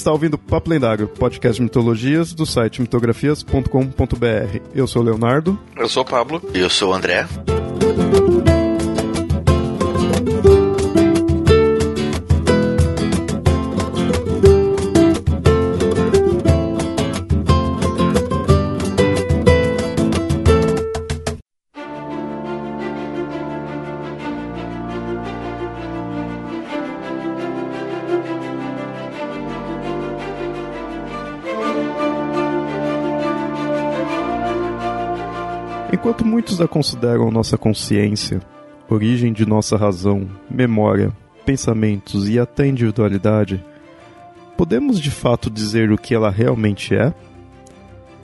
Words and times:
está 0.00 0.12
ouvindo 0.12 0.38
Papo 0.38 0.70
Lendário, 0.70 1.08
podcast 1.08 1.56
de 1.56 1.62
mitologias 1.62 2.32
do 2.32 2.46
site 2.46 2.80
mitografias.com.br. 2.80 4.60
Eu 4.74 4.86
sou 4.86 5.02
o 5.02 5.04
Leonardo. 5.04 5.58
Eu 5.76 5.88
sou 5.88 6.02
o 6.02 6.06
Pablo. 6.06 6.40
E 6.54 6.58
eu 6.58 6.70
sou 6.70 6.90
o 6.90 6.94
André. 6.94 7.26
Muitos 36.56 36.60
a 36.60 36.68
consideram 36.68 37.30
nossa 37.30 37.58
consciência, 37.58 38.40
origem 38.88 39.32
de 39.32 39.44
nossa 39.44 39.76
razão, 39.76 40.26
memória, 40.50 41.12
pensamentos 41.44 42.28
e 42.28 42.38
até 42.38 42.66
individualidade, 42.66 43.62
podemos 44.56 45.00
de 45.00 45.10
fato 45.10 45.50
dizer 45.50 45.92
o 45.92 45.98
que 45.98 46.14
ela 46.14 46.30
realmente 46.30 46.94
é? 46.94 47.12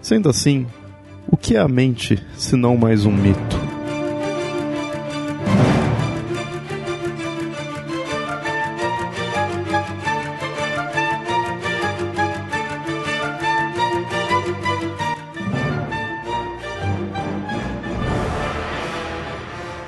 Sendo 0.00 0.28
assim, 0.28 0.66
o 1.28 1.36
que 1.36 1.56
é 1.56 1.60
a 1.60 1.68
mente 1.68 2.22
se 2.36 2.56
não 2.56 2.76
mais 2.76 3.04
um 3.04 3.12
mito? 3.12 3.61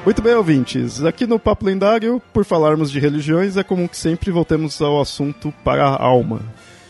Muito 0.04 0.20
bem, 0.20 0.34
ouvintes. 0.34 1.02
Aqui 1.02 1.26
no 1.26 1.38
Papo 1.38 1.64
Lendário, 1.64 2.20
por 2.30 2.44
falarmos 2.44 2.90
de 2.90 3.00
religiões, 3.00 3.56
é 3.56 3.64
comum 3.64 3.88
que 3.88 3.96
sempre 3.96 4.30
voltemos 4.30 4.82
ao 4.82 5.00
assunto 5.00 5.50
para 5.64 5.82
a 5.82 6.02
alma. 6.02 6.42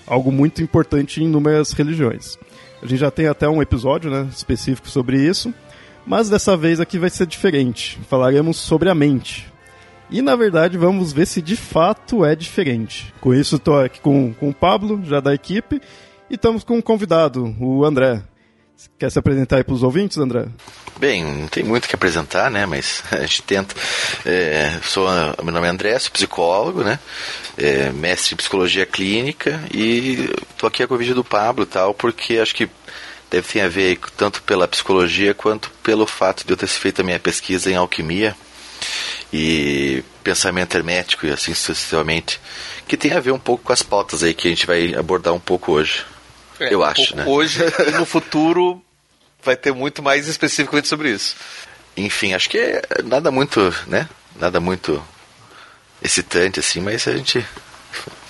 Algo 0.05 0.33
muito 0.33 0.61
importante 0.61 1.23
em 1.23 1.27
inúmeras 1.27 1.71
religiões. 1.73 2.37
A 2.83 2.87
gente 2.87 2.99
já 2.99 3.13
tem 3.13 3.29
até 3.29 3.49
um 3.49 3.63
episódio 3.63 4.11
né, 4.11 4.29
específico 4.33 4.89
sobre 4.89 5.17
isso, 5.17 5.55
mas 6.05 6.29
dessa 6.29 6.57
vez 6.57 6.81
aqui 6.81 6.99
vai 6.99 7.09
ser 7.09 7.27
diferente. 7.27 8.01
Falaremos 8.09 8.57
sobre 8.57 8.91
a 8.91 8.95
mente. 8.97 9.47
E 10.11 10.21
na 10.21 10.35
verdade 10.35 10.77
vamos 10.77 11.13
ver 11.13 11.27
se 11.27 11.41
de 11.41 11.55
fato 11.55 12.25
é 12.25 12.35
diferente. 12.35 13.15
Com 13.21 13.33
isso, 13.33 13.57
estou 13.57 13.79
aqui 13.79 14.01
com, 14.01 14.35
com 14.35 14.49
o 14.49 14.55
Pablo, 14.55 15.01
já 15.05 15.21
da 15.21 15.33
equipe, 15.33 15.81
e 16.29 16.35
estamos 16.35 16.65
com 16.65 16.79
um 16.79 16.83
convidado, 16.83 17.55
o 17.61 17.85
André. 17.85 18.25
Quer 18.99 19.11
se 19.11 19.19
apresentar 19.19 19.57
aí 19.57 19.65
para 19.65 19.75
os 19.75 19.83
ouvintes, 19.83 20.19
André? 20.19 20.47
Bem, 20.99 21.25
não 21.25 21.49
tem 21.49 21.65
muito 21.65 21.89
que 21.89 21.95
apresentar, 21.95 22.51
né? 22.51 22.67
Mas 22.67 23.03
a 23.11 23.21
gente 23.21 23.43
tenta. 23.43 23.75
É, 24.25 24.79
sou, 24.83 25.09
meu 25.43 25.53
nome 25.53 25.67
é 25.67 25.71
André, 25.71 25.99
sou 25.99 26.13
psicólogo, 26.13 26.83
né? 26.83 26.99
É, 27.57 27.91
mestre 27.91 28.35
em 28.35 28.37
psicologia 28.37 28.87
clínica 28.87 29.63
e 29.73 30.29
estou 30.51 30.69
aqui 30.69 30.83
a 30.83 30.89
convite 30.89 31.15
do 31.15 31.25
Pablo 31.25 31.67
tal, 31.67 31.95
porque 31.95 32.39
acho 32.39 32.55
que 32.55 32.69
deve 33.31 33.47
ter 33.49 33.61
a 33.61 33.69
ver 33.69 33.99
tanto 34.17 34.43
pela 34.43 34.69
psicologia 34.69 35.35
quanto 35.35 35.71
pelo 35.83 36.07
fato 36.07 36.45
de 36.47 36.53
eu 36.53 36.57
ter 36.57 36.67
feito 36.67 37.01
a 37.01 37.05
minha 37.05 37.19
pesquisa 37.19 37.71
em 37.71 37.75
alquimia 37.75 38.37
e 39.33 40.05
pensamento 40.23 40.77
hermético 40.77 41.27
e 41.27 41.31
assim 41.31 41.53
sucessivamente, 41.53 42.41
que 42.87 42.97
tem 42.97 43.13
a 43.13 43.21
ver 43.21 43.33
um 43.33 43.39
pouco 43.39 43.65
com 43.65 43.73
as 43.73 43.83
pautas 43.83 44.23
aí 44.23 44.33
que 44.33 44.47
a 44.47 44.51
gente 44.51 44.67
vai 44.67 44.95
abordar 44.95 45.35
um 45.35 45.41
pouco 45.41 45.73
hoje. 45.73 46.05
É, 46.61 46.73
eu 46.73 46.85
acho, 46.85 47.17
né? 47.17 47.25
Hoje 47.27 47.61
e 47.87 47.91
no 47.99 48.05
futuro 48.05 48.83
vai 49.43 49.57
ter 49.57 49.73
muito 49.73 50.03
mais 50.03 50.29
especificamente 50.29 50.89
sobre 50.89 51.11
isso. 51.11 51.37
Enfim, 51.97 52.35
acho 52.35 52.49
que 52.49 52.59
é 52.59 52.83
nada 53.05 53.31
muito, 53.31 53.61
né? 53.87 54.09
Nada 54.39 54.61
muito 54.61 55.03
excitante 56.03 56.61
assim, 56.61 56.81
mas 56.81 57.07
a 57.07 57.17
gente 57.17 57.45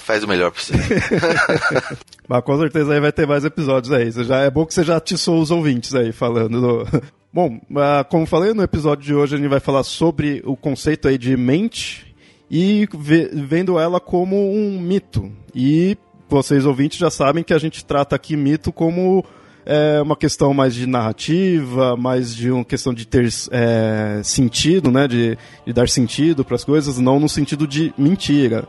faz 0.05 0.23
o 0.23 0.29
melhor 0.29 0.51
possível. 0.51 0.85
mas 2.29 2.45
com 2.45 2.59
certeza 2.59 2.93
aí 2.93 3.01
vai 3.01 3.13
ter 3.13 3.27
mais 3.27 3.45
episódios 3.45 3.93
aí. 3.93 4.11
Já 4.11 4.41
é 4.41 4.51
bom 4.51 4.67
que 4.67 4.75
você 4.75 4.85
já 4.85 4.97
atiçou 4.97 5.41
os 5.41 5.51
ouvintes 5.51 5.95
aí 5.95 6.13
falando. 6.13 6.61
Do... 6.61 7.03
Bom, 7.33 7.61
ah, 7.77 8.05
como 8.09 8.27
falei 8.27 8.55
no 8.55 8.63
episódio 8.63 9.05
de 9.05 9.13
hoje, 9.13 9.35
a 9.35 9.39
gente 9.39 9.49
vai 9.49 9.59
falar 9.59 9.83
sobre 9.83 10.41
o 10.45 10.57
conceito 10.57 11.09
aí 11.09 11.19
de 11.19 11.37
mente 11.37 12.15
e 12.49 12.89
vendo 13.33 13.77
ela 13.77 13.99
como 13.99 14.37
um 14.37 14.79
mito. 14.81 15.33
E 15.53 15.99
vocês 16.35 16.67
ouvintes 16.67 16.99
já 16.99 17.11
sabem 17.11 17.45
que 17.45 17.55
a 17.55 17.59
gente 17.59 17.85
trata 17.85 18.17
aqui 18.17 18.37
mito 18.37 18.73
como 18.73 19.25
é, 19.65 20.03
uma 20.03 20.17
questão 20.17 20.53
mais 20.53 20.75
de 20.75 20.87
narrativa, 20.87 21.97
mais 21.97 22.35
de 22.35 22.51
uma 22.51 22.65
questão 22.65 22.93
de 22.93 23.07
ter 23.07 23.29
é, 23.51 24.21
sentido, 24.23 24.91
né, 24.91 25.07
de, 25.07 25.39
de 25.65 25.73
dar 25.73 25.89
sentido 25.89 26.45
para 26.45 26.57
as 26.57 26.65
coisas, 26.65 26.99
não 26.99 27.21
no 27.21 27.29
sentido 27.29 27.67
de 27.67 27.95
mentira. 27.97 28.69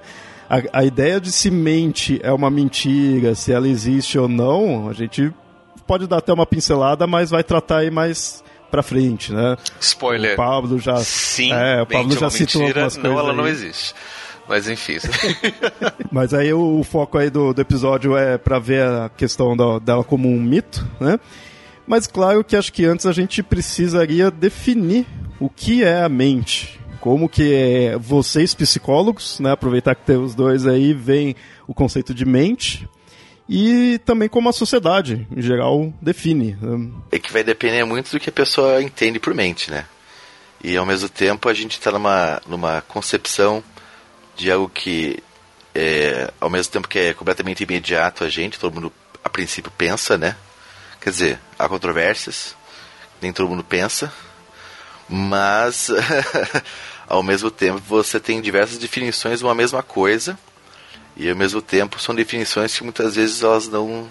A, 0.49 0.79
a 0.79 0.85
ideia 0.85 1.19
de 1.19 1.31
se 1.31 1.49
mente 1.49 2.19
é 2.23 2.31
uma 2.31 2.51
mentira, 2.51 3.33
se 3.33 3.51
ela 3.51 3.67
existe 3.67 4.17
ou 4.17 4.29
não, 4.29 4.87
a 4.87 4.93
gente 4.93 5.33
pode 5.87 6.07
dar 6.07 6.17
até 6.17 6.31
uma 6.31 6.45
pincelada, 6.45 7.07
mas 7.07 7.31
vai 7.31 7.43
tratar 7.43 7.79
aí 7.79 7.89
mais 7.89 8.43
pra 8.69 8.83
frente, 8.83 9.33
né? 9.33 9.57
Spoiler. 9.79 10.33
O 10.33 10.37
Pablo 10.37 10.79
já. 10.79 10.97
Sim, 10.97 11.51
é, 11.51 11.81
o 11.81 11.85
Pablo 11.85 12.11
já 12.17 12.29
citou 12.29 12.61
mentira, 12.61 12.81
algumas 12.81 12.95
coisas. 12.95 13.11
Não, 13.11 13.19
ela 13.19 13.31
aí. 13.31 13.37
não 13.37 13.47
existe. 13.47 13.95
Mas 14.47 14.69
enfim. 14.69 14.97
Mas 16.11 16.33
aí 16.33 16.53
o, 16.53 16.79
o, 16.79 16.83
foco 16.83 17.17
aí 17.17 17.29
do, 17.29 17.53
do 17.53 17.61
episódio 17.61 18.15
é 18.15 18.37
para 18.37 18.59
ver 18.59 18.83
a 18.83 19.09
questão 19.09 19.55
da, 19.55 19.79
dela 19.79 20.03
como 20.03 20.29
um 20.29 20.41
mito, 20.41 20.87
né? 20.99 21.19
Mas 21.87 22.07
claro 22.07 22.43
que 22.43 22.55
acho 22.55 22.73
que 22.73 22.85
antes 22.85 23.05
a 23.05 23.11
gente 23.11 23.43
precisaria 23.43 24.31
definir 24.31 25.05
o 25.39 25.49
que 25.49 25.83
é 25.83 26.01
a 26.01 26.09
mente. 26.09 26.79
Como 26.99 27.29
que 27.29 27.53
é, 27.53 27.97
vocês 27.97 28.55
psicólogos, 28.55 29.39
né, 29.39 29.51
aproveitar 29.51 29.93
que 29.93 30.03
tem 30.03 30.17
os 30.17 30.33
dois 30.33 30.65
aí, 30.65 30.93
veem 30.93 31.35
o 31.67 31.73
conceito 31.73 32.13
de 32.13 32.25
mente 32.25 32.89
e 33.47 33.99
também 34.03 34.27
como 34.27 34.49
a 34.49 34.53
sociedade, 34.53 35.27
em 35.35 35.41
geral, 35.41 35.93
define. 36.01 36.57
Né? 36.59 36.91
É 37.11 37.19
que 37.19 37.31
vai 37.31 37.43
depender 37.43 37.83
muito 37.83 38.11
do 38.11 38.19
que 38.19 38.29
a 38.29 38.33
pessoa 38.33 38.81
entende 38.81 39.19
por 39.19 39.35
mente, 39.35 39.69
né? 39.69 39.85
E 40.63 40.75
ao 40.75 40.85
mesmo 40.85 41.07
tempo 41.07 41.47
a 41.47 41.53
gente 41.53 41.73
está 41.73 41.91
numa, 41.91 42.41
numa 42.47 42.81
concepção 42.81 43.63
de 44.35 44.51
algo 44.51 44.69
que, 44.69 45.23
é, 45.73 46.31
ao 46.39 46.49
mesmo 46.49 46.71
tempo 46.71 46.87
que 46.87 46.99
é 46.99 47.13
completamente 47.13 47.63
imediato 47.63 48.23
a 48.23 48.29
gente, 48.29 48.59
todo 48.59 48.73
mundo 48.73 48.91
a 49.23 49.29
princípio 49.29 49.71
pensa, 49.71 50.17
né? 50.17 50.35
Quer 51.01 51.09
dizer, 51.09 51.39
há 51.57 51.67
controvérsias, 51.67 52.55
nem 53.21 53.31
todo 53.31 53.49
mundo 53.49 53.63
pensa, 53.63 54.11
mas 55.07 55.89
ao 57.07 57.23
mesmo 57.23 57.49
tempo 57.49 57.79
você 57.79 58.19
tem 58.19 58.41
diversas 58.41 58.77
definições 58.77 59.39
de 59.39 59.45
uma 59.45 59.55
mesma 59.55 59.81
coisa 59.81 60.37
e 61.15 61.29
ao 61.29 61.35
mesmo 61.35 61.61
tempo 61.61 61.99
são 61.99 62.13
definições 62.13 62.77
que 62.77 62.83
muitas 62.83 63.15
vezes 63.15 63.41
elas 63.41 63.67
não 63.67 64.09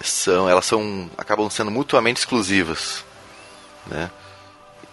são, 0.00 0.48
elas 0.48 0.66
são 0.66 1.10
acabam 1.16 1.48
sendo 1.48 1.70
mutuamente 1.70 2.20
exclusivas, 2.20 3.04
né? 3.86 4.10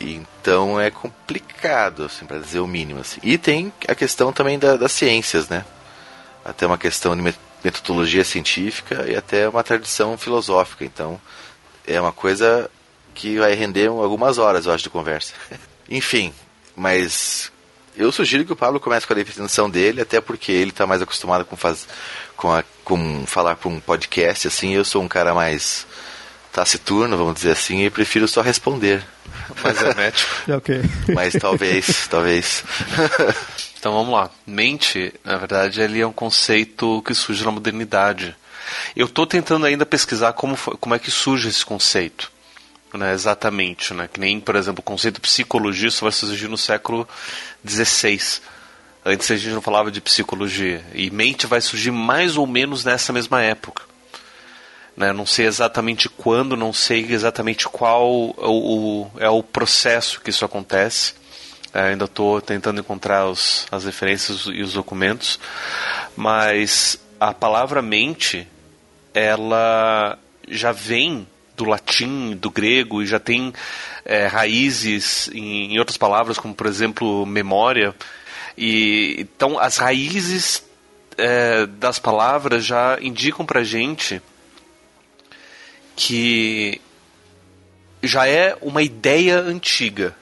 Então 0.03 0.79
é 0.79 0.91
complicado, 0.91 2.03
assim, 2.03 2.25
para 2.25 2.39
dizer 2.39 2.59
o 2.59 2.67
mínimo. 2.67 2.99
Assim. 2.99 3.19
E 3.23 3.37
tem 3.37 3.71
a 3.87 3.95
questão 3.95 4.33
também 4.33 4.59
da, 4.59 4.75
das 4.75 4.91
ciências, 4.91 5.49
né? 5.49 5.65
Até 6.43 6.67
uma 6.67 6.77
questão 6.77 7.15
de 7.15 7.33
metodologia 7.63 8.23
científica 8.23 9.05
e 9.07 9.15
até 9.15 9.47
uma 9.47 9.63
tradição 9.63 10.17
filosófica. 10.17 10.83
Então 10.83 11.19
é 11.87 11.99
uma 11.99 12.11
coisa 12.11 12.69
que 13.13 13.37
vai 13.37 13.53
render 13.53 13.87
algumas 13.87 14.37
horas, 14.37 14.65
eu 14.65 14.73
acho, 14.73 14.83
de 14.83 14.89
conversa. 14.89 15.33
Enfim, 15.89 16.33
mas 16.75 17.51
eu 17.95 18.11
sugiro 18.11 18.45
que 18.45 18.53
o 18.53 18.55
Pablo 18.55 18.79
comece 18.79 19.05
com 19.05 19.13
a 19.13 19.15
definição 19.15 19.69
dele, 19.69 20.01
até 20.01 20.19
porque 20.19 20.51
ele 20.51 20.71
está 20.71 20.87
mais 20.87 21.01
acostumado 21.01 21.45
com, 21.45 21.55
faz, 21.55 21.87
com, 22.35 22.51
a, 22.51 22.63
com 22.83 23.25
falar 23.25 23.55
para 23.55 23.69
um 23.69 23.79
podcast, 23.79 24.47
assim, 24.47 24.73
eu 24.73 24.83
sou 24.83 25.01
um 25.03 25.07
cara 25.07 25.33
mais 25.33 25.85
taciturno, 26.51 27.17
vamos 27.17 27.35
dizer 27.35 27.51
assim, 27.51 27.85
e 27.85 27.89
prefiro 27.89 28.27
só 28.27 28.41
responder. 28.41 29.03
Mais 29.63 29.81
hermético. 29.81 30.51
É 30.51 30.55
ok. 30.57 30.81
Mas 31.13 31.33
talvez, 31.33 32.07
talvez. 32.07 32.63
Então 33.83 33.91
vamos 33.91 34.13
lá. 34.13 34.29
Mente, 34.47 35.13
na 35.25 35.35
verdade, 35.35 35.81
ele 35.81 35.99
é 35.99 36.07
um 36.07 36.13
conceito 36.13 37.03
que 37.05 37.13
surge 37.13 37.43
na 37.43 37.51
modernidade. 37.51 38.33
Eu 38.95 39.07
estou 39.07 39.27
tentando 39.27 39.65
ainda 39.65 39.85
pesquisar 39.85 40.31
como, 40.31 40.55
como 40.55 40.95
é 40.95 40.99
que 40.99 41.11
surge 41.11 41.49
esse 41.49 41.65
conceito. 41.65 42.31
Né, 42.93 43.11
exatamente, 43.11 43.93
né? 43.93 44.07
Que 44.07 44.21
nem, 44.21 44.39
por 44.39 44.55
exemplo, 44.55 44.79
o 44.79 44.83
conceito 44.83 45.15
de 45.15 45.21
psicologia 45.21 45.91
só 45.91 46.05
vai 46.05 46.13
surgir 46.13 46.47
no 46.47 46.57
século 46.57 47.05
XVI. 47.67 48.21
Antes 49.05 49.29
a 49.29 49.35
gente 49.35 49.53
não 49.53 49.61
falava 49.61 49.91
de 49.91 49.99
psicologia. 49.99 50.81
E 50.93 51.09
mente 51.09 51.45
vai 51.45 51.59
surgir 51.59 51.91
mais 51.91 52.37
ou 52.37 52.47
menos 52.47 52.85
nessa 52.85 53.11
mesma 53.11 53.41
época. 53.41 53.83
Né? 54.95 55.11
Não 55.11 55.25
sei 55.25 55.45
exatamente 55.47 56.07
quando, 56.07 56.55
não 56.55 56.71
sei 56.71 57.05
exatamente 57.09 57.67
qual 57.67 58.11
o, 58.11 58.33
o 58.37 59.11
é 59.17 59.29
o 59.29 59.41
processo 59.41 60.21
que 60.21 60.29
isso 60.29 60.45
acontece. 60.45 61.15
É, 61.73 61.89
ainda 61.89 62.05
estou 62.05 62.39
tentando 62.39 62.79
encontrar 62.79 63.27
os, 63.27 63.65
as 63.71 63.85
referências 63.85 64.45
e 64.45 64.61
os 64.61 64.73
documentos, 64.73 65.39
mas 66.15 66.99
a 67.19 67.33
palavra 67.33 67.81
mente, 67.81 68.47
ela 69.11 70.19
já 70.47 70.71
vem 70.71 71.27
do 71.57 71.65
latim, 71.65 72.35
do 72.35 72.51
grego, 72.51 73.01
e 73.01 73.07
já 73.07 73.19
tem 73.19 73.51
é, 74.05 74.27
raízes 74.27 75.29
em, 75.33 75.73
em, 75.73 75.79
outras 75.79 75.97
palavras, 75.97 76.37
como 76.37 76.53
por 76.53 76.67
exemplo 76.67 77.25
memória. 77.25 77.95
E 78.55 79.15
então 79.17 79.57
as 79.57 79.77
raízes 79.77 80.63
é, 81.17 81.65
das 81.65 81.97
palavras 81.97 82.63
já 82.63 82.99
indicam 83.01 83.45
para 83.45 83.63
gente 83.63 84.21
que 85.95 86.81
já 88.01 88.27
é 88.27 88.57
uma 88.61 88.81
ideia 88.81 89.39
antiga, 89.39 90.15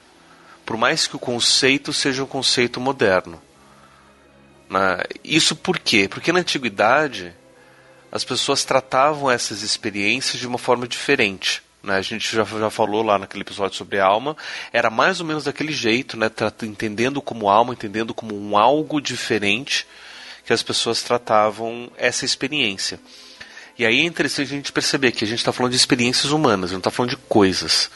por 0.66 0.78
mais 0.78 1.08
que 1.08 1.16
o 1.16 1.20
conceito 1.20 1.92
seja 1.92 2.24
um 2.24 2.28
conceito 2.28 2.80
moderno. 2.80 3.42
Isso 5.24 5.56
por 5.56 5.80
quê? 5.80 6.08
Porque 6.08 6.32
na 6.32 6.40
antiguidade 6.40 7.34
as 8.12 8.24
pessoas 8.24 8.64
tratavam 8.64 9.32
essas 9.32 9.62
experiências 9.62 10.40
de 10.40 10.48
uma 10.48 10.58
forma 10.58 10.88
diferente. 10.88 11.62
Né? 11.82 11.96
A 11.96 12.02
gente 12.02 12.34
já, 12.36 12.44
já 12.44 12.70
falou 12.70 13.02
lá 13.02 13.18
naquele 13.18 13.44
episódio 13.44 13.78
sobre 13.78 14.00
a 14.00 14.06
alma, 14.06 14.38
era 14.72 14.90
mais 14.90 15.20
ou 15.20 15.26
menos 15.26 15.46
daquele 15.46 15.72
jeito, 15.72 16.18
né? 16.18 16.30
entendendo 16.64 17.22
como 17.22 17.50
alma, 17.50 17.74
entendendo 17.74 18.14
como 18.14 18.38
um 18.38 18.58
algo 18.58 19.02
diferente 19.02 19.88
que 20.46 20.54
as 20.54 20.62
pessoas 20.62 21.02
tratavam 21.02 21.92
essa 21.98 22.26
experiência. 22.26 23.00
E 23.78 23.86
aí 23.86 24.02
é 24.02 24.04
interessante 24.04 24.54
a 24.54 24.56
gente 24.56 24.72
perceber 24.72 25.12
que 25.12 25.24
a 25.24 25.28
gente 25.28 25.40
está 25.40 25.52
falando 25.52 25.72
de 25.72 25.78
experiências 25.78 26.32
humanas, 26.32 26.72
não 26.72 26.78
está 26.78 26.92
falando 26.92 27.12
de 27.12 27.18
coisas. 27.18 27.90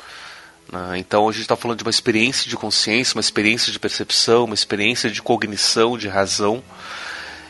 Né? 0.72 0.98
Então 0.98 1.28
a 1.28 1.32
gente 1.32 1.42
está 1.42 1.56
falando 1.56 1.78
de 1.78 1.84
uma 1.84 1.90
experiência 1.90 2.50
de 2.50 2.56
consciência, 2.56 3.16
uma 3.16 3.22
experiência 3.22 3.72
de 3.72 3.80
percepção, 3.80 4.46
uma 4.46 4.54
experiência 4.54 5.10
de 5.10 5.22
cognição, 5.22 5.98
de 5.98 6.08
razão. 6.08 6.64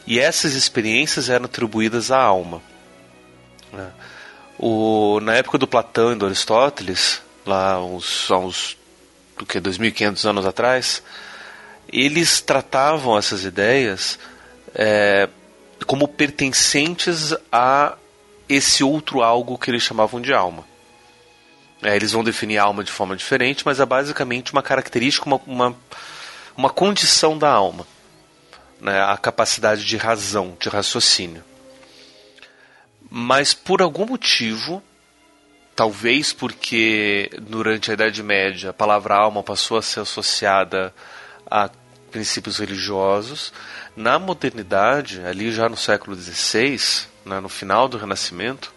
E 0.07 0.19
essas 0.19 0.53
experiências 0.53 1.29
eram 1.29 1.45
atribuídas 1.45 2.11
à 2.11 2.19
alma. 2.19 2.61
Né? 3.71 3.91
O, 4.57 5.19
na 5.21 5.33
época 5.35 5.57
do 5.57 5.67
Platão 5.67 6.13
e 6.13 6.15
do 6.15 6.25
Aristóteles, 6.25 7.21
lá 7.45 7.83
uns, 7.83 8.29
há 8.31 8.37
uns 8.37 8.77
do 9.37 9.45
que 9.45 9.59
2.500 9.59 10.29
anos 10.29 10.45
atrás, 10.45 11.03
eles 11.91 12.41
tratavam 12.41 13.17
essas 13.17 13.43
ideias 13.43 14.17
é, 14.73 15.27
como 15.85 16.07
pertencentes 16.07 17.35
a 17.51 17.97
esse 18.47 18.83
outro 18.83 19.21
algo 19.21 19.57
que 19.57 19.71
eles 19.71 19.83
chamavam 19.83 20.21
de 20.21 20.33
alma. 20.33 20.63
É, 21.81 21.95
eles 21.95 22.11
vão 22.13 22.23
definir 22.23 22.57
a 22.57 22.63
alma 22.63 22.83
de 22.83 22.91
forma 22.91 23.15
diferente, 23.15 23.63
mas 23.65 23.79
é 23.79 23.85
basicamente 23.85 24.53
uma 24.53 24.63
característica, 24.63 25.25
uma, 25.27 25.41
uma, 25.45 25.75
uma 26.57 26.69
condição 26.69 27.37
da 27.37 27.51
alma 27.51 27.85
né, 28.79 29.01
a 29.01 29.17
capacidade 29.17 29.83
de 29.83 29.97
razão, 29.97 30.55
de 30.59 30.69
raciocínio. 30.69 31.43
Mas 33.09 33.53
por 33.53 33.81
algum 33.81 34.05
motivo, 34.05 34.83
talvez 35.75 36.33
porque 36.33 37.29
durante 37.41 37.89
a 37.89 37.93
Idade 37.93 38.21
Média 38.21 38.69
a 38.69 38.73
palavra 38.73 39.15
alma 39.15 39.43
passou 39.43 39.77
a 39.77 39.81
ser 39.81 40.01
associada 40.01 40.93
a 41.49 41.69
princípios 42.11 42.59
religiosos, 42.59 43.51
na 43.95 44.17
modernidade, 44.17 45.21
ali 45.25 45.51
já 45.51 45.67
no 45.67 45.75
século 45.75 46.15
XVI, 46.15 47.07
né, 47.25 47.39
no 47.39 47.49
final 47.49 47.87
do 47.87 47.97
Renascimento, 47.97 48.73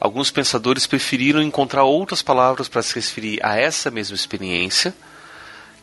alguns 0.00 0.30
pensadores 0.30 0.86
preferiram 0.86 1.42
encontrar 1.42 1.84
outras 1.84 2.22
palavras 2.22 2.68
para 2.68 2.82
se 2.82 2.94
referir 2.94 3.44
a 3.44 3.56
essa 3.56 3.90
mesma 3.90 4.14
experiência 4.14 4.94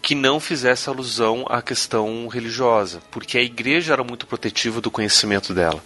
que 0.02 0.16
não 0.16 0.40
fizesse 0.40 0.90
alusão 0.90 1.46
à 1.50 1.62
questão 1.62 2.28
religiosa, 2.28 3.02
porque 3.10 3.38
a 3.38 3.42
igreja 3.42 3.94
era 3.94 4.04
muito 4.04 4.28
protetiva 4.28 4.82
do 4.82 4.92
conhecimento 4.92 5.54
dela. 5.54 5.82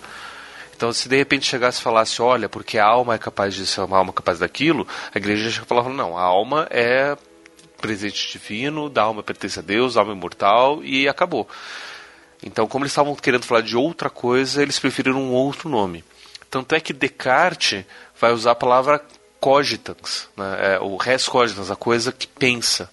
Então, 0.76 0.92
se 0.92 1.08
de 1.08 1.16
repente 1.16 1.46
chegasse 1.46 1.80
e 1.80 1.84
falasse, 1.84 2.22
olha, 2.22 2.50
porque 2.50 2.78
a 2.78 2.86
alma 2.86 3.16
é 3.16 3.18
capaz 3.18 3.54
disso, 3.54 3.80
a 3.82 3.84
alma 3.84 4.12
é 4.12 4.14
capaz 4.14 4.40
daquilo, 4.40 4.88
a 5.14 5.18
igreja 5.18 5.50
já 5.50 5.64
falava, 5.64 5.90
não, 5.90 6.18
a 6.18 6.22
alma 6.22 6.68
é 6.70 7.16
presente 7.80 8.32
divino, 8.32 8.90
da 8.90 9.04
alma 9.04 9.22
pertence 9.24 9.60
a 9.60 9.62
Deus, 9.62 9.96
a 9.96 10.02
alma 10.02 10.14
é 10.14 10.16
imortal, 10.16 10.84
e 10.84 11.08
acabou. 11.08 11.48
Então, 12.44 12.68
como 12.68 12.84
eles 12.84 12.92
estavam 12.92 13.16
querendo 13.16 13.45
falar 13.45 13.62
de 13.62 13.75
outra 13.75 14.10
coisa, 14.10 14.62
eles 14.62 14.80
preferiram 14.80 15.22
um 15.22 15.31
outro 15.31 15.69
nome. 15.69 16.04
Tanto 16.50 16.75
é 16.75 16.80
que 16.80 16.94
Descartes 16.94 17.84
vai 18.19 18.31
usar 18.31 18.51
a 18.51 18.56
palavra 18.56 19.04
cogitans, 19.39 20.28
né? 20.36 20.75
é, 20.75 20.80
o 20.80 20.95
res 20.98 21.28
cogitans, 21.28 21.69
a 21.69 21.75
coisa 21.75 22.12
que 22.12 22.28
pensa 22.28 22.89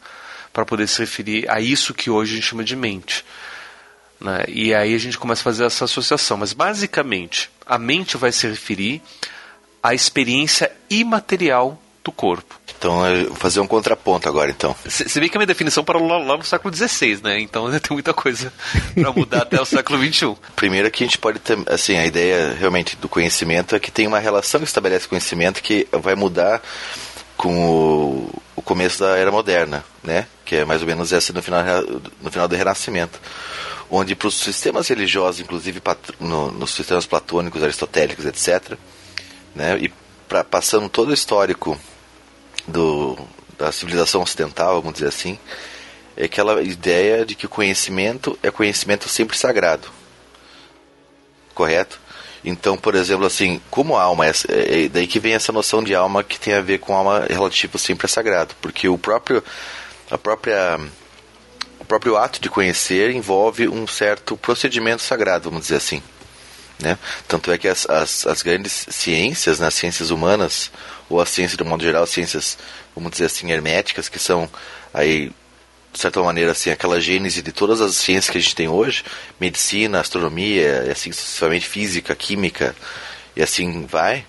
para 0.53 0.65
poder 0.65 0.87
se 0.87 1.01
referir 1.01 1.51
a 1.51 1.61
isso 1.61 1.95
que 1.95 2.11
hoje 2.11 2.33
a 2.33 2.35
gente 2.37 2.47
chama 2.47 2.65
de 2.65 2.77
mente. 2.77 3.25
Né? 4.21 4.45
E 4.49 4.75
aí 4.75 4.95
a 4.95 4.99
gente 4.99 5.19
começa 5.19 5.41
a 5.43 5.45
fazer 5.45 5.65
essa 5.65 5.85
associação. 5.85 6.37
Mas 6.37 6.53
basicamente, 6.53 7.51
a 7.67 7.79
mente 7.79 8.17
vai 8.17 8.33
se 8.33 8.47
referir 8.47 9.03
à 9.83 9.95
experiência 9.95 10.71
imaterial 10.89 11.81
do 12.03 12.13
corpo. 12.13 12.59
Então, 12.85 13.01
vou 13.29 13.37
fazer 13.37 13.61
um 13.61 13.67
contraponto 13.67 14.29
agora, 14.29 14.51
então. 14.51 14.77
Você 14.85 15.19
vê 15.19 15.31
que 15.31 15.39
a 15.39 15.41
minha 15.41 15.47
definição 15.47 15.83
parou 15.83 16.07
lá, 16.07 16.19
lá 16.19 16.37
no 16.37 16.45
século 16.45 16.75
XVI, 16.75 17.19
né? 17.23 17.41
Então 17.41 17.71
tem 17.81 17.95
muita 17.95 18.13
coisa 18.13 18.53
para 18.95 19.11
mudar 19.11 19.43
até 19.43 19.59
o 19.59 19.65
século 19.65 19.99
XXI. 20.05 20.37
Primeiro 20.55 20.91
que 20.91 21.03
a 21.03 21.07
gente 21.07 21.17
pode 21.17 21.39
ter, 21.39 21.57
assim, 21.67 21.97
a 21.97 22.05
ideia 22.05 22.53
realmente 22.53 22.95
do 22.97 23.09
conhecimento 23.09 23.75
é 23.75 23.81
que 23.81 23.91
tem 23.91 24.07
uma 24.07 24.19
relação 24.19 24.61
que 24.61 24.67
estabelece 24.67 25.09
conhecimento 25.09 25.63
que 25.63 25.89
vai 25.93 26.15
mudar 26.15 26.61
com 27.39 27.67
o, 27.67 28.43
o 28.55 28.61
começo 28.61 29.01
da 29.01 29.17
Era 29.17 29.33
Moderna, 29.33 29.83
né? 30.03 30.27
que 30.45 30.57
é 30.57 30.65
mais 30.67 30.83
ou 30.83 30.87
menos 30.87 31.11
essa 31.11 31.33
no 31.33 31.43
final, 31.43 31.65
no 32.21 32.31
final 32.31 32.47
do 32.47 32.55
Renascimento, 32.55 33.19
onde 33.91 34.15
para 34.15 34.29
os 34.29 34.35
sistemas 34.35 34.89
religiosos, 34.89 35.41
inclusive 35.41 35.81
no, 36.21 36.53
nos 36.53 36.75
sistemas 36.75 37.07
platônicos, 37.07 37.63
aristotélicos, 37.63 38.27
etc., 38.27 38.77
né, 39.55 39.79
e 39.81 39.91
pra, 40.29 40.45
passando 40.45 40.89
todo 40.89 41.11
o 41.11 41.15
histórico 41.15 41.81
do, 42.67 43.19
da 43.59 43.71
civilização 43.73 44.23
ocidental, 44.23 44.81
vamos 44.81 44.95
dizer 44.95 45.09
assim, 45.09 45.39
é 46.17 46.25
aquela 46.25 46.63
ideia 46.63 47.25
de 47.25 47.35
que 47.35 47.47
o 47.47 47.49
conhecimento 47.49 48.39
é 48.43 48.51
conhecimento 48.51 49.09
sempre 49.09 49.37
sagrado. 49.37 49.89
Correto? 51.55 52.01
Então, 52.45 52.77
por 52.77 52.95
exemplo, 52.95 53.25
assim, 53.25 53.61
como 53.71 53.97
alma, 53.97 54.27
é, 54.27 54.33
é 54.49 54.89
daí 54.89 55.07
que 55.07 55.19
vem 55.19 55.35
essa 55.35 55.51
noção 55.51 55.83
de 55.83 55.95
alma 55.95 56.23
que 56.23 56.39
tem 56.39 56.53
a 56.53 56.61
ver 56.61 56.79
com 56.79 56.95
alma 56.95 57.27
relativo 57.29 57.79
sempre 57.79 58.07
a 58.07 58.09
sagrado, 58.09 58.55
porque 58.61 58.87
o 58.89 58.99
próprio 58.99 59.43
a 60.11 60.19
própria 60.19 60.79
o 61.81 61.85
próprio 61.85 62.17
ato 62.17 62.41
de 62.41 62.51
conhecer 62.51 63.11
envolve 63.11 63.69
um 63.69 63.87
certo 63.87 64.37
procedimento 64.37 65.03
sagrado, 65.03 65.51
vamos 65.51 65.67
dizer 65.67 65.77
assim. 65.77 66.03
Né? 66.79 66.99
Tanto 67.27 67.51
é 67.53 67.59
que 67.59 67.69
as, 67.69 67.89
as, 67.89 68.27
as 68.27 68.43
grandes 68.43 68.87
ciências, 68.91 69.61
né, 69.61 69.69
as 69.69 69.75
ciências 69.75 70.11
humanas, 70.11 70.71
ou 71.09 71.21
a 71.21 71.27
ciência 71.27 71.57
de 71.57 71.65
modo 71.65 71.83
geral, 71.83 72.07
ciências, 72.07 72.59
vamos 72.95 73.13
dizer 73.13 73.27
assim, 73.27 73.51
herméticas, 73.51 74.09
que 74.09 74.19
são 74.19 74.49
aí, 74.93 75.31
de 75.93 75.99
certa 75.99 76.23
maneira, 76.23 76.53
assim, 76.53 76.71
aquela 76.71 77.01
gênese 77.01 77.43
de 77.43 77.53
todas 77.53 77.81
as 77.81 77.97
ciências 77.97 78.31
que 78.31 78.39
a 78.39 78.41
gente 78.41 78.55
tem 78.55 78.69
hoje, 78.69 79.05
medicina, 79.39 80.01
astronomia, 80.01 80.85
e 80.87 80.91
assim 80.91 81.13
sucessivamente 81.13 81.67
física, 81.67 82.15
química, 82.15 82.75
e 83.37 83.43
assim 83.43 83.87
vai, 83.87 84.25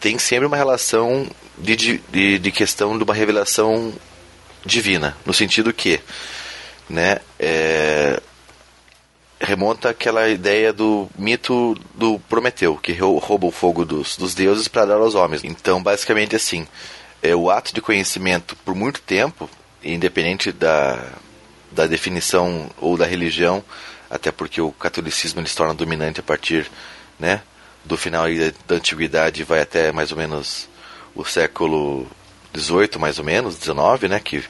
tem 0.00 0.18
sempre 0.18 0.46
uma 0.46 0.56
relação 0.56 1.28
de, 1.58 1.76
de, 1.76 2.38
de 2.38 2.52
questão 2.52 2.96
de 2.96 3.04
uma 3.04 3.14
revelação 3.14 3.92
divina, 4.64 5.16
no 5.24 5.32
sentido 5.32 5.72
que, 5.72 6.00
né, 6.88 7.18
é, 7.38 8.20
remonta 9.44 9.90
aquela 9.90 10.28
ideia 10.28 10.72
do 10.72 11.08
mito 11.18 11.76
do 11.94 12.18
Prometeu, 12.18 12.76
que 12.76 12.92
rouba 12.92 13.46
o 13.46 13.52
fogo 13.52 13.84
dos, 13.84 14.16
dos 14.16 14.34
deuses 14.34 14.68
para 14.68 14.86
dar 14.86 14.96
aos 14.96 15.14
homens. 15.14 15.44
Então, 15.44 15.82
basicamente 15.82 16.34
assim, 16.34 16.66
é 17.22 17.34
o 17.34 17.50
ato 17.50 17.74
de 17.74 17.80
conhecimento 17.80 18.56
por 18.64 18.74
muito 18.74 19.00
tempo, 19.00 19.48
independente 19.82 20.52
da, 20.52 21.12
da 21.70 21.86
definição 21.86 22.70
ou 22.80 22.96
da 22.96 23.06
religião, 23.06 23.62
até 24.10 24.30
porque 24.30 24.60
o 24.60 24.72
catolicismo 24.72 25.40
ele 25.40 25.48
se 25.48 25.56
torna 25.56 25.74
dominante 25.74 26.20
a 26.20 26.22
partir 26.22 26.70
né, 27.18 27.42
do 27.84 27.96
final 27.96 28.24
da 28.66 28.76
antiguidade 28.76 29.44
vai 29.44 29.60
até 29.60 29.92
mais 29.92 30.10
ou 30.10 30.18
menos 30.18 30.68
o 31.14 31.24
século 31.24 32.06
18 32.52 32.98
mais 32.98 33.18
ou 33.18 33.24
menos, 33.24 33.56
19, 33.56 34.08
né, 34.08 34.20
que 34.20 34.44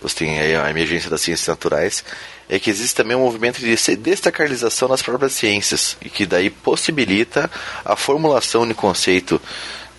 você 0.00 0.16
tem 0.16 0.56
a 0.56 0.68
emergência 0.68 1.08
das 1.08 1.20
ciências 1.20 1.46
naturais, 1.46 2.04
é 2.48 2.58
que 2.58 2.70
existe 2.70 2.94
também 2.94 3.16
um 3.16 3.20
movimento 3.20 3.60
de 3.60 3.96
destacalização 3.96 4.88
das 4.88 5.02
próprias 5.02 5.32
ciências, 5.32 5.96
e 6.02 6.08
que 6.08 6.26
daí 6.26 6.50
possibilita 6.50 7.50
a 7.84 7.96
formulação 7.96 8.66
de 8.66 8.74
conceito 8.74 9.40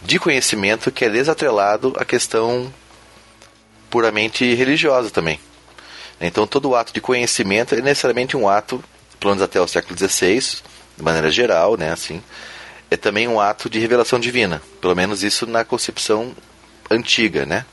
de 0.01 0.19
conhecimento 0.19 0.91
que 0.91 1.05
é 1.05 1.09
desatrelado 1.09 1.93
à 1.97 2.03
questão 2.03 2.71
puramente 3.89 4.53
religiosa 4.53 5.09
também. 5.09 5.39
Então 6.19 6.45
todo 6.45 6.75
ato 6.75 6.93
de 6.93 7.01
conhecimento 7.01 7.75
é 7.75 7.81
necessariamente 7.81 8.35
um 8.35 8.47
ato, 8.47 8.83
pelo 9.19 9.31
menos 9.31 9.43
até 9.43 9.59
o 9.59 9.67
século 9.67 9.97
XVI, 9.97 10.39
de 10.97 11.03
maneira 11.03 11.31
geral, 11.31 11.77
né, 11.77 11.91
assim, 11.91 12.21
é 12.89 12.97
também 12.97 13.27
um 13.27 13.39
ato 13.39 13.69
de 13.69 13.79
revelação 13.79 14.19
divina, 14.19 14.61
pelo 14.79 14.95
menos 14.95 15.23
isso 15.23 15.47
na 15.47 15.63
concepção 15.65 16.35
antiga, 16.91 17.45
né? 17.45 17.65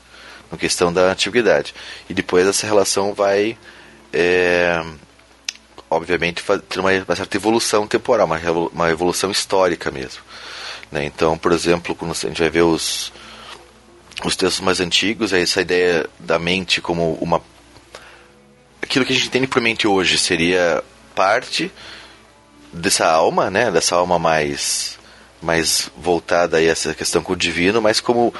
Na 0.51 0.57
questão 0.57 0.91
da 0.91 1.11
antiguidade. 1.11 1.75
E 2.09 2.13
depois 2.13 2.47
essa 2.47 2.65
relação 2.65 3.13
vai 3.13 3.57
é, 4.13 4.83
obviamente, 5.89 6.43
ter 6.69 6.79
uma, 6.79 6.91
uma 6.91 7.15
certa 7.15 7.37
evolução 7.37 7.87
temporal, 7.87 8.25
uma, 8.25 8.39
uma 8.73 8.89
evolução 8.89 9.31
histórica 9.31 9.91
mesmo. 9.91 10.21
Né? 10.91 11.05
Então, 11.05 11.37
por 11.37 11.51
exemplo, 11.51 11.95
quando 11.95 12.11
a 12.11 12.27
gente 12.27 12.41
vai 12.41 12.49
ver 12.49 12.63
os, 12.63 13.11
os 14.23 14.35
textos 14.35 14.61
mais 14.61 14.79
antigos, 14.79 15.33
é 15.33 15.41
essa 15.41 15.61
ideia 15.61 16.07
da 16.19 16.37
mente 16.37 16.81
como 16.81 17.13
uma. 17.15 17.41
Aquilo 18.81 19.05
que 19.05 19.13
a 19.13 19.15
gente 19.15 19.27
entende 19.27 19.47
por 19.47 19.61
mente 19.61 19.87
hoje 19.87 20.17
seria 20.17 20.83
parte 21.15 21.71
dessa 22.73 23.07
alma, 23.07 23.49
né? 23.49 23.71
Dessa 23.71 23.95
alma 23.95 24.19
mais, 24.19 24.97
mais 25.41 25.89
voltada 25.95 26.57
a 26.57 26.63
essa 26.63 26.93
questão 26.93 27.21
com 27.21 27.33
o 27.33 27.37
divino, 27.37 27.81
mas 27.81 28.01
como 28.01 28.33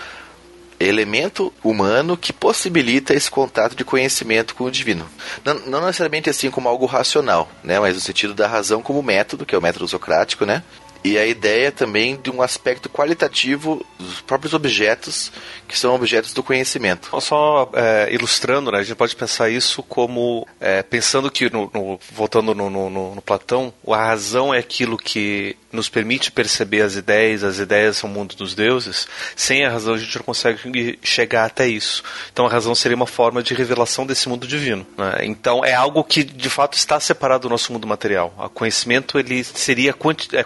elemento 0.82 1.54
humano 1.64 2.18
que 2.18 2.34
possibilita 2.34 3.14
esse 3.14 3.30
contato 3.30 3.76
de 3.76 3.84
conhecimento 3.84 4.56
com 4.56 4.66
o 4.66 4.72
divino. 4.72 5.08
Não, 5.44 5.54
não, 5.68 5.86
necessariamente 5.86 6.30
assim 6.30 6.50
como 6.50 6.70
algo 6.70 6.86
racional, 6.86 7.50
né, 7.64 7.80
mas 7.80 7.96
no 7.96 8.02
sentido 8.02 8.34
da 8.34 8.48
razão 8.48 8.82
como 8.82 9.02
método, 9.02 9.46
que 9.46 9.56
é 9.56 9.58
o 9.58 9.62
método 9.62 9.88
socrático, 9.88 10.46
né, 10.46 10.64
e 11.04 11.18
a 11.18 11.26
ideia 11.26 11.72
também 11.72 12.20
de 12.22 12.30
um 12.30 12.42
aspecto 12.42 12.90
qualitativo 12.90 13.86
dos 14.00 14.22
próprios 14.22 14.54
objetos, 14.54 15.32
que 15.68 15.78
são 15.78 15.96
objetos 15.96 16.34
do 16.34 16.44
conhecimento. 16.44 17.10
Só 17.22 17.70
é, 17.74 18.10
ilustrando, 18.12 18.72
né, 18.72 18.80
a 18.80 18.84
gente 18.84 18.96
pode 18.96 19.16
pensar 19.16 19.50
isso 19.50 19.82
como 19.84 20.48
é, 20.60 20.84
pensando 20.84 21.32
que, 21.32 21.52
no, 21.52 21.70
no, 21.74 22.00
voltando 22.12 22.54
no, 22.54 22.70
no, 22.70 23.22
Platão, 23.22 23.74
a 23.88 23.98
razão 23.98 24.54
é 24.54 24.58
aquilo 24.58 24.98
que 24.98 25.56
nos 25.72 25.88
permite 25.88 26.32
perceber 26.32 26.82
as 26.82 26.96
ideias, 26.96 27.44
as 27.44 27.60
ideias 27.60 27.98
são 27.98 28.10
o 28.10 28.14
mundo 28.14 28.36
dos 28.36 28.54
deuses. 28.54 29.08
Sem 29.36 29.66
a 29.66 29.70
razão 29.70 29.94
a 29.94 29.98
gente 29.98 30.16
não 30.18 30.24
consegue 30.24 31.00
chegar 31.02 31.46
até 31.46 31.68
isso. 31.68 32.04
Então 32.32 32.46
a 32.46 32.50
razão 32.50 32.76
seria 32.76 32.96
uma 32.96 33.08
forma 33.08 33.42
de 33.42 33.54
revelação 33.54 34.06
desse 34.06 34.28
mundo 34.28 34.46
divino. 34.46 34.86
Né? 34.98 35.20
Então 35.24 35.64
é 35.64 35.74
algo 35.74 36.04
que 36.04 36.24
de 36.24 36.50
fato 36.50 36.78
está 36.78 37.00
separado 37.00 37.44
do 37.44 37.50
nosso 37.50 37.72
mundo 37.72 37.88
material. 37.88 38.34
O 38.38 38.50
conhecimento 38.50 39.18
ele 39.18 39.44
seria 39.44 39.96
é, 40.34 40.44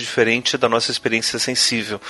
diferente 0.00 0.56
da 0.56 0.68
nossa 0.68 0.90
experiência 0.90 1.38
sensível 1.38 2.00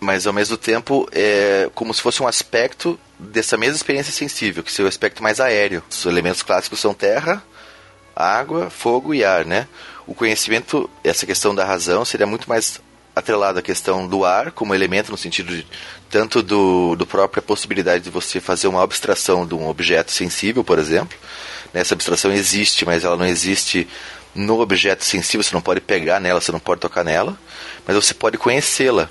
mas 0.00 0.26
ao 0.26 0.32
mesmo 0.32 0.56
tempo 0.56 1.08
é 1.12 1.70
como 1.74 1.92
se 1.92 2.02
fosse 2.02 2.22
um 2.22 2.28
aspecto 2.28 2.98
dessa 3.18 3.56
mesma 3.56 3.76
experiência 3.76 4.12
sensível, 4.12 4.62
que 4.62 4.70
seria 4.70 4.86
o 4.86 4.88
aspecto 4.88 5.22
mais 5.22 5.40
aéreo. 5.40 5.82
Os 5.90 6.04
elementos 6.04 6.42
clássicos 6.42 6.80
são 6.80 6.92
terra, 6.92 7.42
água, 8.14 8.70
fogo 8.70 9.14
e 9.14 9.24
ar, 9.24 9.44
né? 9.44 9.66
O 10.06 10.14
conhecimento, 10.14 10.88
essa 11.02 11.26
questão 11.26 11.54
da 11.54 11.64
razão, 11.64 12.04
seria 12.04 12.26
muito 12.26 12.48
mais 12.48 12.80
atrelado 13.14 13.58
à 13.58 13.62
questão 13.62 14.06
do 14.06 14.26
ar 14.26 14.52
como 14.52 14.74
elemento 14.74 15.10
no 15.10 15.16
sentido 15.16 15.56
de, 15.56 15.66
tanto 16.10 16.42
do, 16.42 16.94
do 16.94 17.06
própria 17.06 17.42
possibilidade 17.42 18.04
de 18.04 18.10
você 18.10 18.38
fazer 18.40 18.68
uma 18.68 18.82
abstração 18.82 19.46
de 19.46 19.54
um 19.54 19.66
objeto 19.66 20.12
sensível, 20.12 20.62
por 20.62 20.78
exemplo. 20.78 21.16
Né? 21.72 21.80
Essa 21.80 21.94
abstração 21.94 22.30
existe, 22.30 22.84
mas 22.84 23.04
ela 23.04 23.16
não 23.16 23.26
existe 23.26 23.88
no 24.36 24.60
objeto 24.60 25.04
sensível, 25.04 25.42
você 25.42 25.54
não 25.54 25.62
pode 25.62 25.80
pegar 25.80 26.20
nela, 26.20 26.40
você 26.40 26.52
não 26.52 26.60
pode 26.60 26.80
tocar 26.80 27.02
nela, 27.02 27.38
mas 27.86 27.96
você 27.96 28.14
pode 28.14 28.38
conhecê-la. 28.38 29.08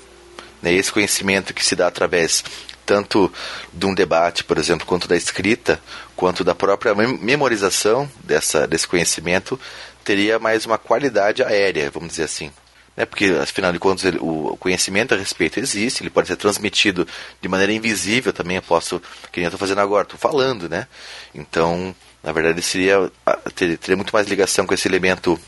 Né? 0.62 0.72
Esse 0.72 0.92
conhecimento 0.92 1.52
que 1.52 1.64
se 1.64 1.76
dá 1.76 1.86
através 1.86 2.44
tanto 2.86 3.32
de 3.72 3.84
um 3.84 3.92
debate, 3.92 4.44
por 4.44 4.56
exemplo, 4.56 4.86
quanto 4.86 5.08
da 5.08 5.16
escrita, 5.16 5.80
quanto 6.14 6.44
da 6.44 6.54
própria 6.54 6.94
memorização 6.94 8.08
dessa, 8.22 8.66
desse 8.66 8.86
conhecimento, 8.86 9.58
teria 10.04 10.38
mais 10.38 10.64
uma 10.64 10.78
qualidade 10.78 11.42
aérea, 11.42 11.90
vamos 11.90 12.10
dizer 12.10 12.24
assim. 12.24 12.52
Né? 12.96 13.04
Porque, 13.04 13.26
afinal 13.42 13.72
de 13.72 13.78
contas, 13.80 14.04
ele, 14.04 14.18
o 14.20 14.56
conhecimento 14.58 15.12
a 15.12 15.18
respeito 15.18 15.58
existe, 15.58 16.02
ele 16.02 16.10
pode 16.10 16.28
ser 16.28 16.36
transmitido 16.36 17.06
de 17.42 17.48
maneira 17.48 17.72
invisível 17.72 18.32
também, 18.32 18.56
eu 18.56 18.62
posso, 18.62 19.00
que 19.32 19.40
nem 19.40 19.44
eu 19.44 19.48
estou 19.48 19.58
fazendo 19.58 19.80
agora, 19.80 20.04
estou 20.04 20.18
falando, 20.18 20.68
né? 20.68 20.86
Então, 21.34 21.94
na 22.26 22.32
verdade, 22.32 22.60
seria, 22.60 23.08
teria, 23.54 23.78
teria 23.78 23.94
muito 23.94 24.12
mais 24.12 24.26
ligação 24.26 24.66
com 24.66 24.74
esse 24.74 24.88
elemento 24.88 25.38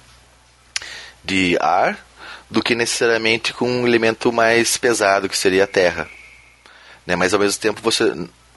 de 1.24 1.58
ar 1.60 1.98
do 2.48 2.62
que 2.62 2.72
necessariamente 2.76 3.52
com 3.52 3.68
um 3.68 3.84
elemento 3.84 4.32
mais 4.32 4.76
pesado, 4.76 5.28
que 5.28 5.36
seria 5.36 5.64
a 5.64 5.66
terra. 5.66 6.08
Né? 7.04 7.16
Mas 7.16 7.34
ao 7.34 7.40
mesmo 7.40 7.60
tempo 7.60 7.82
você 7.82 8.14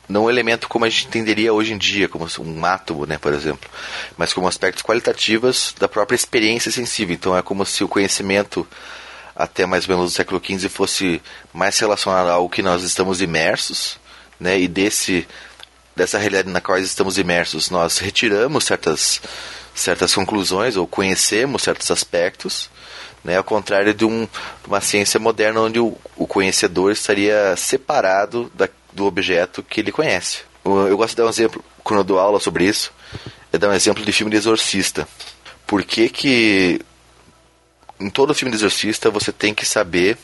não 0.08 0.26
um 0.26 0.30
elemento 0.30 0.70
como 0.70 0.86
a 0.86 0.90
gente 0.90 1.08
entenderia 1.08 1.52
hoje 1.52 1.74
em 1.74 1.80
dia, 1.80 2.08
como 2.08 2.28
um 2.42 2.64
átomo, 2.64 3.08
né, 3.08 3.18
por 3.18 3.34
exemplo, 3.34 3.68
mas 4.16 4.34
como 4.34 4.48
aspectos 4.48 4.84
qualitativos 4.84 5.74
da 5.80 5.88
própria 5.88 6.16
experiência 6.16 6.72
sensível. 6.72 7.16
Então 7.16 7.36
é 7.36 7.42
como 7.42 7.66
se 7.66 7.84
o 7.84 7.88
conhecimento 7.88 8.68
até 9.36 9.66
mais 9.66 9.90
ou 9.90 9.96
menos 9.96 10.12
do 10.12 10.16
século 10.16 10.40
XV 10.40 10.70
fosse 10.70 11.20
mais 11.52 11.80
relacionado 11.80 12.30
ao 12.30 12.48
que 12.48 12.62
nós 12.62 12.84
estamos 12.84 13.20
imersos, 13.20 14.00
né, 14.40 14.60
e 14.60 14.68
desse 14.68 15.28
dessa 16.02 16.18
realidade 16.18 16.50
na 16.50 16.60
qual 16.60 16.80
estamos 16.80 17.20
imersos, 17.20 17.70
nós 17.70 18.00
retiramos 18.00 18.64
certas 18.64 19.22
certas 19.74 20.14
conclusões 20.16 20.76
ou 20.76 20.88
conhecemos 20.88 21.62
certos 21.62 21.92
aspectos, 21.92 22.70
né, 23.24 23.38
ao 23.38 23.44
contrário 23.44 23.94
de, 23.94 24.04
um, 24.04 24.28
uma 24.68 24.82
ciência 24.82 25.20
moderna 25.20 25.62
onde 25.62 25.80
o, 25.80 25.96
o 26.18 26.26
conhecedor 26.26 26.92
estaria 26.92 27.56
separado 27.56 28.52
da, 28.56 28.68
do 28.92 29.06
objeto 29.06 29.62
que 29.62 29.80
ele 29.80 29.92
conhece. 29.92 30.40
Eu, 30.66 30.88
eu 30.88 30.98
gosto 30.98 31.12
de 31.12 31.18
dar 31.18 31.26
um 31.28 31.30
exemplo, 31.30 31.64
quando 31.84 32.00
eu 32.00 32.04
dou 32.04 32.20
aula 32.20 32.40
sobre 32.40 32.66
isso, 32.66 32.92
é 33.54 33.58
dar 33.58 33.70
um 33.70 33.74
exemplo 33.74 34.04
de 34.04 34.12
filme 34.12 34.32
de 34.32 34.38
exorcista. 34.38 35.08
Por 35.68 35.84
que 35.84 36.10
que 36.10 36.82
em 38.00 38.10
todo 38.10 38.34
filme 38.34 38.52
de 38.52 38.58
exorcista 38.58 39.12
você 39.12 39.32
tem 39.32 39.54
que 39.54 39.68
saber 39.68 40.18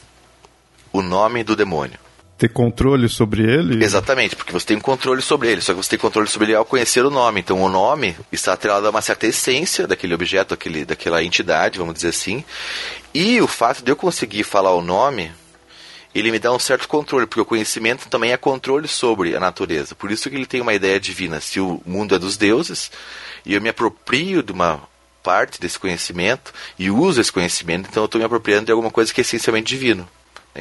o 0.92 1.04
nome 1.04 1.44
do 1.44 1.56
demônio? 1.56 2.00
Ter 2.38 2.50
controle 2.50 3.10
sobre 3.10 3.42
ele? 3.42 3.84
Exatamente, 3.84 4.36
porque 4.36 4.54
você 4.54 4.66
tem 4.66 4.80
controle 4.80 5.22
sobre 5.22 5.52
ele, 5.52 5.62
só 5.62 5.74
que 5.74 5.84
você 5.84 5.92
tem 5.92 6.00
controle 6.00 6.28
sobre 6.28 6.50
ele 6.50 6.56
ao 6.56 6.66
conhecer 6.66 7.04
o 7.04 7.10
nome. 7.10 7.40
Então 7.40 7.62
o 7.62 7.70
nome 7.70 8.16
está 8.32 8.54
atrelado 8.54 8.86
a 8.86 8.90
uma 8.92 9.02
certa 9.02 9.26
essência 9.26 9.88
daquele 9.88 10.14
objeto, 10.14 10.50
daquele, 10.50 10.86
daquela 10.86 11.24
entidade, 11.24 11.80
vamos 11.80 11.96
dizer 11.96 12.10
assim. 12.10 12.44
E 13.14 13.42
o 13.42 13.48
fato 13.48 13.84
de 13.84 13.92
eu 13.92 13.96
conseguir 13.96 14.44
falar 14.44 14.74
o 14.76 14.82
nome, 14.82 15.32
ele 16.14 16.32
me 16.32 16.38
dá 16.38 16.52
um 16.54 16.60
certo 16.60 16.88
controle, 16.88 17.26
porque 17.26 17.42
o 17.42 17.46
conhecimento 17.46 18.08
também 18.08 18.32
é 18.32 18.38
controle 18.38 18.88
sobre 18.88 19.36
a 19.36 19.40
natureza. 19.40 19.96
Por 19.96 20.12
isso 20.12 20.30
que 20.30 20.36
ele 20.36 20.46
tem 20.46 20.62
uma 20.62 20.74
ideia 20.74 21.00
divina. 21.00 21.42
Se 21.42 21.60
o 21.60 21.82
mundo 21.86 22.14
é 22.14 22.20
dos 22.20 22.38
deuses, 22.38 22.92
e 23.46 23.54
eu 23.56 23.62
me 23.62 23.70
aproprio 23.70 24.44
de 24.44 24.52
uma 24.52 24.82
parte 25.24 25.60
desse 25.60 25.78
conhecimento 25.78 26.54
e 26.78 26.90
uso 26.90 27.20
esse 27.20 27.32
conhecimento, 27.32 27.90
então 27.90 28.04
eu 28.04 28.06
estou 28.06 28.20
me 28.20 28.26
apropriando 28.26 28.68
de 28.68 28.72
alguma 28.72 28.92
coisa 28.92 29.14
que 29.14 29.20
é 29.20 29.24
essencialmente 29.24 29.68
divino. 29.68 30.08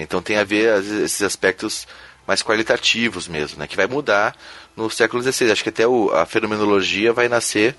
Então 0.03 0.23
tem 0.23 0.37
a 0.37 0.45
ver 0.45 0.83
esses 1.05 1.23
aspectos 1.23 1.87
mais 2.27 2.43
qualitativos 2.43 3.29
mesmo, 3.29 3.59
né, 3.59 3.67
que 3.67 3.77
vai 3.77 3.87
mudar 3.87 4.37
no 4.77 4.91
século 4.91 5.23
XVI. 5.23 5.53
Acho 5.53 5.63
que 5.63 5.69
até 5.69 5.87
o, 5.87 6.11
a 6.11 6.27
fenomenologia 6.27 7.13
vai 7.13 7.29
nascer, 7.29 7.77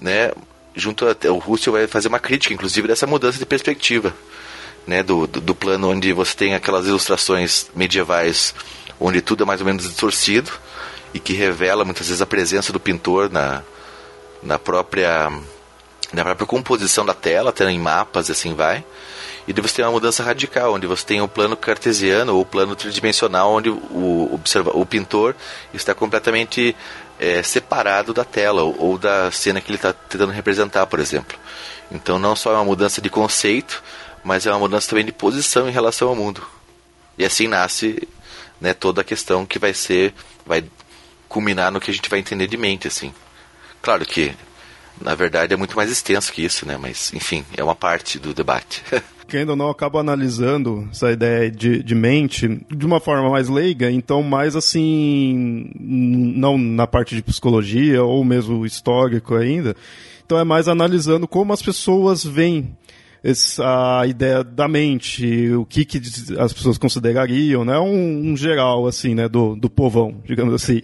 né, 0.00 0.32
junto 0.74 1.08
até 1.08 1.30
o 1.30 1.38
Russell 1.38 1.72
vai 1.72 1.86
fazer 1.86 2.08
uma 2.08 2.18
crítica, 2.18 2.52
inclusive, 2.52 2.88
dessa 2.88 3.06
mudança 3.06 3.38
de 3.38 3.46
perspectiva, 3.46 4.14
né, 4.86 5.02
do, 5.02 5.26
do, 5.26 5.40
do 5.40 5.54
plano 5.54 5.90
onde 5.90 6.12
você 6.12 6.36
tem 6.36 6.54
aquelas 6.54 6.86
ilustrações 6.86 7.68
medievais 7.74 8.54
onde 8.98 9.20
tudo 9.20 9.44
é 9.44 9.46
mais 9.46 9.60
ou 9.60 9.66
menos 9.66 9.84
distorcido 9.84 10.50
e 11.14 11.20
que 11.20 11.32
revela 11.32 11.84
muitas 11.84 12.08
vezes 12.08 12.22
a 12.22 12.26
presença 12.26 12.72
do 12.72 12.80
pintor 12.80 13.30
na, 13.30 13.62
na 14.42 14.58
própria 14.58 15.30
na 16.12 16.24
própria 16.24 16.46
composição 16.46 17.04
da 17.04 17.14
tela, 17.14 17.50
até 17.50 17.68
em 17.68 17.78
mapas 17.78 18.30
assim 18.30 18.54
vai. 18.54 18.84
E 19.46 19.52
daí 19.52 19.62
você 19.62 19.76
tem 19.76 19.84
uma 19.84 19.92
mudança 19.92 20.22
radical, 20.22 20.74
onde 20.74 20.86
você 20.86 21.06
tem 21.06 21.20
o 21.20 21.28
plano 21.28 21.56
cartesiano 21.56 22.34
ou 22.34 22.40
o 22.40 22.44
plano 22.44 22.74
tridimensional, 22.74 23.52
onde 23.52 23.70
o, 23.70 24.28
observa, 24.32 24.70
o 24.74 24.84
pintor 24.84 25.36
está 25.72 25.94
completamente 25.94 26.74
é, 27.18 27.42
separado 27.42 28.12
da 28.12 28.24
tela 28.24 28.62
ou, 28.62 28.76
ou 28.78 28.98
da 28.98 29.30
cena 29.30 29.60
que 29.60 29.68
ele 29.68 29.76
está 29.76 29.92
tentando 29.92 30.32
representar, 30.32 30.86
por 30.86 30.98
exemplo. 30.98 31.38
Então 31.90 32.18
não 32.18 32.34
só 32.34 32.52
é 32.52 32.54
uma 32.56 32.64
mudança 32.64 33.00
de 33.00 33.08
conceito, 33.08 33.82
mas 34.24 34.46
é 34.46 34.50
uma 34.50 34.58
mudança 34.58 34.88
também 34.88 35.04
de 35.04 35.12
posição 35.12 35.68
em 35.68 35.72
relação 35.72 36.08
ao 36.08 36.16
mundo. 36.16 36.44
E 37.16 37.24
assim 37.24 37.46
nasce 37.46 38.06
né, 38.60 38.74
toda 38.74 39.00
a 39.00 39.04
questão 39.04 39.46
que 39.46 39.58
vai 39.58 39.72
ser, 39.72 40.12
vai 40.44 40.64
culminar 41.28 41.70
no 41.70 41.80
que 41.80 41.90
a 41.90 41.94
gente 41.94 42.10
vai 42.10 42.18
entender 42.18 42.46
de 42.46 42.56
mente, 42.56 42.88
assim. 42.88 43.14
Claro 43.80 44.04
que, 44.04 44.34
na 45.00 45.14
verdade, 45.14 45.54
é 45.54 45.56
muito 45.56 45.76
mais 45.76 45.90
extenso 45.90 46.32
que 46.32 46.44
isso, 46.44 46.66
né? 46.66 46.76
Mas, 46.80 47.12
enfim, 47.14 47.44
é 47.56 47.62
uma 47.62 47.76
parte 47.76 48.18
do 48.18 48.32
debate. 48.32 48.82
que 49.26 49.36
ainda 49.36 49.56
não 49.56 49.68
acaba 49.68 49.98
analisando 49.98 50.88
essa 50.90 51.10
ideia 51.10 51.50
de, 51.50 51.82
de 51.82 51.94
mente 51.94 52.64
de 52.70 52.86
uma 52.86 53.00
forma 53.00 53.28
mais 53.28 53.48
leiga, 53.48 53.90
então 53.90 54.22
mais 54.22 54.54
assim, 54.54 55.68
não 55.74 56.56
na 56.56 56.86
parte 56.86 57.14
de 57.16 57.22
psicologia 57.22 58.04
ou 58.04 58.24
mesmo 58.24 58.64
histórico 58.64 59.34
ainda, 59.34 59.74
então 60.24 60.38
é 60.38 60.44
mais 60.44 60.68
analisando 60.68 61.26
como 61.26 61.52
as 61.52 61.60
pessoas 61.60 62.24
veem 62.24 62.76
essa 63.26 64.06
ideia 64.06 64.44
da 64.44 64.68
mente, 64.68 65.50
o 65.52 65.64
que, 65.64 65.84
que 65.84 66.00
as 66.38 66.52
pessoas 66.52 66.78
considerariam, 66.78 67.64
né? 67.64 67.76
Um, 67.76 68.30
um 68.30 68.36
geral, 68.36 68.86
assim, 68.86 69.16
né? 69.16 69.28
Do, 69.28 69.56
do 69.56 69.68
povão, 69.68 70.14
digamos 70.24 70.54
assim. 70.54 70.80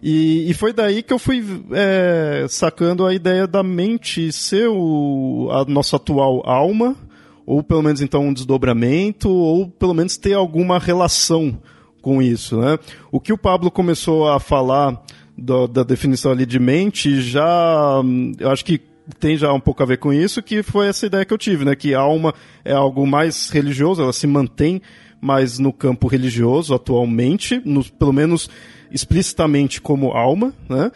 E, 0.00 0.48
e 0.48 0.54
foi 0.54 0.72
daí 0.72 1.02
que 1.02 1.12
eu 1.12 1.18
fui 1.18 1.44
é, 1.72 2.46
sacando 2.48 3.04
a 3.04 3.12
ideia 3.12 3.48
da 3.48 3.64
mente 3.64 4.30
ser 4.30 4.68
o, 4.68 5.48
a 5.50 5.64
nossa 5.64 5.96
atual 5.96 6.48
alma, 6.48 6.94
ou 7.44 7.64
pelo 7.64 7.82
menos 7.82 8.00
então 8.00 8.28
um 8.28 8.32
desdobramento, 8.32 9.28
ou 9.28 9.68
pelo 9.68 9.92
menos 9.92 10.16
ter 10.16 10.34
alguma 10.34 10.78
relação 10.78 11.58
com 12.00 12.22
isso, 12.22 12.60
né? 12.60 12.78
O 13.10 13.18
que 13.18 13.32
o 13.32 13.38
Pablo 13.38 13.72
começou 13.72 14.30
a 14.30 14.38
falar 14.38 15.02
do, 15.36 15.66
da 15.66 15.82
definição 15.82 16.30
ali 16.30 16.46
de 16.46 16.60
mente 16.60 17.20
já, 17.20 18.00
eu 18.38 18.50
acho 18.50 18.64
que 18.64 18.91
tem 19.18 19.36
já 19.36 19.52
um 19.52 19.60
pouco 19.60 19.82
a 19.82 19.86
ver 19.86 19.98
com 19.98 20.12
isso, 20.12 20.42
que 20.42 20.62
foi 20.62 20.88
essa 20.88 21.06
ideia 21.06 21.24
que 21.24 21.32
eu 21.32 21.38
tive, 21.38 21.64
né? 21.64 21.74
Que 21.74 21.94
a 21.94 22.00
alma 22.00 22.34
é 22.64 22.72
algo 22.72 23.06
mais 23.06 23.50
religioso, 23.50 24.02
ela 24.02 24.12
se 24.12 24.26
mantém 24.26 24.80
mais 25.20 25.58
no 25.58 25.72
campo 25.72 26.08
religioso 26.08 26.74
atualmente, 26.74 27.60
no, 27.64 27.84
pelo 27.84 28.12
menos 28.12 28.50
explicitamente 28.90 29.80
como 29.80 30.10
alma, 30.10 30.52
né? 30.68 30.90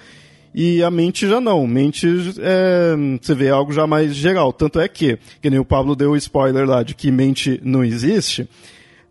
E 0.55 0.83
a 0.83 0.91
mente 0.91 1.29
já 1.29 1.39
não. 1.41 1.67
Mente, 1.67 2.09
é, 2.41 2.95
você 3.21 3.35
vê, 3.35 3.47
é 3.47 3.51
algo 3.51 3.73
já 3.73 3.87
mais 3.87 4.15
geral. 4.15 4.55
Tanto 4.55 4.81
é 4.81 4.89
que, 4.89 5.19
que 5.43 5.51
nem 5.51 5.59
o 5.59 5.65
Pablo 5.65 5.95
deu 5.95 6.13
o 6.13 6.17
spoiler 6.17 6.67
lá 6.67 6.83
de 6.83 6.95
que 6.95 7.11
mente 7.11 7.61
não 7.63 7.85
existe. 7.85 8.49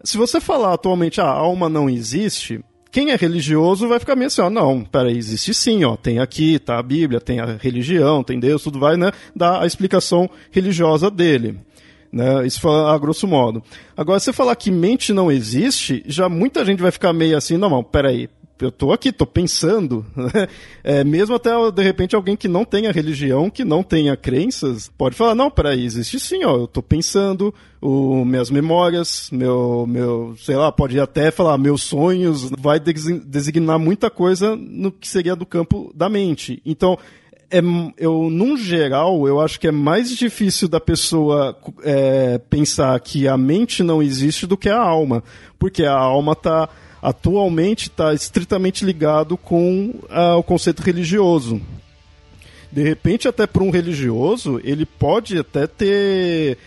Se 0.03 0.17
você 0.17 0.41
falar 0.41 0.73
atualmente, 0.73 1.21
ah, 1.21 1.25
a 1.25 1.29
alma 1.29 1.69
não 1.69 1.87
existe, 1.87 2.63
quem 2.95 3.11
é 3.11 3.17
religioso 3.17 3.89
vai 3.89 3.99
ficar 3.99 4.15
meio 4.15 4.27
assim, 4.27 4.39
ó, 4.39 4.49
não, 4.49 4.81
peraí, 4.81 5.17
existe 5.17 5.53
sim, 5.53 5.83
ó, 5.83 5.97
tem 5.97 6.19
aqui, 6.19 6.57
tá 6.57 6.79
a 6.79 6.81
Bíblia, 6.81 7.19
tem 7.19 7.41
a 7.41 7.57
religião, 7.59 8.23
tem 8.23 8.39
Deus, 8.39 8.63
tudo 8.63 8.79
vai, 8.79 8.95
né, 8.95 9.11
dar 9.35 9.61
a 9.61 9.65
explicação 9.65 10.29
religiosa 10.49 11.11
dele. 11.11 11.59
Né? 12.09 12.47
Isso 12.47 12.65
a 12.69 12.97
grosso 12.97 13.27
modo. 13.27 13.61
Agora, 13.97 14.17
se 14.17 14.27
você 14.27 14.31
falar 14.31 14.55
que 14.55 14.71
mente 14.71 15.11
não 15.11 15.29
existe, 15.29 16.05
já 16.07 16.29
muita 16.29 16.63
gente 16.63 16.81
vai 16.81 16.89
ficar 16.89 17.11
meio 17.11 17.37
assim, 17.37 17.57
não, 17.57 17.69
não, 17.69 17.83
peraí, 17.83 18.29
eu 18.59 18.71
tô 18.71 18.91
aqui, 18.93 19.11
tô 19.11 19.25
pensando, 19.25 20.05
é, 20.83 21.03
mesmo 21.03 21.35
até 21.35 21.51
de 21.71 21.83
repente 21.83 22.15
alguém 22.15 22.35
que 22.35 22.47
não 22.47 22.63
tenha 22.63 22.91
religião, 22.91 23.49
que 23.49 23.65
não 23.65 23.83
tenha 23.83 24.15
crenças, 24.15 24.89
pode 24.97 25.15
falar, 25.15 25.35
não, 25.35 25.51
peraí, 25.51 25.83
existe 25.83 26.19
sim, 26.19 26.43
ó, 26.45 26.55
eu 26.57 26.67
tô 26.67 26.81
pensando, 26.81 27.53
o, 27.81 28.23
minhas 28.23 28.49
memórias, 28.49 29.29
meu, 29.31 29.85
meu, 29.87 30.35
sei 30.37 30.55
lá, 30.55 30.71
pode 30.71 30.99
até 30.99 31.31
falar, 31.31 31.57
meus 31.57 31.83
sonhos, 31.83 32.49
vai 32.57 32.79
designar 32.79 33.77
muita 33.77 34.09
coisa 34.09 34.55
no 34.55 34.91
que 34.91 35.07
seria 35.07 35.35
do 35.35 35.45
campo 35.45 35.91
da 35.93 36.07
mente. 36.07 36.61
Então, 36.65 36.97
é, 37.51 37.59
eu, 37.97 38.29
num 38.29 38.57
geral, 38.57 39.27
eu 39.27 39.39
acho 39.39 39.59
que 39.59 39.67
é 39.67 39.71
mais 39.71 40.09
difícil 40.15 40.67
da 40.67 40.79
pessoa 40.79 41.57
é, 41.83 42.37
pensar 42.37 42.99
que 42.99 43.27
a 43.27 43.37
mente 43.37 43.83
não 43.83 44.01
existe 44.01 44.47
do 44.47 44.57
que 44.57 44.69
a 44.69 44.79
alma, 44.79 45.23
porque 45.59 45.85
a 45.85 45.93
alma 45.93 46.33
está 46.33 46.69
atualmente 47.05 47.83
está 47.83 48.15
estritamente 48.15 48.83
ligado 48.83 49.37
com 49.37 49.93
uh, 50.09 50.37
o 50.39 50.41
conceito 50.41 50.81
religioso. 50.81 51.61
De 52.71 52.81
repente, 52.81 53.27
até 53.27 53.45
para 53.45 53.61
um 53.61 53.69
religioso, 53.69 54.59
ele 54.63 54.87
pode 54.87 55.37
até 55.37 55.67
ter 55.67 56.57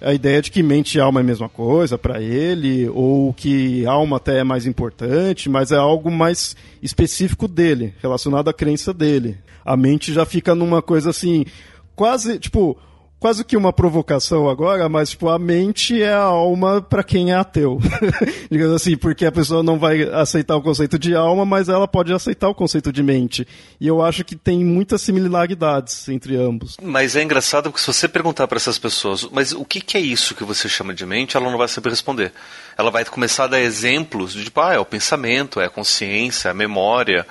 a 0.00 0.12
ideia 0.12 0.42
de 0.42 0.50
que 0.50 0.64
mente 0.64 0.98
e 0.98 1.00
alma 1.00 1.20
é 1.20 1.22
a 1.22 1.26
mesma 1.26 1.48
coisa 1.48 1.96
para 1.96 2.20
ele, 2.20 2.88
ou 2.88 3.32
que 3.32 3.86
alma 3.86 4.16
até 4.16 4.40
é 4.40 4.44
mais 4.44 4.66
importante, 4.66 5.48
mas 5.48 5.70
é 5.70 5.76
algo 5.76 6.10
mais 6.10 6.56
específico 6.82 7.46
dele, 7.46 7.94
relacionado 8.02 8.48
à 8.48 8.52
crença 8.52 8.92
dele. 8.92 9.38
A 9.64 9.76
mente 9.76 10.12
já 10.12 10.26
fica 10.26 10.56
numa 10.56 10.82
coisa 10.82 11.10
assim, 11.10 11.46
quase, 11.94 12.40
tipo, 12.40 12.76
quase 13.24 13.42
que 13.42 13.56
uma 13.56 13.72
provocação 13.72 14.50
agora, 14.50 14.86
mas 14.86 15.08
tipo, 15.08 15.30
a 15.30 15.38
mente 15.38 16.02
é 16.02 16.12
a 16.12 16.18
alma 16.18 16.82
para 16.82 17.02
quem 17.02 17.32
é 17.32 17.34
ateu. 17.34 17.80
Digamos 18.52 18.76
assim, 18.76 18.98
porque 18.98 19.24
a 19.24 19.32
pessoa 19.32 19.62
não 19.62 19.78
vai 19.78 20.02
aceitar 20.02 20.54
o 20.54 20.60
conceito 20.60 20.98
de 20.98 21.14
alma, 21.14 21.42
mas 21.46 21.70
ela 21.70 21.88
pode 21.88 22.12
aceitar 22.12 22.50
o 22.50 22.54
conceito 22.54 22.92
de 22.92 23.02
mente. 23.02 23.48
E 23.80 23.88
eu 23.88 24.02
acho 24.02 24.26
que 24.26 24.36
tem 24.36 24.62
muitas 24.62 25.00
similaridades 25.00 26.06
entre 26.10 26.36
ambos. 26.36 26.76
Mas 26.82 27.16
é 27.16 27.22
engraçado 27.22 27.70
porque 27.70 27.80
se 27.80 27.86
você 27.86 28.06
perguntar 28.06 28.46
para 28.46 28.58
essas 28.58 28.78
pessoas, 28.78 29.26
mas 29.32 29.52
o 29.52 29.64
que, 29.64 29.80
que 29.80 29.96
é 29.96 30.00
isso 30.00 30.34
que 30.34 30.44
você 30.44 30.68
chama 30.68 30.92
de 30.92 31.06
mente, 31.06 31.34
ela 31.34 31.50
não 31.50 31.56
vai 31.56 31.68
saber 31.68 31.88
responder. 31.88 32.30
Ela 32.76 32.90
vai 32.90 33.06
começar 33.06 33.44
a 33.44 33.48
dar 33.48 33.60
exemplos 33.60 34.34
de 34.34 34.44
tipo, 34.44 34.60
ah, 34.60 34.74
é 34.74 34.78
o 34.78 34.84
pensamento, 34.84 35.62
é 35.62 35.64
a 35.64 35.70
consciência, 35.70 36.48
é 36.48 36.50
a 36.50 36.54
memória, 36.54 37.26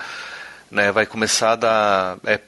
né? 0.71 0.91
Vai 0.91 1.05
começar 1.05 1.51
a 1.51 1.55
dar 1.55 2.17
é, 2.25 2.39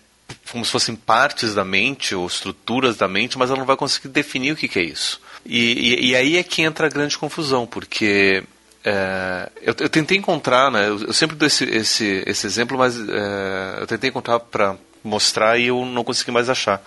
como 0.51 0.63
se 0.63 0.71
fossem 0.71 0.95
partes 0.95 1.53
da 1.53 1.65
mente 1.65 2.15
ou 2.15 2.25
estruturas 2.25 2.97
da 2.97 3.07
mente, 3.07 3.37
mas 3.37 3.49
ela 3.49 3.59
não 3.59 3.65
vai 3.65 3.75
conseguir 3.75 4.07
definir 4.07 4.53
o 4.53 4.55
que, 4.55 4.67
que 4.67 4.79
é 4.79 4.83
isso. 4.83 5.21
E, 5.45 5.59
e, 5.59 6.09
e, 6.09 6.15
aí 6.15 6.37
é 6.37 6.43
que 6.43 6.61
entra 6.61 6.87
a 6.87 6.89
grande 6.89 7.17
confusão, 7.17 7.67
porque 7.67 8.43
é, 8.83 9.49
eu, 9.61 9.75
eu, 9.79 9.89
tentei 9.89 10.17
encontrar, 10.17 10.71
né, 10.71 10.87
eu, 10.87 10.99
eu, 11.01 11.13
sempre 11.13 11.35
dou 11.35 11.45
esse, 11.47 11.65
esse, 11.65 12.23
esse 12.25 12.47
exemplo, 12.47 12.77
mas 12.77 12.97
é, 12.97 13.77
eu 13.81 13.87
tentei 13.87 14.09
encontrar 14.09 14.39
para 14.39 14.75
mostrar 15.03 15.57
e 15.59 15.67
eu 15.67 15.85
não 15.85 16.03
consegui 16.03 16.31
mais 16.31 16.49
achar. 16.49 16.81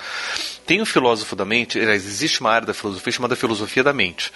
Tem 0.67 0.83
um 0.83 0.87
filósofo 0.87 1.37
da 1.37 1.45
mente, 1.45 1.79
existe 1.79 2.41
uma 2.41 2.51
área 2.51 2.67
da 2.67 2.75
filosofia 2.75 3.13
chamada 3.13 3.37
filosofia 3.37 3.85
da 3.85 3.93
mente. 3.93 4.33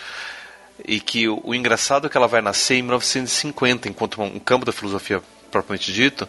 E 0.86 1.00
que 1.00 1.28
o, 1.28 1.40
o 1.44 1.54
engraçado 1.54 2.06
é 2.06 2.10
que 2.10 2.16
ela 2.16 2.28
vai 2.28 2.40
nascer 2.40 2.76
em 2.76 2.82
1950, 2.82 3.88
enquanto 3.88 4.22
um 4.22 4.38
campo 4.38 4.64
da 4.64 4.72
filosofia 4.72 5.22
propriamente 5.50 5.92
dito, 5.92 6.28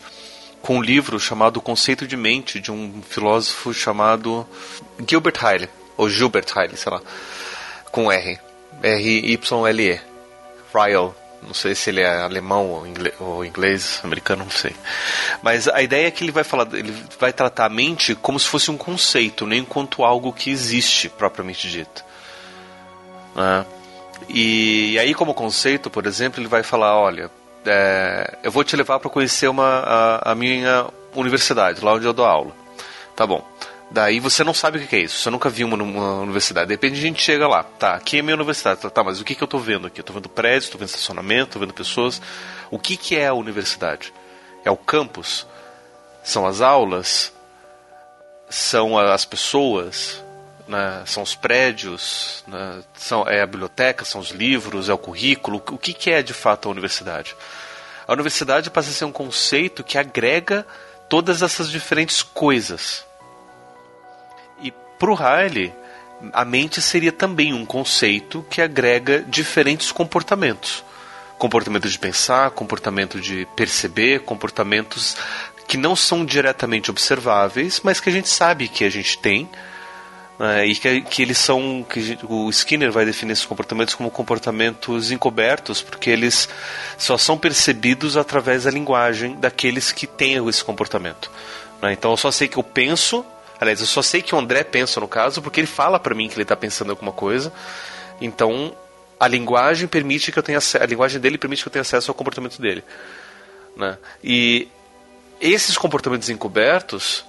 com 0.63 0.77
um 0.77 0.81
livro 0.81 1.19
chamado 1.19 1.61
Conceito 1.61 2.07
de 2.07 2.15
Mente, 2.15 2.57
de 2.57 2.71
um 2.71 3.03
filósofo 3.07 3.73
chamado 3.73 4.47
Gilbert 5.05 5.35
Haile, 5.43 5.69
ou 5.97 6.09
Gilbert 6.09 6.45
Haile, 6.55 6.77
sei 6.77 6.89
lá, 6.89 7.01
com 7.91 8.09
R, 8.09 8.39
R-Y-L-E, 8.81 10.01
Ryle, 10.73 11.11
não 11.45 11.53
sei 11.53 11.75
se 11.75 11.89
ele 11.89 11.99
é 11.99 12.21
alemão 12.21 12.69
ou 12.69 12.87
inglês, 12.87 13.13
ou 13.19 13.43
inglês, 13.43 13.99
americano, 14.05 14.45
não 14.45 14.51
sei. 14.51 14.73
Mas 15.41 15.67
a 15.67 15.81
ideia 15.81 16.07
é 16.07 16.11
que 16.11 16.23
ele 16.23 16.31
vai 16.31 16.45
falar, 16.45 16.73
ele 16.73 16.95
vai 17.19 17.33
tratar 17.33 17.65
a 17.65 17.69
mente 17.69 18.15
como 18.15 18.39
se 18.39 18.47
fosse 18.47 18.71
um 18.71 18.77
conceito, 18.77 19.45
nem 19.45 19.59
enquanto 19.59 20.01
algo 20.01 20.31
que 20.31 20.49
existe 20.49 21.09
propriamente 21.09 21.69
dito. 21.69 22.05
Né? 23.35 23.65
E, 24.29 24.93
e 24.93 24.99
aí, 24.99 25.13
como 25.13 25.33
conceito, 25.33 25.89
por 25.89 26.05
exemplo, 26.05 26.39
ele 26.39 26.47
vai 26.47 26.63
falar, 26.63 26.97
olha, 26.97 27.29
é, 27.65 28.37
eu 28.43 28.51
vou 28.51 28.63
te 28.63 28.75
levar 28.75 28.99
para 28.99 29.09
conhecer 29.09 29.47
uma, 29.47 29.79
a, 29.79 30.31
a, 30.31 30.35
minha 30.35 30.87
universidade, 31.15 31.83
lá 31.83 31.93
onde 31.93 32.05
eu 32.05 32.13
dou 32.13 32.25
aula. 32.25 32.55
Tá 33.15 33.25
bom. 33.25 33.47
Daí 33.91 34.19
você 34.19 34.43
não 34.43 34.53
sabe 34.53 34.79
o 34.79 34.87
que 34.87 34.95
é 34.95 34.99
isso, 34.99 35.19
você 35.19 35.29
nunca 35.29 35.49
viu 35.49 35.67
uma, 35.67 35.77
uma 35.77 36.21
universidade. 36.21 36.75
De 36.75 36.87
a 36.87 36.89
gente 36.89 37.21
chega 37.21 37.47
lá, 37.47 37.63
tá, 37.63 37.93
aqui 37.93 38.17
é 38.17 38.19
a 38.21 38.23
minha 38.23 38.35
universidade. 38.35 38.81
Tá, 38.81 38.89
tá 38.89 39.03
mas 39.03 39.21
o 39.21 39.23
que, 39.23 39.35
que 39.35 39.43
eu 39.43 39.45
estou 39.45 39.59
vendo 39.59 39.87
aqui? 39.87 39.99
Eu 39.99 40.03
tô 40.03 40.13
vendo 40.13 40.29
prédios, 40.29 40.65
estou 40.65 40.79
vendo 40.79 40.89
estacionamento, 40.89 41.49
estou 41.49 41.59
vendo 41.59 41.73
pessoas. 41.73 42.21
O 42.71 42.79
que, 42.79 42.97
que 42.97 43.15
é 43.15 43.27
a 43.27 43.33
universidade? 43.33 44.13
É 44.65 44.71
o 44.71 44.77
campus? 44.77 45.45
São 46.23 46.47
as 46.47 46.61
aulas? 46.61 47.33
São 48.49 48.97
as 48.97 49.25
pessoas? 49.25 50.22
Né? 50.67 51.03
São 51.05 51.23
os 51.23 51.35
prédios? 51.35 52.43
Né? 52.47 52.81
São, 52.95 53.27
é 53.27 53.41
a 53.41 53.45
biblioteca? 53.45 54.05
São 54.05 54.21
os 54.21 54.29
livros? 54.31 54.89
É 54.89 54.93
o 54.93 54.97
currículo? 54.97 55.61
O 55.71 55.77
que, 55.77 55.93
que 55.93 56.09
é 56.11 56.21
de 56.21 56.33
fato 56.33 56.67
a 56.67 56.71
universidade? 56.71 57.35
A 58.07 58.13
universidade 58.13 58.69
passa 58.69 58.89
a 58.89 58.93
ser 58.93 59.05
um 59.05 59.11
conceito 59.11 59.83
que 59.83 59.97
agrega 59.97 60.65
todas 61.09 61.41
essas 61.41 61.69
diferentes 61.69 62.21
coisas. 62.21 63.05
E 64.61 64.71
para 64.71 65.11
o 65.11 65.15
Riley, 65.15 65.73
a 66.31 66.45
mente 66.45 66.81
seria 66.81 67.11
também 67.11 67.53
um 67.53 67.65
conceito 67.65 68.45
que 68.49 68.61
agrega 68.61 69.23
diferentes 69.27 69.91
comportamentos. 69.91 70.83
Comportamento 71.37 71.89
de 71.89 71.99
pensar, 71.99 72.51
comportamento 72.51 73.19
de 73.19 73.47
perceber, 73.55 74.21
comportamentos 74.21 75.17
que 75.67 75.77
não 75.77 75.95
são 75.95 76.25
diretamente 76.25 76.91
observáveis, 76.91 77.81
mas 77.83 77.99
que 77.99 78.09
a 78.09 78.11
gente 78.11 78.29
sabe 78.29 78.67
que 78.67 78.83
a 78.83 78.89
gente 78.89 79.17
tem 79.17 79.49
né, 80.43 80.65
e 80.65 80.75
que, 80.75 81.01
que, 81.03 81.21
eles 81.21 81.37
são 81.37 81.85
que 81.89 82.19
o 82.27 82.49
Skinner 82.49 82.91
vai 82.91 83.05
definir 83.05 83.31
esses 83.31 83.45
comportamentos 83.45 83.95
como 83.95 84.11
comportamentos 84.11 85.09
encobertos 85.09 85.81
porque 85.81 86.09
eles 86.09 86.49
só 86.97 87.17
são 87.17 87.37
percebidos 87.37 88.17
através 88.17 88.65
da 88.65 88.71
linguagem 88.71 89.39
daqueles 89.39 89.93
que 89.93 90.05
têm 90.05 90.45
esse 90.49 90.61
comportamento 90.61 91.31
né? 91.81 91.93
então 91.93 92.11
eu 92.11 92.17
só 92.17 92.29
sei 92.29 92.49
que 92.49 92.57
eu 92.57 92.63
penso 92.63 93.25
aliás 93.57 93.79
eu 93.79 93.85
só 93.85 94.01
sei 94.01 94.21
que 94.21 94.35
o 94.35 94.37
André 94.37 94.65
pensa 94.65 94.99
no 94.99 95.07
caso 95.07 95.41
porque 95.41 95.61
ele 95.61 95.67
fala 95.67 95.97
para 95.97 96.13
mim 96.13 96.27
que 96.27 96.35
ele 96.35 96.41
está 96.41 96.57
pensando 96.57 96.87
em 96.87 96.91
alguma 96.91 97.13
coisa 97.13 97.53
então 98.19 98.75
a 99.17 99.29
linguagem 99.29 99.87
permite 99.87 100.29
que 100.29 100.37
eu 100.37 100.43
tenha 100.43 100.59
a 100.59 100.85
linguagem 100.85 101.21
dele 101.21 101.37
permite 101.37 101.63
que 101.63 101.69
eu 101.69 101.71
tenha 101.71 101.83
acesso 101.83 102.11
ao 102.11 102.15
comportamento 102.15 102.61
dele 102.61 102.83
né? 103.77 103.97
e 104.21 104.67
esses 105.39 105.77
comportamentos 105.77 106.29
encobertos 106.29 107.23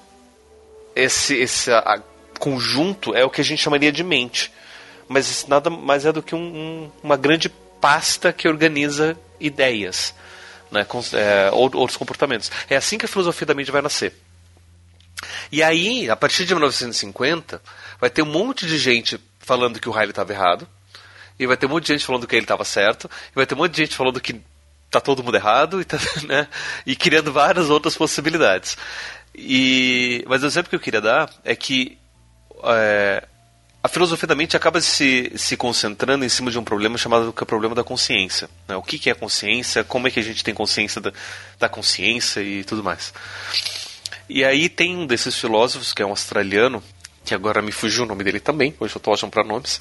esse, 0.97 1.37
esse 1.37 1.71
a, 1.71 2.03
conjunto 2.45 3.15
é 3.15 3.25
o 3.25 3.31
que 3.31 3.41
a 3.41 3.45
gente 3.45 3.63
chamaria 3.63 3.91
de 3.91 4.05
mente. 4.05 4.53
Mas 5.09 5.31
isso 5.31 5.49
nada 5.49 5.71
mais 5.71 6.05
é 6.05 6.13
do 6.13 6.23
que 6.23 6.35
um, 6.35 6.39
um, 6.39 6.93
uma 7.03 7.17
grande 7.17 7.49
pasta 7.49 8.35
que 8.35 8.47
organiza 8.47 9.17
ideias, 9.41 10.15
né, 10.71 10.85
com, 10.85 11.03
é, 11.15 11.51
outros 11.53 11.97
comportamentos. 11.97 12.51
É 12.69 12.77
assim 12.77 12.99
que 12.99 13.07
a 13.07 13.09
filosofia 13.09 13.47
da 13.47 13.55
mente 13.55 13.71
vai 13.71 13.81
nascer. 13.81 14.13
E 15.51 15.63
aí, 15.63 16.11
a 16.11 16.17
partir 16.17 16.45
de 16.45 16.55
1950, 16.55 17.63
vai 17.99 18.11
ter 18.11 18.21
um 18.21 18.27
monte 18.27 18.67
de 18.67 18.77
gente 18.77 19.19
falando 19.39 19.81
que 19.81 19.89
o 19.89 19.93
Riley 19.93 20.11
estava 20.11 20.33
errado, 20.33 20.69
e 21.39 21.47
vai 21.47 21.57
ter 21.57 21.65
um 21.65 21.71
monte 21.71 21.87
de 21.87 21.95
gente 21.95 22.05
falando 22.05 22.27
que 22.27 22.37
ele 22.37 22.45
estava 22.45 22.65
certo, 22.65 23.11
e 23.33 23.35
vai 23.35 23.47
ter 23.47 23.55
um 23.55 23.59
monte 23.59 23.73
de 23.73 23.83
gente 23.85 23.97
falando 23.97 24.21
que 24.21 24.39
tá 24.91 25.01
todo 25.01 25.25
mundo 25.25 25.37
errado, 25.37 25.81
e, 25.83 25.85
tá, 25.85 25.99
né, 26.27 26.47
e 26.85 26.95
criando 26.95 27.33
várias 27.33 27.71
outras 27.71 27.97
possibilidades. 27.97 28.77
E, 29.35 30.25
mas 30.29 30.43
o 30.43 30.47
exemplo 30.47 30.69
que 30.69 30.77
eu 30.77 30.81
queria 30.81 31.01
dar 31.01 31.31
é 31.43 31.57
que 31.57 31.99
é, 32.67 33.25
a 33.83 33.89
filosofia 33.89 34.27
da 34.27 34.35
mente 34.35 34.57
acaba 34.57 34.81
se, 34.81 35.31
se 35.37 35.57
concentrando 35.57 36.25
em 36.25 36.29
cima 36.29 36.51
de 36.51 36.59
um 36.59 36.65
problema 36.65 36.97
chamado 36.97 37.33
que 37.33 37.43
é 37.43 37.45
o 37.45 37.47
problema 37.47 37.75
da 37.75 37.85
consciência. 37.85 38.49
Né? 38.67 38.75
O 38.77 38.83
que, 38.83 38.99
que 38.99 39.11
é 39.11 39.15
consciência, 39.15 39.85
como 39.85 40.09
é 40.09 40.11
que 40.11 40.19
a 40.19 40.23
gente 40.23 40.43
tem 40.43 40.55
consciência 40.55 41.01
da, 41.01 41.13
da 41.59 41.69
consciência 41.69 42.41
e 42.41 42.65
tudo 42.65 42.83
mais. 42.83 43.13
E 44.27 44.43
aí 44.43 44.71
tem 44.71 44.97
um 44.97 45.07
desses 45.07 45.39
filósofos, 45.39 45.93
que 45.93 46.01
é 46.01 46.07
um 46.07 46.11
australiano, 46.11 46.83
que 47.25 47.35
agora 47.35 47.61
me 47.61 47.73
fugiu 47.73 48.05
o 48.05 48.07
nome 48.07 48.25
dele 48.25 48.41
também, 48.41 48.75
hoje 48.81 48.95
eu 48.95 48.99
estou 48.99 49.13
achando 49.13 49.31
para 49.31 49.45
nomes. 49.45 49.79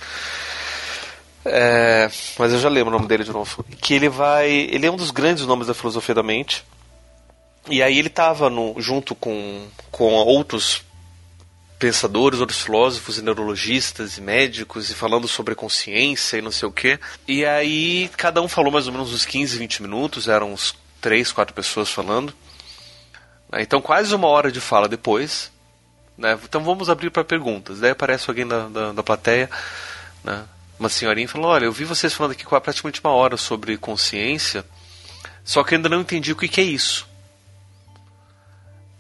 É, 1.46 2.10
mas 2.38 2.52
eu 2.52 2.60
já 2.60 2.70
lembro 2.70 2.90
o 2.90 2.98
nome 2.98 3.08
dele 3.08 3.24
de 3.24 3.32
novo. 3.32 3.66
Que 3.82 3.94
ele 3.94 4.10
vai. 4.10 4.50
Ele 4.50 4.86
é 4.86 4.92
um 4.92 4.96
dos 4.96 5.12
grandes 5.12 5.46
nomes 5.46 5.68
da 5.68 5.74
filosofia 5.74 6.16
da 6.16 6.24
mente. 6.24 6.64
E 7.70 7.82
aí 7.82 7.98
ele 7.98 8.10
estava 8.10 8.52
junto 8.78 9.16
com, 9.16 9.66
com 9.92 10.14
outros 10.14 10.84
pensadores, 11.84 12.40
outros 12.40 12.62
filósofos 12.62 13.18
e 13.18 13.22
neurologistas 13.22 14.18
e 14.18 14.22
médicos 14.22 14.90
e 14.90 14.94
falando 14.94 15.28
sobre 15.28 15.54
consciência 15.54 16.38
e 16.38 16.42
não 16.42 16.50
sei 16.50 16.66
o 16.66 16.72
quê. 16.72 16.98
E 17.28 17.44
aí 17.44 18.10
cada 18.16 18.42
um 18.42 18.48
falou 18.48 18.72
mais 18.72 18.88
ou 18.88 18.94
menos 18.94 19.12
uns 19.12 19.26
15, 19.26 19.58
20 19.58 19.82
minutos, 19.82 20.30
eram 20.30 20.54
uns 20.54 20.74
3, 21.02 21.30
4 21.34 21.54
pessoas 21.54 21.90
falando. 21.90 22.34
Então 23.56 23.82
quase 23.82 24.16
uma 24.16 24.30
hora 24.30 24.50
de 24.50 24.62
fala 24.62 24.88
depois. 24.88 25.52
Né? 26.18 26.40
Então 26.42 26.64
vamos 26.64 26.90
abrir 26.90 27.10
para 27.10 27.26
perguntas. 27.26 27.82
Daí 27.82 27.92
aparece 27.92 28.30
alguém 28.30 28.48
da, 28.48 28.70
da, 28.70 28.94
da 28.94 29.04
plateia, 29.04 29.50
né? 30.24 30.46
uma 30.80 30.88
senhorinha 30.88 31.28
falou, 31.28 31.52
olha, 31.52 31.66
eu 31.66 31.74
vi 31.74 31.84
vocês 31.84 32.14
falando 32.14 32.32
aqui 32.32 32.46
praticamente 32.46 33.02
uma 33.04 33.12
hora 33.12 33.36
sobre 33.36 33.78
consciência, 33.78 34.64
só 35.44 35.66
que 35.66 35.76
ainda 35.76 35.90
não 35.90 36.00
entendi 36.00 36.32
o 36.32 36.36
que, 36.38 36.48
que 36.48 36.62
é 36.62 36.64
isso. 36.64 37.06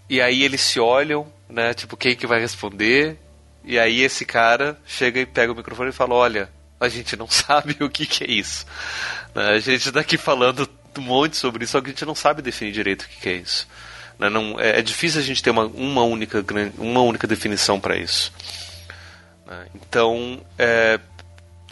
E 0.09 0.19
aí 0.19 0.43
eles 0.43 0.59
se 0.59 0.81
olham, 0.81 1.31
né? 1.53 1.73
Tipo, 1.73 1.95
quem 1.95 2.15
que 2.15 2.25
vai 2.25 2.39
responder? 2.39 3.17
E 3.63 3.77
aí 3.79 4.01
esse 4.01 4.25
cara 4.25 4.77
chega 4.85 5.21
e 5.21 5.25
pega 5.25 5.53
o 5.53 5.55
microfone 5.55 5.89
e 5.89 5.93
fala: 5.93 6.15
Olha, 6.15 6.49
a 6.79 6.89
gente 6.89 7.15
não 7.15 7.29
sabe 7.31 7.77
o 7.79 7.89
que, 7.89 8.05
que 8.05 8.23
é 8.23 8.31
isso. 8.31 8.65
Né? 9.33 9.49
A 9.49 9.59
gente 9.59 9.87
está 9.87 9.99
aqui 9.99 10.17
falando 10.17 10.67
um 10.97 11.01
monte 11.01 11.37
sobre 11.37 11.63
isso, 11.63 11.73
só 11.73 11.81
que 11.81 11.87
a 11.87 11.89
gente 11.91 12.05
não 12.05 12.15
sabe 12.15 12.41
definir 12.41 12.73
direito 12.73 13.03
o 13.03 13.07
que, 13.07 13.21
que 13.21 13.29
é 13.29 13.33
isso. 13.33 13.67
Né? 14.17 14.29
Não, 14.29 14.59
é, 14.59 14.79
é, 14.79 14.81
difícil 14.81 15.21
a 15.21 15.23
gente 15.23 15.41
ter 15.41 15.51
uma, 15.51 15.65
uma, 15.65 16.03
única, 16.03 16.43
uma 16.77 17.01
única 17.01 17.27
definição 17.27 17.79
para 17.79 17.95
isso. 17.95 18.33
Né? 19.45 19.67
Então, 19.75 20.41
é, 20.57 20.99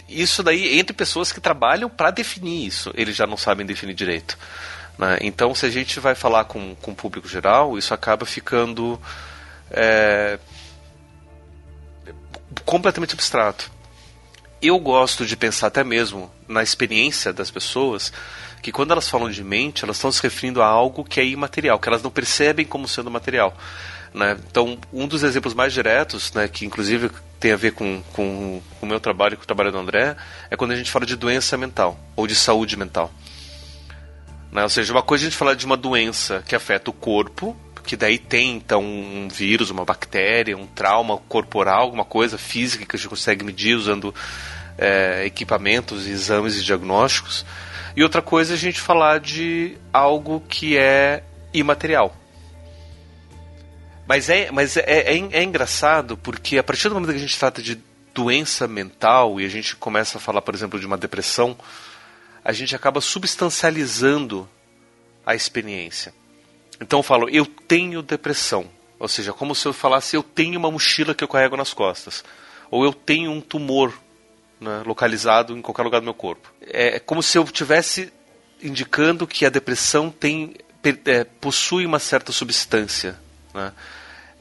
isso 0.07 0.43
daí 0.43 0.79
entre 0.79 0.95
pessoas 0.95 1.31
que 1.31 1.41
trabalham 1.41 1.89
para 1.89 2.11
definir 2.11 2.67
isso, 2.67 2.91
eles 2.95 3.15
já 3.15 3.25
não 3.25 3.37
sabem 3.37 3.65
definir 3.65 3.93
direito. 3.93 4.37
Então, 5.21 5.55
se 5.55 5.65
a 5.65 5.69
gente 5.69 5.99
vai 5.99 6.13
falar 6.13 6.43
com, 6.45 6.75
com 6.75 6.91
o 6.91 6.95
público 6.95 7.27
geral, 7.27 7.75
isso 7.75 7.91
acaba 7.91 8.23
ficando 8.23 9.01
é, 9.71 10.39
completamente 12.65 13.13
abstrato. 13.13 13.71
Eu 14.61 14.77
gosto 14.77 15.25
de 15.25 15.35
pensar 15.35 15.67
até 15.67 15.83
mesmo 15.83 16.31
na 16.47 16.61
experiência 16.61 17.33
das 17.33 17.49
pessoas 17.49 18.13
que 18.61 18.71
quando 18.71 18.91
elas 18.91 19.09
falam 19.09 19.29
de 19.29 19.43
mente, 19.43 19.83
elas 19.83 19.97
estão 19.97 20.11
se 20.11 20.21
referindo 20.21 20.61
a 20.61 20.67
algo 20.67 21.03
que 21.03 21.19
é 21.19 21.25
imaterial, 21.25 21.79
que 21.79 21.89
elas 21.89 22.03
não 22.03 22.11
percebem 22.11 22.65
como 22.65 22.87
sendo 22.87 23.09
material. 23.09 23.57
Né? 24.13 24.37
Então, 24.49 24.77
um 24.93 25.07
dos 25.07 25.23
exemplos 25.23 25.53
mais 25.53 25.73
diretos, 25.73 26.31
né, 26.33 26.47
que 26.47 26.65
inclusive 26.65 27.09
tem 27.39 27.53
a 27.53 27.57
ver 27.57 27.71
com, 27.71 28.03
com, 28.13 28.61
com 28.79 28.85
o 28.85 28.89
meu 28.89 28.99
trabalho 28.99 29.33
e 29.33 29.37
com 29.37 29.43
o 29.43 29.47
trabalho 29.47 29.71
do 29.71 29.79
André, 29.79 30.15
é 30.49 30.55
quando 30.55 30.71
a 30.71 30.75
gente 30.75 30.91
fala 30.91 31.05
de 31.05 31.15
doença 31.15 31.57
mental 31.57 31.99
ou 32.15 32.27
de 32.27 32.35
saúde 32.35 32.77
mental. 32.77 33.11
Né? 34.51 34.61
Ou 34.61 34.69
seja, 34.69 34.93
uma 34.93 35.01
coisa 35.01 35.23
é 35.23 35.25
a 35.25 35.29
gente 35.29 35.37
falar 35.37 35.55
de 35.55 35.65
uma 35.65 35.77
doença 35.77 36.43
que 36.45 36.55
afeta 36.55 36.91
o 36.91 36.93
corpo, 36.93 37.57
que 37.83 37.95
daí 37.95 38.17
tem 38.17 38.55
então 38.55 38.83
um 38.83 39.27
vírus, 39.27 39.69
uma 39.69 39.85
bactéria, 39.85 40.57
um 40.57 40.67
trauma 40.67 41.17
corporal, 41.17 41.81
alguma 41.81 42.05
coisa 42.05 42.37
física 42.37 42.85
que 42.85 42.95
a 42.95 42.99
gente 42.99 43.09
consegue 43.09 43.43
medir 43.43 43.75
usando 43.75 44.13
é, 44.77 45.25
equipamentos, 45.25 46.07
exames 46.07 46.57
e 46.57 46.63
diagnósticos. 46.63 47.45
E 47.95 48.03
outra 48.03 48.21
coisa 48.21 48.53
é 48.53 48.55
a 48.55 48.59
gente 48.59 48.79
falar 48.79 49.19
de 49.19 49.77
algo 49.91 50.41
que 50.47 50.77
é 50.77 51.23
imaterial. 51.53 52.15
Mas 54.07 54.29
é, 54.29 54.51
mas 54.51 54.77
é, 54.77 54.83
é, 54.87 55.17
é 55.17 55.43
engraçado 55.43 56.17
porque 56.17 56.57
a 56.57 56.63
partir 56.63 56.89
do 56.89 56.95
momento 56.95 57.11
que 57.11 57.17
a 57.17 57.21
gente 57.21 57.37
trata 57.37 57.61
de 57.61 57.79
doença 58.13 58.67
mental 58.67 59.39
e 59.39 59.45
a 59.45 59.49
gente 59.49 59.75
começa 59.75 60.17
a 60.17 60.21
falar, 60.21 60.41
por 60.41 60.53
exemplo, 60.53 60.79
de 60.79 60.85
uma 60.85 60.97
depressão, 60.97 61.57
a 62.43 62.51
gente 62.51 62.75
acaba 62.75 62.99
substancializando 62.99 64.49
a 65.25 65.35
experiência. 65.35 66.13
Então 66.81 66.99
eu 66.99 67.03
falo, 67.03 67.29
eu 67.29 67.45
tenho 67.45 68.01
depressão. 68.01 68.65
Ou 68.99 69.07
seja, 69.07 69.31
como 69.31 69.53
se 69.53 69.67
eu 69.67 69.73
falasse, 69.73 70.15
eu 70.15 70.23
tenho 70.23 70.59
uma 70.59 70.69
mochila 70.71 71.13
que 71.13 71.23
eu 71.23 71.27
carrego 71.27 71.55
nas 71.55 71.73
costas. 71.73 72.23
Ou 72.69 72.83
eu 72.83 72.93
tenho 72.93 73.31
um 73.31 73.39
tumor 73.39 73.93
né, 74.59 74.83
localizado 74.85 75.55
em 75.55 75.61
qualquer 75.61 75.83
lugar 75.83 75.99
do 75.99 76.05
meu 76.05 76.13
corpo. 76.13 76.51
É 76.61 76.99
como 76.99 77.21
se 77.21 77.37
eu 77.37 77.43
estivesse 77.43 78.11
indicando 78.61 79.25
que 79.27 79.45
a 79.45 79.49
depressão 79.49 80.09
tem, 80.09 80.55
é, 81.05 81.23
possui 81.23 81.85
uma 81.85 81.99
certa 81.99 82.31
substância. 82.31 83.19
Né? 83.53 83.71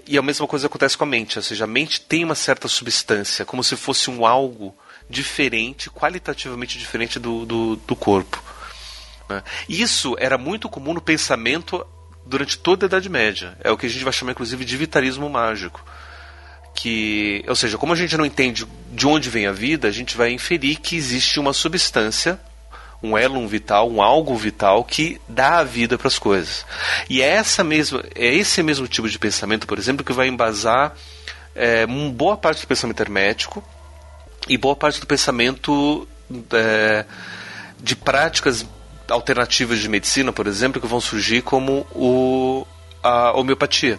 E 0.06 0.18
a 0.18 0.22
mesma 0.22 0.46
coisa 0.46 0.66
acontece 0.66 0.96
com 0.96 1.04
a 1.04 1.06
mente, 1.06 1.38
ou 1.38 1.42
seja, 1.42 1.64
a 1.64 1.66
mente 1.66 2.00
tem 2.00 2.24
uma 2.24 2.34
certa 2.34 2.68
substância, 2.68 3.44
como 3.44 3.62
se 3.62 3.76
fosse 3.76 4.10
um 4.10 4.26
algo 4.26 4.76
diferente, 5.08 5.88
qualitativamente 5.88 6.78
diferente 6.78 7.18
do, 7.18 7.46
do, 7.46 7.76
do 7.76 7.96
corpo. 7.96 8.42
Né? 9.28 9.42
Isso 9.68 10.16
era 10.18 10.36
muito 10.36 10.68
comum 10.68 10.94
no 10.94 11.00
pensamento 11.00 11.86
durante 12.30 12.56
toda 12.56 12.86
a 12.86 12.88
Idade 12.88 13.08
Média. 13.08 13.58
É 13.62 13.70
o 13.70 13.76
que 13.76 13.86
a 13.86 13.88
gente 13.88 14.04
vai 14.04 14.12
chamar, 14.12 14.32
inclusive, 14.32 14.64
de 14.64 14.76
vitalismo 14.76 15.28
mágico. 15.28 15.84
Que, 16.74 17.44
ou 17.48 17.56
seja, 17.56 17.76
como 17.76 17.92
a 17.92 17.96
gente 17.96 18.16
não 18.16 18.24
entende 18.24 18.64
de 18.92 19.06
onde 19.06 19.28
vem 19.28 19.46
a 19.46 19.52
vida, 19.52 19.88
a 19.88 19.90
gente 19.90 20.16
vai 20.16 20.30
inferir 20.30 20.76
que 20.76 20.96
existe 20.96 21.40
uma 21.40 21.52
substância, 21.52 22.40
um 23.02 23.18
elo 23.18 23.46
vital, 23.48 23.90
um 23.90 24.00
algo 24.00 24.36
vital 24.36 24.84
que 24.84 25.20
dá 25.28 25.58
a 25.58 25.64
vida 25.64 25.98
para 25.98 26.06
as 26.06 26.18
coisas. 26.18 26.64
E 27.08 27.20
é 27.20 27.26
essa 27.26 27.64
mesma, 27.64 28.04
é 28.14 28.32
esse 28.32 28.62
mesmo 28.62 28.86
tipo 28.86 29.08
de 29.08 29.18
pensamento, 29.18 29.66
por 29.66 29.78
exemplo, 29.78 30.04
que 30.04 30.12
vai 30.12 30.28
embasar 30.28 30.94
é, 31.54 31.84
boa 32.12 32.36
parte 32.36 32.60
do 32.60 32.68
pensamento 32.68 33.00
hermético 33.00 33.64
e 34.48 34.56
boa 34.56 34.76
parte 34.76 35.00
do 35.00 35.06
pensamento 35.06 36.06
é, 36.52 37.04
de 37.80 37.96
práticas 37.96 38.64
alternativas 39.10 39.78
de 39.78 39.88
medicina, 39.88 40.32
por 40.32 40.46
exemplo, 40.46 40.80
que 40.80 40.86
vão 40.86 41.00
surgir 41.00 41.42
como 41.42 41.86
o, 41.92 42.66
a 43.02 43.32
homeopatia. 43.32 43.98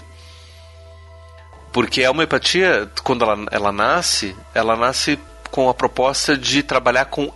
Porque 1.71 2.03
a 2.03 2.11
homeopatia, 2.11 2.89
quando 3.03 3.23
ela, 3.23 3.45
ela 3.51 3.71
nasce, 3.71 4.35
ela 4.53 4.75
nasce 4.75 5.17
com 5.49 5.69
a 5.69 5.73
proposta 5.73 6.37
de 6.37 6.63
trabalhar 6.63 7.05
com 7.05 7.31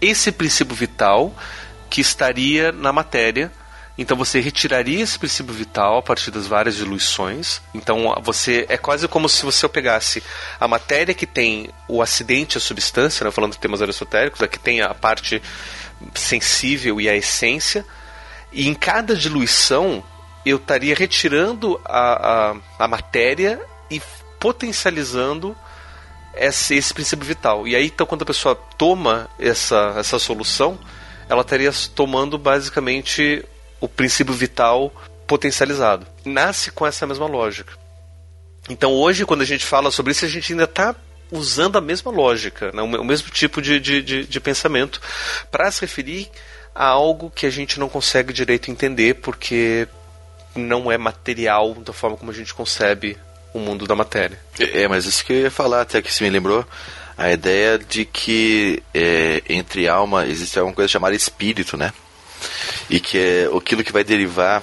esse 0.00 0.32
princípio 0.32 0.74
vital 0.74 1.34
que 1.88 2.00
estaria 2.00 2.72
na 2.72 2.92
matéria. 2.92 3.50
Então 3.98 4.16
você 4.16 4.40
retiraria 4.40 5.02
esse 5.02 5.18
princípio 5.18 5.54
vital 5.54 5.98
a 5.98 6.02
partir 6.02 6.30
das 6.30 6.46
várias 6.46 6.76
diluições. 6.76 7.62
Então 7.72 8.14
você 8.22 8.66
é 8.68 8.76
quase 8.76 9.08
como 9.08 9.28
se 9.28 9.44
você 9.44 9.66
pegasse 9.68 10.22
a 10.60 10.68
matéria 10.68 11.14
que 11.14 11.26
tem 11.26 11.70
o 11.88 12.02
acidente, 12.02 12.58
a 12.58 12.60
substância, 12.60 13.24
né, 13.24 13.30
falando 13.30 13.52
de 13.52 13.58
temas 13.58 13.80
aristotéricos, 13.80 14.42
aqui 14.42 14.58
tem 14.58 14.82
a 14.82 14.92
parte 14.92 15.40
sensível 16.14 17.00
e 17.00 17.08
a 17.08 17.16
essência, 17.16 17.84
e 18.52 18.68
em 18.68 18.74
cada 18.74 19.14
diluição 19.14 20.02
eu 20.44 20.56
estaria 20.56 20.94
retirando 20.94 21.80
a, 21.84 22.52
a, 22.52 22.56
a 22.84 22.88
matéria 22.88 23.60
e 23.90 24.00
potencializando 24.38 25.56
esse, 26.34 26.76
esse, 26.76 26.94
princípio 26.94 27.26
vital. 27.26 27.66
E 27.66 27.74
aí, 27.74 27.86
então, 27.86 28.06
quando 28.06 28.22
a 28.22 28.26
pessoa 28.26 28.54
toma 28.54 29.28
essa, 29.38 29.94
essa 29.98 30.18
solução, 30.18 30.78
ela 31.28 31.40
estaria 31.40 31.72
tomando 31.94 32.38
basicamente 32.38 33.44
o 33.80 33.88
princípio 33.88 34.34
vital 34.34 34.92
potencializado. 35.26 36.06
Nasce 36.24 36.70
com 36.70 36.86
essa 36.86 37.06
mesma 37.06 37.26
lógica. 37.26 37.72
Então, 38.68 38.92
hoje, 38.92 39.24
quando 39.24 39.42
a 39.42 39.46
gente 39.46 39.64
fala 39.64 39.90
sobre 39.90 40.12
isso, 40.12 40.24
a 40.24 40.28
gente 40.28 40.52
ainda 40.52 40.64
está 40.64 40.94
usando 41.30 41.76
a 41.76 41.80
mesma 41.80 42.10
lógica, 42.10 42.70
né? 42.72 42.82
o 42.82 43.04
mesmo 43.04 43.30
tipo 43.30 43.60
de, 43.60 43.80
de, 43.80 44.02
de, 44.02 44.24
de 44.24 44.40
pensamento, 44.40 45.00
para 45.50 45.70
se 45.70 45.80
referir 45.80 46.30
a 46.74 46.86
algo 46.86 47.30
que 47.30 47.46
a 47.46 47.50
gente 47.50 47.80
não 47.80 47.88
consegue 47.88 48.32
direito 48.32 48.70
entender 48.70 49.14
porque 49.14 49.88
não 50.54 50.90
é 50.90 50.98
material 50.98 51.74
da 51.74 51.92
forma 51.92 52.16
como 52.16 52.30
a 52.30 52.34
gente 52.34 52.54
concebe 52.54 53.16
o 53.52 53.58
mundo 53.58 53.86
da 53.86 53.94
matéria. 53.94 54.38
É, 54.58 54.86
mas 54.86 55.06
isso 55.06 55.24
que 55.24 55.32
eu 55.32 55.40
ia 55.42 55.50
falar, 55.50 55.82
até 55.82 56.02
que 56.02 56.12
se 56.12 56.22
me 56.22 56.30
lembrou, 56.30 56.66
a 57.16 57.32
ideia 57.32 57.78
de 57.78 58.04
que 58.04 58.82
é, 58.92 59.42
entre 59.48 59.88
alma 59.88 60.26
existe 60.26 60.58
alguma 60.58 60.74
coisa 60.74 60.88
chamada 60.88 61.14
espírito, 61.14 61.76
né? 61.76 61.92
E 62.90 63.00
que 63.00 63.18
é, 63.18 63.48
aquilo 63.56 63.82
que 63.82 63.92
vai 63.92 64.04
derivar 64.04 64.62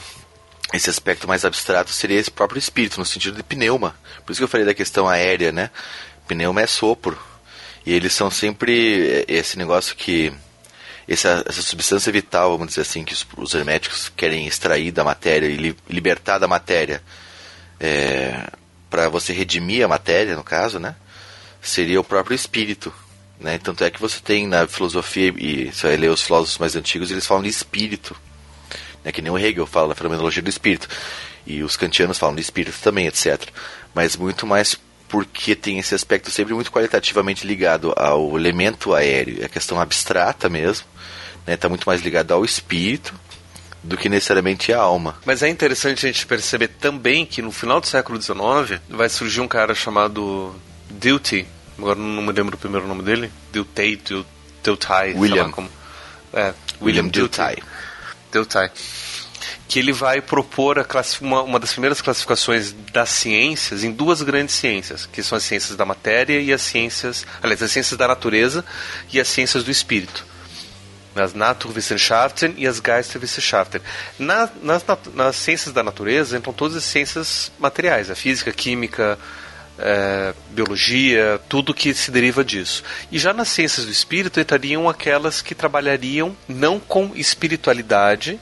esse 0.71 0.89
aspecto 0.89 1.27
mais 1.27 1.43
abstrato 1.45 1.91
seria 1.91 2.19
esse 2.19 2.31
próprio 2.31 2.59
espírito, 2.59 2.99
no 2.99 3.05
sentido 3.05 3.37
de 3.37 3.43
pneuma. 3.43 3.95
Por 4.25 4.31
isso 4.31 4.39
que 4.39 4.43
eu 4.43 4.47
falei 4.47 4.65
da 4.65 4.73
questão 4.73 5.07
aérea, 5.07 5.51
né? 5.51 5.69
Pneuma 6.27 6.61
é 6.61 6.67
sopro. 6.67 7.17
E 7.85 7.93
eles 7.93 8.13
são 8.13 8.31
sempre 8.31 9.07
é, 9.09 9.25
esse 9.27 9.57
negócio 9.57 9.95
que. 9.95 10.33
Essa, 11.05 11.43
essa 11.45 11.61
substância 11.61 12.11
vital, 12.13 12.51
vamos 12.51 12.69
dizer 12.69 12.81
assim, 12.81 13.03
que 13.03 13.13
os, 13.13 13.27
os 13.35 13.53
herméticos 13.53 14.09
querem 14.15 14.47
extrair 14.47 14.89
da 14.89 15.03
matéria 15.03 15.47
e 15.47 15.57
li, 15.57 15.75
libertar 15.89 16.37
da 16.37 16.47
matéria 16.47 17.03
é, 17.77 18.49
para 18.89 19.09
você 19.09 19.33
redimir 19.33 19.83
a 19.83 19.87
matéria, 19.87 20.35
no 20.35 20.43
caso, 20.43 20.79
né? 20.79 20.95
Seria 21.61 21.99
o 21.99 22.03
próprio 22.03 22.35
espírito. 22.35 22.93
Né? 23.39 23.57
Tanto 23.57 23.83
é 23.83 23.91
que 23.91 23.99
você 23.99 24.19
tem 24.21 24.47
na 24.47 24.65
filosofia, 24.67 25.33
e 25.37 25.71
você 25.71 25.87
vai 25.87 25.97
ler 25.97 26.09
os 26.09 26.21
filósofos 26.21 26.57
mais 26.57 26.75
antigos, 26.75 27.11
eles 27.11 27.25
falam 27.25 27.43
de 27.43 27.49
espírito. 27.49 28.15
Né? 29.03 29.11
Que 29.11 29.21
nem 29.21 29.31
o 29.31 29.37
Hegel 29.37 29.65
fala 29.65 29.89
da 29.89 29.95
fenomenologia 29.95 30.41
do 30.41 30.49
espírito. 30.49 30.87
E 31.45 31.61
os 31.61 31.75
kantianos 31.75 32.17
falam 32.17 32.35
de 32.35 32.41
espírito 32.41 32.77
também, 32.81 33.07
etc. 33.07 33.49
Mas 33.93 34.15
muito 34.15 34.47
mais 34.47 34.77
porque 35.13 35.55
tem 35.55 35.77
esse 35.77 35.93
aspecto 35.93 36.31
sempre 36.31 36.55
muito 36.55 36.71
qualitativamente 36.71 37.45
ligado 37.45 37.93
ao 37.95 38.35
elemento 38.35 38.95
aéreo, 38.95 39.43
é 39.43 39.45
a 39.45 39.47
questão 39.47 39.79
abstrata 39.79 40.49
mesmo, 40.49 40.87
né? 41.45 41.55
Tá 41.55 41.69
muito 41.69 41.85
mais 41.85 42.01
ligado 42.01 42.33
ao 42.33 42.43
espírito 42.43 43.13
do 43.83 43.95
que 43.95 44.09
necessariamente 44.09 44.73
à 44.73 44.79
alma. 44.79 45.15
Mas 45.23 45.43
é 45.43 45.49
interessante 45.49 46.03
a 46.03 46.11
gente 46.11 46.25
perceber 46.25 46.67
também 46.67 47.27
que 47.27 47.43
no 47.43 47.51
final 47.51 47.79
do 47.79 47.85
século 47.85 48.19
XIX 48.19 48.81
vai 48.89 49.07
surgir 49.07 49.39
um 49.39 49.47
cara 49.47 49.75
chamado 49.75 50.55
Dilthey, 50.89 51.45
agora 51.77 51.99
não 51.99 52.23
me 52.23 52.31
lembro 52.31 52.55
o 52.55 52.59
primeiro 52.59 52.87
nome 52.87 53.03
dele, 53.03 53.31
Dilthey, 53.51 54.01
Dilthey, 54.63 55.13
William. 55.15 55.51
como. 55.51 55.69
É, 56.33 56.55
William 56.81 57.03
William 57.03 57.07
Dilthey. 57.09 57.61
Dilthey. 58.31 58.71
Que 59.67 59.79
ele 59.79 59.91
vai 59.91 60.21
propor 60.21 60.85
uma, 61.21 61.41
uma 61.41 61.59
das 61.59 61.71
primeiras 61.71 62.01
classificações 62.01 62.73
das 62.91 63.09
ciências 63.09 63.83
em 63.83 63.91
duas 63.91 64.21
grandes 64.21 64.55
ciências, 64.55 65.05
que 65.05 65.23
são 65.23 65.37
as 65.37 65.43
ciências 65.43 65.75
da 65.75 65.85
matéria 65.85 66.39
e 66.39 66.53
as 66.53 66.61
ciências, 66.61 67.25
aliás, 67.41 67.63
as 67.63 67.71
ciências 67.71 67.97
da 67.97 68.07
natureza 68.07 68.63
e 69.11 69.19
as 69.19 69.27
ciências 69.27 69.63
do 69.63 69.71
espírito 69.71 70.33
as 71.15 71.33
Naturwissenschaften 71.33 72.55
e 72.57 72.65
as 72.65 72.79
Geisteswissenschaften. 72.79 73.81
Na, 74.17 74.49
nas, 74.61 74.83
nas 75.13 75.35
ciências 75.35 75.73
da 75.73 75.83
natureza 75.83 76.37
entram 76.37 76.53
todas 76.53 76.75
as 76.75 76.83
ciências 76.83 77.51
materiais, 77.59 78.09
a 78.09 78.15
física, 78.15 78.49
a 78.49 78.53
química, 78.53 79.17
é, 79.77 80.33
biologia, 80.51 81.39
tudo 81.49 81.73
que 81.73 81.93
se 81.93 82.11
deriva 82.11 82.43
disso. 82.43 82.83
E 83.11 83.17
já 83.17 83.33
nas 83.33 83.49
ciências 83.49 83.85
do 83.85 83.91
espírito 83.91 84.39
entrariam 84.39 84.89
aquelas 84.89 85.41
que 85.41 85.55
trabalhariam 85.55 86.35
não 86.47 86.79
com 86.79 87.11
espiritualidade, 87.15 88.39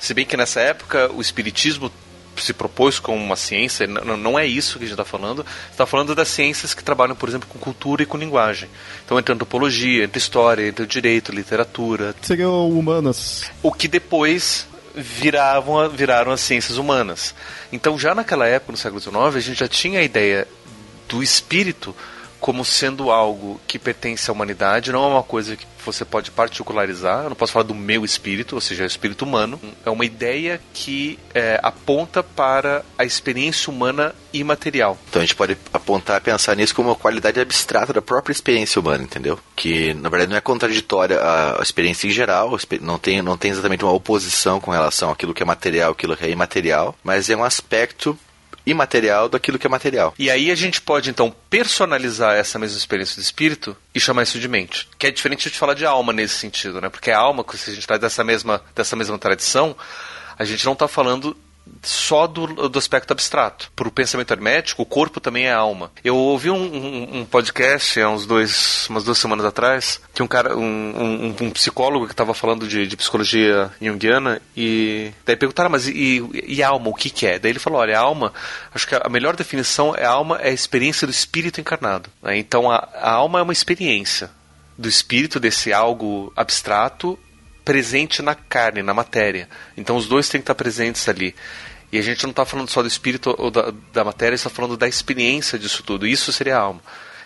se 0.00 0.14
bem 0.14 0.24
que 0.24 0.36
nessa 0.36 0.60
época 0.60 1.12
o 1.12 1.20
espiritismo 1.20 1.92
se 2.36 2.54
propôs 2.54 2.98
como 2.98 3.22
uma 3.22 3.36
ciência, 3.36 3.86
não, 3.86 4.16
não 4.16 4.38
é 4.38 4.46
isso 4.46 4.78
que 4.78 4.84
a 4.84 4.88
gente 4.88 4.94
está 4.94 5.04
falando. 5.04 5.44
está 5.70 5.84
falando 5.84 6.14
das 6.14 6.28
ciências 6.28 6.72
que 6.72 6.82
trabalham, 6.82 7.14
por 7.14 7.28
exemplo, 7.28 7.46
com 7.48 7.58
cultura 7.58 8.02
e 8.02 8.06
com 8.06 8.16
linguagem. 8.16 8.68
Então, 9.04 9.18
entre 9.18 9.34
antropologia, 9.34 10.04
entre 10.04 10.18
história, 10.18 10.66
entre 10.66 10.86
direito, 10.86 11.32
literatura. 11.32 12.14
Seriam 12.22 12.70
humanas. 12.70 13.44
O 13.62 13.70
que 13.70 13.86
depois 13.86 14.66
viravam, 14.94 15.88
viraram 15.90 16.32
as 16.32 16.40
ciências 16.40 16.78
humanas. 16.78 17.34
Então, 17.70 17.98
já 17.98 18.14
naquela 18.14 18.46
época, 18.46 18.72
no 18.72 18.78
século 18.78 19.00
XIX, 19.00 19.36
a 19.36 19.40
gente 19.40 19.60
já 19.60 19.68
tinha 19.68 20.00
a 20.00 20.02
ideia 20.02 20.48
do 21.08 21.22
espírito 21.22 21.94
como 22.40 22.64
sendo 22.64 23.10
algo 23.10 23.60
que 23.66 23.78
pertence 23.78 24.30
à 24.30 24.32
humanidade, 24.32 24.90
não 24.90 25.04
é 25.04 25.08
uma 25.08 25.22
coisa 25.22 25.56
que 25.56 25.66
você 25.84 26.04
pode 26.04 26.30
particularizar. 26.30 27.24
Eu 27.24 27.30
não 27.30 27.36
posso 27.36 27.52
falar 27.52 27.64
do 27.64 27.74
meu 27.74 28.04
espírito, 28.04 28.54
ou 28.54 28.60
seja, 28.60 28.84
o 28.84 28.86
espírito 28.86 29.24
humano. 29.24 29.60
É 29.84 29.90
uma 29.90 30.04
ideia 30.04 30.60
que 30.72 31.18
é, 31.34 31.60
aponta 31.62 32.22
para 32.22 32.84
a 32.98 33.04
experiência 33.04 33.70
humana 33.70 34.14
imaterial. 34.32 34.98
Então 35.08 35.20
a 35.20 35.24
gente 35.24 35.34
pode 35.34 35.56
apontar, 35.72 36.20
pensar 36.20 36.56
nisso 36.56 36.74
como 36.74 36.88
uma 36.88 36.94
qualidade 36.94 37.40
abstrata 37.40 37.92
da 37.92 38.02
própria 38.02 38.32
experiência 38.32 38.80
humana, 38.80 39.04
entendeu? 39.04 39.38
Que 39.56 39.92
na 39.94 40.08
verdade 40.08 40.30
não 40.30 40.38
é 40.38 40.40
contraditória 40.40 41.18
à 41.20 41.60
experiência 41.62 42.06
em 42.06 42.10
geral, 42.10 42.58
não 42.80 42.98
tem, 42.98 43.22
não 43.22 43.36
tem 43.36 43.50
exatamente 43.50 43.84
uma 43.84 43.92
oposição 43.92 44.60
com 44.60 44.70
relação 44.70 45.10
àquilo 45.10 45.34
que 45.34 45.42
é 45.42 45.46
material, 45.46 45.92
aquilo 45.92 46.16
que 46.16 46.24
é 46.24 46.30
imaterial, 46.30 46.94
mas 47.02 47.28
é 47.28 47.36
um 47.36 47.44
aspecto 47.44 48.16
imaterial 48.70 49.28
daquilo 49.28 49.58
que 49.58 49.66
é 49.66 49.70
material. 49.70 50.14
E 50.18 50.30
aí 50.30 50.50
a 50.50 50.54
gente 50.54 50.80
pode 50.80 51.10
então 51.10 51.34
personalizar 51.48 52.36
essa 52.36 52.58
mesma 52.58 52.78
experiência 52.78 53.16
do 53.16 53.22
espírito 53.22 53.76
e 53.94 54.00
chamar 54.00 54.22
isso 54.22 54.38
de 54.38 54.48
mente. 54.48 54.88
Que 54.98 55.08
é 55.08 55.10
diferente 55.10 55.50
de 55.50 55.58
falar 55.58 55.74
de 55.74 55.84
alma 55.84 56.12
nesse 56.12 56.34
sentido, 56.34 56.80
né? 56.80 56.88
Porque 56.88 57.10
a 57.10 57.18
alma, 57.18 57.44
se 57.54 57.70
a 57.70 57.74
gente 57.74 57.86
traz 57.86 58.00
dessa 58.00 58.24
mesma, 58.24 58.62
dessa 58.74 58.96
mesma 58.96 59.18
tradição, 59.18 59.76
a 60.38 60.44
gente 60.44 60.64
não 60.64 60.72
está 60.72 60.88
falando 60.88 61.36
só 61.82 62.26
do, 62.26 62.68
do 62.68 62.78
aspecto 62.78 63.12
abstrato. 63.12 63.70
Para 63.74 63.88
o 63.88 63.90
pensamento 63.90 64.32
hermético, 64.32 64.82
o 64.82 64.86
corpo 64.86 65.20
também 65.20 65.46
é 65.46 65.52
alma. 65.52 65.90
Eu 66.04 66.16
ouvi 66.16 66.50
um, 66.50 66.56
um, 66.56 67.20
um, 67.20 67.24
podcast 67.24 68.00
há 68.00 68.08
uns 68.08 68.26
dois, 68.26 68.86
umas 68.88 69.04
duas 69.04 69.18
semanas 69.18 69.44
atrás, 69.44 70.00
que 70.14 70.22
um 70.22 70.26
cara, 70.26 70.56
um, 70.56 71.34
um 71.40 71.50
psicólogo 71.50 72.06
que 72.06 72.12
estava 72.12 72.34
falando 72.34 72.66
de, 72.66 72.86
de, 72.86 72.96
psicologia 72.96 73.70
junguiana 73.80 74.40
e 74.56 75.12
daí 75.24 75.36
perguntaram, 75.36 75.70
mas 75.70 75.88
e, 75.88 76.22
e 76.46 76.62
alma, 76.62 76.88
o 76.88 76.94
que, 76.94 77.08
que 77.08 77.26
é? 77.26 77.38
Daí 77.38 77.52
ele 77.52 77.58
falou, 77.58 77.80
olha, 77.80 77.98
alma, 77.98 78.32
acho 78.74 78.86
que 78.86 78.94
a 78.94 79.08
melhor 79.08 79.36
definição 79.36 79.94
é 79.96 80.04
alma 80.04 80.38
é 80.40 80.48
a 80.48 80.52
experiência 80.52 81.06
do 81.06 81.10
espírito 81.10 81.60
encarnado. 81.60 82.10
Né? 82.22 82.38
Então 82.38 82.70
a, 82.70 82.88
a 82.94 83.10
alma 83.10 83.38
é 83.38 83.42
uma 83.42 83.52
experiência 83.52 84.30
do 84.76 84.88
espírito 84.88 85.38
desse 85.38 85.72
algo 85.72 86.32
abstrato 86.36 87.18
presente 87.64 88.22
na 88.22 88.34
carne, 88.34 88.82
na 88.82 88.94
matéria. 88.94 89.48
Então 89.76 89.96
os 89.96 90.06
dois 90.06 90.28
têm 90.28 90.40
que 90.40 90.44
estar 90.44 90.54
presentes 90.54 91.08
ali. 91.08 91.34
E 91.92 91.98
a 91.98 92.02
gente 92.02 92.22
não 92.22 92.30
está 92.30 92.44
falando 92.44 92.68
só 92.68 92.82
do 92.82 92.88
espírito 92.88 93.34
ou 93.36 93.50
da, 93.50 93.72
da 93.92 94.04
matéria, 94.04 94.34
está 94.34 94.48
falando 94.48 94.76
da 94.76 94.86
experiência 94.86 95.58
disso 95.58 95.82
tudo. 95.82 96.06
Isso 96.06 96.32
seria 96.32 96.56
a 96.56 96.60
alma. 96.60 96.80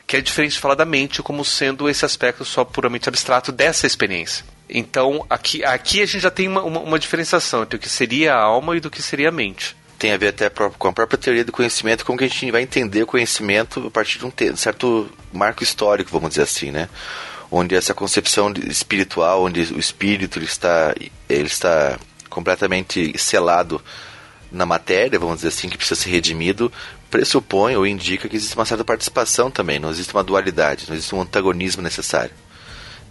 Que 0.06 0.16
é 0.16 0.20
diferente 0.20 0.52
de 0.52 0.58
falar 0.58 0.74
da 0.74 0.84
mente 0.84 1.22
como 1.22 1.44
sendo 1.44 1.88
esse 1.88 2.04
aspecto 2.04 2.44
só 2.44 2.64
puramente 2.64 3.08
abstrato 3.08 3.52
dessa 3.52 3.86
experiência. 3.86 4.44
Então, 4.68 5.26
aqui, 5.28 5.62
aqui 5.64 6.02
a 6.02 6.06
gente 6.06 6.20
já 6.20 6.30
tem 6.30 6.48
uma, 6.48 6.62
uma, 6.62 6.80
uma 6.80 6.98
diferenciação 6.98 7.62
entre 7.62 7.76
o 7.76 7.78
que 7.78 7.88
seria 7.88 8.34
a 8.34 8.42
alma 8.42 8.76
e 8.76 8.80
do 8.80 8.90
que 8.90 9.02
seria 9.02 9.28
a 9.28 9.32
mente 9.32 9.76
tem 10.04 10.12
a 10.12 10.18
ver 10.18 10.28
até 10.28 10.50
com 10.50 10.88
a 10.88 10.92
própria 10.92 11.16
teoria 11.16 11.44
do 11.44 11.52
conhecimento, 11.52 12.04
como 12.04 12.18
que 12.18 12.24
a 12.24 12.28
gente 12.28 12.50
vai 12.50 12.60
entender 12.60 13.02
o 13.02 13.06
conhecimento 13.06 13.86
a 13.86 13.90
partir 13.90 14.18
de 14.18 14.26
um 14.26 14.32
certo 14.54 15.08
marco 15.32 15.62
histórico, 15.62 16.10
vamos 16.10 16.30
dizer 16.30 16.42
assim, 16.42 16.70
né? 16.70 16.90
Onde 17.56 17.76
essa 17.76 17.94
concepção 17.94 18.52
espiritual, 18.68 19.44
onde 19.44 19.60
o 19.60 19.78
espírito 19.78 20.38
ele 20.38 20.46
está, 20.46 20.92
ele 21.28 21.46
está 21.46 21.98
completamente 22.28 23.16
selado 23.16 23.80
na 24.50 24.66
matéria, 24.66 25.18
vamos 25.18 25.36
dizer 25.36 25.48
assim, 25.48 25.68
que 25.68 25.76
precisa 25.76 26.00
ser 26.00 26.10
redimido, 26.10 26.72
pressupõe 27.08 27.76
ou 27.76 27.86
indica 27.86 28.28
que 28.28 28.34
existe 28.34 28.56
uma 28.56 28.64
certa 28.64 28.84
participação 28.84 29.50
também, 29.50 29.78
não 29.78 29.90
existe 29.90 30.12
uma 30.12 30.24
dualidade, 30.24 30.86
não 30.88 30.96
existe 30.96 31.14
um 31.14 31.20
antagonismo 31.20 31.80
necessário. 31.80 32.32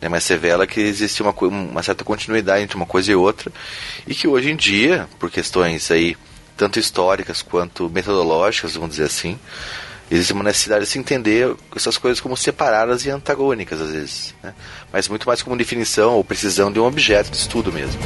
Né? 0.01 0.09
Mas 0.09 0.27
revela 0.27 0.67
que 0.67 0.81
existe 0.81 1.21
uma, 1.21 1.31
uma 1.31 1.81
certa 1.81 2.03
continuidade 2.03 2.63
entre 2.63 2.75
uma 2.75 2.85
coisa 2.85 3.13
e 3.13 3.15
outra, 3.15 3.49
e 4.05 4.13
que 4.13 4.27
hoje 4.27 4.51
em 4.51 4.57
dia, 4.57 5.07
por 5.19 5.31
questões 5.31 5.89
aí 5.89 6.17
tanto 6.57 6.79
históricas 6.79 7.41
quanto 7.41 7.89
metodológicas, 7.89 8.75
vamos 8.75 8.91
dizer 8.91 9.05
assim, 9.05 9.39
existe 10.15 10.33
uma 10.33 10.43
necessidade 10.43 10.85
de 10.85 10.91
se 10.91 10.99
entender 10.99 11.53
essas 11.75 11.97
coisas 11.97 12.19
como 12.19 12.37
separadas 12.37 13.05
e 13.05 13.09
antagônicas 13.09 13.81
às 13.81 13.91
vezes, 13.91 14.35
né? 14.43 14.53
mas 14.91 15.07
muito 15.07 15.27
mais 15.27 15.41
como 15.41 15.57
definição 15.57 16.13
ou 16.13 16.23
precisão 16.23 16.71
de 16.71 16.79
um 16.79 16.85
objeto 16.85 17.31
de 17.31 17.37
estudo 17.37 17.71
mesmo. 17.71 17.99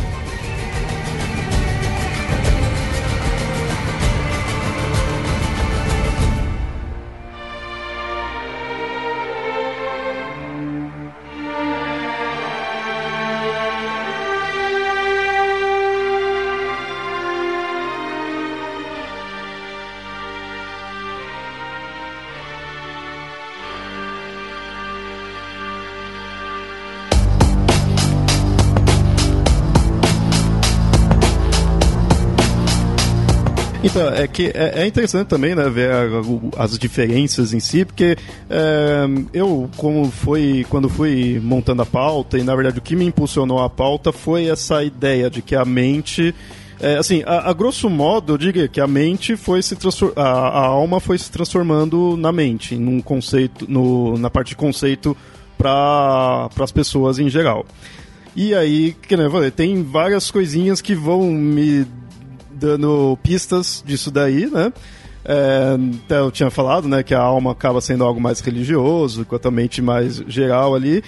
Então, 33.98 34.14
é 34.14 34.28
que 34.28 34.52
é, 34.54 34.84
é 34.84 34.86
interessante 34.86 35.28
também, 35.28 35.56
né, 35.56 35.68
ver 35.70 35.90
a, 35.92 36.64
as 36.64 36.78
diferenças 36.78 37.52
em 37.52 37.60
si, 37.60 37.84
porque 37.84 38.16
é, 38.48 39.06
eu, 39.34 39.68
como 39.76 40.12
foi, 40.12 40.64
quando 40.70 40.88
fui 40.88 41.42
montando 41.44 41.82
a 41.82 41.86
pauta, 41.86 42.38
e 42.38 42.44
na 42.44 42.56
verdade 42.56 42.78
o 42.78 42.82
que 42.82 42.96
me 42.96 43.06
impulsionou 43.06 43.60
a 43.60 43.68
pauta 43.68 44.12
foi 44.12 44.46
essa 44.46 44.84
ideia 44.84 45.32
de 45.32 45.42
que 45.42 45.56
a 45.56 45.66
mente. 45.66 46.34
É, 46.80 46.98
assim, 46.98 47.24
a, 47.26 47.50
a, 47.50 47.54
grosso 47.54 47.90
modo, 47.90 48.34
eu 48.34 48.38
diria 48.38 48.68
que 48.68 48.80
a 48.80 48.86
mente 48.86 49.36
foi 49.36 49.64
se 49.64 49.76
a, 50.16 50.22
a 50.22 50.68
alma 50.68 51.00
foi 51.00 51.18
se 51.18 51.32
transformando 51.32 52.16
na 52.18 52.32
mente, 52.32 52.76
num 52.76 53.02
conceito, 53.02 53.66
no, 53.68 54.16
na 54.16 54.30
parte 54.30 54.50
de 54.50 54.56
conceito 54.56 55.18
para 55.58 56.48
as 56.60 56.72
pessoas 56.72 57.18
em 57.18 57.30
geral. 57.32 57.66
E 58.36 58.54
aí, 58.54 58.96
que 59.08 59.18
nem 59.18 59.26
eu 59.26 59.32
falei, 59.32 59.50
tem 59.50 59.82
várias 59.82 60.30
coisinhas 60.30 60.82
que 60.82 60.94
vão 60.94 61.24
me 61.32 61.88
dando 62.58 63.18
pistas 63.24 63.84
disso 63.86 64.12
daí, 64.12 64.48
né? 64.48 64.72
É, 65.24 65.78
eu 66.16 66.32
tinha 66.32 66.50
falado, 66.50 66.88
né, 66.88 67.04
que 67.04 67.14
a 67.14 67.20
alma 67.20 67.52
acaba 67.52 67.82
sendo 67.82 68.04
algo 68.04 68.20
mais 68.20 68.40
religioso, 68.40 69.26
quanto 69.26 69.48
a 69.48 69.52
mente 69.52 69.82
mais 69.82 70.24
geral 70.28 70.74
ali. 70.74 71.04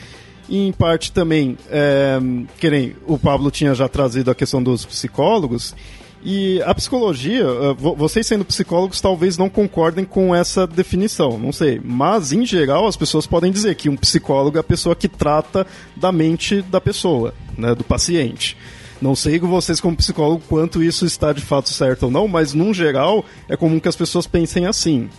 E 0.50 0.68
em 0.68 0.72
parte 0.74 1.12
também, 1.12 1.58
é, 1.70 2.20
que 2.60 2.70
nem 2.70 2.96
o 3.08 3.18
Pablo 3.18 3.50
tinha 3.50 3.74
já 3.74 3.88
trazido 3.88 4.30
a 4.30 4.36
questão 4.36 4.62
dos 4.62 4.86
psicólogos, 4.86 5.74
e 6.22 6.62
a 6.64 6.76
psicologia, 6.76 7.46
é, 7.46 7.74
vocês 7.74 8.28
sendo 8.28 8.44
psicólogos 8.44 9.00
talvez 9.00 9.38
não 9.38 9.50
concordem 9.50 10.04
com 10.04 10.36
essa 10.36 10.68
definição, 10.68 11.38
não 11.38 11.54
sei. 11.54 11.80
Mas, 11.82 12.34
em 12.34 12.46
geral, 12.46 12.88
as 12.88 12.98
pessoas 12.98 13.26
podem 13.26 13.52
dizer 13.52 13.76
que 13.76 13.88
um 13.88 13.96
psicólogo 13.96 14.58
é 14.58 14.60
a 14.60 14.64
pessoa 14.64 14.96
que 14.96 15.08
trata 15.08 15.66
da 15.96 16.12
mente 16.12 16.62
da 16.62 16.82
pessoa, 16.82 17.34
né, 17.58 17.74
do 17.74 17.86
paciente. 17.86 18.58
Não 19.02 19.16
sei 19.16 19.40
vocês 19.40 19.80
como 19.80 19.96
psicólogo 19.96 20.44
quanto 20.48 20.84
isso 20.84 21.06
está 21.06 21.32
de 21.32 21.42
fato 21.42 21.70
certo 21.70 22.04
ou 22.04 22.12
não, 22.12 22.28
mas 22.28 22.54
num 22.54 22.74
geral 22.74 23.24
é 23.48 23.56
comum 23.56 23.80
que 23.80 23.88
as 23.88 23.96
pessoas 23.96 24.28
pensem 24.28 24.66
assim. 24.66 25.10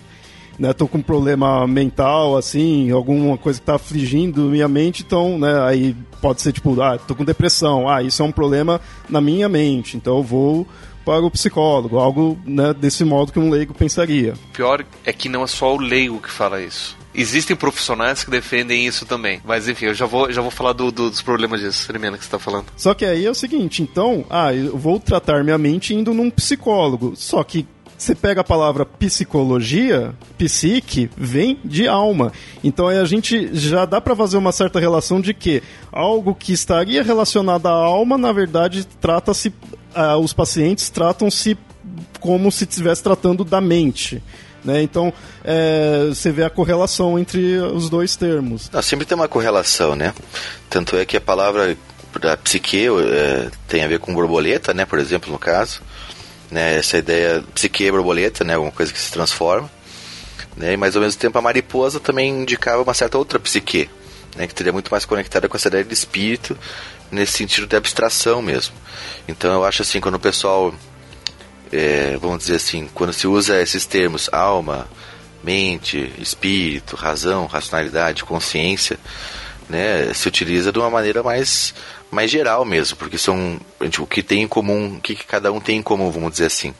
né, 0.58 0.74
tô 0.74 0.86
com 0.86 0.98
um 0.98 1.02
problema 1.02 1.66
mental, 1.66 2.36
assim, 2.36 2.90
alguma 2.90 3.38
coisa 3.38 3.58
que 3.58 3.64
tá 3.64 3.76
afligindo 3.76 4.42
minha 4.42 4.68
mente, 4.68 5.02
então, 5.02 5.38
né, 5.38 5.58
aí 5.62 5.96
pode 6.20 6.42
ser 6.42 6.52
tipo, 6.52 6.78
ah, 6.82 6.98
tô 6.98 7.14
com 7.14 7.24
depressão, 7.24 7.88
ah, 7.88 8.02
isso 8.02 8.22
é 8.22 8.24
um 8.26 8.30
problema 8.30 8.78
na 9.08 9.22
minha 9.22 9.48
mente, 9.48 9.96
então 9.96 10.18
eu 10.18 10.22
vou 10.22 10.66
para 11.02 11.24
o 11.24 11.30
psicólogo, 11.30 11.98
algo 11.98 12.38
né, 12.44 12.74
desse 12.74 13.04
modo 13.06 13.32
que 13.32 13.38
um 13.38 13.48
leigo 13.48 13.72
pensaria. 13.72 14.34
Pior 14.52 14.84
é 15.02 15.12
que 15.14 15.30
não 15.30 15.42
é 15.42 15.46
só 15.46 15.74
o 15.74 15.80
leigo 15.80 16.20
que 16.20 16.30
fala 16.30 16.62
isso. 16.62 16.99
Existem 17.14 17.56
profissionais 17.56 18.22
que 18.22 18.30
defendem 18.30 18.86
isso 18.86 19.04
também. 19.04 19.40
Mas 19.44 19.68
enfim, 19.68 19.86
eu 19.86 19.94
já 19.94 20.06
vou, 20.06 20.30
já 20.32 20.40
vou 20.40 20.50
falar 20.50 20.72
do, 20.72 20.90
do, 20.92 21.10
dos 21.10 21.22
problemas 21.22 21.60
disso, 21.60 21.86
Tremenda, 21.86 22.16
que 22.16 22.24
você 22.24 22.28
está 22.28 22.38
falando. 22.38 22.66
Só 22.76 22.94
que 22.94 23.04
aí 23.04 23.26
é 23.26 23.30
o 23.30 23.34
seguinte, 23.34 23.82
então, 23.82 24.24
ah, 24.30 24.54
eu 24.54 24.76
vou 24.76 25.00
tratar 25.00 25.42
minha 25.42 25.58
mente 25.58 25.94
indo 25.94 26.14
num 26.14 26.30
psicólogo. 26.30 27.14
Só 27.16 27.42
que 27.42 27.66
você 28.00 28.14
pega 28.14 28.40
a 28.40 28.44
palavra 28.44 28.86
psicologia, 28.86 30.14
psique, 30.38 31.10
vem 31.18 31.58
de 31.62 31.86
alma. 31.86 32.32
Então 32.64 32.88
aí 32.88 32.96
a 32.98 33.04
gente 33.04 33.50
já 33.52 33.84
dá 33.84 34.00
para 34.00 34.16
fazer 34.16 34.38
uma 34.38 34.52
certa 34.52 34.80
relação 34.80 35.20
de 35.20 35.34
que 35.34 35.62
algo 35.92 36.34
que 36.34 36.52
estaria 36.52 37.02
relacionado 37.02 37.66
à 37.66 37.72
alma, 37.72 38.16
na 38.16 38.32
verdade, 38.32 38.86
trata-se. 39.00 39.48
Uh, 39.48 40.16
os 40.22 40.32
pacientes 40.32 40.88
tratam-se 40.88 41.58
como 42.20 42.50
se 42.50 42.64
estivesse 42.64 43.02
tratando 43.02 43.44
da 43.44 43.60
mente. 43.60 44.22
Né? 44.64 44.82
Então, 44.82 45.12
é, 45.42 46.06
você 46.08 46.30
vê 46.30 46.44
a 46.44 46.50
correlação 46.50 47.18
entre 47.18 47.58
os 47.58 47.88
dois 47.88 48.16
termos. 48.16 48.70
Não, 48.70 48.82
sempre 48.82 49.06
tem 49.06 49.16
uma 49.16 49.28
correlação, 49.28 49.94
né? 49.94 50.12
Tanto 50.68 50.96
é 50.96 51.04
que 51.04 51.16
a 51.16 51.20
palavra 51.20 51.76
da 52.20 52.36
psique 52.36 52.86
é, 52.86 53.50
tem 53.68 53.84
a 53.84 53.88
ver 53.88 53.98
com 53.98 54.14
borboleta, 54.14 54.74
né? 54.74 54.84
Por 54.84 54.98
exemplo, 54.98 55.32
no 55.32 55.38
caso. 55.38 55.80
Né? 56.50 56.76
Essa 56.78 56.98
ideia 56.98 57.44
psique 57.54 57.86
é 57.86 57.90
borboleta, 57.90 58.44
né? 58.44 58.54
Alguma 58.54 58.72
coisa 58.72 58.92
que 58.92 58.98
se 58.98 59.10
transforma. 59.10 59.70
Né? 60.56 60.76
Mas 60.76 60.96
ao 60.96 61.02
mesmo 61.02 61.20
tempo 61.20 61.38
a 61.38 61.42
mariposa 61.42 62.00
também 62.00 62.42
indicava 62.42 62.82
uma 62.82 62.94
certa 62.94 63.16
outra 63.16 63.38
psique, 63.38 63.88
né? 64.36 64.46
que 64.46 64.54
teria 64.54 64.72
muito 64.72 64.90
mais 64.90 65.04
conectada 65.04 65.48
com 65.48 65.56
essa 65.56 65.68
ideia 65.68 65.84
de 65.84 65.94
espírito, 65.94 66.56
nesse 67.10 67.32
sentido 67.32 67.66
de 67.66 67.76
abstração 67.76 68.42
mesmo. 68.42 68.74
Então 69.26 69.52
eu 69.52 69.64
acho 69.64 69.82
assim, 69.82 70.00
quando 70.00 70.16
o 70.16 70.20
pessoal 70.20 70.74
é, 71.72 72.16
vamos 72.20 72.38
dizer 72.38 72.56
assim, 72.56 72.88
quando 72.92 73.12
se 73.12 73.26
usa 73.26 73.60
esses 73.60 73.86
termos 73.86 74.28
alma, 74.32 74.88
mente, 75.42 76.12
espírito, 76.18 76.96
razão, 76.96 77.46
racionalidade, 77.46 78.24
consciência, 78.24 78.98
né, 79.68 80.12
se 80.12 80.28
utiliza 80.28 80.72
de 80.72 80.78
uma 80.78 80.90
maneira 80.90 81.22
mais, 81.22 81.72
mais 82.10 82.30
geral 82.30 82.64
mesmo, 82.64 82.96
porque 82.96 83.16
são 83.16 83.58
o 83.98 84.06
que 84.06 84.22
tem 84.22 84.42
em 84.42 84.48
comum, 84.48 84.96
o 84.96 85.00
que 85.00 85.14
cada 85.14 85.52
um 85.52 85.60
tem 85.60 85.78
em 85.78 85.82
comum, 85.82 86.10
vamos 86.10 86.32
dizer 86.32 86.46
assim. 86.46 86.74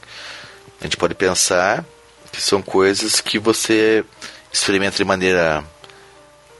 A 0.79 0.83
gente 0.83 0.97
pode 0.97 1.15
pensar 1.15 1.85
que 2.31 2.41
são 2.41 2.61
coisas 2.61 3.21
que 3.21 3.39
você 3.39 4.03
experimenta 4.51 4.97
de 4.97 5.05
maneira 5.05 5.63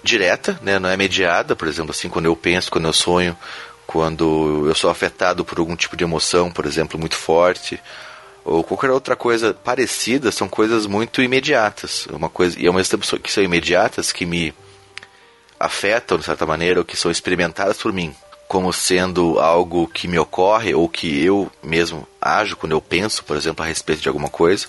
direta, 0.04 0.58
né, 0.62 0.80
não 0.80 0.90
é 0.90 0.98
mediada, 0.98 1.56
por 1.56 1.68
exemplo, 1.68 1.92
assim, 1.92 2.10
quando 2.10 2.26
eu 2.26 2.36
penso, 2.36 2.72
quando 2.72 2.86
eu 2.86 2.94
sonho, 2.94 3.38
quando 3.86 4.68
eu 4.68 4.74
sou 4.74 4.90
afetado 4.90 5.44
por 5.44 5.60
algum 5.60 5.76
tipo 5.76 5.98
de 5.98 6.04
emoção, 6.04 6.50
por 6.50 6.66
exemplo, 6.66 6.98
muito 6.98 7.16
forte, 7.16 7.80
ou 8.44 8.64
qualquer 8.64 8.90
outra 8.90 9.16
coisa 9.16 9.54
parecida 9.54 10.32
são 10.32 10.48
coisas 10.48 10.86
muito 10.86 11.22
imediatas. 11.22 12.08
Uma 12.08 12.30
coisa, 12.30 12.60
e 12.60 12.68
ao 12.68 12.74
mesmo 12.74 12.92
tempo 12.98 13.20
que 13.20 13.32
são 13.32 13.44
imediatas, 13.44 14.12
que 14.12 14.26
me 14.26 14.54
afetam 15.60 16.18
de 16.18 16.26
certa 16.26 16.46
maneira, 16.46 16.80
ou 16.80 16.86
que 16.86 16.98
são 16.98 17.12
experimentadas 17.12 17.78
por 17.78 17.94
mim, 17.94 18.16
como 18.48 18.74
sendo 18.74 19.40
algo 19.40 19.88
que 19.88 20.08
me 20.08 20.18
ocorre, 20.18 20.74
ou 20.74 20.90
que 20.90 21.24
eu 21.24 21.52
mesmo 21.62 22.08
ajo 22.20 22.58
quando 22.58 22.72
eu 22.72 22.82
penso, 22.82 23.24
por 23.24 23.38
exemplo, 23.38 23.64
a 23.64 23.68
respeito 23.68 24.02
de 24.02 24.08
alguma 24.08 24.30
coisa. 24.30 24.68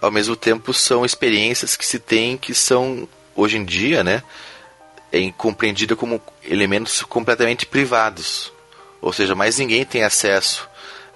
Ao 0.00 0.10
mesmo 0.10 0.36
tempo, 0.36 0.74
são 0.74 1.04
experiências 1.04 1.76
que 1.76 1.86
se 1.86 1.98
tem 1.98 2.36
que 2.36 2.52
são, 2.52 3.08
hoje 3.34 3.56
em 3.56 3.64
dia, 3.64 4.02
né, 4.02 4.22
é 5.12 5.32
como 5.96 6.20
elementos 6.44 7.02
completamente 7.02 7.64
privados. 7.64 8.52
Ou 9.00 9.12
seja, 9.12 9.34
mais 9.34 9.56
ninguém 9.56 9.84
tem 9.84 10.02
acesso 10.02 10.68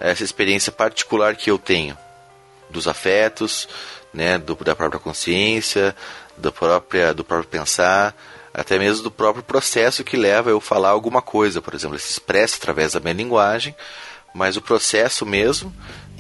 essa 0.03 0.25
experiência 0.25 0.73
particular 0.73 1.37
que 1.37 1.51
eu 1.51 1.59
tenho 1.59 1.97
dos 2.69 2.89
afetos, 2.89 3.69
né, 4.13 4.37
do, 4.37 4.55
da 4.57 4.75
própria 4.75 4.99
consciência, 4.99 5.95
do, 6.37 6.51
própria, 6.51 7.15
do 7.15 7.23
próprio 7.23 7.49
pensar, 7.49 8.15
até 8.53 8.79
mesmo 8.79 9.05
do 9.05 9.11
próprio 9.11 9.45
processo 9.45 10.03
que 10.03 10.17
leva 10.17 10.51
eu 10.51 10.61
falar 10.61 10.91
alguma 10.91 11.23
coisa, 11.23 11.63
por 11.63 11.75
exemplo, 11.75 11.99
se 11.99 12.11
expressa 12.11 12.57
através 12.57 12.93
da 12.93 13.01
minha 13.01 13.13
linguagem, 13.13 13.75
mas 14.35 14.57
o 14.57 14.63
processo 14.63 15.25
mesmo, 15.25 15.73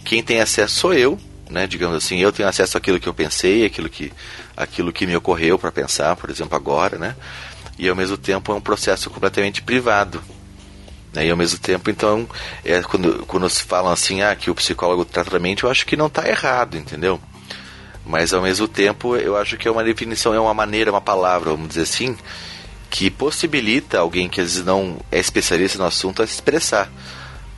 quem 0.04 0.22
tem 0.22 0.40
acesso 0.40 0.76
sou 0.76 0.94
eu, 0.94 1.18
né, 1.50 1.66
digamos 1.66 1.96
assim, 1.96 2.18
eu 2.18 2.32
tenho 2.32 2.48
acesso 2.48 2.78
àquilo 2.78 3.00
que 3.00 3.08
eu 3.08 3.14
pensei, 3.14 3.66
aquilo 3.66 3.88
que, 3.88 4.12
aquilo 4.56 4.92
que 4.92 5.06
me 5.06 5.16
ocorreu 5.16 5.58
para 5.58 5.72
pensar, 5.72 6.14
por 6.16 6.30
exemplo, 6.30 6.56
agora, 6.56 6.98
né, 6.98 7.16
e 7.78 7.88
ao 7.88 7.96
mesmo 7.96 8.16
tempo 8.16 8.52
é 8.52 8.54
um 8.54 8.60
processo 8.60 9.10
completamente 9.10 9.60
privado, 9.60 10.22
né? 11.12 11.26
E 11.26 11.30
ao 11.30 11.36
mesmo 11.36 11.58
tempo, 11.58 11.90
então, 11.90 12.28
é, 12.64 12.80
quando, 12.82 13.24
quando 13.26 13.48
se 13.48 13.62
falam 13.62 13.92
assim, 13.92 14.22
ah, 14.22 14.34
que 14.34 14.50
o 14.50 14.54
psicólogo 14.54 15.04
trata 15.04 15.30
da 15.30 15.38
mente, 15.38 15.64
eu 15.64 15.70
acho 15.70 15.86
que 15.86 15.96
não 15.96 16.06
está 16.06 16.28
errado, 16.28 16.76
entendeu? 16.76 17.20
Mas 18.04 18.32
ao 18.32 18.42
mesmo 18.42 18.66
tempo, 18.66 19.16
eu 19.16 19.36
acho 19.36 19.56
que 19.56 19.68
é 19.68 19.70
uma 19.70 19.84
definição, 19.84 20.34
é 20.34 20.40
uma 20.40 20.54
maneira, 20.54 20.90
uma 20.90 21.00
palavra, 21.00 21.50
vamos 21.50 21.68
dizer 21.68 21.82
assim, 21.82 22.16
que 22.90 23.10
possibilita 23.10 23.98
alguém 23.98 24.28
que 24.28 24.40
às 24.40 24.52
vezes 24.52 24.64
não 24.64 24.98
é 25.10 25.18
especialista 25.18 25.78
no 25.78 25.84
assunto 25.84 26.22
a 26.22 26.26
se 26.26 26.34
expressar. 26.34 26.90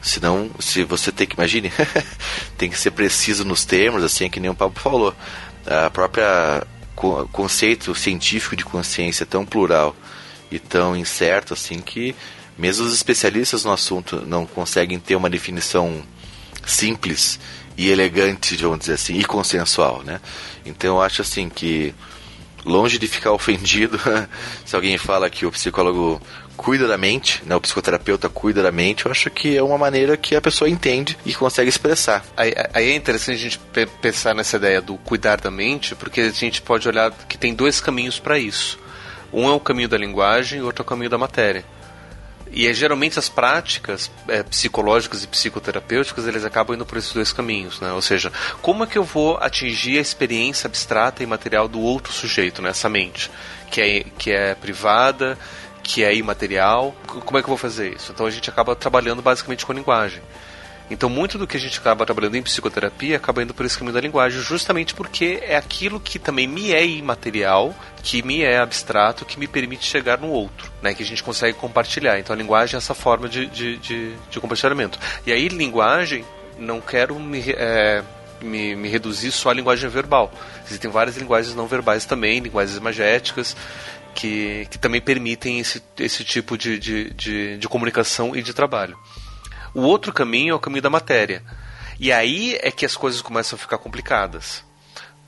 Senão, 0.03 0.51
se 0.61 0.85
você 0.85 1.11
tem 1.11 1.27
que, 1.27 1.35
imagine, 1.35 1.73
tem 2.59 2.69
que 2.69 2.79
ser 2.79 2.91
preciso 2.91 3.45
nos 3.45 3.65
termos, 3.65 4.05
assim, 4.05 4.29
que 4.29 4.39
nem 4.39 4.51
o 4.51 4.55
Pablo 4.55 4.79
falou. 4.79 5.15
A 5.67 5.89
própria 5.89 6.63
conceito 7.33 7.95
científico 7.95 8.55
de 8.55 8.65
consciência 8.65 9.25
é 9.25 9.27
tão 9.27 9.47
plural 9.47 9.97
e 10.51 10.59
tão 10.59 10.95
incerto, 10.95 11.55
assim, 11.55 11.81
que 11.81 12.15
mesmo 12.57 12.87
os 12.87 12.95
especialistas 12.95 13.65
no 13.65 13.73
assunto 13.73 14.23
não 14.27 14.47
conseguem 14.47 14.99
ter 14.99 15.17
uma 15.17 15.31
definição 15.31 16.03
simples 16.67 17.39
e 17.77 17.91
elegante, 17.91 18.57
vamos 18.57 18.81
dizer 18.81 18.95
assim, 18.95 19.19
e 19.19 19.25
consensual, 19.25 20.03
né? 20.03 20.21
Então 20.65 20.97
eu 20.97 21.03
acho 21.03 21.23
assim 21.23 21.49
que 21.49 21.95
longe 22.65 22.99
de 22.99 23.07
ficar 23.07 23.33
ofendido 23.33 23.99
se 24.65 24.75
alguém 24.75 24.97
fala 24.97 25.29
que 25.29 25.45
o 25.45 25.51
psicólogo 25.51 26.21
cuida 26.57 26.87
da 26.87 26.97
mente, 26.97 27.43
né, 27.45 27.55
o 27.57 27.61
psicoterapeuta 27.61 28.29
cuida 28.29 28.63
da 28.63 28.71
mente, 28.71 29.07
eu 29.07 29.11
acho 29.11 29.29
que 29.29 29.57
é 29.57 29.63
uma 29.63 29.77
maneira 29.77 30.17
que 30.17 30.37
a 30.37 30.41
pessoa 30.41 30.69
entende 30.71 31.19
e 31.27 31.35
consegue 31.35 31.69
expressar. 31.69 32.25
Aí, 32.37 32.55
aí, 32.73 32.91
é 32.91 32.95
interessante 32.95 33.35
a 33.35 33.39
gente 33.39 33.61
pensar 34.01 34.35
nessa 34.35 34.57
ideia 34.57 34.81
do 34.81 34.97
cuidar 34.99 35.41
da 35.41 35.51
mente, 35.51 35.95
porque 35.97 36.21
a 36.21 36.31
gente 36.31 36.63
pode 36.63 36.87
olhar 36.89 37.11
que 37.29 37.37
tem 37.37 37.55
dois 37.55 37.81
caminhos 37.81 38.21
para 38.21 38.39
isso. 38.39 38.79
Um 39.33 39.49
é 39.49 39.53
o 39.53 39.59
caminho 39.59 39.89
da 39.89 39.99
linguagem 39.99 40.63
outro 40.63 40.83
é 40.83 40.85
o 40.85 40.89
caminho 40.89 41.11
da 41.11 41.19
matéria. 41.19 41.65
E 42.57 42.69
é, 42.69 42.73
geralmente 42.73 43.19
as 43.19 43.29
práticas 43.29 44.09
é, 44.29 44.45
psicológicas 44.45 45.25
e 45.25 45.27
psicoterapêuticas 45.27 46.27
eles 46.29 46.45
acabam 46.45 46.77
indo 46.77 46.87
por 46.87 46.97
esses 46.97 47.13
dois 47.13 47.33
caminhos, 47.33 47.81
né? 47.81 47.93
Ou 47.93 48.01
seja, 48.01 48.33
como 48.63 48.85
é 48.85 48.87
que 48.87 48.97
eu 48.97 49.03
vou 49.03 49.37
atingir 49.39 49.99
a 49.99 50.01
experiência 50.01 50.69
abstrata 50.69 51.21
e 51.23 51.27
material 51.27 51.67
do 51.67 51.81
outro 51.81 52.13
sujeito 52.13 52.63
nessa 52.63 52.89
mente, 52.89 53.29
que 53.73 53.81
é, 53.81 54.05
que 54.17 54.31
é 54.31 54.55
privada, 54.55 55.37
que 55.83 56.05
é 56.05 56.15
imaterial? 56.15 56.95
Como 57.07 57.37
é 57.37 57.43
que 57.43 57.47
eu 57.47 57.51
vou 57.51 57.59
fazer 57.59 57.97
isso? 57.97 58.13
Então 58.13 58.25
a 58.25 58.31
gente 58.31 58.49
acaba 58.49 58.77
trabalhando 58.77 59.21
basicamente 59.21 59.67
com 59.67 59.73
linguagem. 59.73 60.23
Então, 60.91 61.09
muito 61.09 61.39
do 61.39 61.47
que 61.47 61.57
a 61.57 61.61
gente 61.61 61.79
acaba 61.79 62.05
trabalhando 62.05 62.37
em 62.37 62.43
psicoterapia 62.43 63.17
acaba 63.17 63.43
indo 63.43 63.55
por 63.55 63.65
esse 63.65 63.77
caminho 63.77 63.95
da 63.95 64.01
linguagem, 64.01 64.41
justamente 64.41 64.95
porque 64.95 65.41
é 65.43 65.57
aquilo 65.57 65.99
que 65.99 66.19
também 66.19 66.47
me 66.47 66.73
é 66.73 66.85
imaterial, 66.85 67.75
que 68.03 68.23
me 68.23 68.43
é 68.43 68.59
abstrato, 68.59 69.25
que 69.25 69.39
me 69.39 69.47
permite 69.47 69.87
chegar 69.87 70.19
no 70.19 70.29
outro, 70.29 70.71
né? 70.83 70.93
Que 70.93 71.03
a 71.03 71.07
gente 71.07 71.23
consegue 71.23 71.57
compartilhar. 71.57 72.19
Então, 72.19 72.35
a 72.35 72.39
linguagem 72.39 72.75
é 72.75 72.79
essa 72.79 72.95
forma 72.95 73.29
de, 73.29 73.47
de, 73.47 73.79
de, 73.79 74.15
de 74.31 74.41
compartilhamento. 74.41 74.99
E 75.27 75.33
aí, 75.33 75.49
linguagem, 75.49 76.25
não 76.59 76.81
quero 76.81 77.19
me. 77.19 77.43
É, 77.51 78.03
me, 78.43 78.77
me, 78.77 78.89
reduzir 78.89 79.33
só 79.33 79.51
à 79.51 79.55
linguagem 79.55 79.89
verbal. 79.89 80.31
Existem 80.67 80.91
várias 80.91 81.17
linguagens 81.17 81.55
não 81.55 81.67
verbais 81.67 82.05
também, 82.05 82.41
linguagens 82.41 82.77
imagéticas, 82.77 83.57
que, 84.15 84.67
que 84.71 84.79
também 84.79 85.01
permitem 85.01 85.59
esse, 85.59 85.83
esse 85.99 86.23
tipo 86.25 86.59
de, 86.59 86.79
de, 86.79 87.11
de, 87.11 87.57
de 87.57 87.69
comunicação 87.69 88.37
e 88.37 88.43
de 88.43 88.53
trabalho. 88.53 88.99
O 89.75 89.83
outro 89.83 90.13
caminho 90.13 90.53
é 90.53 90.55
o 90.55 90.61
caminho 90.61 90.83
da 90.83 90.91
matéria. 90.91 91.43
E 91.99 92.13
aí 92.13 92.57
é 92.63 92.71
que 92.71 92.87
as 92.87 92.97
coisas 92.97 93.21
começam 93.21 93.57
a 93.57 93.61
ficar 93.61 93.79
complicadas. 93.79 94.65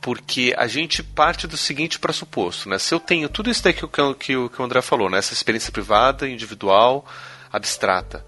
Porque 0.01 0.55
a 0.57 0.69
gente 0.69 1.03
parte 1.03 1.47
do 1.49 1.57
seguinte 1.57 1.99
pressuposto, 1.99 2.69
né? 2.69 2.79
Se 2.79 2.95
eu 2.95 3.01
tenho 3.01 3.29
tudo 3.29 3.51
isso 3.51 3.63
daí 3.65 3.73
que, 3.73 3.87
que, 3.89 4.15
que 4.19 4.37
o 4.37 4.65
André 4.65 4.81
falou, 4.81 5.11
né? 5.11 5.19
Essa 5.19 5.33
experiência 5.33 5.73
privada, 5.73 6.29
individual, 6.29 7.05
abstrata, 7.53 8.25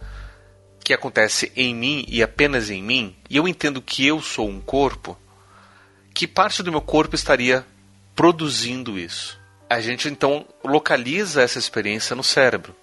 que 0.82 0.92
acontece 0.92 1.52
em 1.54 1.74
mim 1.74 2.04
e 2.08 2.22
apenas 2.22 2.70
em 2.70 2.82
mim, 2.82 3.14
e 3.28 3.36
eu 3.36 3.46
entendo 3.46 3.80
que 3.80 4.06
eu 4.06 4.20
sou 4.20 4.48
um 4.48 4.60
corpo, 4.60 5.16
que 6.14 6.26
parte 6.26 6.62
do 6.62 6.72
meu 6.72 6.80
corpo 6.80 7.14
estaria 7.14 7.64
produzindo 8.16 8.98
isso? 8.98 9.38
A 9.70 9.80
gente 9.80 10.08
então 10.08 10.46
localiza 10.64 11.42
essa 11.42 11.58
experiência 11.58 12.16
no 12.16 12.24
cérebro. 12.24 12.74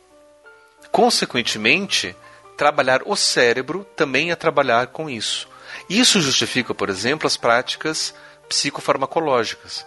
Consequentemente, 0.92 2.16
trabalhar 2.58 3.02
o 3.06 3.16
cérebro 3.16 3.86
também 3.96 4.32
é 4.32 4.36
trabalhar 4.36 4.88
com 4.88 5.10
isso. 5.10 5.48
Isso 5.90 6.22
justifica, 6.22 6.74
por 6.74 6.90
exemplo, 6.90 7.28
as 7.28 7.38
práticas 7.38 8.14
psicofarmacológicas. 8.48 9.86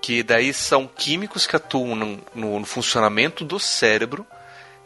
que 0.00 0.22
daí 0.22 0.52
são 0.52 0.86
químicos 0.86 1.46
que 1.46 1.56
atuam 1.56 1.96
no, 1.96 2.20
no, 2.34 2.60
no 2.60 2.66
funcionamento 2.66 3.44
do 3.44 3.58
cérebro 3.58 4.24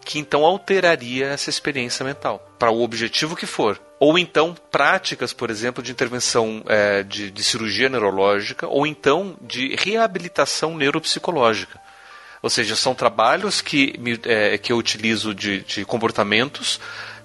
que 0.05 0.19
então 0.19 0.45
alteraria 0.45 1.27
essa 1.27 1.51
experiência 1.51 2.05
mental, 2.05 2.45
para 2.59 2.71
o 2.71 2.83
objetivo 2.83 3.37
que 3.37 3.47
for. 3.47 3.81
Ou 3.99 4.19
então 4.19 4.57
práticas, 4.71 5.33
por 5.33 5.51
exemplo, 5.51 5.83
de 5.83 5.93
intervenção 5.93 6.63
é, 6.67 7.03
de, 7.03 7.31
de 7.31 7.45
cirurgia 7.45 7.89
neurológica, 7.89 8.67
ou 8.67 8.87
então 8.87 9.37
de 9.41 9.77
reabilitação 9.77 10.75
neuropsicológica. 10.77 11.79
Ou 12.43 12.49
seja, 12.49 12.75
são 12.75 12.95
trabalhos 12.95 13.61
que, 13.61 13.95
é, 14.25 14.57
que 14.57 14.73
eu 14.73 14.79
utilizo 14.79 15.35
de, 15.35 15.61
de 15.61 15.85
comportamentos 15.85 16.81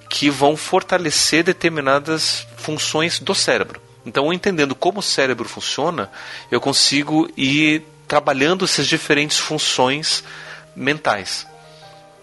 que 0.10 0.30
vão 0.30 0.58
fortalecer 0.58 1.44
determinadas 1.44 2.46
funções 2.58 3.20
do 3.20 3.34
cérebro. 3.34 3.82
Então, 4.06 4.32
entendendo 4.32 4.76
como 4.76 5.00
o 5.00 5.04
cérebro 5.04 5.48
funciona, 5.50 6.12
eu 6.52 6.62
consigo 6.62 7.30
ir 7.36 7.84
trabalhando 8.08 8.66
essas 8.66 8.88
diferentes 8.88 9.40
funções 9.40 10.24
mentais. 10.76 11.48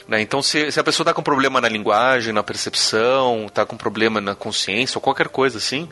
Né? 0.07 0.20
Então, 0.20 0.43
se, 0.43 0.70
se, 0.70 0.78
a 0.78 0.84
pessoa 0.84 1.05
está 1.05 1.14
com 1.14 1.22
problema 1.22 1.61
na 1.61 1.68
linguagem, 1.68 2.32
na 2.32 2.43
percepção, 2.43 3.47
está 3.47 3.64
com 3.66 3.76
problema 3.76 4.20
na 4.20 4.34
consciência 4.34 4.97
ou 4.99 5.03
qualquer 5.03 5.28
coisa 5.28 5.59
assim, 5.59 5.88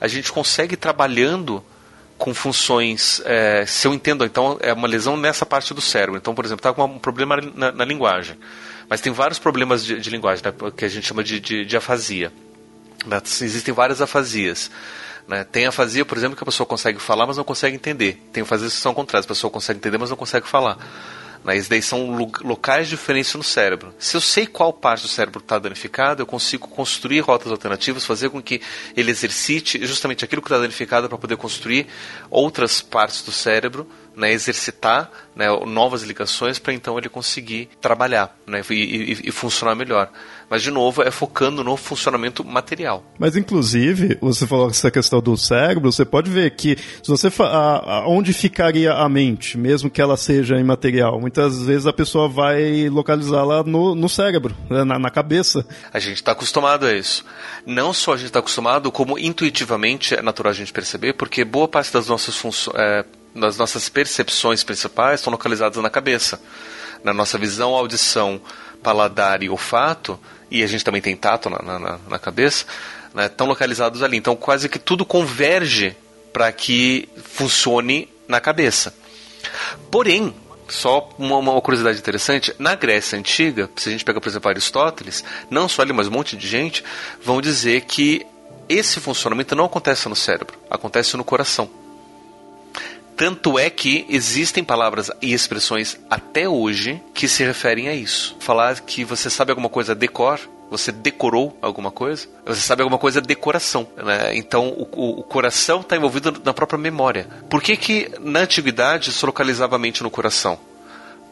a 0.00 0.08
gente 0.08 0.32
consegue 0.32 0.76
trabalhando 0.76 1.62
com 2.20 2.34
funções. 2.34 3.20
É, 3.24 3.64
se 3.66 3.88
eu 3.88 3.94
entendo, 3.94 4.24
então 4.24 4.58
é 4.60 4.72
uma 4.72 4.86
lesão 4.86 5.16
nessa 5.16 5.46
parte 5.46 5.72
do 5.72 5.80
cérebro. 5.80 6.18
Então, 6.18 6.34
por 6.34 6.44
exemplo, 6.44 6.60
está 6.60 6.72
com 6.72 6.84
um 6.84 6.98
problema 6.98 7.38
na, 7.54 7.72
na, 7.72 7.84
linguagem. 7.84 8.36
Mas 8.88 9.00
tem 9.00 9.10
vários 9.10 9.38
problemas 9.38 9.84
de, 9.84 9.98
de 9.98 10.10
linguagem, 10.10 10.44
né, 10.44 10.52
que 10.76 10.84
a 10.84 10.88
gente 10.88 11.06
chama 11.06 11.24
de, 11.24 11.40
de, 11.40 11.64
de 11.64 11.76
afasia. 11.76 12.30
Né? 13.06 13.20
Existem 13.24 13.72
várias 13.72 14.02
afasias. 14.02 14.70
Né? 15.26 15.44
Tem 15.44 15.66
afasia, 15.66 16.04
por 16.04 16.18
exemplo, 16.18 16.36
que 16.36 16.42
a 16.42 16.46
pessoa 16.46 16.66
consegue 16.66 16.98
falar, 16.98 17.26
mas 17.26 17.38
não 17.38 17.44
consegue 17.44 17.74
entender. 17.74 18.22
Tem 18.32 18.42
afasias 18.42 18.74
que 18.74 18.80
são 18.80 18.92
contrárias, 18.92 19.24
a 19.24 19.28
pessoa 19.28 19.50
consegue 19.50 19.78
entender, 19.78 19.96
mas 19.96 20.10
não 20.10 20.16
consegue 20.16 20.46
falar. 20.46 20.76
Mas 21.42 21.68
daí 21.68 21.80
são 21.80 22.14
locais 22.42 22.88
diferentes 22.88 23.34
no 23.34 23.42
cérebro. 23.42 23.94
Se 23.98 24.16
eu 24.16 24.20
sei 24.20 24.46
qual 24.46 24.72
parte 24.72 25.02
do 25.02 25.08
cérebro 25.08 25.40
está 25.40 25.58
danificada, 25.58 26.20
eu 26.20 26.26
consigo 26.26 26.68
construir 26.68 27.20
rotas 27.20 27.50
alternativas, 27.50 28.04
fazer 28.04 28.28
com 28.28 28.42
que 28.42 28.60
ele 28.96 29.10
exercite 29.10 29.84
justamente 29.86 30.24
aquilo 30.24 30.42
que 30.42 30.48
está 30.48 30.58
danificado 30.58 31.08
para 31.08 31.16
poder 31.16 31.36
construir 31.36 31.86
outras 32.30 32.82
partes 32.82 33.22
do 33.22 33.32
cérebro, 33.32 33.88
né, 34.14 34.32
exercitar 34.32 35.10
né, 35.34 35.46
novas 35.66 36.02
ligações 36.02 36.58
para 36.58 36.74
então 36.74 36.98
ele 36.98 37.08
conseguir 37.08 37.70
trabalhar 37.80 38.36
né, 38.46 38.62
e, 38.68 38.74
e, 38.74 39.28
e 39.28 39.30
funcionar 39.30 39.74
melhor. 39.74 40.10
Mas, 40.50 40.62
de 40.62 40.70
novo, 40.72 41.00
é 41.00 41.12
focando 41.12 41.62
no 41.62 41.76
funcionamento 41.76 42.44
material. 42.44 43.04
Mas, 43.16 43.36
inclusive, 43.36 44.18
você 44.20 44.48
falou 44.48 44.68
essa 44.68 44.90
questão 44.90 45.20
do 45.20 45.36
cérebro, 45.36 45.92
você 45.92 46.04
pode 46.04 46.28
ver 46.28 46.50
que 46.50 46.76
se 46.76 47.08
você 47.08 47.28
a, 47.38 47.46
a, 47.46 48.08
onde 48.08 48.32
ficaria 48.32 48.92
a 48.92 49.08
mente, 49.08 49.56
mesmo 49.56 49.88
que 49.88 50.02
ela 50.02 50.16
seja 50.16 50.58
imaterial, 50.58 51.20
muitas 51.20 51.62
vezes 51.62 51.86
a 51.86 51.92
pessoa 51.92 52.28
vai 52.28 52.88
localizá-la 52.88 53.62
no, 53.62 53.94
no 53.94 54.08
cérebro, 54.08 54.56
né, 54.68 54.82
na, 54.82 54.98
na 54.98 55.10
cabeça. 55.10 55.64
A 55.92 56.00
gente 56.00 56.16
está 56.16 56.32
acostumado 56.32 56.84
a 56.84 56.92
isso. 56.92 57.24
Não 57.64 57.92
só 57.92 58.14
a 58.14 58.16
gente 58.16 58.26
está 58.26 58.40
acostumado, 58.40 58.90
como 58.90 59.16
intuitivamente 59.16 60.16
é 60.16 60.22
natural 60.22 60.50
a 60.50 60.54
gente 60.54 60.72
perceber, 60.72 61.12
porque 61.12 61.44
boa 61.44 61.68
parte 61.68 61.92
das 61.92 62.08
nossas 62.08 62.36
funções. 62.36 62.76
É, 62.76 63.04
das 63.32 63.56
nossas 63.56 63.88
percepções 63.88 64.64
principais 64.64 65.20
estão 65.20 65.30
localizadas 65.30 65.80
na 65.80 65.88
cabeça. 65.88 66.40
Na 67.02 67.12
nossa 67.12 67.38
visão, 67.38 67.74
audição, 67.74 68.40
paladar 68.82 69.42
e 69.42 69.48
olfato 69.48 70.18
e 70.50 70.62
a 70.62 70.66
gente 70.66 70.84
também 70.84 71.00
tem 71.00 71.16
tato 71.16 71.48
na, 71.48 71.78
na, 71.78 71.98
na 72.08 72.18
cabeça, 72.18 72.64
né, 73.14 73.26
estão 73.26 73.46
localizados 73.46 74.02
ali. 74.02 74.16
Então 74.16 74.34
quase 74.34 74.68
que 74.68 74.78
tudo 74.78 75.04
converge 75.04 75.96
para 76.32 76.50
que 76.52 77.08
funcione 77.22 78.08
na 78.26 78.40
cabeça. 78.40 78.94
Porém, 79.90 80.34
só 80.68 81.08
uma, 81.18 81.38
uma, 81.38 81.60
curiosidade 81.60 81.98
interessante, 81.98 82.54
na 82.58 82.74
Grécia 82.74 83.18
Antiga, 83.18 83.68
se 83.76 83.88
a 83.88 83.92
gente 83.92 84.04
pega, 84.04 84.20
por 84.20 84.28
exemplo, 84.28 84.48
Aristóteles, 84.48 85.24
não 85.50 85.68
só 85.68 85.82
ele, 85.82 85.92
mas 85.92 86.06
um 86.06 86.12
monte 86.12 86.36
de 86.36 86.46
gente, 86.46 86.84
vão 87.22 87.40
dizer 87.40 87.82
que 87.82 88.24
esse 88.68 89.00
funcionamento 89.00 89.56
não 89.56 89.64
acontece 89.64 90.08
no 90.08 90.14
cérebro, 90.14 90.56
acontece 90.70 91.16
no 91.16 91.24
coração. 91.24 91.68
Tanto 93.20 93.58
é 93.58 93.68
que 93.68 94.06
existem 94.08 94.64
palavras 94.64 95.10
e 95.20 95.34
expressões 95.34 96.00
até 96.08 96.48
hoje 96.48 97.02
que 97.12 97.28
se 97.28 97.44
referem 97.44 97.86
a 97.86 97.94
isso. 97.94 98.34
Falar 98.40 98.80
que 98.80 99.04
você 99.04 99.28
sabe 99.28 99.50
alguma 99.50 99.68
coisa 99.68 99.94
decor, 99.94 100.40
você 100.70 100.90
decorou 100.90 101.54
alguma 101.60 101.90
coisa, 101.90 102.26
você 102.46 102.62
sabe 102.62 102.80
alguma 102.80 102.96
coisa 102.96 103.20
decoração. 103.20 103.86
Né? 103.94 104.34
Então 104.36 104.68
o, 104.68 105.18
o 105.20 105.22
coração 105.22 105.82
está 105.82 105.96
envolvido 105.96 106.40
na 106.42 106.54
própria 106.54 106.78
memória. 106.78 107.28
Por 107.50 107.62
que, 107.62 107.76
que 107.76 108.10
na 108.20 108.40
antiguidade 108.40 109.12
se 109.12 109.26
localizava 109.26 109.76
a 109.76 109.78
mente 109.78 110.02
no 110.02 110.10
coração? 110.10 110.58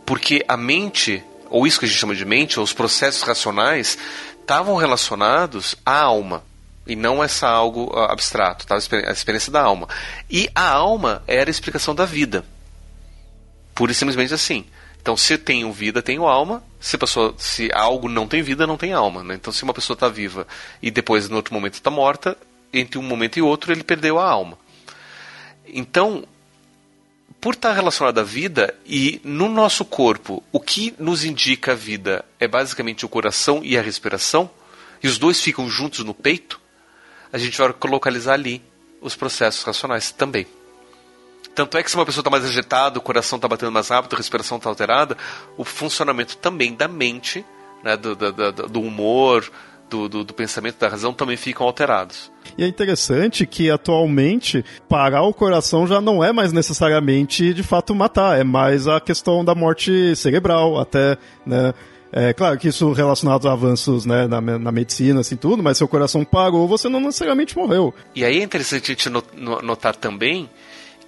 Porque 0.04 0.44
a 0.46 0.58
mente, 0.58 1.24
ou 1.48 1.66
isso 1.66 1.78
que 1.78 1.86
a 1.86 1.88
gente 1.88 1.98
chama 1.98 2.14
de 2.14 2.26
mente, 2.26 2.60
ou 2.60 2.64
os 2.64 2.74
processos 2.74 3.22
racionais, 3.22 3.96
estavam 4.42 4.76
relacionados 4.76 5.74
à 5.86 6.02
alma 6.02 6.42
e 6.88 6.96
não 6.96 7.22
essa 7.22 7.46
algo 7.46 7.92
ah, 7.94 8.12
abstrato, 8.12 8.66
tá? 8.66 8.74
a 8.74 9.12
experiência 9.12 9.52
da 9.52 9.62
alma. 9.62 9.88
E 10.28 10.50
a 10.54 10.68
alma 10.68 11.22
era 11.26 11.48
a 11.48 11.52
explicação 11.52 11.94
da 11.94 12.04
vida. 12.04 12.44
Pura 13.74 13.92
e 13.92 13.94
simplesmente 13.94 14.34
assim. 14.34 14.64
Então, 15.00 15.16
se 15.16 15.38
tenho 15.38 15.70
vida, 15.72 16.02
tenho 16.02 16.26
alma. 16.26 16.62
Se, 16.80 16.98
pessoa, 16.98 17.34
se 17.38 17.70
algo 17.72 18.08
não 18.08 18.26
tem 18.26 18.42
vida, 18.42 18.66
não 18.66 18.76
tem 18.76 18.92
alma. 18.92 19.22
Né? 19.22 19.34
Então, 19.34 19.52
se 19.52 19.62
uma 19.62 19.74
pessoa 19.74 19.94
está 19.94 20.08
viva 20.08 20.46
e 20.82 20.90
depois, 20.90 21.28
no 21.28 21.36
outro 21.36 21.54
momento, 21.54 21.74
está 21.74 21.90
morta, 21.90 22.36
entre 22.72 22.98
um 22.98 23.02
momento 23.02 23.38
e 23.38 23.42
outro, 23.42 23.72
ele 23.72 23.84
perdeu 23.84 24.18
a 24.18 24.28
alma. 24.28 24.58
Então, 25.66 26.24
por 27.40 27.54
estar 27.54 27.72
relacionado 27.72 28.18
à 28.18 28.22
vida 28.22 28.74
e 28.84 29.20
no 29.22 29.48
nosso 29.48 29.84
corpo, 29.84 30.42
o 30.50 30.58
que 30.58 30.94
nos 30.98 31.24
indica 31.24 31.72
a 31.72 31.74
vida 31.74 32.24
é 32.40 32.48
basicamente 32.48 33.04
o 33.04 33.08
coração 33.08 33.60
e 33.62 33.78
a 33.78 33.82
respiração, 33.82 34.50
e 35.02 35.06
os 35.06 35.18
dois 35.18 35.40
ficam 35.40 35.68
juntos 35.68 36.04
no 36.04 36.12
peito, 36.12 36.60
a 37.32 37.38
gente 37.38 37.58
vai 37.58 37.74
localizar 37.84 38.34
ali 38.34 38.62
os 39.00 39.14
processos 39.14 39.62
racionais 39.62 40.10
também. 40.10 40.46
Tanto 41.54 41.76
é 41.76 41.82
que 41.82 41.90
se 41.90 41.96
uma 41.96 42.06
pessoa 42.06 42.20
está 42.20 42.30
mais 42.30 42.44
agitada, 42.44 42.98
o 42.98 43.02
coração 43.02 43.36
está 43.36 43.48
batendo 43.48 43.72
mais 43.72 43.88
rápido, 43.88 44.14
a 44.14 44.16
respiração 44.16 44.58
está 44.58 44.68
alterada, 44.68 45.16
o 45.56 45.64
funcionamento 45.64 46.36
também 46.36 46.74
da 46.74 46.86
mente, 46.86 47.44
né, 47.82 47.96
do, 47.96 48.14
do, 48.14 48.52
do 48.52 48.80
humor, 48.80 49.50
do, 49.90 50.08
do, 50.08 50.24
do, 50.24 50.34
pensamento, 50.34 50.78
da 50.78 50.88
razão, 50.88 51.12
também 51.12 51.36
ficam 51.36 51.66
alterados. 51.66 52.30
E 52.56 52.62
é 52.62 52.68
interessante 52.68 53.46
que 53.46 53.70
atualmente 53.70 54.64
parar 54.88 55.22
o 55.22 55.34
coração 55.34 55.86
já 55.86 56.00
não 56.00 56.22
é 56.22 56.32
mais 56.32 56.52
necessariamente 56.52 57.52
de 57.52 57.62
fato 57.62 57.94
matar, 57.94 58.38
é 58.38 58.44
mais 58.44 58.86
a 58.86 59.00
questão 59.00 59.44
da 59.44 59.54
morte 59.54 60.14
cerebral, 60.14 60.78
até, 60.78 61.16
né? 61.44 61.74
É 62.12 62.32
claro 62.32 62.58
que 62.58 62.68
isso 62.68 62.92
relacionado 62.92 63.48
a 63.48 63.52
avanços 63.52 64.06
né, 64.06 64.26
na, 64.26 64.40
na, 64.40 64.72
medicina, 64.72 65.20
assim, 65.20 65.36
tudo, 65.36 65.62
mas 65.62 65.76
seu 65.76 65.86
coração 65.86 66.24
parou, 66.24 66.66
você 66.66 66.88
não 66.88 67.00
necessariamente 67.00 67.56
morreu. 67.56 67.94
E 68.14 68.24
aí 68.24 68.40
é 68.40 68.42
interessante 68.42 68.84
a 68.84 68.94
gente 68.94 69.10
notar 69.62 69.94
também 69.94 70.48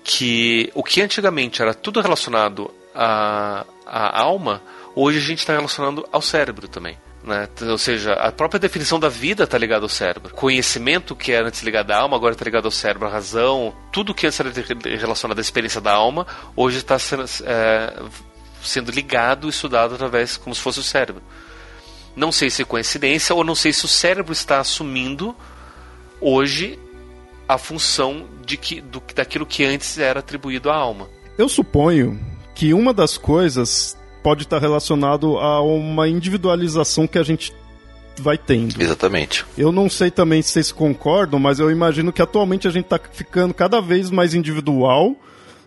que 0.04 0.70
o 0.74 0.82
que 0.82 1.00
antigamente 1.00 1.62
era 1.62 1.72
tudo 1.72 2.00
relacionado 2.00 2.70
à, 2.94 3.64
à 3.86 4.20
alma, 4.20 4.62
hoje 4.94 5.18
a 5.18 5.22
gente 5.22 5.38
está 5.38 5.54
relacionando 5.54 6.06
ao 6.12 6.20
cérebro 6.20 6.68
também. 6.68 6.96
Né? 7.22 7.48
Ou 7.62 7.78
seja, 7.78 8.14
a 8.14 8.32
própria 8.32 8.58
definição 8.58 8.98
da 8.98 9.08
vida 9.08 9.44
está 9.44 9.58
ligada 9.58 9.84
ao 9.84 9.88
cérebro. 9.88 10.34
Conhecimento 10.34 11.14
que 11.14 11.32
era 11.32 11.48
antes 11.48 11.62
ligado 11.62 11.90
à 11.90 11.98
alma, 11.98 12.16
agora 12.16 12.32
está 12.32 12.44
ligado 12.44 12.64
ao 12.64 12.70
cérebro. 12.70 13.08
A 13.08 13.10
razão, 13.10 13.74
tudo 13.92 14.14
que 14.14 14.26
antes 14.26 14.40
era 14.40 14.50
relacionado 14.98 15.38
à 15.38 15.40
experiência 15.40 15.80
da 15.80 15.92
alma, 15.92 16.26
hoje 16.56 16.78
está 16.78 16.96
é, 17.44 17.92
sendo 18.62 18.90
ligado 18.90 19.46
e 19.46 19.50
estudado 19.50 19.94
através 19.94 20.36
como 20.36 20.54
se 20.54 20.60
fosse 20.60 20.80
o 20.80 20.82
cérebro. 20.82 21.22
Não 22.16 22.32
sei 22.32 22.50
se 22.50 22.62
é 22.62 22.64
coincidência 22.64 23.34
ou 23.34 23.44
não 23.44 23.54
sei 23.54 23.72
se 23.72 23.84
o 23.84 23.88
cérebro 23.88 24.32
está 24.32 24.60
assumindo 24.60 25.34
hoje 26.20 26.78
a 27.48 27.58
função 27.58 28.26
de 28.44 28.56
que, 28.56 28.80
do, 28.80 29.02
daquilo 29.14 29.46
que 29.46 29.64
antes 29.64 29.98
era 29.98 30.20
atribuído 30.20 30.70
à 30.70 30.76
alma. 30.76 31.08
Eu 31.38 31.48
suponho 31.48 32.20
que 32.54 32.74
uma 32.74 32.92
das 32.92 33.16
coisas 33.16 33.96
pode 34.22 34.42
estar 34.42 34.58
relacionado 34.58 35.38
a 35.38 35.62
uma 35.62 36.08
individualização 36.08 37.06
que 37.06 37.18
a 37.18 37.22
gente 37.22 37.52
vai 38.20 38.36
tendo. 38.36 38.80
Exatamente. 38.80 39.44
Eu 39.56 39.72
não 39.72 39.88
sei 39.88 40.10
também 40.10 40.42
se 40.42 40.50
vocês 40.50 40.70
concordam, 40.70 41.40
mas 41.40 41.58
eu 41.58 41.70
imagino 41.70 42.12
que 42.12 42.20
atualmente 42.20 42.68
a 42.68 42.70
gente 42.70 42.84
está 42.84 43.00
ficando 43.12 43.54
cada 43.54 43.80
vez 43.80 44.10
mais 44.10 44.34
individual. 44.34 45.16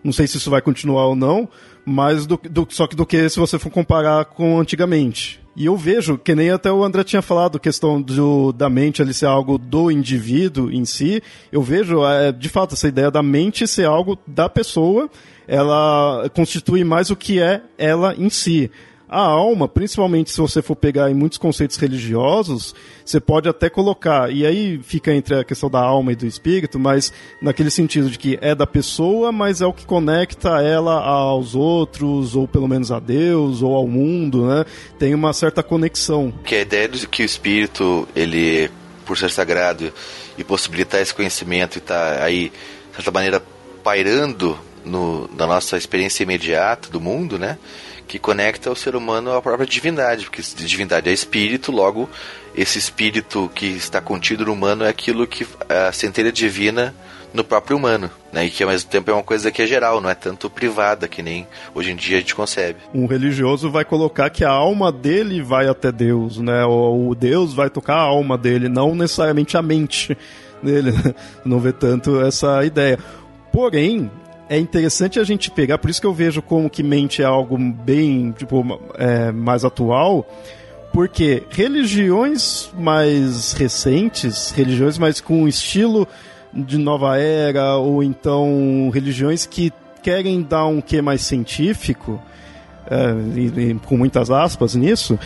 Não 0.02 0.12
sei 0.12 0.26
se 0.26 0.36
isso 0.36 0.50
vai 0.50 0.62
continuar 0.62 1.06
ou 1.06 1.16
não, 1.16 1.48
mais 1.84 2.26
do, 2.26 2.40
do, 2.50 2.66
só 2.70 2.86
que 2.86 2.96
do 2.96 3.06
que 3.06 3.28
se 3.28 3.38
você 3.38 3.58
for 3.58 3.70
comparar 3.70 4.24
com 4.24 4.58
antigamente. 4.58 5.40
E 5.56 5.66
eu 5.66 5.76
vejo, 5.76 6.18
que 6.18 6.34
nem 6.34 6.50
até 6.50 6.70
o 6.72 6.82
André 6.82 7.04
tinha 7.04 7.22
falado, 7.22 7.60
questão 7.60 8.02
do, 8.02 8.52
da 8.52 8.68
mente 8.68 9.00
ali 9.00 9.14
ser 9.14 9.26
algo 9.26 9.56
do 9.56 9.88
indivíduo 9.88 10.70
em 10.70 10.84
si, 10.84 11.22
eu 11.52 11.62
vejo, 11.62 12.04
é, 12.04 12.32
de 12.32 12.48
fato, 12.48 12.74
essa 12.74 12.88
ideia 12.88 13.10
da 13.10 13.22
mente 13.22 13.66
ser 13.66 13.86
algo 13.86 14.18
da 14.26 14.48
pessoa, 14.48 15.08
ela 15.46 16.28
constitui 16.34 16.82
mais 16.82 17.10
o 17.10 17.16
que 17.16 17.40
é 17.40 17.62
ela 17.78 18.14
em 18.18 18.28
si. 18.30 18.68
A 19.08 19.20
alma, 19.20 19.68
principalmente 19.68 20.30
se 20.30 20.40
você 20.40 20.62
for 20.62 20.74
pegar 20.74 21.10
em 21.10 21.14
muitos 21.14 21.38
conceitos 21.38 21.76
religiosos, 21.76 22.74
você 23.04 23.20
pode 23.20 23.48
até 23.48 23.68
colocar, 23.68 24.32
e 24.32 24.46
aí 24.46 24.80
fica 24.82 25.12
entre 25.12 25.36
a 25.36 25.44
questão 25.44 25.68
da 25.70 25.80
alma 25.80 26.12
e 26.12 26.16
do 26.16 26.26
espírito, 26.26 26.78
mas 26.78 27.12
naquele 27.40 27.70
sentido 27.70 28.08
de 28.10 28.18
que 28.18 28.38
é 28.40 28.54
da 28.54 28.66
pessoa, 28.66 29.30
mas 29.30 29.60
é 29.60 29.66
o 29.66 29.72
que 29.72 29.84
conecta 29.84 30.62
ela 30.62 31.02
aos 31.02 31.54
outros, 31.54 32.34
ou 32.34 32.48
pelo 32.48 32.66
menos 32.66 32.90
a 32.90 32.98
Deus, 32.98 33.62
ou 33.62 33.74
ao 33.74 33.86
mundo, 33.86 34.46
né? 34.46 34.64
Tem 34.98 35.14
uma 35.14 35.32
certa 35.32 35.62
conexão. 35.62 36.32
Que 36.44 36.56
a 36.56 36.60
ideia 36.62 36.88
de 36.88 37.06
que 37.06 37.22
o 37.22 37.26
espírito, 37.26 38.08
ele, 38.16 38.70
por 39.04 39.18
ser 39.18 39.30
sagrado 39.30 39.92
e 40.38 40.42
possibilitar 40.42 41.00
esse 41.00 41.14
conhecimento 41.14 41.78
e 41.78 41.80
tá 41.80 42.24
aí, 42.24 42.50
de 42.88 42.96
certa 42.96 43.10
maneira, 43.10 43.42
pairando 43.82 44.58
no, 44.84 45.28
na 45.36 45.46
nossa 45.46 45.76
experiência 45.76 46.22
imediata 46.22 46.88
do 46.90 47.00
mundo, 47.00 47.38
né? 47.38 47.58
Que 48.06 48.18
conecta 48.18 48.70
o 48.70 48.76
ser 48.76 48.94
humano 48.94 49.32
à 49.32 49.40
própria 49.40 49.66
divindade, 49.66 50.24
porque 50.24 50.42
divindade 50.56 51.08
é 51.08 51.12
espírito, 51.12 51.72
logo 51.72 52.08
esse 52.54 52.78
espírito 52.78 53.50
que 53.54 53.66
está 53.66 54.00
contido 54.00 54.44
no 54.44 54.52
humano 54.52 54.84
é 54.84 54.88
aquilo 54.88 55.26
que 55.26 55.46
a 55.68 55.90
centelha 55.90 56.30
divina 56.30 56.94
no 57.34 57.42
próprio 57.42 57.76
humano, 57.76 58.08
né? 58.32 58.46
E 58.46 58.50
que 58.50 58.62
ao 58.62 58.70
mesmo 58.70 58.88
tempo 58.88 59.10
é 59.10 59.14
uma 59.14 59.22
coisa 59.22 59.50
que 59.50 59.60
é 59.60 59.66
geral, 59.66 60.00
não 60.00 60.08
é 60.08 60.14
tanto 60.14 60.48
privada 60.48 61.08
que 61.08 61.20
nem 61.20 61.48
hoje 61.74 61.90
em 61.90 61.96
dia 61.96 62.18
a 62.18 62.20
gente 62.20 62.34
concebe. 62.34 62.78
Um 62.94 63.06
religioso 63.06 63.68
vai 63.68 63.84
colocar 63.84 64.30
que 64.30 64.44
a 64.44 64.50
alma 64.50 64.92
dele 64.92 65.42
vai 65.42 65.66
até 65.66 65.90
Deus, 65.90 66.38
né? 66.38 66.64
Ou 66.64 67.10
o 67.10 67.14
Deus 67.14 67.52
vai 67.52 67.68
tocar 67.68 67.96
a 67.96 68.02
alma 68.02 68.38
dele, 68.38 68.68
não 68.68 68.94
necessariamente 68.94 69.56
a 69.56 69.62
mente 69.62 70.16
dele. 70.62 70.92
Não 71.44 71.60
vê 71.60 71.72
tanto 71.72 72.20
essa 72.22 72.64
ideia. 72.64 72.98
Porém, 73.52 74.10
é 74.48 74.58
interessante 74.58 75.18
a 75.18 75.24
gente 75.24 75.50
pegar, 75.50 75.78
por 75.78 75.88
isso 75.88 76.00
que 76.00 76.06
eu 76.06 76.12
vejo 76.12 76.42
como 76.42 76.68
que 76.68 76.82
mente 76.82 77.22
é 77.22 77.24
algo 77.24 77.58
bem, 77.58 78.32
tipo, 78.32 78.64
é, 78.96 79.32
mais 79.32 79.64
atual, 79.64 80.26
porque 80.92 81.42
religiões 81.50 82.70
mais 82.78 83.52
recentes, 83.52 84.50
religiões 84.50 84.98
mais 84.98 85.20
com 85.20 85.48
estilo 85.48 86.06
de 86.52 86.78
nova 86.78 87.18
era, 87.18 87.76
ou 87.76 88.02
então 88.02 88.90
religiões 88.92 89.46
que 89.46 89.72
querem 90.02 90.42
dar 90.42 90.66
um 90.66 90.80
quê 90.80 91.00
mais 91.00 91.22
científico, 91.22 92.20
é, 92.88 93.38
e, 93.38 93.70
e, 93.70 93.74
com 93.86 93.96
muitas 93.96 94.30
aspas 94.30 94.74
nisso, 94.74 95.18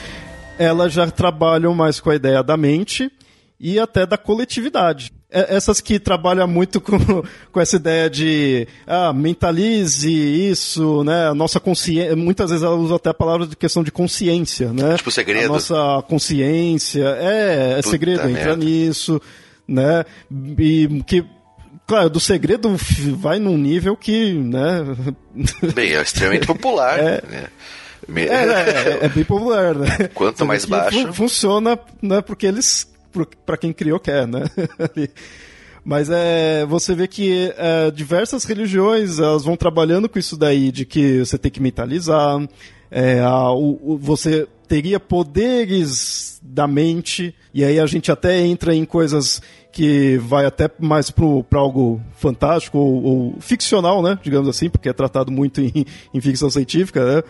elas 0.58 0.92
já 0.92 1.10
trabalham 1.10 1.74
mais 1.74 2.00
com 2.00 2.10
a 2.10 2.14
ideia 2.14 2.42
da 2.42 2.56
mente 2.56 3.10
e 3.58 3.78
até 3.78 4.06
da 4.06 4.16
coletividade. 4.16 5.12
É, 5.30 5.54
essas 5.54 5.80
que 5.80 5.98
trabalham 5.98 6.48
muito 6.48 6.80
com, 6.80 6.96
com 7.52 7.60
essa 7.60 7.76
ideia 7.76 8.08
de 8.08 8.66
ah, 8.86 9.12
mentalize 9.12 10.10
isso, 10.10 11.04
né? 11.04 11.28
A 11.28 11.34
nossa 11.34 11.60
consciência. 11.60 12.16
Muitas 12.16 12.50
vezes 12.50 12.64
ela 12.64 12.76
usa 12.76 12.96
até 12.96 13.10
a 13.10 13.14
palavra 13.14 13.46
de 13.46 13.54
questão 13.54 13.82
de 13.82 13.90
consciência, 13.90 14.72
né? 14.72 14.96
Tipo 14.96 15.10
segredo. 15.10 15.46
A 15.46 15.48
nossa 15.48 16.02
consciência. 16.08 17.04
É, 17.20 17.72
é 17.72 17.76
Puta 17.76 17.90
segredo, 17.90 18.24
merda. 18.24 18.40
entra 18.40 18.56
nisso, 18.56 19.20
né? 19.66 20.04
E 20.58 21.02
que 21.06 21.24
Claro, 21.88 22.10
do 22.10 22.20
segredo 22.20 22.76
vai 23.16 23.38
num 23.38 23.56
nível 23.56 23.96
que, 23.96 24.34
né? 24.34 24.84
Bem, 25.74 25.94
é 25.94 26.02
extremamente 26.02 26.46
popular. 26.46 26.98
É, 26.98 27.22
né? 27.26 27.46
é, 28.14 28.34
é, 28.34 28.98
é, 29.04 29.08
bem 29.14 29.24
popular, 29.24 29.74
né? 29.74 30.10
Quanto 30.12 30.44
mais 30.44 30.66
baixo. 30.66 31.14
Funciona, 31.14 31.78
né? 32.02 32.20
Porque 32.20 32.46
eles 32.46 32.86
para 33.26 33.56
quem 33.56 33.72
criou 33.72 33.98
quer, 33.98 34.26
né? 34.26 34.44
Mas 35.84 36.10
é, 36.10 36.66
você 36.66 36.94
vê 36.94 37.08
que 37.08 37.52
é, 37.56 37.90
diversas 37.90 38.44
religiões 38.44 39.18
elas 39.18 39.44
vão 39.44 39.56
trabalhando 39.56 40.08
com 40.08 40.18
isso 40.18 40.36
daí, 40.36 40.70
de 40.70 40.84
que 40.84 41.20
você 41.20 41.38
tem 41.38 41.50
que 41.50 41.62
mentalizar, 41.62 42.46
é, 42.90 43.20
a, 43.20 43.50
o, 43.52 43.94
o, 43.94 43.98
você 43.98 44.46
teria 44.66 45.00
poderes 45.00 46.38
da 46.42 46.66
mente, 46.66 47.34
e 47.54 47.64
aí 47.64 47.80
a 47.80 47.86
gente 47.86 48.12
até 48.12 48.38
entra 48.38 48.74
em 48.74 48.84
coisas 48.84 49.40
que 49.72 50.18
vai 50.18 50.44
até 50.44 50.70
mais 50.78 51.10
para 51.10 51.58
algo 51.58 52.00
fantástico 52.16 52.78
ou, 52.78 53.04
ou, 53.04 53.40
ficcional, 53.40 54.02
né? 54.02 54.18
Digamos 54.22 54.48
assim, 54.48 54.68
porque 54.68 54.88
é 54.88 54.92
tratado 54.92 55.32
muito 55.32 55.60
em, 55.62 55.86
em 56.12 56.20
ficção 56.20 56.50
científica, 56.50 57.04
né? 57.04 57.22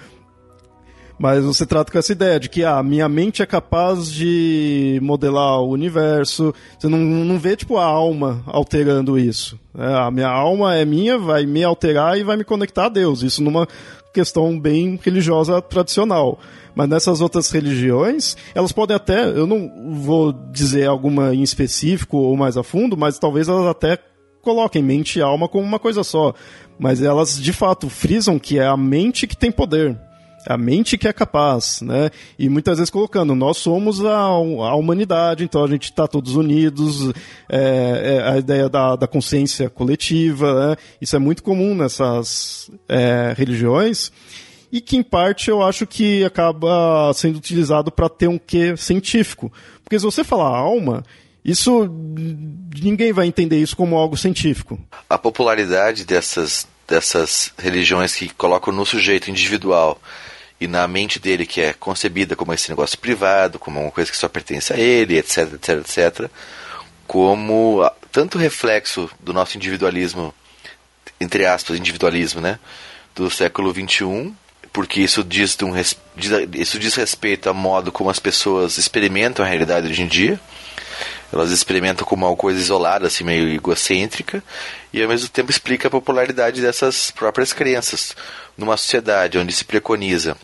Mas 1.18 1.44
você 1.44 1.66
trata 1.66 1.90
com 1.90 1.98
essa 1.98 2.12
ideia 2.12 2.38
de 2.38 2.48
que 2.48 2.62
a 2.62 2.78
ah, 2.78 2.82
minha 2.82 3.08
mente 3.08 3.42
é 3.42 3.46
capaz 3.46 4.10
de 4.10 5.00
modelar 5.02 5.60
o 5.60 5.70
universo. 5.70 6.54
Você 6.78 6.86
não, 6.86 6.98
não 6.98 7.38
vê, 7.38 7.56
tipo, 7.56 7.76
a 7.76 7.84
alma 7.84 8.42
alterando 8.46 9.18
isso. 9.18 9.58
É, 9.76 9.94
a 9.94 10.10
minha 10.12 10.28
alma 10.28 10.76
é 10.76 10.84
minha, 10.84 11.18
vai 11.18 11.44
me 11.44 11.64
alterar 11.64 12.16
e 12.16 12.22
vai 12.22 12.36
me 12.36 12.44
conectar 12.44 12.86
a 12.86 12.88
Deus. 12.88 13.22
Isso 13.22 13.42
numa 13.42 13.66
questão 14.14 14.58
bem 14.58 14.98
religiosa 15.02 15.60
tradicional. 15.60 16.38
Mas 16.72 16.88
nessas 16.88 17.20
outras 17.20 17.50
religiões, 17.50 18.36
elas 18.54 18.70
podem 18.70 18.94
até, 18.94 19.24
eu 19.24 19.46
não 19.46 19.96
vou 19.96 20.32
dizer 20.52 20.86
alguma 20.86 21.34
em 21.34 21.42
específico 21.42 22.16
ou 22.16 22.36
mais 22.36 22.56
a 22.56 22.62
fundo, 22.62 22.96
mas 22.96 23.18
talvez 23.18 23.48
elas 23.48 23.66
até 23.66 23.98
coloquem 24.40 24.82
mente 24.82 25.18
e 25.18 25.22
alma 25.22 25.48
como 25.48 25.64
uma 25.64 25.80
coisa 25.80 26.04
só. 26.04 26.32
Mas 26.78 27.02
elas, 27.02 27.42
de 27.42 27.52
fato, 27.52 27.90
frisam 27.90 28.38
que 28.38 28.60
é 28.60 28.66
a 28.66 28.76
mente 28.76 29.26
que 29.26 29.36
tem 29.36 29.50
poder 29.50 29.98
a 30.48 30.56
mente 30.56 30.96
que 30.96 31.06
é 31.06 31.12
capaz, 31.12 31.82
né? 31.82 32.10
E 32.38 32.48
muitas 32.48 32.78
vezes 32.78 32.90
colocando, 32.90 33.34
nós 33.34 33.58
somos 33.58 34.04
a, 34.04 34.16
a 34.16 34.74
humanidade, 34.74 35.44
então 35.44 35.62
a 35.62 35.68
gente 35.68 35.84
está 35.84 36.08
todos 36.08 36.34
unidos, 36.34 37.12
é, 37.48 38.20
é, 38.20 38.30
a 38.30 38.38
ideia 38.38 38.68
da, 38.68 38.96
da 38.96 39.06
consciência 39.06 39.68
coletiva, 39.68 40.70
né? 40.70 40.76
Isso 41.00 41.14
é 41.14 41.18
muito 41.18 41.42
comum 41.42 41.74
nessas 41.74 42.70
é, 42.88 43.34
religiões 43.36 44.10
e 44.72 44.80
que 44.80 44.96
em 44.96 45.02
parte 45.02 45.50
eu 45.50 45.62
acho 45.62 45.86
que 45.86 46.24
acaba 46.24 47.12
sendo 47.14 47.36
utilizado 47.36 47.90
para 47.90 48.08
ter 48.08 48.28
um 48.28 48.38
quê 48.38 48.76
científico. 48.76 49.52
Porque 49.84 49.98
se 49.98 50.04
você 50.04 50.24
falar 50.24 50.56
alma, 50.56 51.04
isso 51.44 51.88
ninguém 52.80 53.12
vai 53.12 53.26
entender 53.26 53.58
isso 53.58 53.76
como 53.76 53.96
algo 53.96 54.16
científico. 54.16 54.78
A 55.08 55.18
popularidade 55.18 56.04
dessas 56.04 56.66
dessas 56.86 57.52
religiões 57.58 58.16
que 58.16 58.30
colocam 58.30 58.72
no 58.72 58.86
sujeito 58.86 59.30
individual 59.30 60.00
e 60.60 60.66
na 60.66 60.86
mente 60.88 61.18
dele 61.18 61.46
que 61.46 61.60
é 61.60 61.72
concebida 61.72 62.34
como 62.34 62.52
esse 62.52 62.68
negócio 62.68 62.98
privado, 62.98 63.58
como 63.58 63.80
uma 63.80 63.90
coisa 63.90 64.10
que 64.10 64.16
só 64.16 64.28
pertence 64.28 64.72
a 64.72 64.76
ele, 64.76 65.16
etc, 65.18 65.54
etc, 65.54 65.68
etc, 65.78 66.30
como 67.06 67.88
tanto 68.10 68.38
reflexo 68.38 69.08
do 69.20 69.32
nosso 69.32 69.56
individualismo, 69.56 70.34
entre 71.20 71.46
aspas, 71.46 71.78
individualismo, 71.78 72.40
né, 72.40 72.58
do 73.14 73.30
século 73.30 73.72
XXI, 73.72 74.32
porque 74.72 75.00
isso 75.00 75.24
diz, 75.24 75.56
um, 75.62 75.72
isso 76.54 76.78
diz 76.78 76.94
respeito 76.94 77.48
ao 77.48 77.54
modo 77.54 77.90
como 77.90 78.10
as 78.10 78.18
pessoas 78.18 78.78
experimentam 78.78 79.44
a 79.44 79.48
realidade 79.48 79.88
hoje 79.88 80.02
em 80.02 80.06
dia, 80.06 80.40
elas 81.32 81.50
experimentam 81.50 82.06
como 82.06 82.26
uma 82.26 82.36
coisa 82.36 82.58
isolada, 82.58 83.06
assim, 83.06 83.22
meio 83.22 83.48
egocêntrica, 83.48 84.42
e 84.92 85.02
ao 85.02 85.08
mesmo 85.08 85.28
tempo 85.28 85.50
explica 85.50 85.88
a 85.88 85.90
popularidade 85.90 86.60
dessas 86.60 87.10
próprias 87.10 87.52
crenças. 87.52 88.16
Numa 88.56 88.76
sociedade 88.76 89.38
onde 89.38 89.52
se 89.52 89.64
preconiza 89.64 90.36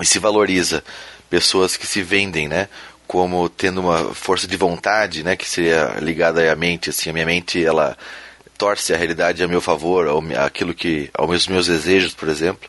e 0.00 0.06
se 0.06 0.18
valoriza 0.18 0.82
pessoas 1.28 1.76
que 1.76 1.86
se 1.86 2.02
vendem, 2.02 2.48
né? 2.48 2.68
Como 3.06 3.48
tendo 3.48 3.80
uma 3.80 4.14
força 4.14 4.46
de 4.46 4.56
vontade, 4.56 5.22
né? 5.22 5.36
Que 5.36 5.48
seria 5.48 5.96
ligada 6.00 6.50
à 6.50 6.56
mente, 6.56 6.90
assim, 6.90 7.10
a 7.10 7.12
minha 7.12 7.26
mente, 7.26 7.64
ela 7.64 7.96
torce 8.56 8.92
a 8.92 8.96
realidade 8.96 9.42
a 9.42 9.48
meu 9.48 9.60
favor, 9.60 10.08
ao, 10.08 10.22
aquilo 10.44 10.74
que, 10.74 11.08
aos 11.14 11.46
meus 11.46 11.66
desejos, 11.68 12.12
por 12.12 12.28
exemplo, 12.28 12.68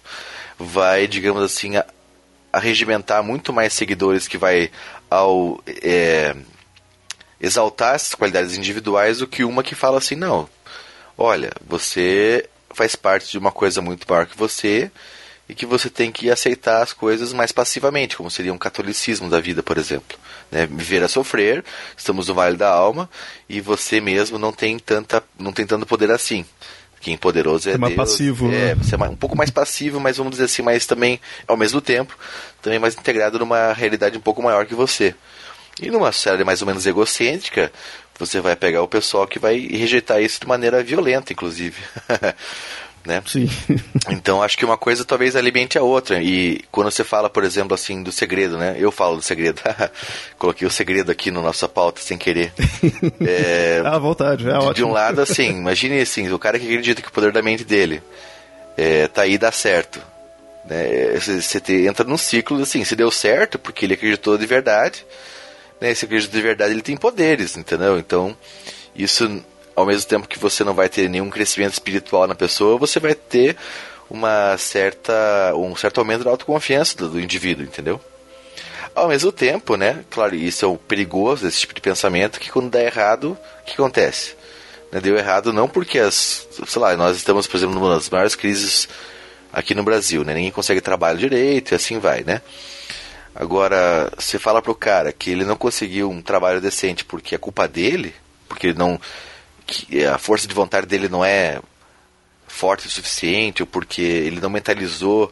vai, 0.57 1.07
digamos 1.07 1.43
assim, 1.43 1.77
a, 1.77 1.85
a 2.53 2.59
regimentar 2.59 3.23
muito 3.23 3.51
mais 3.51 3.73
seguidores 3.73 4.27
que 4.27 4.37
vai 4.37 4.69
ao 5.09 5.61
é, 5.81 6.35
exaltar 7.41 7.95
essas 7.95 8.13
qualidades 8.13 8.55
individuais 8.55 9.17
do 9.17 9.27
que 9.27 9.43
uma 9.43 9.63
que 9.63 9.73
fala 9.73 9.97
assim, 9.97 10.15
não, 10.15 10.47
olha, 11.17 11.51
você 11.65 12.47
faz 12.71 12.95
parte 12.95 13.31
de 13.31 13.37
uma 13.37 13.51
coisa 13.51 13.81
muito 13.81 14.05
maior 14.07 14.27
que 14.27 14.37
você 14.37 14.91
e 15.49 15.55
que 15.55 15.65
você 15.65 15.89
tem 15.89 16.11
que 16.11 16.29
aceitar 16.29 16.83
as 16.83 16.93
coisas 16.93 17.33
mais 17.33 17.51
passivamente, 17.51 18.15
como 18.15 18.29
seria 18.29 18.53
um 18.53 18.57
catolicismo 18.57 19.27
da 19.27 19.41
vida, 19.41 19.63
por 19.63 19.79
exemplo. 19.79 20.15
Né? 20.51 20.67
Viver 20.67 21.03
a 21.03 21.07
sofrer, 21.07 21.65
estamos 21.97 22.27
no 22.27 22.35
vale 22.35 22.55
da 22.55 22.69
alma 22.69 23.09
e 23.49 23.59
você 23.59 23.99
mesmo 23.99 24.37
não 24.37 24.53
tem 24.53 24.77
tanta, 24.77 25.23
não 25.39 25.51
tem 25.51 25.65
tanto 25.65 25.87
poder 25.87 26.11
assim. 26.11 26.45
Quem 27.01 27.17
poderoso 27.17 27.69
é, 27.69 27.73
é 27.73 27.77
mais 27.77 27.95
Deus, 27.95 28.09
passivo, 28.09 28.47
é, 28.47 28.49
né? 28.49 28.75
você 28.75 28.93
é 28.93 28.97
um 28.97 29.15
pouco 29.15 29.35
mais 29.35 29.49
passivo, 29.49 29.99
mas 29.99 30.17
vamos 30.17 30.31
dizer 30.31 30.43
assim, 30.43 30.61
mas 30.61 30.85
também 30.85 31.19
ao 31.47 31.57
mesmo 31.57 31.81
tempo 31.81 32.15
também 32.61 32.77
mais 32.77 32.93
integrado 32.93 33.39
numa 33.39 33.73
realidade 33.73 34.17
um 34.17 34.21
pouco 34.21 34.43
maior 34.43 34.65
que 34.67 34.75
você. 34.75 35.15
E 35.81 35.89
numa 35.89 36.11
série 36.11 36.43
mais 36.43 36.61
ou 36.61 36.67
menos 36.67 36.85
egocêntrica, 36.85 37.71
você 38.19 38.41
vai 38.41 38.55
pegar 38.55 38.83
o 38.83 38.87
pessoal 38.87 39.25
que 39.25 39.39
vai 39.39 39.57
rejeitar 39.57 40.21
isso 40.21 40.41
de 40.41 40.47
maneira 40.47 40.83
violenta, 40.83 41.31
inclusive. 41.31 41.77
né? 43.05 43.21
Sim. 43.25 43.49
então 44.09 44.41
acho 44.41 44.57
que 44.57 44.65
uma 44.65 44.77
coisa 44.77 45.05
talvez 45.05 45.35
alimente 45.35 45.77
a 45.77 45.83
outra. 45.83 46.21
E 46.21 46.61
quando 46.71 46.91
você 46.91 47.03
fala, 47.03 47.29
por 47.29 47.43
exemplo, 47.43 47.73
assim, 47.73 48.03
do 48.03 48.11
segredo, 48.11 48.57
né? 48.57 48.75
Eu 48.77 48.91
falo 48.91 49.17
do 49.17 49.21
segredo. 49.21 49.61
Coloquei 50.37 50.67
o 50.67 50.71
segredo 50.71 51.11
aqui 51.11 51.31
na 51.31 51.41
nossa 51.41 51.67
pauta 51.67 52.01
sem 52.01 52.17
querer. 52.17 52.53
É, 53.21 53.81
à 53.85 53.97
vontade, 53.97 54.47
é 54.47 54.51
de, 54.51 54.55
ótimo. 54.55 54.73
De 54.73 54.83
um 54.83 54.91
lado, 54.91 55.21
assim, 55.21 55.49
imagine 55.49 55.99
assim, 55.99 56.31
o 56.31 56.39
cara 56.39 56.57
que 56.57 56.65
acredita 56.65 57.01
que 57.01 57.07
o 57.07 57.11
poder 57.11 57.31
da 57.31 57.41
mente 57.41 57.63
dele 57.63 58.01
é, 58.77 59.07
tá 59.07 59.23
aí 59.23 59.37
dá 59.37 59.51
certo. 59.51 60.01
Né? 60.65 61.19
Você 61.19 61.59
te, 61.59 61.85
entra 61.85 62.05
num 62.05 62.17
ciclo 62.17 62.61
assim, 62.61 62.83
se 62.83 62.95
deu 62.95 63.11
certo 63.11 63.59
porque 63.59 63.85
ele 63.85 63.93
acreditou 63.93 64.37
de 64.37 64.45
verdade, 64.45 65.05
né? 65.79 65.93
Se 65.93 66.05
acredita 66.05 66.35
de 66.35 66.41
verdade, 66.41 66.73
ele 66.73 66.81
tem 66.81 66.95
poderes, 66.95 67.57
entendeu? 67.57 67.97
Então, 67.97 68.35
isso 68.95 69.43
ao 69.79 69.85
mesmo 69.85 70.07
tempo 70.07 70.27
que 70.27 70.37
você 70.37 70.63
não 70.63 70.73
vai 70.73 70.89
ter 70.89 71.09
nenhum 71.09 71.29
crescimento 71.29 71.73
espiritual 71.73 72.27
na 72.27 72.35
pessoa, 72.35 72.77
você 72.77 72.99
vai 72.99 73.15
ter 73.15 73.55
uma 74.09 74.57
certa 74.57 75.53
um 75.55 75.75
certo 75.75 75.99
aumento 75.99 76.23
da 76.23 76.31
autoconfiança 76.31 76.97
do, 76.97 77.09
do 77.09 77.19
indivíduo, 77.19 77.63
entendeu? 77.63 78.01
Ao 78.95 79.07
mesmo 79.07 79.31
tempo, 79.31 79.75
né? 79.75 80.03
Claro, 80.09 80.35
isso 80.35 80.65
é 80.65 80.67
o 80.67 80.75
perigoso 80.75 81.45
desse 81.45 81.61
tipo 81.61 81.73
de 81.73 81.81
pensamento 81.81 82.39
que 82.39 82.51
quando 82.51 82.69
dá 82.69 82.83
errado, 82.83 83.37
o 83.61 83.65
que 83.65 83.73
acontece? 83.73 84.35
Né, 84.91 84.99
deu 84.99 85.15
errado 85.17 85.53
não 85.53 85.67
porque 85.67 85.99
as, 85.99 86.47
sei 86.67 86.81
lá, 86.81 86.97
nós 86.97 87.15
estamos, 87.15 87.47
por 87.47 87.57
exemplo, 87.57 87.75
numa 87.75 87.93
das 87.93 88.09
maiores 88.09 88.35
crises 88.35 88.89
aqui 89.53 89.75
no 89.75 89.83
Brasil, 89.83 90.23
né? 90.23 90.33
Ninguém 90.33 90.51
consegue 90.51 90.81
trabalhar 90.81 91.17
direito 91.17 91.71
e 91.71 91.75
assim 91.75 91.99
vai, 91.99 92.23
né? 92.23 92.41
Agora, 93.33 94.11
você 94.17 94.39
fala 94.39 94.61
pro 94.61 94.75
cara 94.75 95.13
que 95.13 95.29
ele 95.29 95.45
não 95.45 95.55
conseguiu 95.55 96.09
um 96.09 96.21
trabalho 96.21 96.59
decente 96.59 97.05
porque 97.05 97.35
é 97.35 97.37
culpa 97.37 97.67
dele, 97.67 98.13
porque 98.47 98.67
ele 98.67 98.77
não 98.77 98.99
que 99.69 100.05
a 100.05 100.17
força 100.17 100.47
de 100.47 100.53
vontade 100.53 100.87
dele 100.87 101.07
não 101.07 101.23
é 101.23 101.61
forte 102.47 102.87
o 102.87 102.89
suficiente 102.89 103.61
ou 103.61 103.67
porque 103.67 104.01
ele 104.01 104.41
não 104.41 104.49
mentalizou 104.49 105.31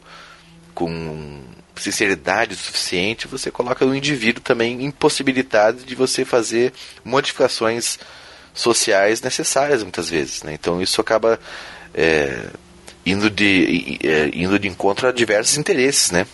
com 0.74 1.44
sinceridade 1.76 2.54
o 2.54 2.58
suficiente, 2.58 3.28
você 3.28 3.52
coloca 3.52 3.86
o 3.86 3.96
indivíduo 3.96 4.42
também 4.42 4.84
impossibilitado 4.84 5.84
de 5.84 5.96
você 5.96 6.24
fazer 6.24 6.74
modificações 7.04 8.00
sociais 8.54 9.22
necessárias 9.22 9.84
muitas 9.84 10.10
vezes. 10.10 10.44
Né? 10.44 10.54
Então 10.54 10.82
isso 10.82 11.02
acaba 11.02 11.40
é, 11.94 12.48
indo, 13.06 13.30
de, 13.30 14.00
é, 14.04 14.30
indo 14.34 14.58
de 14.58 14.68
encontro 14.68 15.08
a 15.08 15.12
diversos 15.12 15.58
interesses. 15.58 16.12
Né? 16.12 16.26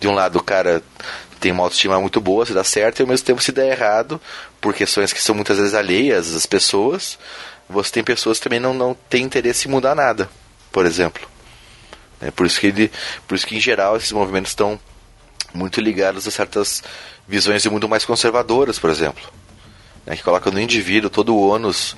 De 0.00 0.08
um 0.08 0.14
lado 0.14 0.38
o 0.38 0.42
cara 0.42 0.82
tem 1.40 1.52
uma 1.52 1.62
autoestima 1.62 2.00
muito 2.00 2.20
boa, 2.20 2.46
se 2.46 2.52
dá 2.52 2.64
certo, 2.64 3.00
e 3.00 3.02
ao 3.02 3.08
mesmo 3.08 3.26
tempo 3.26 3.42
se 3.42 3.52
dá 3.52 3.64
errado, 3.64 4.20
por 4.60 4.74
questões 4.74 5.12
que 5.12 5.20
são 5.20 5.34
muitas 5.34 5.58
vezes 5.58 5.74
alheias 5.74 6.34
às 6.34 6.46
pessoas, 6.46 7.18
você 7.68 7.90
tem 7.90 8.04
pessoas 8.04 8.38
que 8.38 8.44
também 8.44 8.60
não, 8.60 8.74
não 8.74 8.94
têm 9.08 9.24
interesse 9.24 9.68
em 9.68 9.70
mudar 9.70 9.94
nada, 9.94 10.28
por 10.70 10.86
exemplo. 10.86 11.26
É 12.20 12.30
por 12.30 12.46
isso 12.46 12.60
que 12.60 12.68
ele, 12.68 12.90
por 13.26 13.34
isso 13.34 13.46
que 13.46 13.56
em 13.56 13.60
geral 13.60 13.96
esses 13.96 14.12
movimentos 14.12 14.52
estão 14.52 14.78
muito 15.52 15.80
ligados 15.80 16.26
a 16.26 16.30
certas 16.30 16.82
visões 17.26 17.62
de 17.62 17.70
mundo 17.70 17.88
mais 17.88 18.04
conservadoras, 18.04 18.78
por 18.78 18.90
exemplo, 18.90 19.22
né, 20.04 20.16
que 20.16 20.22
colocam 20.22 20.52
no 20.52 20.60
indivíduo 20.60 21.10
todo 21.10 21.34
o 21.34 21.48
ônus 21.48 21.96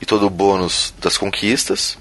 e 0.00 0.06
todo 0.06 0.26
o 0.26 0.30
bônus 0.30 0.94
das 0.98 1.16
conquistas, 1.16 1.98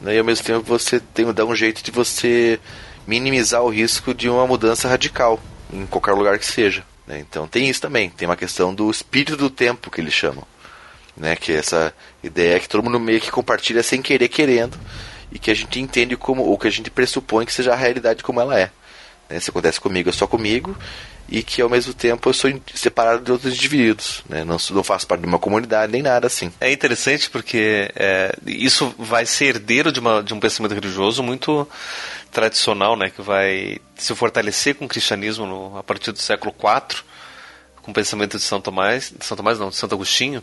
né, 0.00 0.14
e 0.14 0.18
ao 0.18 0.24
mesmo 0.24 0.44
tempo 0.44 0.62
você 0.62 1.00
tem 1.00 1.30
dá 1.32 1.44
um 1.44 1.54
jeito 1.54 1.82
de 1.82 1.90
você 1.90 2.58
minimizar 3.06 3.62
o 3.62 3.68
risco 3.68 4.14
de 4.14 4.28
uma 4.28 4.46
mudança 4.46 4.88
radical 4.88 5.40
em 5.72 5.86
qualquer 5.86 6.12
lugar 6.12 6.38
que 6.38 6.46
seja. 6.46 6.84
Né? 7.06 7.20
Então 7.20 7.46
tem 7.46 7.68
isso 7.68 7.80
também, 7.80 8.10
tem 8.10 8.28
uma 8.28 8.36
questão 8.36 8.74
do 8.74 8.90
espírito 8.90 9.36
do 9.36 9.50
tempo 9.50 9.90
que 9.90 10.00
eles 10.00 10.14
chamam, 10.14 10.44
né? 11.16 11.36
que 11.36 11.52
é 11.52 11.56
essa 11.56 11.94
ideia 12.22 12.60
que 12.60 12.68
todo 12.68 12.82
mundo 12.82 13.00
meio 13.00 13.20
que 13.20 13.30
compartilha 13.30 13.82
sem 13.82 14.02
querer 14.02 14.28
querendo 14.28 14.78
e 15.32 15.38
que 15.38 15.50
a 15.50 15.54
gente 15.54 15.80
entende 15.80 16.16
como, 16.16 16.42
ou 16.42 16.58
que 16.58 16.68
a 16.68 16.70
gente 16.70 16.90
pressupõe 16.90 17.44
que 17.44 17.52
seja 17.52 17.72
a 17.72 17.76
realidade 17.76 18.22
como 18.22 18.40
ela 18.40 18.58
é. 18.58 18.70
Né? 19.28 19.40
Se 19.40 19.50
acontece 19.50 19.80
comigo, 19.80 20.08
é 20.08 20.12
só 20.12 20.26
comigo, 20.26 20.76
e 21.28 21.42
que 21.42 21.60
ao 21.60 21.68
mesmo 21.68 21.92
tempo 21.92 22.28
eu 22.28 22.32
sou 22.32 22.50
separado 22.74 23.22
de 23.22 23.30
outros 23.30 23.54
indivíduos, 23.54 24.22
né? 24.28 24.44
não, 24.44 24.56
não 24.70 24.82
faço 24.82 25.06
parte 25.06 25.20
de 25.20 25.26
uma 25.26 25.38
comunidade 25.38 25.92
nem 25.92 26.00
nada 26.00 26.26
assim. 26.26 26.50
É 26.58 26.72
interessante 26.72 27.28
porque 27.28 27.92
é, 27.94 28.34
isso 28.46 28.94
vai 28.98 29.26
ser 29.26 29.56
herdeiro 29.56 29.92
de, 29.92 30.00
uma, 30.00 30.22
de 30.22 30.32
um 30.32 30.40
pensamento 30.40 30.74
religioso 30.74 31.22
muito 31.22 31.68
tradicional, 32.32 32.96
né? 32.96 33.10
que 33.10 33.20
vai 33.20 33.78
se 33.94 34.14
fortalecer 34.14 34.74
com 34.74 34.86
o 34.86 34.88
cristianismo 34.88 35.44
no, 35.44 35.76
a 35.76 35.82
partir 35.82 36.12
do 36.12 36.18
século 36.18 36.54
IV, 36.58 37.02
com 37.82 37.90
o 37.90 37.94
pensamento 37.94 38.38
de 38.38 38.42
São 38.42 38.60
Tomás, 38.60 39.12
de 39.16 39.24
São 39.24 39.36
Tomás 39.36 39.58
não, 39.58 39.68
de 39.68 39.76
Santo 39.76 39.94
Agostinho, 39.94 40.42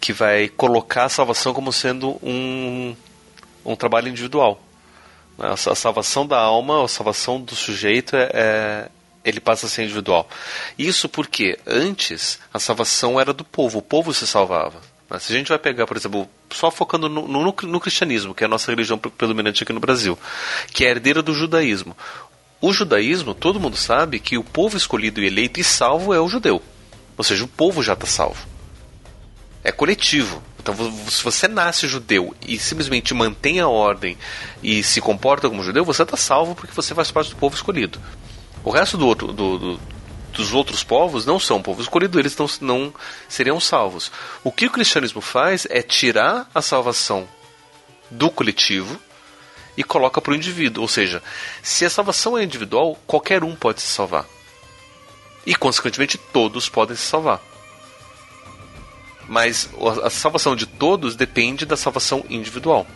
que 0.00 0.12
vai 0.12 0.48
colocar 0.48 1.04
a 1.04 1.08
salvação 1.08 1.54
como 1.54 1.72
sendo 1.72 2.18
um, 2.20 2.96
um 3.64 3.76
trabalho 3.76 4.08
individual. 4.08 4.60
A 5.38 5.56
salvação 5.56 6.26
da 6.26 6.36
alma, 6.36 6.84
a 6.84 6.88
salvação 6.88 7.40
do 7.40 7.54
sujeito 7.54 8.16
é, 8.16 8.30
é 8.34 8.88
ele 9.28 9.40
passa 9.40 9.66
a 9.66 9.68
ser 9.68 9.84
individual. 9.84 10.28
Isso 10.78 11.08
porque 11.08 11.58
antes 11.66 12.38
a 12.52 12.58
salvação 12.58 13.20
era 13.20 13.32
do 13.32 13.44
povo, 13.44 13.78
o 13.78 13.82
povo 13.82 14.12
se 14.12 14.26
salvava. 14.26 14.80
Né? 15.10 15.18
Se 15.18 15.32
a 15.32 15.36
gente 15.36 15.48
vai 15.48 15.58
pegar, 15.58 15.86
por 15.86 15.96
exemplo, 15.96 16.28
só 16.50 16.70
focando 16.70 17.08
no, 17.08 17.26
no, 17.26 17.42
no, 17.42 17.80
cristianismo, 17.80 18.34
que 18.34 18.44
é 18.44 18.46
a 18.46 18.50
nossa 18.50 18.70
religião 18.70 18.98
predominante 18.98 19.62
aqui 19.62 19.72
no 19.72 19.80
Brasil, 19.80 20.18
que 20.72 20.84
é 20.84 20.90
herdeira 20.90 21.22
do 21.22 21.34
judaísmo. 21.34 21.96
O 22.60 22.72
judaísmo, 22.72 23.34
todo 23.34 23.60
mundo 23.60 23.76
sabe 23.76 24.18
que 24.18 24.36
o 24.36 24.44
povo 24.44 24.76
escolhido 24.76 25.20
e 25.20 25.26
eleito 25.26 25.60
e 25.60 25.64
salvo 25.64 26.12
é 26.12 26.20
o 26.20 26.28
judeu. 26.28 26.62
Ou 27.16 27.24
seja, 27.24 27.44
o 27.44 27.48
povo 27.48 27.82
já 27.82 27.92
está 27.92 28.06
salvo. 28.06 28.46
É 29.62 29.70
coletivo. 29.70 30.42
Então, 30.60 30.74
se 31.08 31.22
você 31.22 31.48
nasce 31.48 31.86
judeu 31.86 32.34
e 32.46 32.58
simplesmente 32.58 33.14
mantém 33.14 33.60
a 33.60 33.68
ordem 33.68 34.18
e 34.62 34.82
se 34.82 35.00
comporta 35.00 35.48
como 35.48 35.62
judeu, 35.62 35.84
você 35.84 36.02
está 36.02 36.16
salvo 36.16 36.54
porque 36.54 36.74
você 36.74 36.94
faz 36.94 37.10
parte 37.10 37.30
do 37.30 37.36
povo 37.36 37.54
escolhido. 37.54 37.98
O 38.68 38.70
resto 38.70 38.98
do 38.98 39.06
outro, 39.06 39.32
do, 39.32 39.58
do, 39.58 39.80
dos 40.30 40.52
outros 40.52 40.84
povos 40.84 41.24
não 41.24 41.38
são 41.40 41.62
povo 41.62 41.80
escolhido, 41.80 42.20
eles 42.20 42.36
não, 42.36 42.46
não 42.60 42.94
seriam 43.26 43.58
salvos. 43.58 44.12
O 44.44 44.52
que 44.52 44.66
o 44.66 44.70
cristianismo 44.70 45.22
faz 45.22 45.66
é 45.70 45.80
tirar 45.80 46.46
a 46.54 46.60
salvação 46.60 47.26
do 48.10 48.30
coletivo 48.30 49.00
e 49.74 49.82
coloca 49.82 50.20
para 50.20 50.32
o 50.32 50.36
indivíduo. 50.36 50.82
Ou 50.82 50.88
seja, 50.88 51.22
se 51.62 51.86
a 51.86 51.88
salvação 51.88 52.36
é 52.36 52.44
individual, 52.44 52.94
qualquer 53.06 53.42
um 53.42 53.56
pode 53.56 53.80
se 53.80 53.88
salvar. 53.88 54.26
E, 55.46 55.54
consequentemente, 55.54 56.18
todos 56.18 56.68
podem 56.68 56.94
se 56.94 57.04
salvar. 57.04 57.40
Mas 59.26 59.70
a 60.04 60.10
salvação 60.10 60.54
de 60.54 60.66
todos 60.66 61.16
depende 61.16 61.64
da 61.64 61.74
salvação 61.74 62.22
individual. 62.28 62.86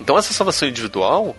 Então, 0.00 0.18
essa 0.18 0.34
salvação 0.34 0.66
individual 0.66 1.36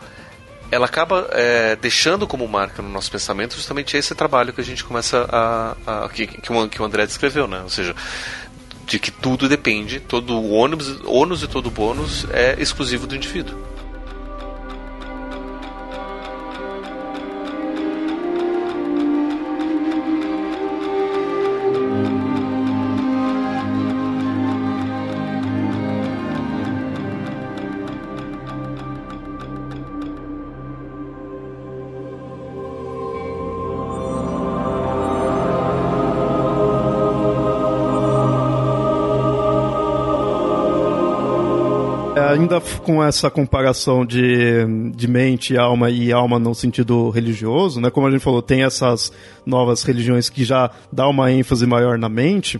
ela 0.71 0.85
acaba 0.85 1.27
é, 1.33 1.75
deixando 1.75 2.25
como 2.25 2.47
marca 2.47 2.81
no 2.81 2.89
nosso 2.89 3.11
pensamento 3.11 3.55
justamente 3.55 3.97
esse 3.97 4.15
trabalho 4.15 4.53
que 4.53 4.61
a 4.61 4.63
gente 4.63 4.83
começa 4.83 5.27
a. 5.29 6.05
a 6.05 6.09
que, 6.09 6.25
que, 6.25 6.51
o, 6.51 6.69
que 6.69 6.81
o 6.81 6.85
André 6.85 7.05
descreveu, 7.05 7.47
né? 7.47 7.61
Ou 7.61 7.69
seja, 7.69 7.93
de 8.85 8.97
que 8.97 9.11
tudo 9.11 9.47
depende, 9.47 9.99
todo 9.99 10.33
o 10.33 10.51
ônus, 10.51 10.99
ônus 11.05 11.43
e 11.43 11.47
todo 11.47 11.67
o 11.67 11.71
bônus 11.71 12.25
é 12.31 12.55
exclusivo 12.59 13.05
do 13.05 13.15
indivíduo. 13.15 13.70
Ainda 42.51 42.61
com 42.83 43.01
essa 43.01 43.29
comparação 43.29 44.05
de, 44.05 44.65
de 44.93 45.07
mente, 45.07 45.57
alma 45.57 45.89
e 45.89 46.11
alma 46.11 46.37
no 46.37 46.53
sentido 46.53 47.09
religioso, 47.09 47.79
né? 47.79 47.89
Como 47.89 48.07
a 48.07 48.11
gente 48.11 48.21
falou, 48.21 48.41
tem 48.41 48.63
essas 48.63 49.11
novas 49.45 49.83
religiões 49.83 50.29
que 50.29 50.43
já 50.43 50.69
dá 50.91 51.07
uma 51.07 51.31
ênfase 51.31 51.65
maior 51.65 51.97
na 51.97 52.09
mente. 52.09 52.59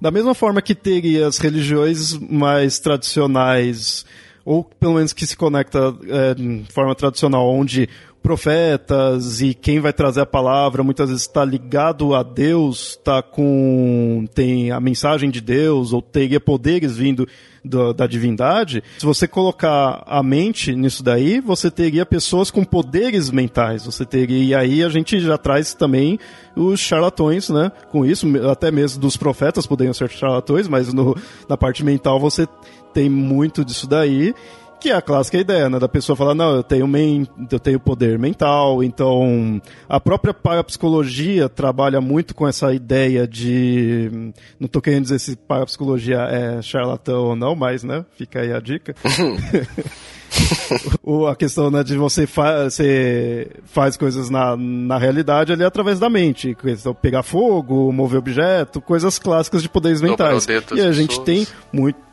Da 0.00 0.10
mesma 0.10 0.34
forma 0.34 0.60
que 0.60 0.74
teria 0.74 1.26
as 1.28 1.38
religiões 1.38 2.14
mais 2.14 2.78
tradicionais, 2.78 4.04
ou 4.44 4.64
pelo 4.64 4.94
menos 4.94 5.12
que 5.12 5.26
se 5.26 5.36
conecta 5.36 5.94
é, 6.08 6.34
de 6.34 6.72
forma 6.72 6.94
tradicional, 6.94 7.48
onde 7.48 7.88
profetas 8.28 9.40
e 9.40 9.54
quem 9.54 9.80
vai 9.80 9.90
trazer 9.90 10.20
a 10.20 10.26
palavra 10.26 10.84
muitas 10.84 11.08
vezes 11.08 11.22
está 11.22 11.42
ligado 11.42 12.14
a 12.14 12.22
Deus, 12.22 12.90
está 12.90 13.22
com 13.22 14.26
tem 14.34 14.70
a 14.70 14.78
mensagem 14.78 15.30
de 15.30 15.40
Deus 15.40 15.94
ou 15.94 16.02
teria 16.02 16.38
poderes 16.38 16.94
vindo 16.94 17.26
do, 17.64 17.94
da 17.94 18.06
divindade. 18.06 18.84
Se 18.98 19.06
você 19.06 19.26
colocar 19.26 20.02
a 20.06 20.22
mente 20.22 20.76
nisso 20.76 21.02
daí, 21.02 21.40
você 21.40 21.70
teria 21.70 22.04
pessoas 22.04 22.50
com 22.50 22.62
poderes 22.64 23.30
mentais. 23.30 23.86
Você 23.86 24.04
teria 24.04 24.44
e 24.44 24.54
aí 24.54 24.84
a 24.84 24.90
gente 24.90 25.18
já 25.20 25.38
traz 25.38 25.72
também 25.72 26.18
os 26.54 26.78
charlatões, 26.80 27.48
né? 27.48 27.72
Com 27.90 28.04
isso, 28.04 28.26
até 28.46 28.70
mesmo 28.70 29.00
dos 29.00 29.16
profetas 29.16 29.66
poderiam 29.66 29.94
ser 29.94 30.10
charlatões, 30.10 30.68
mas 30.68 30.92
no, 30.92 31.16
na 31.48 31.56
parte 31.56 31.82
mental 31.82 32.20
você 32.20 32.46
tem 32.92 33.08
muito 33.08 33.64
disso 33.64 33.86
daí. 33.88 34.34
Que 34.80 34.90
é 34.90 34.94
a 34.94 35.02
clássica 35.02 35.38
ideia, 35.38 35.68
né? 35.68 35.78
Da 35.78 35.88
pessoa 35.88 36.16
falar, 36.16 36.34
não, 36.34 36.56
eu 36.56 36.62
tenho, 36.62 36.86
men 36.86 37.26
eu 37.50 37.58
tenho 37.58 37.80
poder 37.80 38.18
mental, 38.18 38.82
então 38.82 39.60
a 39.88 39.98
própria 39.98 40.32
parapsicologia 40.32 41.48
trabalha 41.48 42.00
muito 42.00 42.34
com 42.34 42.46
essa 42.46 42.72
ideia 42.72 43.26
de. 43.26 44.32
Não 44.58 44.66
estou 44.66 44.80
querendo 44.80 45.02
dizer 45.02 45.18
se 45.18 45.36
parapsicologia 45.36 46.18
é 46.18 46.62
charlatão 46.62 47.24
ou 47.24 47.36
não, 47.36 47.54
mas, 47.54 47.82
né? 47.82 48.04
Fica 48.16 48.40
aí 48.40 48.52
a 48.52 48.60
dica. 48.60 48.94
o, 51.02 51.26
a 51.26 51.34
questão 51.34 51.70
né, 51.70 51.82
de 51.82 51.96
você, 51.96 52.26
fa 52.26 52.64
você 52.64 53.48
faz 53.64 53.96
coisas 53.96 54.28
na, 54.30 54.56
na 54.56 54.98
realidade 54.98 55.52
ali 55.52 55.64
através 55.64 55.98
da 55.98 56.08
mente. 56.08 56.54
Questão, 56.54 56.94
pegar 56.94 57.22
fogo, 57.22 57.92
mover 57.92 58.18
objeto, 58.18 58.80
coisas 58.80 59.18
clássicas 59.18 59.62
de 59.62 59.68
poderes 59.68 60.00
mentais. 60.00 60.46
E 60.74 60.80
a 60.80 60.92
gente 60.92 61.20
tem 61.22 61.46
muito. 61.72 62.07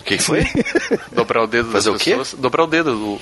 O 0.00 0.04
que, 0.04 0.16
que 0.18 0.22
foi? 0.22 0.44
Dobrar 1.12 1.42
o 1.42 1.46
dedo 1.46 1.70
Fazer 1.70 1.90
das 1.92 2.00
o 2.00 2.04
quê? 2.04 2.10
pessoas. 2.10 2.34
Dobrar 2.34 2.64
o 2.64 2.66
dedo. 2.66 2.94
do- 2.94 3.20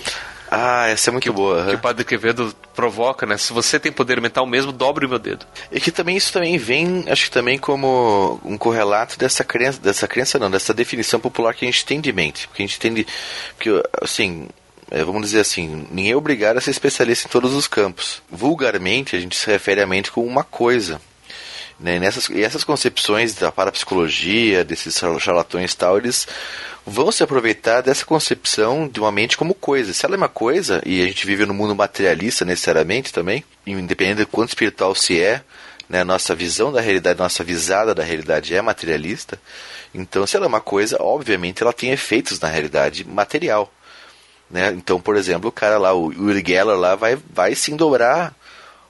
Ah, 0.50 0.88
essa 0.88 1.08
é 1.08 1.12
muito 1.12 1.22
que, 1.22 1.30
boa. 1.30 1.64
que 1.64 1.74
o 1.76 1.78
Padre 1.78 2.04
Quevedo 2.04 2.54
provoca, 2.74 3.24
né? 3.24 3.38
Se 3.38 3.52
você 3.52 3.78
tem 3.78 3.90
poder 3.92 4.20
mental 4.20 4.44
mesmo, 4.46 4.72
dobre 4.72 5.06
o 5.06 5.08
meu 5.08 5.18
dedo. 5.18 5.46
E 5.70 5.80
que 5.80 5.90
também 5.90 6.16
isso 6.16 6.32
também 6.32 6.58
vem, 6.58 7.04
acho 7.08 7.24
que 7.26 7.30
também 7.30 7.56
como 7.58 8.40
um 8.44 8.58
correlato 8.58 9.18
dessa 9.18 9.44
crença, 9.44 9.80
dessa 9.80 10.06
crença 10.08 10.38
não, 10.38 10.50
dessa 10.50 10.74
definição 10.74 11.20
popular 11.20 11.54
que 11.54 11.64
a 11.64 11.70
gente 11.70 11.86
tem 11.86 12.00
de 12.00 12.12
mente. 12.12 12.48
Porque 12.48 12.62
a 12.62 12.66
gente 12.66 12.80
tem 12.80 12.92
de, 12.92 13.06
porque 13.56 13.70
assim, 14.02 14.48
é, 14.90 15.02
vamos 15.04 15.22
dizer 15.22 15.40
assim, 15.40 15.86
ninguém 15.90 16.12
é 16.12 16.16
obrigado 16.16 16.56
a 16.58 16.60
ser 16.60 16.70
especialista 16.72 17.28
em 17.28 17.30
todos 17.30 17.54
os 17.54 17.66
campos. 17.68 18.20
Vulgarmente 18.30 19.14
a 19.16 19.20
gente 19.20 19.36
se 19.36 19.46
refere 19.50 19.80
à 19.80 19.86
mente 19.86 20.10
como 20.10 20.26
uma 20.26 20.44
coisa. 20.44 21.00
Né? 21.78 21.98
Nessas, 21.98 22.28
e 22.28 22.42
essas 22.42 22.64
concepções 22.64 23.34
da 23.34 23.50
parapsicologia, 23.50 24.64
desses 24.64 24.96
char- 24.96 25.18
charlatões 25.18 25.72
e 25.72 25.76
tal, 25.76 25.98
eles 25.98 26.26
vão 26.86 27.12
se 27.12 27.22
aproveitar 27.22 27.80
dessa 27.80 28.04
concepção 28.04 28.88
de 28.88 29.00
uma 29.00 29.12
mente 29.12 29.36
como 29.36 29.54
coisa. 29.54 29.92
Se 29.92 30.04
ela 30.04 30.14
é 30.14 30.18
uma 30.18 30.28
coisa, 30.28 30.82
e 30.84 31.02
a 31.02 31.06
gente 31.06 31.26
vive 31.26 31.46
no 31.46 31.54
mundo 31.54 31.74
materialista 31.74 32.44
necessariamente 32.44 33.12
também, 33.12 33.44
independente 33.66 34.18
de 34.18 34.26
quanto 34.26 34.50
espiritual 34.50 34.94
se 34.94 35.20
é, 35.20 35.42
né, 35.88 36.04
nossa 36.04 36.34
visão 36.34 36.72
da 36.72 36.80
realidade, 36.80 37.18
nossa 37.18 37.44
visada 37.44 37.94
da 37.94 38.02
realidade 38.02 38.54
é 38.54 38.62
materialista, 38.62 39.38
então 39.94 40.26
se 40.26 40.36
ela 40.36 40.46
é 40.46 40.48
uma 40.48 40.60
coisa, 40.60 40.96
obviamente 41.00 41.62
ela 41.62 41.72
tem 41.72 41.90
efeitos 41.90 42.40
na 42.40 42.48
realidade 42.48 43.04
material. 43.04 43.72
Né? 44.50 44.70
Então, 44.72 45.00
por 45.00 45.16
exemplo, 45.16 45.48
o 45.48 45.52
cara 45.52 45.78
lá, 45.78 45.94
o 45.94 46.06
Uri 46.06 46.42
Geller 46.46 46.76
lá, 46.76 46.94
vai, 46.94 47.18
vai 47.32 47.54
sim 47.54 47.76
dobrar 47.76 48.34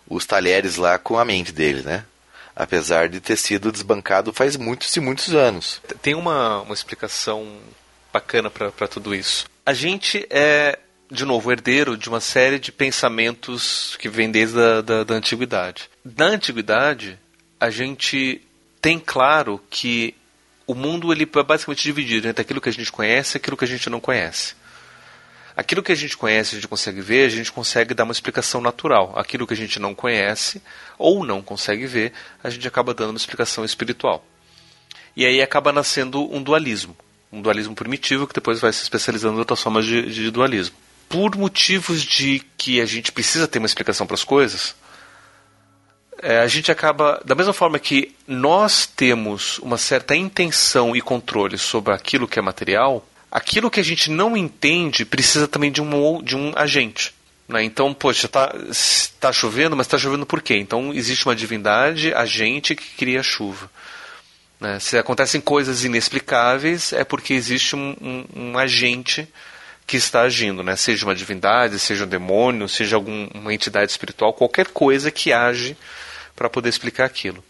os 0.09 0.26
talheres 0.26 0.76
lá 0.76 0.99
com 0.99 1.18
a 1.18 1.24
mente 1.24 1.53
dele, 1.53 1.83
né? 1.83 2.05
Apesar 2.55 3.09
de 3.09 3.20
ter 3.20 3.36
sido 3.36 3.72
desbancado 3.72 4.32
faz 4.32 4.57
muitos 4.57 4.94
e 4.94 5.00
muitos 5.00 5.34
anos. 5.34 5.80
Tem 6.03 6.14
uma, 6.14 6.61
uma 6.61 6.74
explicação 6.74 7.59
bacana 8.12 8.50
para 8.50 8.88
tudo 8.88 9.14
isso. 9.14 9.46
A 9.64 9.72
gente 9.72 10.26
é, 10.28 10.78
de 11.11 11.24
novo, 11.24 11.53
herdeiro 11.53 11.96
de 11.96 12.09
uma 12.09 12.20
série 12.20 12.59
de 12.59 12.72
pensamentos 12.72 13.96
que 13.98 14.09
vem 14.09 14.30
desde 14.30 14.59
a 14.59 14.80
da, 14.80 15.05
da 15.05 15.14
antiguidade. 15.14 15.90
Na 16.05 16.26
antiguidade, 16.26 17.18
a 17.61 17.68
gente 17.68 18.40
tem 18.80 18.98
claro 18.98 19.61
que 19.70 20.14
o 20.66 20.74
mundo 20.74 21.12
ele 21.12 21.24
é 21.24 21.42
basicamente 21.42 21.82
dividido 21.82 22.28
entre 22.28 22.40
aquilo 22.40 22.61
que 22.61 22.68
a 22.68 22.72
gente 22.72 22.90
conhece 22.90 23.36
e 23.36 23.38
aquilo 23.38 23.57
que 23.57 23.64
a 23.64 23.68
gente 23.68 23.90
não 23.90 24.00
conhece. 24.00 24.55
Aquilo 25.55 25.82
que 25.82 25.92
a 25.92 25.94
gente 25.94 26.16
conhece, 26.16 26.55
a 26.55 26.59
gente 26.59 26.68
consegue 26.68 27.03
ver, 27.03 27.26
a 27.26 27.28
gente 27.28 27.53
consegue 27.53 27.92
dar 27.92 28.05
uma 28.05 28.12
explicação 28.12 28.61
natural. 28.62 29.12
Aquilo 29.14 29.46
que 29.46 29.53
a 29.53 29.57
gente 29.57 29.78
não 29.78 29.94
conhece 29.94 30.62
ou 31.03 31.24
não 31.24 31.42
consegue 31.42 31.86
ver, 31.86 32.12
a 32.42 32.48
gente 32.48 32.66
acaba 32.66 32.94
dando 32.94 33.11
uma 33.11 33.18
explicação 33.18 33.64
espiritual. 33.64 34.24
E 35.16 35.26
aí 35.26 35.42
acaba 35.42 35.72
nascendo 35.72 36.32
um 36.34 36.42
dualismo. 36.42 36.96
Um 37.30 37.42
dualismo 37.42 37.74
primitivo 37.74 38.26
que 38.26 38.34
depois 38.34 38.61
vai 38.61 38.72
se 38.72 38.82
especializando 38.82 39.36
em 39.36 39.38
outras 39.40 39.61
formas 39.61 39.84
de, 39.84 40.11
de 40.11 40.30
dualismo. 40.30 40.76
Por 41.09 41.36
motivos 41.36 42.03
de 42.03 42.42
que 42.57 42.80
a 42.80 42.86
gente 42.86 43.12
precisa 43.12 43.48
ter 43.48 43.59
uma 43.59 43.66
explicação 43.66 44.07
para 44.07 44.14
as 44.14 44.24
coisas, 44.24 44.74
é, 46.22 46.38
a 46.38 46.46
gente 46.46 46.70
acaba, 46.70 47.20
da 47.24 47.34
mesma 47.34 47.53
forma 47.53 47.78
que 47.78 48.14
nós 48.26 48.86
temos 48.86 49.59
uma 49.59 49.76
certa 49.76 50.14
intenção 50.14 50.94
e 50.94 51.00
controle 51.00 51.59
sobre 51.59 51.92
aquilo 51.92 52.28
que 52.28 52.38
é 52.38 52.42
material, 52.42 53.07
aquilo 53.30 53.70
que 53.70 53.80
a 53.80 53.84
gente 53.84 54.11
não 54.11 54.36
entende 54.36 55.05
precisa 55.05 55.48
também 55.48 55.72
de 55.72 55.82
um, 55.82 56.22
de 56.22 56.36
um 56.36 56.53
agente. 56.55 57.12
Né? 57.53 57.62
Então, 57.62 57.92
poxa, 57.94 58.26
está 58.26 58.53
tá 59.20 59.32
chovendo, 59.32 59.76
mas 59.76 59.86
está 59.86 59.98
chovendo 59.98 60.26
por 60.26 60.40
quê? 60.42 60.57
Então, 60.57 60.92
existe 60.92 61.26
uma 61.26 61.36
divindade, 61.36 62.12
agente, 62.14 62.74
que 62.74 62.96
cria 62.96 63.20
a 63.20 63.22
chuva. 63.22 63.70
né? 64.61 64.78
Se 64.80 64.96
acontecem 64.96 65.40
coisas 65.40 65.84
inexplicáveis, 65.84 66.92
é 66.92 67.05
porque 67.05 67.34
existe 67.34 67.74
um, 67.76 67.96
um- 68.00 68.24
um 68.53 68.59
agente 68.59 69.28
que 69.86 69.96
está 69.96 70.22
agindo, 70.22 70.62
né? 70.62 70.76
seja 70.76 71.05
uma 71.05 71.14
divindade, 71.14 71.78
seja 71.78 72.05
um 72.05 72.09
demônio, 72.09 72.68
seja 72.68 72.96
alguma 72.96 73.53
entidade 73.53 73.90
espiritual, 73.90 74.32
qualquer 74.32 74.68
coisa 74.68 75.11
que 75.11 75.32
age 75.32 75.76
para 76.36 76.48
poder 76.48 76.68
explicar 76.68 77.05
aquilo. 77.05 77.42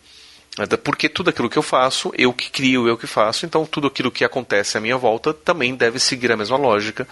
Até 0.59 0.77
Porque 0.77 1.09
tudo 1.09 1.31
aquilo 1.31 1.49
que 1.49 1.57
eu 1.57 1.63
faço, 1.63 2.13
eu 2.17 2.33
que 2.33 2.51
crio, 2.51 2.87
eu 2.89 2.97
que 2.99 3.07
faço, 3.07 3.47
então 3.47 3.65
tudo 3.65 3.87
aquilo 3.87 4.11
que 4.11 4.25
acontece 4.25 4.77
à 4.77 4.81
minha 4.81 4.97
volta 4.99 5.33
também 5.33 5.75
deve 5.75 5.99
seguir 5.99 6.33
a 6.33 6.37
mesma 6.37 6.57
lógica 6.57 7.07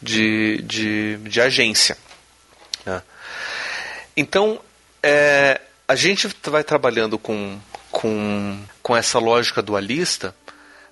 de, 0.00 0.62
de, 0.62 1.16
de 1.18 1.40
agência. 1.40 1.96
Né? 2.88 3.02
Então, 4.16 4.60
é, 5.02 5.60
a 5.86 5.94
gente 5.94 6.28
vai 6.44 6.64
trabalhando 6.64 7.18
com, 7.18 7.58
com, 7.90 8.60
com 8.82 8.96
essa 8.96 9.18
lógica 9.18 9.62
dualista 9.62 10.34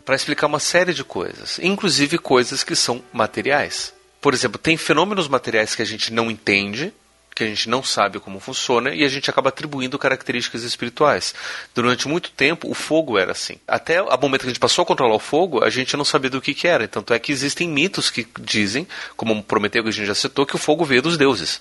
para 0.04 0.14
explicar 0.14 0.46
uma 0.46 0.60
série 0.60 0.94
de 0.94 1.02
coisas, 1.02 1.58
inclusive 1.60 2.18
coisas 2.18 2.62
que 2.62 2.76
são 2.76 3.02
materiais. 3.12 3.92
Por 4.20 4.32
exemplo, 4.32 4.58
tem 4.58 4.76
fenômenos 4.76 5.26
materiais 5.28 5.74
que 5.74 5.82
a 5.82 5.84
gente 5.84 6.12
não 6.12 6.30
entende, 6.30 6.94
que 7.34 7.44
a 7.44 7.46
gente 7.46 7.68
não 7.68 7.82
sabe 7.82 8.18
como 8.18 8.40
funciona 8.40 8.94
e 8.94 9.04
a 9.04 9.08
gente 9.08 9.28
acaba 9.28 9.50
atribuindo 9.50 9.98
características 9.98 10.62
espirituais. 10.62 11.34
Durante 11.74 12.08
muito 12.08 12.30
tempo, 12.30 12.70
o 12.70 12.74
fogo 12.74 13.18
era 13.18 13.32
assim. 13.32 13.56
Até 13.68 14.00
o 14.00 14.18
momento 14.18 14.40
que 14.42 14.46
a 14.46 14.50
gente 14.50 14.60
passou 14.60 14.84
a 14.84 14.86
controlar 14.86 15.14
o 15.14 15.18
fogo, 15.18 15.62
a 15.62 15.68
gente 15.68 15.96
não 15.96 16.04
sabia 16.04 16.30
do 16.30 16.40
que, 16.40 16.54
que 16.54 16.66
era. 16.66 16.88
Tanto 16.88 17.12
é 17.12 17.18
que 17.18 17.32
existem 17.32 17.68
mitos 17.68 18.08
que 18.08 18.26
dizem, 18.40 18.88
como 19.16 19.42
Prometeu 19.42 19.82
que 19.82 19.90
a 19.90 19.92
gente 19.92 20.06
já 20.06 20.14
citou, 20.14 20.46
que 20.46 20.54
o 20.56 20.58
fogo 20.58 20.84
veio 20.84 21.02
dos 21.02 21.18
deuses 21.18 21.60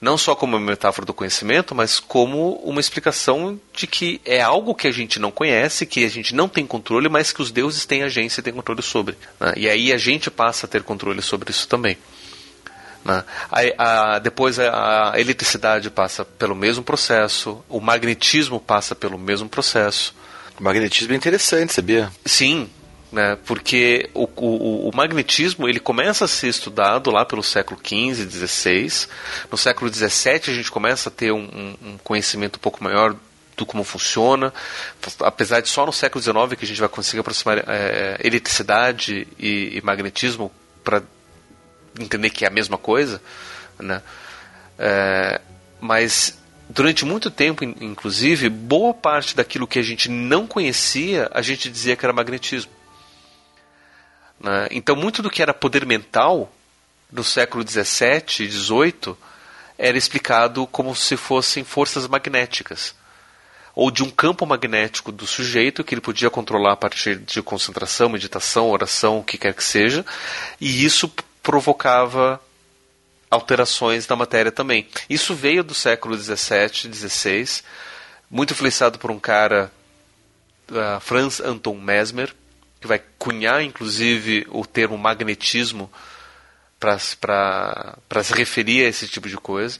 não 0.00 0.16
só 0.16 0.34
como 0.34 0.56
uma 0.56 0.64
metáfora 0.70 1.04
do 1.04 1.12
conhecimento, 1.14 1.74
mas 1.74 1.98
como 1.98 2.52
uma 2.64 2.80
explicação 2.80 3.60
de 3.74 3.86
que 3.86 4.20
é 4.24 4.40
algo 4.40 4.74
que 4.74 4.86
a 4.86 4.92
gente 4.92 5.18
não 5.18 5.30
conhece, 5.30 5.86
que 5.86 6.04
a 6.04 6.08
gente 6.08 6.34
não 6.34 6.48
tem 6.48 6.66
controle, 6.66 7.08
mas 7.08 7.32
que 7.32 7.42
os 7.42 7.50
deuses 7.50 7.84
têm 7.84 8.02
agência 8.02 8.40
e 8.40 8.42
têm 8.44 8.52
controle 8.52 8.82
sobre. 8.82 9.16
né? 9.40 9.54
E 9.56 9.68
aí 9.68 9.92
a 9.92 9.96
gente 9.98 10.30
passa 10.30 10.66
a 10.66 10.68
ter 10.68 10.82
controle 10.82 11.20
sobre 11.22 11.50
isso 11.50 11.66
também. 11.66 11.98
né? 13.04 13.24
Aí, 13.50 13.74
a- 13.78 14.18
depois 14.18 14.58
a, 14.58 15.12
a 15.14 15.20
eletricidade 15.20 15.90
passa 15.90 16.24
pelo 16.24 16.54
mesmo 16.54 16.82
processo, 16.84 17.64
o 17.68 17.80
magnetismo 17.80 18.60
passa 18.60 18.94
pelo 18.94 19.18
mesmo 19.18 19.48
processo. 19.48 20.14
O 20.58 20.62
magnetismo 20.62 21.12
é 21.12 21.16
interessante, 21.16 21.72
sabia? 21.72 22.10
Sim, 22.24 22.68
né, 23.10 23.38
porque 23.46 24.10
o, 24.12 24.28
o, 24.36 24.88
o 24.90 24.96
magnetismo 24.96 25.68
ele 25.68 25.80
começa 25.80 26.24
a 26.26 26.28
ser 26.28 26.48
estudado 26.48 27.10
lá 27.10 27.24
pelo 27.24 27.42
século 27.42 27.80
XV, 27.82 28.28
XVI. 28.30 29.08
No 29.50 29.56
século 29.56 29.92
XVII 29.92 30.40
a 30.48 30.52
gente 30.54 30.70
começa 30.70 31.08
a 31.08 31.12
ter 31.12 31.32
um, 31.32 31.74
um- 31.82 31.98
conhecimento 32.04 32.56
um 32.56 32.60
pouco 32.60 32.82
maior 32.84 33.14
do 33.56 33.66
como 33.66 33.82
funciona, 33.82 34.52
apesar 35.20 35.60
de 35.60 35.68
só 35.68 35.84
no 35.84 35.92
século 35.92 36.22
XIX 36.22 36.54
que 36.56 36.64
a 36.64 36.68
gente 36.68 36.78
vai 36.80 36.88
conseguir 36.88 37.20
aproximar 37.20 37.58
é, 37.66 38.16
eletricidade 38.22 39.26
e, 39.38 39.78
e 39.78 39.80
magnetismo 39.82 40.52
para 40.84 41.02
entender 41.98 42.30
que 42.30 42.44
é 42.44 42.48
a 42.48 42.52
mesma 42.52 42.78
coisa, 42.78 43.20
né? 43.80 44.00
É, 44.78 45.40
mas 45.80 46.38
durante 46.68 47.04
muito 47.04 47.30
tempo, 47.32 47.64
in- 47.64 47.74
inclusive, 47.80 48.48
boa 48.48 48.94
parte 48.94 49.34
daquilo 49.34 49.66
que 49.66 49.78
a 49.80 49.82
gente 49.82 50.08
não 50.08 50.46
conhecia, 50.46 51.28
a 51.32 51.42
gente 51.42 51.68
dizia 51.68 51.96
que 51.96 52.04
era 52.06 52.12
magnetismo. 52.12 52.70
Né? 54.40 54.68
Então, 54.70 54.96
muito 54.96 55.22
do 55.22 55.30
que 55.30 55.42
era 55.42 55.54
poder 55.54 55.84
mental 55.86 56.52
no 57.10 57.24
século 57.24 57.66
XVII 57.66 58.46
e 58.46 58.50
XVIII 58.50 59.16
era 59.76 59.96
explicado 59.96 60.66
como 60.66 60.94
se 60.94 61.16
fossem 61.16 61.64
forças 61.64 62.06
magnéticas 62.06 62.94
ou 63.78 63.92
de 63.92 64.02
um 64.02 64.10
campo 64.10 64.44
magnético 64.44 65.12
do 65.12 65.24
sujeito 65.24 65.84
que 65.84 65.94
ele 65.94 66.00
podia 66.00 66.28
controlar 66.28 66.72
a 66.72 66.76
partir 66.76 67.14
de 67.14 67.40
concentração, 67.40 68.08
meditação, 68.08 68.68
oração, 68.70 69.20
o 69.20 69.22
que 69.22 69.38
quer 69.38 69.54
que 69.54 69.62
seja, 69.62 70.04
e 70.60 70.84
isso 70.84 71.08
provocava 71.40 72.42
alterações 73.30 74.08
na 74.08 74.16
matéria 74.16 74.50
também. 74.50 74.88
Isso 75.08 75.32
veio 75.32 75.62
do 75.62 75.74
século 75.74 76.16
XVII, 76.16 76.92
XVI, 76.92 77.62
muito 78.28 78.52
influenciado 78.52 78.98
por 78.98 79.12
um 79.12 79.18
cara, 79.20 79.70
uh, 80.72 80.98
Franz 80.98 81.38
Anton 81.38 81.76
Mesmer, 81.76 82.34
que 82.80 82.86
vai 82.86 83.02
cunhar 83.18 83.62
inclusive 83.62 84.46
o 84.50 84.64
termo 84.64 84.96
magnetismo 84.96 85.90
para 86.78 86.98
se 88.22 88.32
referir 88.34 88.84
a 88.84 88.88
esse 88.88 89.08
tipo 89.08 89.28
de 89.28 89.36
coisa. 89.36 89.78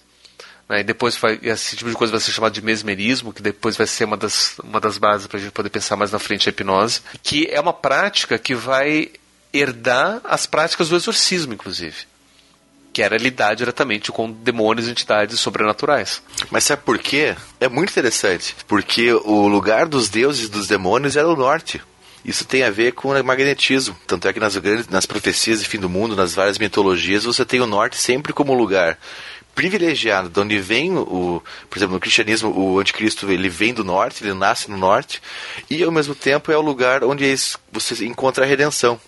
Né? 0.68 0.80
E 0.80 0.84
depois 0.84 1.16
vai, 1.16 1.38
esse 1.42 1.76
tipo 1.76 1.88
de 1.88 1.96
coisa 1.96 2.10
vai 2.10 2.20
ser 2.20 2.32
chamado 2.32 2.52
de 2.52 2.62
mesmerismo, 2.62 3.32
que 3.32 3.40
depois 3.40 3.76
vai 3.76 3.86
ser 3.86 4.04
uma 4.04 4.16
das, 4.16 4.58
uma 4.58 4.80
das 4.80 4.98
bases 4.98 5.26
para 5.26 5.38
a 5.38 5.40
gente 5.40 5.52
poder 5.52 5.70
pensar 5.70 5.96
mais 5.96 6.12
na 6.12 6.18
frente 6.18 6.48
a 6.48 6.50
hipnose, 6.50 7.00
que 7.22 7.46
é 7.50 7.60
uma 7.60 7.72
prática 7.72 8.38
que 8.38 8.54
vai 8.54 9.10
herdar 9.52 10.20
as 10.24 10.46
práticas 10.46 10.90
do 10.90 10.96
exorcismo, 10.96 11.54
inclusive. 11.54 12.06
Que 12.92 13.02
era 13.02 13.16
lidar 13.16 13.54
diretamente 13.54 14.10
com 14.10 14.30
demônios 14.30 14.88
e 14.88 14.90
entidades 14.90 15.38
sobrenaturais. 15.38 16.20
Mas 16.50 16.64
sabe 16.64 16.82
por 16.82 16.98
quê? 16.98 17.36
É 17.60 17.68
muito 17.68 17.90
interessante. 17.90 18.56
Porque 18.66 19.12
o 19.12 19.46
lugar 19.46 19.86
dos 19.86 20.08
deuses 20.08 20.46
e 20.46 20.50
dos 20.50 20.66
demônios 20.66 21.16
era 21.16 21.28
o 21.28 21.36
norte. 21.36 21.80
Isso 22.24 22.44
tem 22.44 22.62
a 22.62 22.70
ver 22.70 22.92
com 22.92 23.08
o 23.10 23.24
magnetismo. 23.24 23.96
Tanto 24.06 24.28
é 24.28 24.32
que 24.32 24.40
nas, 24.40 24.56
grandes, 24.56 24.88
nas 24.88 25.06
profecias 25.06 25.60
de 25.60 25.68
fim 25.68 25.78
do 25.78 25.88
mundo, 25.88 26.16
nas 26.16 26.34
várias 26.34 26.58
mitologias, 26.58 27.24
você 27.24 27.44
tem 27.44 27.60
o 27.60 27.66
norte 27.66 27.96
sempre 27.96 28.32
como 28.32 28.52
lugar 28.52 28.98
privilegiado, 29.58 30.28
de 30.28 30.38
onde 30.38 30.56
vem 30.60 30.96
o, 30.96 31.42
por 31.68 31.78
exemplo, 31.78 31.94
no 31.94 32.00
cristianismo, 32.00 32.56
o 32.56 32.78
anticristo 32.78 33.28
ele 33.28 33.48
vem 33.48 33.74
do 33.74 33.82
norte, 33.82 34.22
ele 34.22 34.32
nasce 34.32 34.70
no 34.70 34.76
norte, 34.76 35.20
e 35.68 35.82
ao 35.82 35.90
mesmo 35.90 36.14
tempo 36.14 36.52
é 36.52 36.56
o 36.56 36.60
lugar 36.60 37.02
onde 37.02 37.34
você 37.72 38.06
encontra 38.06 38.44
a 38.44 38.46
redenção. 38.46 39.00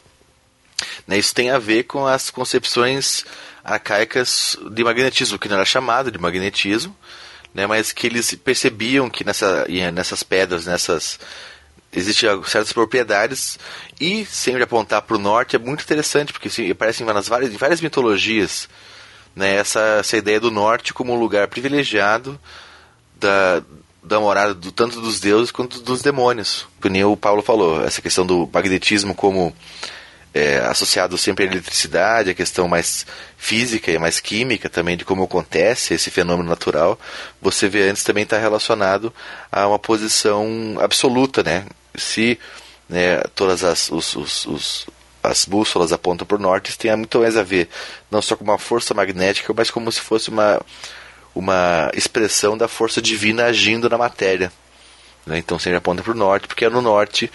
Né, 1.07 1.19
isso 1.19 1.33
tem 1.33 1.51
a 1.51 1.59
ver 1.59 1.85
com 1.85 2.05
as 2.05 2.31
concepções 2.31 3.25
arcaicas 3.63 4.57
de 4.73 4.83
magnetismo, 4.83 5.39
que 5.39 5.49
não 5.49 5.55
era 5.55 5.65
chamado 5.65 6.11
de 6.11 6.19
magnetismo, 6.19 6.97
né, 7.55 7.65
mas 7.69 7.93
que 7.93 8.09
eles 8.09 8.35
percebiam 8.35 9.09
que 9.09 9.23
nessa, 9.23 9.67
nessas 9.93 10.25
pedras, 10.25 10.67
nessas 10.67 11.21
existem 11.93 12.31
certas 12.45 12.73
propriedades 12.73 13.59
e 14.01 14.25
sempre 14.25 14.63
apontar 14.63 15.03
para 15.03 15.17
o 15.17 15.19
norte 15.19 15.57
é 15.57 15.59
muito 15.59 15.83
interessante 15.83 16.33
porque 16.33 16.49
assim, 16.49 16.71
aparecem 16.71 17.05
nas 17.07 17.29
várias, 17.29 17.53
em 17.53 17.57
várias 17.57 17.81
mitologias 17.81 18.69
né, 19.35 19.57
essa, 19.57 19.99
essa 20.01 20.17
ideia 20.17 20.41
do 20.41 20.51
norte 20.51 20.95
como 20.95 21.13
um 21.13 21.19
lugar 21.19 21.49
privilegiado 21.49 22.39
da, 23.19 23.63
da 24.03 24.21
morada 24.21 24.55
do, 24.55 24.73
tanto 24.73 25.01
dos 25.01 25.21
deuses 25.21 25.51
quanto 25.51 25.81
dos 25.81 26.03
demônios. 26.03 26.67
Como 26.81 27.13
o 27.13 27.17
Paulo 27.17 27.43
falou, 27.43 27.85
essa 27.85 28.03
questão 28.03 28.25
do 28.25 28.49
magnetismo 28.53 29.15
como 29.15 29.55
é, 30.33 30.59
associado 30.59 31.19
sempre 31.19 31.45
à 31.45 31.49
eletricidade, 31.49 32.31
a 32.31 32.35
questão 32.35 32.69
mais 32.69 33.07
física 33.37 33.91
e 33.91 33.99
mais 33.99 34.21
química 34.21 34.69
também 34.69 34.97
de 34.97 35.05
como 35.05 35.25
acontece 35.25 35.95
esse 35.95 36.11
fenômeno 36.11 36.49
natural, 36.49 36.99
você 37.41 37.69
vê 37.69 37.89
antes 37.89 38.05
também 38.05 38.23
está 38.23 38.39
relacionado 38.39 39.13
a 39.51 39.67
uma 39.67 39.79
posição 39.79 40.77
absoluta, 40.81 41.43
né? 41.43 41.65
Se 42.01 42.39
né, 42.89 43.21
todas 43.35 43.63
as 43.63 43.91
os, 43.91 44.17
os, 44.17 44.47
os 44.47 44.87
as 45.23 45.45
bússolas 45.45 45.93
apontam 45.93 46.27
para 46.27 46.37
o 46.37 46.41
norte, 46.41 46.71
isso 46.71 46.79
tem 46.79 46.95
muito 46.97 47.21
mais 47.21 47.37
a 47.37 47.43
ver 47.43 47.69
não 48.11 48.23
só 48.23 48.35
com 48.37 48.45
uma 48.45 48.59
força 48.59 48.95
magnética, 48.95 49.53
mas 49.55 49.71
como 49.71 49.93
se 49.93 50.01
fosse 50.01 50.31
uma, 50.31 50.61
uma 51.35 51.91
expressão 51.95 52.57
da 52.57 52.67
força 52.67 53.03
divina 53.03 53.45
agindo 53.45 53.89
na 53.89 53.99
matéria. 53.99 54.51
Né? 55.27 55.39
Então 55.39 55.59
sempre 55.59 55.77
aponta 55.77 56.03
para 56.03 56.13
o 56.13 56.17
norte, 56.17 56.47
porque 56.47 56.65
é 56.65 56.71
no 56.71 56.81
norte 56.81 57.31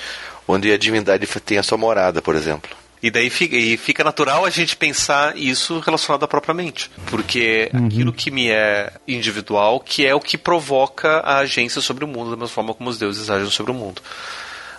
onde 0.47 0.72
a 0.72 0.78
divindade 0.78 1.26
tem 1.28 1.57
a 1.57 1.63
sua 1.63 1.78
morada, 1.78 2.22
por 2.22 2.36
exemplo. 2.36 2.76
E 3.01 3.11
daí 3.11 3.30
fica, 3.30 3.55
e 3.55 3.78
fica 3.78 4.03
natural 4.03 4.45
a 4.45 4.49
gente 4.49 4.76
pensar 4.76 5.38
isso 5.38 5.80
relacionado 5.80 6.24
à 6.24 6.28
própria 6.28 6.55
mente. 6.55 6.89
Porque 7.05 7.70
uhum. 7.72 7.86
aquilo 7.86 8.13
que 8.13 8.32
me 8.32 8.49
é 8.49 8.91
individual, 9.07 9.80
que 9.80 10.05
é 10.05 10.16
o 10.16 10.20
que 10.20 10.38
provoca 10.38 11.20
a 11.20 11.39
agência 11.39 11.82
sobre 11.82 12.03
o 12.03 12.07
mundo, 12.07 12.32
da 12.32 12.36
mesma 12.36 12.47
forma 12.47 12.74
como 12.74 12.89
os 12.89 12.97
deuses 12.97 13.30
agem 13.30 13.49
sobre 13.51 13.72
o 13.72 13.76
mundo. 13.76 14.01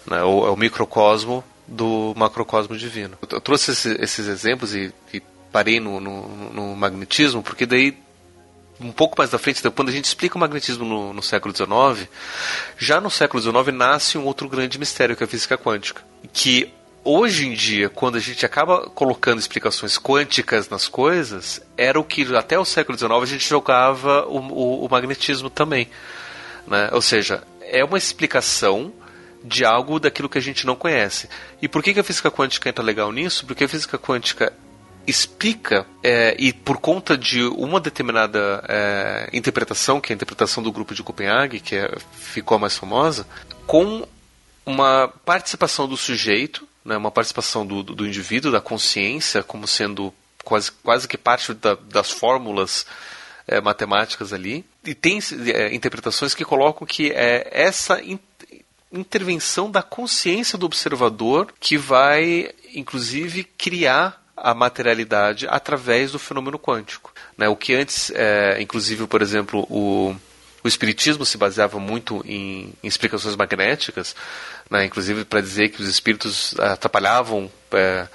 Né? 0.06 0.22
O, 0.22 0.46
é 0.46 0.50
o 0.50 0.56
microcosmo 0.56 1.44
do 1.66 2.14
macrocosmo 2.16 2.76
divino. 2.76 3.18
Eu 3.30 3.40
trouxe 3.40 3.72
esse, 3.72 3.96
esses 4.00 4.28
exemplos 4.28 4.74
e, 4.74 4.92
e 5.12 5.20
parei 5.50 5.80
no, 5.80 6.00
no, 6.00 6.28
no, 6.52 6.76
magnetismo, 6.76 7.42
porque 7.42 7.66
daí, 7.66 7.96
um 8.80 8.92
pouco 8.92 9.16
mais 9.18 9.30
da 9.30 9.38
frente, 9.38 9.62
quando 9.70 9.88
a 9.88 9.92
gente 9.92 10.04
explica 10.04 10.36
o 10.36 10.40
magnetismo 10.40 10.84
no, 10.84 11.12
no 11.12 11.22
século 11.22 11.54
XIX, 11.54 12.08
já 12.78 13.00
no 13.00 13.10
século 13.10 13.42
XIX 13.42 13.74
nasce 13.76 14.18
um 14.18 14.24
outro 14.24 14.48
grande 14.48 14.78
mistério, 14.78 15.16
que 15.16 15.22
é 15.22 15.26
a 15.26 15.28
física 15.28 15.58
quântica. 15.58 16.02
Que 16.32 16.70
hoje 17.02 17.46
em 17.46 17.52
dia, 17.52 17.88
quando 17.88 18.16
a 18.16 18.20
gente 18.20 18.44
acaba 18.44 18.90
colocando 18.90 19.38
explicações 19.38 19.98
quânticas 19.98 20.68
nas 20.68 20.88
coisas, 20.88 21.60
era 21.76 21.98
o 21.98 22.04
que 22.04 22.34
até 22.36 22.58
o 22.58 22.64
século 22.64 22.98
XIX 22.98 23.12
a 23.12 23.26
gente 23.26 23.48
jogava 23.48 24.26
o, 24.26 24.38
o, 24.38 24.84
o 24.84 24.88
magnetismo 24.88 25.48
também. 25.48 25.88
Né? 26.66 26.90
Ou 26.92 27.00
seja, 27.00 27.42
é 27.60 27.84
uma 27.84 27.98
explicação 27.98 28.92
de 29.46 29.64
algo 29.64 30.00
daquilo 30.00 30.28
que 30.28 30.38
a 30.38 30.42
gente 30.42 30.66
não 30.66 30.74
conhece. 30.74 31.28
E 31.62 31.68
por 31.68 31.82
que, 31.82 31.94
que 31.94 32.00
a 32.00 32.04
física 32.04 32.30
quântica 32.30 32.68
entra 32.68 32.84
legal 32.84 33.12
nisso? 33.12 33.46
Porque 33.46 33.64
a 33.64 33.68
física 33.68 33.96
quântica 33.98 34.52
explica, 35.06 35.86
é, 36.02 36.34
e 36.38 36.52
por 36.52 36.78
conta 36.78 37.16
de 37.16 37.42
uma 37.42 37.78
determinada 37.78 38.64
é, 38.68 39.30
interpretação, 39.32 40.00
que 40.00 40.12
é 40.12 40.14
a 40.14 40.16
interpretação 40.16 40.62
do 40.62 40.72
grupo 40.72 40.94
de 40.94 41.02
Copenhague, 41.02 41.60
que 41.60 41.76
é, 41.76 41.96
ficou 42.12 42.56
a 42.56 42.58
mais 42.58 42.76
famosa, 42.76 43.26
com 43.66 44.06
uma 44.64 45.08
participação 45.24 45.86
do 45.86 45.96
sujeito, 45.96 46.66
né, 46.84 46.96
uma 46.96 47.10
participação 47.10 47.64
do, 47.64 47.82
do, 47.82 48.06
indivíduo, 48.06 48.50
da 48.50 48.60
consciência, 48.60 49.44
como 49.44 49.66
sendo 49.66 50.12
quase, 50.44 50.72
quase 50.72 51.06
que 51.06 51.16
parte 51.16 51.54
da, 51.54 51.74
das 51.74 52.10
fórmulas 52.10 52.84
é, 53.46 53.60
matemáticas 53.60 54.32
ali. 54.32 54.64
E 54.84 54.94
tem 54.94 55.20
é, 55.54 55.72
interpretações 55.72 56.34
que 56.34 56.44
colocam 56.44 56.86
que 56.86 57.12
é, 57.12 57.48
essa 57.52 58.02
intervenção 58.92 59.70
da 59.70 59.82
consciência 59.82 60.58
do 60.58 60.66
observador 60.66 61.52
que 61.58 61.76
vai, 61.76 62.50
inclusive, 62.74 63.44
criar 63.44 64.22
a 64.36 64.54
materialidade 64.54 65.46
através 65.48 66.12
do 66.12 66.18
fenômeno 66.18 66.58
quântico. 66.58 67.12
Né? 67.36 67.48
O 67.48 67.56
que 67.56 67.74
antes, 67.74 68.12
é, 68.14 68.60
inclusive, 68.60 69.06
por 69.06 69.22
exemplo, 69.22 69.66
o, 69.70 70.14
o 70.62 70.68
espiritismo 70.68 71.24
se 71.24 71.38
baseava 71.38 71.78
muito 71.78 72.22
em, 72.26 72.72
em 72.82 72.86
explicações 72.86 73.34
magnéticas, 73.34 74.14
né? 74.70 74.84
inclusive 74.84 75.24
para 75.24 75.40
dizer 75.40 75.70
que 75.70 75.80
os 75.80 75.88
espíritos 75.88 76.54
atrapalhavam 76.60 77.50
é, 77.72 78.06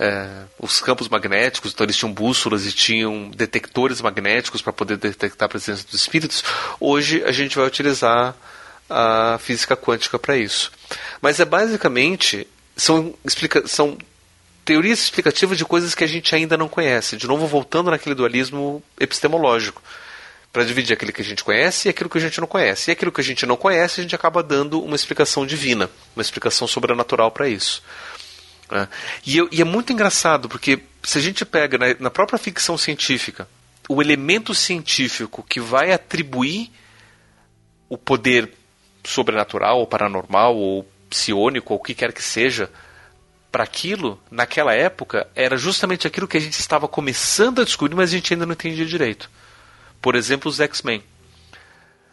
é, 0.00 0.28
os 0.58 0.80
campos 0.80 1.08
magnéticos, 1.08 1.72
então 1.72 1.84
eles 1.84 1.96
tinham 1.96 2.12
bússolas 2.12 2.66
e 2.66 2.72
tinham 2.72 3.30
detectores 3.30 4.00
magnéticos 4.00 4.62
para 4.62 4.72
poder 4.72 4.96
detectar 4.96 5.46
a 5.46 5.50
presença 5.50 5.84
dos 5.84 5.94
espíritos. 5.94 6.42
Hoje 6.80 7.22
a 7.22 7.30
gente 7.30 7.56
vai 7.56 7.66
utilizar 7.66 8.34
a 8.90 9.38
física 9.38 9.76
quântica 9.76 10.18
para 10.18 10.36
isso. 10.36 10.72
Mas 11.22 11.38
é 11.38 11.44
basicamente 11.44 12.46
são, 12.76 13.14
explica, 13.24 13.66
são 13.66 13.96
teorias 14.64 14.98
explicativas 14.98 15.56
de 15.56 15.64
coisas 15.64 15.94
que 15.94 16.04
a 16.04 16.06
gente 16.06 16.34
ainda 16.34 16.56
não 16.56 16.68
conhece. 16.68 17.16
De 17.16 17.26
novo, 17.26 17.46
voltando 17.46 17.90
naquele 17.90 18.14
dualismo 18.14 18.82
epistemológico. 18.98 19.82
Para 20.52 20.64
dividir 20.64 20.94
aquilo 20.94 21.12
que 21.12 21.22
a 21.22 21.24
gente 21.24 21.44
conhece 21.44 21.86
e 21.86 21.90
aquilo 21.90 22.10
que 22.10 22.18
a 22.18 22.20
gente 22.20 22.40
não 22.40 22.46
conhece. 22.48 22.90
E 22.90 22.92
aquilo 22.92 23.12
que 23.12 23.20
a 23.20 23.24
gente 23.24 23.46
não 23.46 23.56
conhece, 23.56 24.00
a 24.00 24.02
gente 24.02 24.16
acaba 24.16 24.42
dando 24.42 24.82
uma 24.82 24.96
explicação 24.96 25.46
divina, 25.46 25.88
uma 26.16 26.22
explicação 26.22 26.66
sobrenatural 26.66 27.30
para 27.30 27.48
isso. 27.48 27.80
Né? 28.68 28.88
E, 29.24 29.38
e, 29.52 29.60
é 29.60 29.64
muito 29.64 29.92
engraçado, 29.92 30.48
porque 30.48 30.80
se 31.04 31.18
a 31.18 31.20
gente 31.20 31.44
pega 31.44 31.78
na, 31.78 31.86
na 32.00 32.10
própria 32.10 32.36
ficção 32.36 32.76
científica 32.76 33.48
o 33.88 34.00
elemento 34.00 34.54
científico 34.54 35.44
que 35.48 35.60
vai 35.60 35.92
atribuir 35.92 36.70
o 37.88 37.98
poder 37.98 38.52
sobrenatural 39.04 39.78
ou 39.78 39.86
paranormal 39.86 40.56
ou 40.56 40.88
psionico 41.08 41.74
ou 41.74 41.80
o 41.80 41.82
que 41.82 41.94
quer 41.94 42.12
que 42.12 42.22
seja 42.22 42.70
para 43.50 43.64
aquilo, 43.64 44.20
naquela 44.30 44.74
época, 44.74 45.26
era 45.34 45.56
justamente 45.56 46.06
aquilo 46.06 46.28
que 46.28 46.36
a 46.36 46.40
gente 46.40 46.58
estava 46.58 46.86
começando 46.86 47.60
a 47.60 47.64
descobrir, 47.64 47.96
mas 47.96 48.10
a 48.10 48.12
gente 48.12 48.32
ainda 48.32 48.46
não 48.46 48.52
entendia 48.52 48.86
direito. 48.86 49.28
Por 50.00 50.14
exemplo, 50.14 50.48
os 50.48 50.60
X-Men. 50.60 51.02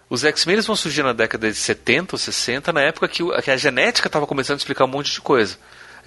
Os 0.10 0.24
X-Men 0.24 0.62
vão 0.62 0.76
surgir 0.76 1.04
na 1.04 1.14
década 1.14 1.52
de 1.52 1.56
70 1.56 2.16
ou 2.16 2.20
60, 2.20 2.74
na 2.74 2.82
época 2.82 3.08
que 3.08 3.52
a 3.52 3.58
genética 3.58 4.08
estava 4.08 4.26
começando 4.26 4.56
a 4.56 4.58
explicar 4.58 4.86
um 4.86 4.88
monte 4.88 5.12
de 5.12 5.22
coisa 5.22 5.58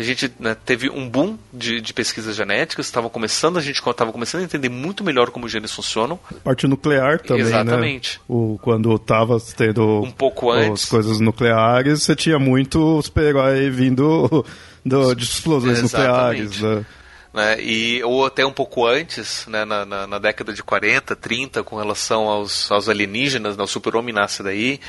a 0.00 0.04
gente 0.04 0.32
né, 0.40 0.56
teve 0.64 0.88
um 0.88 1.06
boom 1.06 1.36
de, 1.52 1.80
de 1.80 1.92
pesquisas 1.92 2.34
genéticas, 2.34 2.86
estava 2.86 3.10
começando, 3.10 3.58
a 3.58 3.60
gente 3.60 3.78
estava 3.78 4.10
começando 4.10 4.40
a 4.40 4.44
entender 4.44 4.70
muito 4.70 5.04
melhor 5.04 5.30
como 5.30 5.44
os 5.44 5.52
genes 5.52 5.72
funcionam. 5.72 6.18
Parte 6.42 6.66
nuclear 6.66 7.20
também, 7.20 7.44
né? 7.44 7.50
Exatamente. 7.50 8.18
Né? 8.18 8.24
O, 8.26 8.58
quando 8.62 8.94
estava 8.94 9.38
tendo 9.54 10.00
um 10.00 10.10
pouco 10.10 10.50
antes. 10.50 10.84
as 10.84 10.88
coisas 10.88 11.20
nucleares, 11.20 12.02
você 12.02 12.16
tinha 12.16 12.38
muito 12.38 13.02
super-herói 13.02 13.68
vindo 13.68 14.44
do, 14.84 15.14
de 15.14 15.24
explosões 15.24 15.78
Exatamente. 15.80 16.44
nucleares, 16.44 16.60
né? 16.62 16.86
Né, 17.32 17.60
e, 17.60 18.02
ou 18.02 18.26
até 18.26 18.44
um 18.44 18.52
pouco 18.52 18.84
antes, 18.84 19.46
né, 19.46 19.64
na, 19.64 19.84
na, 19.84 20.04
na, 20.04 20.18
década 20.18 20.52
de 20.52 20.64
40, 20.64 21.14
30, 21.14 21.62
com 21.62 21.76
relação 21.76 22.26
aos, 22.26 22.68
aos 22.72 22.88
alienígenas, 22.88 23.56
né, 23.56 23.62
o 23.62 23.68
super-homem 23.68 24.12
nasce 24.12 24.42
daí. 24.42 24.80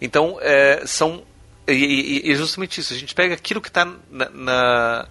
Então, 0.00 0.38
é, 0.40 0.82
são 0.86 1.24
e, 1.74 2.30
e, 2.30 2.34
justamente 2.34 2.80
isso, 2.80 2.94
a 2.94 2.96
gente 2.96 3.14
pega 3.14 3.34
aquilo 3.34 3.60
que 3.60 3.68
está 3.68 3.84
na, 3.84 4.30
na, 4.30 5.08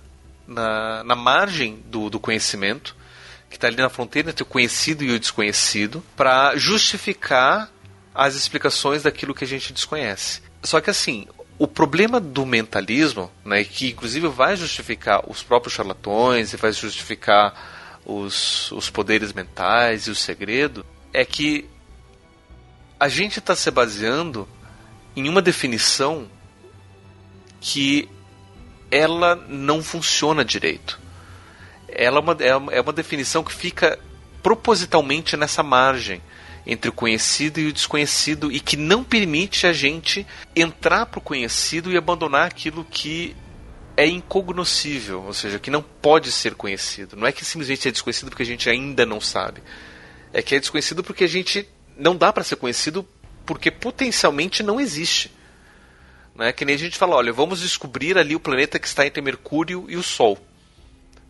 na, 0.47 1.03
na, 1.03 1.15
margem 1.15 1.83
do, 1.85 2.09
do 2.09 2.19
conhecimento, 2.19 2.95
que 3.49 3.57
está 3.57 3.67
ali 3.67 3.77
na 3.77 3.89
fronteira 3.89 4.31
entre 4.31 4.43
o 4.43 4.45
conhecido 4.45 5.03
e 5.03 5.11
o 5.11 5.19
desconhecido, 5.19 6.03
para 6.15 6.55
justificar 6.55 7.71
as 8.13 8.35
explicações 8.35 9.03
daquilo 9.03 9.35
que 9.35 9.43
a 9.43 9.47
gente 9.47 9.71
desconhece. 9.71 10.41
Só 10.63 10.81
que 10.81 10.89
assim, 10.89 11.27
o 11.59 11.67
problema 11.67 12.19
do 12.19 12.45
mentalismo, 12.45 13.31
né, 13.45 13.63
que 13.63 13.89
inclusive 13.89 14.27
vai 14.27 14.55
justificar 14.55 15.23
os 15.29 15.43
próprios 15.43 15.73
charlatões 15.73 16.53
e 16.53 16.57
vai 16.57 16.71
justificar 16.71 17.99
os, 18.05 18.71
os 18.71 18.89
poderes 18.89 19.33
mentais 19.33 20.07
e 20.07 20.11
o 20.11 20.15
segredo, 20.15 20.85
é 21.13 21.23
que 21.23 21.69
a 22.99 23.07
gente 23.07 23.39
está 23.39 23.55
se 23.55 23.69
baseando 23.69 24.47
em 25.15 25.27
uma 25.29 25.41
definição 25.41 26.27
que 27.59 28.09
ela 28.91 29.35
não 29.47 29.83
funciona 29.83 30.43
direito. 30.45 30.99
Ela 31.87 32.17
é 32.39 32.55
uma, 32.55 32.73
é 32.73 32.81
uma 32.81 32.93
definição 32.93 33.43
que 33.43 33.53
fica 33.53 33.99
propositalmente 34.41 35.35
nessa 35.35 35.63
margem 35.63 36.21
entre 36.65 36.89
o 36.89 36.93
conhecido 36.93 37.59
e 37.59 37.67
o 37.67 37.73
desconhecido 37.73 38.51
e 38.51 38.59
que 38.59 38.75
não 38.75 39.03
permite 39.03 39.65
a 39.65 39.71
gente 39.71 40.27
entrar 40.55 41.05
para 41.05 41.19
o 41.19 41.21
conhecido 41.21 41.91
e 41.91 41.97
abandonar 41.97 42.47
aquilo 42.47 42.85
que 42.85 43.35
é 43.95 44.05
incognoscível, 44.05 45.23
ou 45.23 45.33
seja, 45.33 45.57
que 45.57 45.71
não 45.71 45.81
pode 45.81 46.31
ser 46.31 46.53
conhecido. 46.53 47.15
Não 47.15 47.25
é 47.25 47.31
que 47.31 47.43
simplesmente 47.43 47.87
é 47.87 47.91
desconhecido 47.91 48.29
porque 48.29 48.43
a 48.43 48.45
gente 48.45 48.69
ainda 48.69 49.05
não 49.05 49.19
sabe. 49.19 49.63
É 50.31 50.41
que 50.41 50.53
é 50.53 50.59
desconhecido 50.59 51.03
porque 51.03 51.23
a 51.23 51.27
gente 51.27 51.67
não 51.97 52.15
dá 52.15 52.31
para 52.31 52.43
ser 52.43 52.57
conhecido 52.57 53.07
porque 53.45 53.71
potencialmente 53.71 54.61
não 54.61 54.79
existe. 54.79 55.31
Né? 56.37 56.53
Que 56.53 56.63
nem 56.63 56.75
a 56.75 56.77
gente 56.79 56.97
fala, 56.97 57.15
olha, 57.15 57.33
vamos 57.33 57.61
descobrir 57.61 58.17
ali 58.17 58.35
o 58.35 58.39
planeta 58.39 58.77
que 58.77 58.87
está 58.87 59.05
entre 59.05 59.21
Mercúrio 59.21 59.85
e 59.89 59.97
o 59.97 60.03
Sol. 60.03 60.37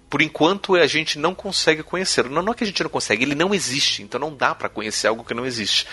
Por 0.09 0.21
enquanto 0.21 0.75
a 0.75 0.87
gente 0.87 1.17
não 1.17 1.33
consegue 1.33 1.81
conhecer. 1.81 2.29
Não, 2.29 2.41
não 2.41 2.51
é 2.51 2.55
que 2.55 2.63
a 2.63 2.67
gente 2.67 2.83
não 2.83 2.89
consegue, 2.89 3.23
ele 3.23 3.35
não 3.35 3.53
existe. 3.53 4.03
Então 4.03 4.19
não 4.19 4.35
dá 4.35 4.53
para 4.53 4.69
conhecer 4.69 5.07
algo 5.07 5.23
que 5.23 5.33
não 5.33 5.45
existe. 5.45 5.87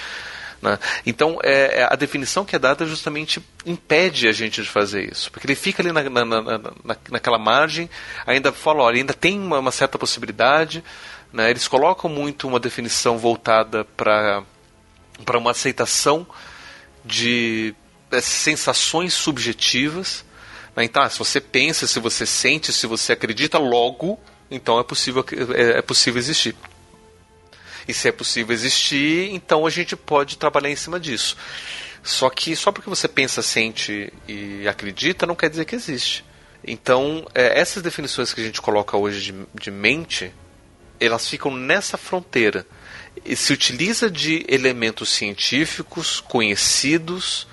Né? 0.60 0.78
Então 1.04 1.38
é, 1.42 1.80
é, 1.80 1.88
a 1.90 1.96
definição 1.96 2.44
que 2.44 2.56
é 2.56 2.58
dada 2.58 2.86
justamente 2.86 3.42
impede 3.66 4.28
a 4.28 4.32
gente 4.32 4.62
de 4.62 4.68
fazer 4.68 5.10
isso. 5.10 5.30
Porque 5.30 5.46
ele 5.46 5.54
fica 5.54 5.82
ali 5.82 5.92
na, 5.92 6.02
na, 6.02 6.42
na, 6.42 6.96
naquela 7.10 7.38
margem, 7.38 7.88
ainda 8.26 8.52
fala, 8.52 8.82
olha, 8.82 8.98
ainda 8.98 9.14
tem 9.14 9.38
uma, 9.38 9.58
uma 9.58 9.72
certa 9.72 9.98
possibilidade. 9.98 10.82
Né? 11.32 11.50
Eles 11.50 11.66
colocam 11.66 12.08
muito 12.08 12.46
uma 12.46 12.60
definição 12.60 13.18
voltada 13.18 13.84
para 13.96 14.44
uma 15.36 15.50
aceitação 15.50 16.26
de 17.04 17.74
é, 18.14 18.20
sensações 18.20 19.12
subjetivas. 19.14 20.24
Né? 20.74 20.84
Então, 20.84 21.02
ah, 21.02 21.10
se 21.10 21.18
você 21.18 21.40
pensa, 21.40 21.86
se 21.86 21.98
você 21.98 22.24
sente, 22.24 22.72
se 22.72 22.86
você 22.86 23.12
acredita, 23.12 23.58
logo, 23.58 24.18
então 24.50 24.78
é 24.78 24.84
possível, 24.84 25.24
é, 25.54 25.78
é 25.78 25.82
possível 25.82 26.18
existir. 26.18 26.56
E 27.86 27.92
se 27.92 28.08
é 28.08 28.12
possível 28.12 28.54
existir, 28.54 29.30
então 29.32 29.66
a 29.66 29.70
gente 29.70 29.94
pode 29.94 30.38
trabalhar 30.38 30.70
em 30.70 30.76
cima 30.76 30.98
disso. 30.98 31.36
Só 32.02 32.28
que 32.30 32.54
só 32.54 32.70
porque 32.70 32.88
você 32.88 33.08
pensa, 33.08 33.42
sente 33.42 34.12
e 34.28 34.66
acredita, 34.68 35.26
não 35.26 35.34
quer 35.34 35.50
dizer 35.50 35.64
que 35.64 35.74
existe. 35.74 36.24
Então, 36.66 37.26
é, 37.34 37.58
essas 37.58 37.82
definições 37.82 38.32
que 38.32 38.40
a 38.40 38.44
gente 38.44 38.60
coloca 38.60 38.96
hoje 38.96 39.32
de, 39.32 39.46
de 39.54 39.70
mente, 39.70 40.32
elas 40.98 41.28
ficam 41.28 41.50
nessa 41.54 41.96
fronteira. 41.98 42.66
E 43.24 43.36
se 43.36 43.52
utiliza 43.52 44.10
de 44.10 44.44
elementos 44.48 45.10
científicos 45.10 46.20
conhecidos, 46.20 47.46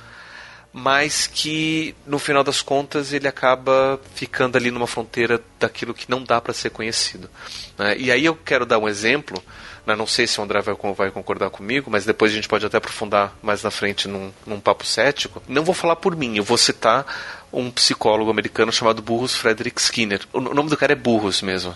mas 0.74 1.28
que 1.28 1.94
no 2.06 2.18
final 2.18 2.44
das 2.44 2.62
contas 2.62 3.12
ele 3.12 3.28
acaba 3.28 4.00
ficando 4.16 4.58
ali 4.58 4.72
numa 4.72 4.88
fronteira 4.88 5.42
daquilo 5.60 5.94
que 5.94 6.10
não 6.10 6.24
dá 6.24 6.40
para 6.40 6.54
ser 6.54 6.70
conhecido. 6.70 7.30
Né? 7.78 7.98
E 7.98 8.12
aí 8.12 8.24
eu 8.24 8.36
quero 8.36 8.66
dar 8.66 8.80
um 8.80 8.88
exemplo, 8.88 9.44
né? 9.86 9.96
não 9.96 10.08
sei 10.08 10.26
se 10.26 10.40
o 10.40 10.44
André 10.44 10.62
vai, 10.62 10.76
vai, 10.96 11.12
concordar 11.12 11.50
comigo, 11.50 11.92
mas 11.92 12.06
depois 12.06 12.32
a 12.32 12.36
gente 12.36 12.48
pode 12.48 12.66
até 12.66 12.78
aprofundar 12.78 13.36
mais 13.42 13.64
na 13.64 13.72
frente 13.72 14.08
num, 14.08 14.32
num 14.46 14.62
papo 14.62 14.86
cético. 14.86 15.44
Não 15.48 15.64
vou 15.64 15.76
falar 15.76 15.98
por 15.98 16.16
mim, 16.16 16.38
eu 16.38 16.44
vou 16.44 16.58
citar 16.58 17.06
um 17.52 17.70
psicólogo 17.70 18.32
americano 18.32 18.72
chamado 18.72 19.02
Burroughs 19.02 19.36
Frederick 19.36 19.82
Skinner. 19.82 20.22
O 20.32 20.40
nome 20.40 20.70
do 20.70 20.78
cara 20.78 20.94
é 20.94 20.96
Burroughs 20.96 21.42
mesmo. 21.42 21.76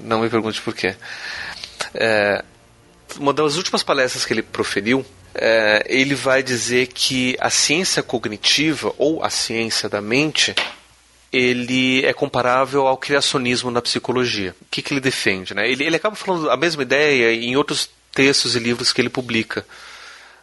Não 0.00 0.22
me 0.22 0.30
pergunte 0.30 0.60
por 0.62 0.74
quê. 0.74 0.96
É, 1.94 2.42
uma 3.18 3.34
das 3.34 3.56
últimas 3.56 3.82
palestras 3.82 4.24
que 4.24 4.32
ele 4.32 4.42
proferiu, 4.42 5.04
é, 5.34 5.84
ele 5.88 6.14
vai 6.14 6.42
dizer 6.42 6.88
que 6.88 7.36
a 7.40 7.50
ciência 7.50 8.02
cognitiva 8.02 8.94
ou 8.98 9.22
a 9.24 9.30
ciência 9.30 9.88
da 9.88 10.00
mente 10.00 10.54
ele 11.32 12.04
é 12.04 12.12
comparável 12.12 12.86
ao 12.86 12.98
criacionismo 12.98 13.70
na 13.70 13.80
psicologia. 13.80 14.54
O 14.60 14.66
que, 14.70 14.82
que 14.82 14.92
ele 14.92 15.00
defende? 15.00 15.54
Né? 15.54 15.70
Ele, 15.70 15.84
ele 15.84 15.96
acaba 15.96 16.14
falando 16.14 16.50
a 16.50 16.56
mesma 16.56 16.82
ideia 16.82 17.32
em 17.34 17.56
outros 17.56 17.88
textos 18.12 18.54
e 18.54 18.58
livros 18.58 18.92
que 18.92 19.00
ele 19.00 19.08
publica. 19.08 19.64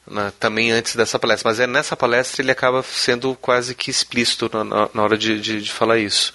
Né, 0.08 0.34
também 0.40 0.72
antes 0.72 0.96
dessa 0.96 1.20
palestra, 1.20 1.52
mas 1.52 1.60
é 1.60 1.68
nessa 1.68 1.96
palestra 1.96 2.42
ele 2.42 2.50
acaba 2.50 2.82
sendo 2.82 3.36
quase 3.36 3.76
que 3.76 3.92
explícito 3.92 4.50
na, 4.52 4.90
na 4.92 5.04
hora 5.04 5.16
de, 5.16 5.40
de, 5.40 5.62
de 5.62 5.72
falar 5.72 6.00
isso. 6.00 6.34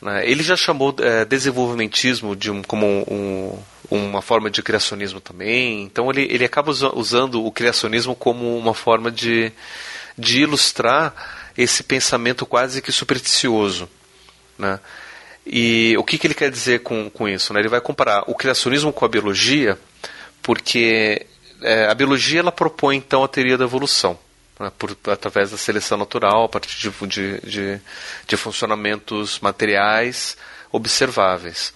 Né? 0.00 0.26
Ele 0.26 0.42
já 0.42 0.56
chamou 0.56 0.94
é, 0.98 1.26
desenvolvimentismo 1.26 2.34
de 2.34 2.50
um, 2.50 2.62
como 2.62 2.86
um, 2.86 3.58
uma 3.90 4.22
forma 4.22 4.50
de 4.50 4.62
criacionismo 4.62 5.20
também. 5.20 5.82
Então 5.82 6.10
ele, 6.10 6.22
ele 6.30 6.44
acaba 6.44 6.70
usando 6.70 7.44
o 7.44 7.50
criacionismo 7.50 8.14
como 8.14 8.56
uma 8.56 8.74
forma 8.74 9.10
de, 9.10 9.52
de 10.16 10.42
ilustrar 10.42 11.14
esse 11.56 11.82
pensamento 11.82 12.46
quase 12.46 12.80
que 12.80 12.92
supersticioso. 12.92 13.88
Né? 14.58 14.78
E 15.44 15.94
o 15.98 16.04
que, 16.04 16.18
que 16.18 16.26
ele 16.26 16.34
quer 16.34 16.50
dizer 16.50 16.80
com, 16.80 17.10
com 17.10 17.28
isso? 17.28 17.52
Né? 17.52 17.60
Ele 17.60 17.68
vai 17.68 17.80
comparar 17.80 18.22
o 18.26 18.34
criacionismo 18.34 18.92
com 18.92 19.04
a 19.04 19.08
biologia, 19.08 19.78
porque 20.42 21.26
é, 21.60 21.86
a 21.86 21.94
biologia 21.94 22.40
ela 22.40 22.52
propõe 22.52 22.96
então 22.96 23.24
a 23.24 23.28
teoria 23.28 23.58
da 23.58 23.64
evolução 23.64 24.18
né, 24.60 24.70
por, 24.78 24.96
através 25.06 25.50
da 25.50 25.56
seleção 25.56 25.96
natural, 25.96 26.44
a 26.44 26.48
partir 26.48 26.76
de, 26.78 27.06
de, 27.06 27.40
de, 27.40 27.80
de 28.26 28.36
funcionamentos 28.36 29.40
materiais 29.40 30.36
observáveis. 30.70 31.72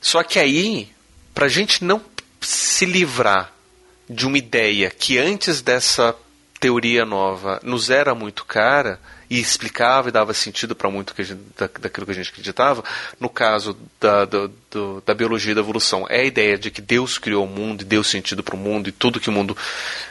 Só 0.00 0.22
que 0.22 0.38
aí, 0.38 0.90
para 1.38 1.46
a 1.46 1.48
gente 1.48 1.84
não 1.84 2.04
se 2.40 2.84
livrar 2.84 3.52
de 4.10 4.26
uma 4.26 4.36
ideia 4.36 4.90
que 4.90 5.18
antes 5.18 5.62
dessa 5.62 6.12
teoria 6.58 7.04
nova 7.04 7.60
nos 7.62 7.90
era 7.90 8.12
muito 8.12 8.44
cara, 8.44 8.98
e 9.30 9.38
explicava 9.38 10.08
e 10.08 10.10
dava 10.10 10.34
sentido 10.34 10.74
para 10.74 10.90
muito 10.90 11.14
que 11.14 11.22
gente, 11.22 11.40
da, 11.56 11.70
daquilo 11.78 12.06
que 12.06 12.10
a 12.10 12.14
gente 12.16 12.30
acreditava. 12.30 12.82
No 13.20 13.28
caso 13.28 13.78
da, 14.00 14.24
do, 14.24 14.50
do, 14.68 15.00
da 15.06 15.14
biologia 15.14 15.54
da 15.54 15.60
evolução, 15.60 16.06
é 16.08 16.22
a 16.22 16.24
ideia 16.24 16.58
de 16.58 16.72
que 16.72 16.82
Deus 16.82 17.18
criou 17.18 17.44
o 17.44 17.48
mundo 17.48 17.82
e 17.82 17.84
deu 17.84 18.02
sentido 18.02 18.42
para 18.42 18.56
o 18.56 18.58
mundo 18.58 18.88
e 18.88 18.92
tudo 18.92 19.20
que 19.20 19.28
o 19.28 19.32
mundo 19.32 19.56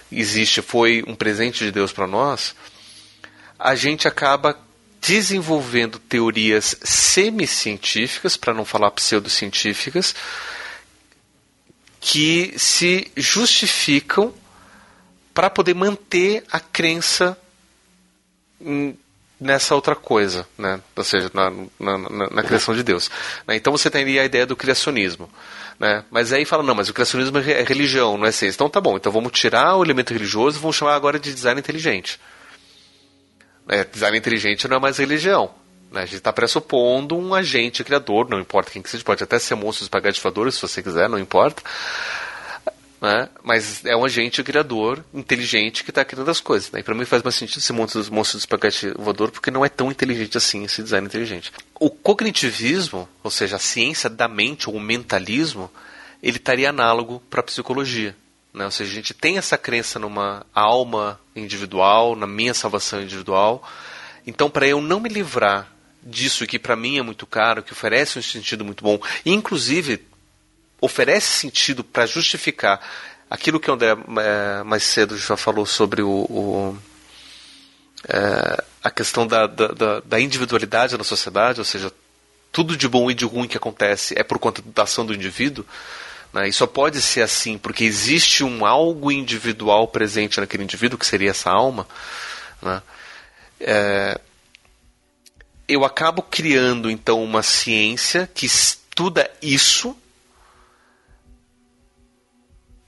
existe 0.09 0.61
foi 0.61 1.03
um 1.05 1.13
presente 1.13 1.61
de 1.61 1.73
Deus 1.73 1.91
para 1.91 2.07
nós. 2.07 2.55
A 3.59 3.75
gente 3.75 4.07
acaba 4.07 4.57
desenvolvendo 5.01 5.99
teorias 5.99 6.77
semi-científicas, 6.83 8.37
para 8.37 8.53
não 8.53 8.63
falar 8.63 8.91
pseudocientíficas, 8.91 10.15
que 11.99 12.53
se 12.57 13.11
justificam 13.15 14.33
para 15.33 15.49
poder 15.49 15.73
manter 15.73 16.43
a 16.51 16.59
crença 16.59 17.37
nessa 19.39 19.75
outra 19.75 19.95
coisa, 19.95 20.47
né? 20.57 20.81
ou 20.95 21.03
seja, 21.03 21.29
na, 21.33 21.51
na, 21.79 21.97
na, 21.97 22.29
na 22.29 22.43
criação 22.43 22.75
de 22.75 22.81
Deus. 22.81 23.09
Né? 23.47 23.55
Então 23.55 23.71
você 23.71 23.89
teria 23.89 24.23
a 24.23 24.25
ideia 24.25 24.45
do 24.45 24.55
criacionismo. 24.55 25.29
Né? 25.79 26.03
Mas 26.09 26.33
aí 26.33 26.43
fala, 26.43 26.63
não, 26.63 26.73
mas 26.73 26.89
o 26.89 26.93
criacionismo 26.93 27.37
é 27.37 27.63
religião, 27.63 28.17
não 28.17 28.25
é 28.25 28.31
ciência. 28.31 28.57
Então 28.57 28.69
tá 28.69 28.81
bom, 28.81 28.97
então 28.97 29.11
vamos 29.11 29.31
tirar 29.31 29.75
o 29.75 29.83
elemento 29.83 30.11
religioso 30.11 30.57
e 30.57 30.61
vamos 30.61 30.75
chamar 30.75 30.95
agora 30.95 31.19
de 31.19 31.33
design 31.33 31.59
inteligente. 31.59 32.19
É, 33.69 33.83
design 33.83 34.17
inteligente 34.17 34.67
não 34.67 34.77
é 34.77 34.79
mais 34.79 34.97
religião. 34.97 35.51
Né? 35.91 36.01
A 36.01 36.05
gente 36.05 36.17
está 36.17 36.33
pressupondo 36.33 37.17
um 37.17 37.33
agente 37.33 37.83
criador, 37.83 38.29
não 38.29 38.39
importa 38.39 38.71
quem 38.71 38.81
que 38.81 38.89
seja, 38.89 39.03
pode 39.03 39.23
até 39.23 39.39
ser 39.39 39.55
monstros 39.55 39.83
espagadifadores, 39.83 40.55
se 40.55 40.61
você 40.61 40.83
quiser, 40.83 41.07
não 41.09 41.19
importa 41.19 41.61
né? 43.01 43.29
mas 43.43 43.85
é 43.85 43.95
um 43.95 44.03
agente 44.03 44.43
criador 44.43 45.03
inteligente 45.13 45.83
que 45.83 45.91
está 45.91 46.03
criando 46.03 46.29
as 46.29 46.39
coisas. 46.39 46.71
Né? 46.71 46.79
E 46.79 46.83
para 46.83 46.95
mim 46.95 47.05
faz 47.05 47.21
mais 47.23 47.35
sentido 47.35 47.59
esse 47.59 47.71
monstro, 47.71 47.99
monstro 48.11 48.37
do 48.37 48.41
espaguete 48.41 48.93
porque 49.31 49.51
não 49.51 49.63
é 49.63 49.69
tão 49.69 49.91
inteligente 49.91 50.37
assim 50.37 50.63
esse 50.63 50.81
design 50.81 51.05
inteligente. 51.05 51.51
O 51.79 51.89
cognitivismo, 51.89 53.07
ou 53.23 53.31
seja, 53.31 53.57
a 53.57 53.59
ciência 53.59 54.09
da 54.09 54.27
mente 54.27 54.69
ou 54.69 54.75
o 54.75 54.79
mentalismo, 54.79 55.71
ele 56.21 56.37
estaria 56.37 56.69
análogo 56.69 57.21
para 57.29 57.41
a 57.41 57.43
psicologia. 57.43 58.15
Né? 58.53 58.65
Ou 58.65 58.71
seja, 58.71 58.91
a 58.91 58.95
gente 58.95 59.13
tem 59.13 59.37
essa 59.37 59.57
crença 59.57 59.99
numa 59.99 60.45
alma 60.53 61.19
individual, 61.35 62.15
na 62.15 62.25
minha 62.25 62.53
salvação 62.53 63.01
individual. 63.01 63.63
Então, 64.25 64.49
para 64.49 64.67
eu 64.67 64.81
não 64.81 64.99
me 64.99 65.09
livrar 65.09 65.71
disso 66.09 66.47
que 66.47 66.57
para 66.57 66.75
mim 66.75 66.97
é 66.97 67.01
muito 67.01 67.25
caro, 67.25 67.61
que 67.61 67.73
oferece 67.73 68.17
um 68.17 68.21
sentido 68.21 68.63
muito 68.63 68.83
bom, 68.83 68.99
e 69.25 69.33
inclusive 69.33 70.05
oferece 70.79 71.27
sentido 71.27 71.83
para 71.83 72.05
justificar 72.05 72.79
aquilo 73.29 73.59
que 73.59 73.69
o 73.69 73.73
André 73.73 73.89
é, 73.91 74.63
mais 74.63 74.83
cedo 74.83 75.17
já 75.17 75.35
falou 75.35 75.65
sobre 75.65 76.01
o, 76.01 76.09
o 76.09 76.77
é, 78.07 78.63
a 78.83 78.91
questão 78.91 79.27
da, 79.27 79.47
da, 79.47 79.99
da, 79.99 80.19
individualidade 80.19 80.97
na 80.97 81.03
sociedade, 81.03 81.59
ou 81.59 81.65
seja, 81.65 81.91
tudo 82.51 82.77
de 82.77 82.87
bom 82.87 83.11
e 83.11 83.13
de 83.13 83.25
ruim 83.25 83.47
que 83.47 83.57
acontece 83.57 84.13
é 84.17 84.23
por 84.23 84.39
conta 84.39 84.61
da 84.65 84.83
ação 84.83 85.05
do 85.05 85.13
indivíduo. 85.13 85.65
Né, 86.31 86.47
e 86.47 86.53
só 86.53 86.67
pode 86.67 87.01
ser 87.01 87.21
assim 87.21 87.57
porque 87.57 87.83
existe 87.83 88.43
um 88.43 88.65
algo 88.65 89.11
individual 89.11 89.87
presente 89.87 90.39
naquele 90.39 90.63
indivíduo, 90.63 90.97
que 90.97 91.05
seria 91.05 91.31
essa 91.31 91.49
alma. 91.49 91.87
Né, 92.61 92.81
é, 93.59 94.21
eu 95.67 95.83
acabo 95.83 96.21
criando 96.21 96.89
então 96.89 97.23
uma 97.23 97.43
ciência 97.43 98.29
que 98.33 98.45
estuda 98.45 99.29
isso 99.41 99.95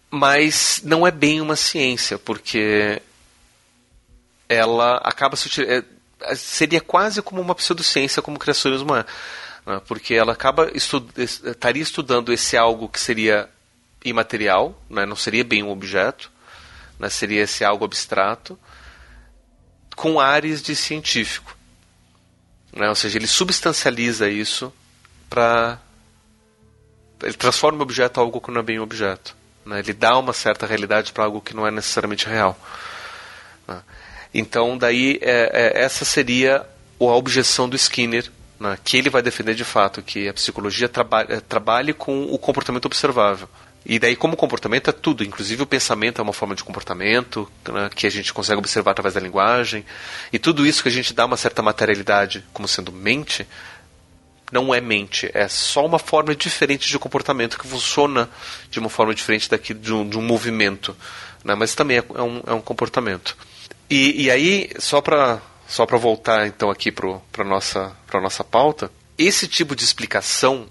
mas 0.10 0.82
não 0.84 1.06
é 1.06 1.12
bem 1.12 1.40
uma 1.40 1.56
ciência, 1.56 2.18
porque 2.18 3.02
ela 4.48 4.98
acaba 4.98 5.36
se 5.36 5.50
é, 5.62 5.84
seria 6.36 6.82
quase 6.82 7.22
como 7.22 7.40
uma 7.40 7.54
pseudociência, 7.54 8.22
como 8.22 8.40
criacionismo 8.40 8.96
é, 8.96 9.06
né? 9.66 9.82
porque 9.88 10.16
ela 10.16 10.34
acaba 10.34 10.72
estu 10.74 11.06
estaria 11.16 11.84
estudando 11.84 12.34
esse 12.34 12.58
algo 12.58 12.90
que 12.90 13.00
seria 13.00 13.48
imaterial, 14.04 14.82
né? 14.90 15.06
não 15.06 15.16
seria 15.16 15.44
bem 15.44 15.62
um 15.62 15.70
objeto, 15.70 16.32
né? 16.98 17.10
seria 17.10 17.44
esse 17.44 17.64
algo 17.64 17.86
abstrato, 17.86 18.58
com 19.96 20.20
ares 20.20 20.64
de 20.64 20.76
científico. 20.76 21.56
Né? 22.80 22.88
Ou 22.88 22.96
seja, 22.96 23.18
ele 23.18 23.28
substancializa 23.28 24.30
isso 24.30 24.74
para. 25.30 25.78
Ele 27.22 27.34
transforma 27.34 27.80
o 27.80 27.82
objeto 27.82 28.20
em 28.20 28.24
algo 28.24 28.40
que 28.40 28.50
não 28.50 28.62
é 28.62 28.64
bem 28.64 28.80
um 28.80 28.84
objeto. 28.84 29.36
Né? 29.66 29.80
Ele 29.80 29.92
dá 29.92 30.18
uma 30.18 30.32
certa 30.32 30.66
realidade 30.66 31.12
para 31.12 31.26
algo 31.26 31.42
que 31.42 31.54
não 31.54 31.68
é 31.68 31.72
necessariamente 31.72 32.26
real. 32.26 32.58
Né? 33.68 33.82
Então, 34.34 34.78
daí, 34.78 35.20
é, 35.22 35.74
é, 35.76 35.84
essa 35.84 36.06
seria 36.06 36.66
a 36.98 37.04
objeção 37.04 37.68
do 37.68 37.76
Skinner, 37.76 38.32
né? 38.58 38.80
que 38.82 38.96
ele 38.96 39.10
vai 39.10 39.22
defender 39.22 39.56
de 39.56 39.66
fato 39.66 40.02
que 40.02 40.30
a 40.30 40.34
psicologia 40.34 40.88
traba 40.88 41.26
é, 41.28 41.42
trabalhe 41.42 41.92
com 41.94 42.24
o 42.34 42.38
comportamento 42.38 42.86
observável. 42.86 43.50
E 43.86 43.98
daí, 43.98 44.16
como 44.16 44.36
comportamento, 44.36 44.90
é 44.90 44.94
tudo. 44.94 45.24
Inclusive, 45.24 45.64
o 45.64 45.66
pensamento 45.66 46.20
é 46.20 46.22
uma 46.22 46.34
forma 46.34 46.54
de 46.54 46.64
comportamento 46.64 47.50
né, 47.68 47.90
que 47.96 48.06
a 48.06 48.10
gente 48.10 48.34
consegue 48.34 48.60
observar 48.60 48.92
através 48.92 49.16
da 49.16 49.22
linguagem. 49.22 49.86
E 50.32 50.38
tudo 50.38 50.66
isso 50.66 50.84
que 50.84 50.90
a 50.90 50.92
gente 50.92 51.14
dá 51.14 51.26
uma 51.26 51.38
certa 51.38 51.62
materialidade 51.62 52.44
como 52.54 52.68
sendo 52.68 52.92
mente, 52.92 53.48
não 54.52 54.74
é 54.74 54.82
mente. 54.82 55.32
É 55.34 55.48
só 55.48 55.86
uma 55.86 56.00
forma 56.00 56.36
diferente 56.36 56.90
de 56.90 57.00
comportamento 57.00 57.58
que 57.58 57.68
funciona 57.68 58.30
de 58.70 58.80
uma 58.80 58.90
forma 58.90 59.16
diferente 59.16 59.50
daqui 59.50 59.74
de 59.74 59.94
um, 59.94 60.08
de 60.08 60.18
um 60.18 60.22
movimento. 60.22 60.96
Né, 61.44 61.56
mas 61.56 61.74
também 61.74 61.98
é, 61.98 62.04
é, 62.16 62.22
um, 62.22 62.44
é 62.46 62.54
um 62.54 62.62
comportamento. 62.62 63.38
E, 63.90 64.26
e 64.26 64.32
aí, 64.32 64.70
só 64.78 65.02
para 65.02 65.42
só 65.68 65.86
voltar 65.86 66.48
então 66.48 66.70
aqui 66.70 66.92
para 66.92 67.20
a 67.38 67.44
nossa, 67.44 67.96
nossa 68.14 68.44
pauta, 68.44 68.92
esse 69.18 69.48
tipo 69.48 69.76
de 69.76 69.84
explicação, 69.84 70.68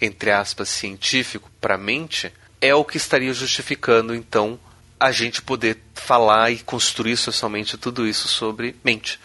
entre 0.00 0.30
aspas, 0.30 0.68
científico 0.68 1.50
para 1.60 1.74
a 1.74 1.78
mente 1.78 2.30
é 2.62 2.72
o 2.72 2.84
que 2.84 2.96
estaria 2.96 3.34
justificando, 3.34 4.14
então, 4.14 4.58
a 4.98 5.10
gente 5.10 5.42
poder 5.42 5.82
falar 5.94 6.52
e 6.52 6.60
construir 6.60 7.16
socialmente 7.16 7.76
tudo 7.76 8.06
isso 8.06 8.28
sobre 8.28 8.76
mente. 8.84 9.18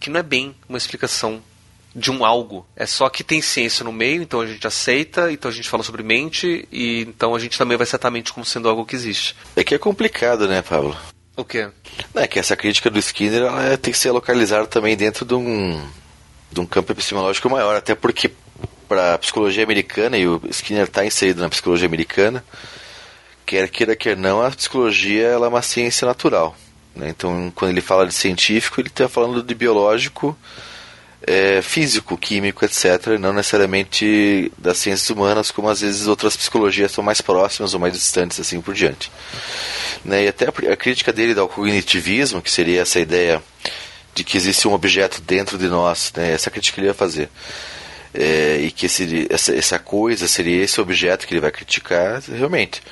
Que 0.00 0.08
não 0.08 0.18
é 0.18 0.22
bem 0.22 0.56
uma 0.66 0.78
explicação 0.78 1.42
de 1.94 2.10
um 2.10 2.24
algo. 2.24 2.66
É 2.74 2.86
só 2.86 3.08
que 3.10 3.22
tem 3.22 3.42
ciência 3.42 3.84
no 3.84 3.92
meio, 3.92 4.22
então 4.22 4.40
a 4.40 4.46
gente 4.46 4.66
aceita, 4.66 5.30
então 5.30 5.50
a 5.50 5.54
gente 5.54 5.68
fala 5.68 5.82
sobre 5.82 6.02
mente, 6.02 6.66
e 6.72 7.02
então 7.02 7.34
a 7.34 7.38
gente 7.38 7.58
também 7.58 7.76
vai 7.76 7.82
aceitar 7.84 8.08
a 8.08 8.10
mente 8.10 8.32
como 8.32 8.46
sendo 8.46 8.68
algo 8.68 8.86
que 8.86 8.96
existe. 8.96 9.36
É 9.54 9.62
que 9.62 9.74
é 9.74 9.78
complicado, 9.78 10.48
né, 10.48 10.62
Pablo? 10.62 10.96
O 11.36 11.44
quê? 11.44 11.68
É 12.14 12.26
que 12.26 12.38
essa 12.38 12.56
crítica 12.56 12.88
do 12.88 12.98
Skinner 12.98 13.42
ela 13.42 13.76
tem 13.76 13.92
que 13.92 13.98
ser 13.98 14.10
localizada 14.10 14.66
também 14.66 14.96
dentro 14.96 15.26
de 15.26 15.34
um, 15.34 15.86
de 16.50 16.60
um 16.60 16.66
campo 16.66 16.92
epistemológico 16.92 17.50
maior, 17.50 17.76
até 17.76 17.94
porque 17.94 18.30
para 18.90 19.16
psicologia 19.18 19.62
americana, 19.62 20.18
e 20.18 20.26
o 20.26 20.42
Skinner 20.50 20.82
está 20.82 21.06
inserido 21.06 21.40
na 21.40 21.48
psicologia 21.48 21.86
americana, 21.86 22.44
quer 23.46 23.68
queira, 23.68 23.94
quer 23.94 24.16
não, 24.16 24.42
a 24.42 24.50
psicologia 24.50 25.28
ela 25.28 25.46
é 25.46 25.48
uma 25.48 25.62
ciência 25.62 26.04
natural. 26.04 26.56
Né? 26.96 27.08
Então, 27.10 27.52
quando 27.54 27.70
ele 27.70 27.80
fala 27.80 28.04
de 28.04 28.12
científico, 28.12 28.80
ele 28.80 28.88
está 28.88 29.08
falando 29.08 29.44
de 29.44 29.54
biológico, 29.54 30.36
é, 31.24 31.62
físico, 31.62 32.18
químico, 32.18 32.64
etc., 32.64 33.16
não 33.20 33.32
necessariamente 33.32 34.50
das 34.58 34.78
ciências 34.78 35.08
humanas, 35.08 35.52
como 35.52 35.68
às 35.68 35.82
vezes 35.82 36.08
outras 36.08 36.36
psicologias 36.36 36.90
são 36.90 37.04
mais 37.04 37.20
próximas 37.20 37.72
ou 37.72 37.78
mais 37.78 37.92
distantes, 37.92 38.40
assim 38.40 38.60
por 38.60 38.74
diante. 38.74 39.08
Né? 40.04 40.24
E 40.24 40.28
até 40.28 40.46
a, 40.46 40.72
a 40.72 40.76
crítica 40.76 41.12
dele 41.12 41.38
ao 41.38 41.48
cognitivismo, 41.48 42.42
que 42.42 42.50
seria 42.50 42.82
essa 42.82 42.98
ideia 42.98 43.40
de 44.16 44.24
que 44.24 44.36
existe 44.36 44.66
um 44.66 44.72
objeto 44.72 45.20
dentro 45.20 45.56
de 45.56 45.68
nós, 45.68 46.12
né? 46.16 46.32
essa 46.32 46.50
crítica 46.50 46.80
ele 46.80 46.88
ia 46.88 46.94
fazer 46.94 47.30
é, 48.12 48.58
e 48.60 48.70
que 48.70 48.86
esse, 48.86 49.26
essa, 49.30 49.54
essa 49.54 49.78
coisa 49.78 50.26
seria 50.26 50.62
esse 50.62 50.80
objeto 50.80 51.26
que 51.26 51.34
ele 51.34 51.40
vai 51.40 51.50
criticar, 51.50 52.20
realmente. 52.22 52.82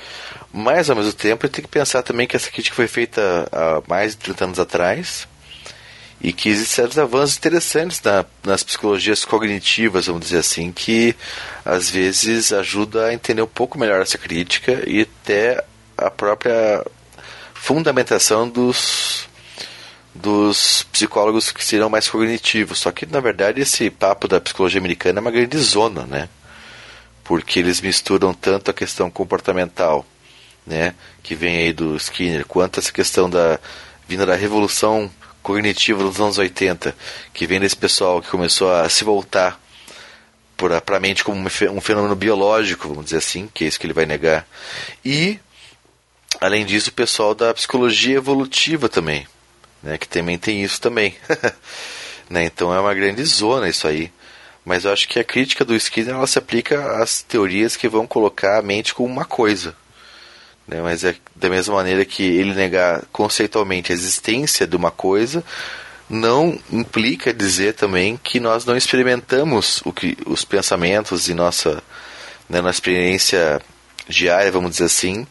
Mas, 0.53 0.89
ao 0.89 0.97
mesmo 0.97 1.13
tempo, 1.13 1.45
ele 1.45 1.53
tem 1.53 1.65
que 1.65 1.71
pensar 1.71 2.03
também 2.03 2.27
que 2.27 2.37
essa 2.37 2.51
crítica 2.51 2.75
foi 2.75 2.89
feita 2.89 3.49
há 3.53 3.83
mais 3.87 4.13
de 4.13 4.19
30 4.19 4.45
anos 4.45 4.59
atrás 4.59 5.29
e 6.21 6.33
que 6.33 6.49
existem 6.49 6.75
certos 6.75 6.99
avanços 6.99 7.37
interessantes 7.37 8.01
na, 8.03 8.25
nas 8.43 8.63
psicologias 8.63 9.25
cognitivas, 9.25 10.07
vamos 10.07 10.23
dizer 10.23 10.39
assim, 10.39 10.73
que 10.73 11.15
às 11.65 11.91
vezes 11.91 12.53
ajuda 12.53 13.07
a 13.07 13.15
entender 13.15 13.43
um 13.43 13.47
pouco 13.47 13.79
melhor 13.79 14.01
essa 14.03 14.19
crítica 14.19 14.83
e 14.87 15.03
até 15.03 15.63
a 15.97 16.11
própria 16.11 16.85
fundamentação 17.55 18.49
dos 18.49 19.28
dos 20.15 20.83
psicólogos 20.93 21.53
que 21.53 21.65
serão 21.65 21.89
mais 21.89 22.09
cognitivos. 22.09 22.79
Só 22.79 22.91
que, 22.91 23.07
na 23.07 23.21
verdade, 23.21 23.61
esse 23.61 23.91
papo 23.91 24.27
da 24.27 24.41
psicologia 24.41 24.81
americana 24.81 25.19
é 25.19 25.23
uma 25.23 25.31
grande 25.31 25.59
zona, 25.59 26.07
né? 26.07 26.29
Porque 27.25 27.59
eles 27.59 27.81
misturam 27.81 28.33
tanto 28.35 28.71
a 28.71 28.75
questão 28.75 29.11
comportamental, 29.11 30.07
né? 30.67 30.95
Que 31.23 31.35
vem 31.35 31.57
aí 31.57 31.73
do 31.73 31.97
Skinner, 31.97 32.45
quanto 32.47 32.81
essa 32.81 32.93
questão 32.93 33.29
da 33.29 33.59
vinda 34.09 34.25
da 34.25 34.35
revolução 34.35 35.11
cognitiva 35.43 36.03
dos 36.03 36.21
anos 36.21 36.39
80, 36.39 36.95
que 37.33 37.47
vem 37.47 37.61
desse 37.61 37.77
pessoal 37.77 38.21
que 38.21 38.29
começou 38.29 38.73
a 38.73 38.89
se 38.89 39.05
voltar 39.05 39.61
para 40.85 40.97
a 40.97 41.01
mente 41.01 41.23
como 41.23 41.41
um 41.41 41.81
fenômeno 41.81 42.17
biológico, 42.17 42.89
vamos 42.89 43.05
dizer 43.05 43.19
assim, 43.19 43.49
que 43.55 43.65
é 43.65 43.69
isso 43.69 43.79
que 43.79 43.87
ele 43.87 43.93
vai 43.93 44.05
negar. 44.05 44.45
E, 45.05 45.39
além 46.41 46.67
disso, 46.67 46.91
o 46.91 46.93
pessoal 46.93 47.35
da 47.35 47.55
psicologia 47.55 48.17
evolutiva 48.17 48.89
também, 48.89 49.27
né, 49.83 49.99
que 49.99 50.09
também 50.09 50.39
tem 50.39 50.63
isso 50.63 50.81
também. 50.81 51.15
né, 52.29 52.45
então 52.45 52.73
é 52.73 52.81
uma 52.81 52.95
grande 52.95 53.25
zona 53.25 53.69
isso 53.69 53.87
aí. 53.87 54.13
Mas 54.65 54.85
eu 54.85 54.93
acho 54.93 55.09
que 55.09 55.19
a 55.19 55.25
crítica 55.25 55.65
do 55.65 55.75
Skinner 55.75 56.15
ela 56.15 56.27
se 56.27 56.39
aplica 56.39 57.03
às 57.03 57.23
teorias 57.23 57.77
que 57.77 57.89
vão 57.89 58.07
colocar 58.07 58.59
a 58.59 58.63
mente 58.63 58.95
como 58.95 59.09
uma 59.09 59.25
coisa. 59.25 59.75
Né, 60.67 60.83
mas 60.83 61.05
é 61.05 61.17
da 61.35 61.49
mesma 61.49 61.75
maneira 61.75 62.05
que 62.05 62.23
ele 62.23 62.53
negar 62.53 63.03
conceitualmente 63.11 63.91
a 63.91 63.95
existência 63.95 64.67
de 64.67 64.77
uma 64.77 64.91
coisa, 64.91 65.43
não 66.09 66.59
implica 66.71 67.33
dizer 67.33 67.75
também 67.75 68.19
que 68.23 68.41
nós 68.41 68.65
não 68.65 68.77
experimentamos 68.77 69.81
o 69.85 69.93
que, 69.93 70.17
os 70.27 70.45
pensamentos 70.45 71.29
e 71.29 71.35
nossa, 71.35 71.83
né, 72.49 72.61
nossa 72.61 72.77
experiência 72.77 73.61
diária, 74.09 74.53
vamos 74.53 74.73
dizer 74.73 74.85
assim, 74.85 75.27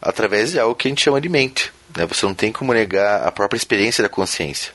através 0.00 0.52
de 0.52 0.58
algo 0.58 0.74
que 0.74 0.88
a 0.88 0.90
gente 0.90 1.02
chama 1.02 1.20
de 1.20 1.28
mente. 1.28 1.72
Né? 1.96 2.06
Você 2.06 2.26
não 2.26 2.34
tem 2.34 2.52
como 2.52 2.72
negar 2.72 3.26
a 3.26 3.32
própria 3.32 3.56
experiência 3.56 4.02
da 4.02 4.08
consciência. 4.08 4.72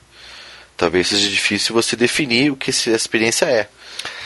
Talvez 0.76 1.08
seja 1.08 1.28
difícil 1.30 1.74
você 1.74 1.96
definir 1.96 2.52
o 2.52 2.56
que 2.56 2.70
essa 2.70 2.92
experiência 2.92 3.46
é. 3.46 3.68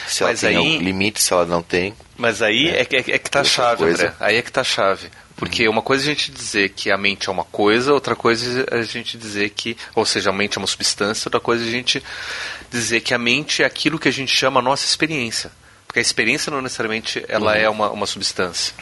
Se 0.07 0.23
ela 0.23 0.35
tem 0.35 0.57
aí, 0.57 0.77
limite, 0.79 1.21
se 1.21 1.31
ela 1.31 1.45
não 1.45 1.63
tem. 1.63 1.93
Mas 2.17 2.41
aí 2.41 2.65
né? 2.65 2.79
é, 2.79 2.81
é, 2.81 2.97
é 2.97 3.01
que 3.17 3.27
está 3.27 3.39
a 3.39 3.43
chave, 3.45 3.77
coisa. 3.77 4.03
André. 4.03 4.15
Aí 4.19 4.35
é 4.35 4.41
que 4.41 4.49
está 4.49 4.61
a 4.61 4.65
chave. 4.65 5.09
Porque 5.37 5.65
uhum. 5.65 5.73
uma 5.73 5.81
coisa 5.81 6.03
é 6.03 6.11
a 6.11 6.13
gente 6.13 6.31
dizer 6.31 6.69
que 6.69 6.91
a 6.91 6.97
mente 6.97 7.29
é 7.29 7.31
uma 7.31 7.45
coisa, 7.45 7.93
outra 7.93 8.15
coisa 8.15 8.65
é 8.69 8.79
a 8.79 8.83
gente 8.83 9.17
dizer 9.17 9.49
que, 9.51 9.77
ou 9.95 10.05
seja, 10.05 10.29
a 10.29 10.33
mente 10.33 10.57
é 10.57 10.59
uma 10.59 10.67
substância, 10.67 11.27
outra 11.27 11.39
coisa 11.39 11.63
é 11.63 11.67
a 11.67 11.71
gente 11.71 12.03
dizer 12.69 12.99
que 13.01 13.13
a 13.13 13.17
mente 13.17 13.63
é 13.63 13.65
aquilo 13.65 13.97
que 13.97 14.09
a 14.09 14.11
gente 14.11 14.35
chama 14.35 14.59
a 14.59 14.63
nossa 14.63 14.85
experiência. 14.85 15.51
Porque 15.87 15.99
a 15.99 16.01
experiência 16.01 16.51
não 16.51 16.61
necessariamente 16.61 17.23
ela 17.27 17.53
uhum. 17.53 17.57
é 17.57 17.69
uma, 17.69 17.89
uma 17.89 18.05
substância. 18.05 18.73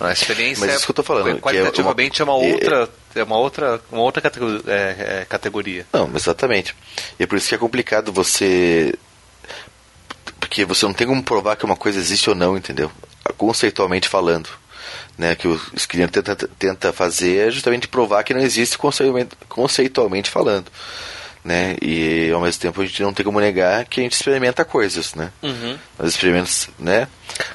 A 0.00 0.12
experiência 0.12 0.66
Mas 0.66 0.76
isso 0.76 0.86
que 0.86 0.90
eu 0.90 0.94
tô 0.94 1.02
falando, 1.02 1.40
qualitativamente 1.40 2.20
é 2.20 2.24
uma, 2.24 2.32
é 2.32 2.36
uma 2.36 2.52
outra, 2.52 2.88
é 3.14 3.22
uma 3.22 3.38
outra, 3.38 3.80
uma 3.92 4.02
outra 4.02 4.20
categoria, 4.20 4.60
é, 4.66 5.20
é, 5.20 5.24
categoria. 5.24 5.86
Não, 5.92 6.10
exatamente. 6.14 6.74
E 7.18 7.22
é 7.22 7.26
por 7.26 7.38
isso 7.38 7.48
que 7.48 7.54
é 7.54 7.58
complicado 7.58 8.12
você 8.12 8.94
porque 10.40 10.64
você 10.64 10.84
não 10.84 10.92
tem 10.92 11.06
como 11.06 11.22
provar 11.22 11.56
que 11.56 11.64
uma 11.64 11.76
coisa 11.76 11.98
existe 11.98 12.28
ou 12.28 12.36
não, 12.36 12.56
entendeu? 12.56 12.90
Conceitualmente 13.36 14.08
falando. 14.08 14.48
Né, 15.16 15.36
que 15.36 15.46
o 15.46 15.60
Skinner 15.76 16.10
tenta, 16.10 16.34
tenta 16.34 16.92
fazer 16.92 17.46
é 17.46 17.50
justamente 17.50 17.86
provar 17.86 18.24
que 18.24 18.34
não 18.34 18.40
existe 18.40 18.76
conceitualmente, 18.76 19.36
conceitualmente 19.48 20.28
falando 20.28 20.66
né? 21.44 21.76
E 21.82 22.30
ao 22.32 22.40
mesmo 22.40 22.60
tempo 22.60 22.80
a 22.80 22.86
gente 22.86 23.02
não 23.02 23.12
tem 23.12 23.24
como 23.24 23.38
negar 23.38 23.84
que 23.84 24.00
a 24.00 24.02
gente 24.02 24.14
experimenta 24.14 24.64
coisas, 24.64 25.14
né? 25.14 25.30
Uhum. 25.42 25.78
Nós 25.98 26.08
experimentamos, 26.08 26.70
né? 26.78 27.06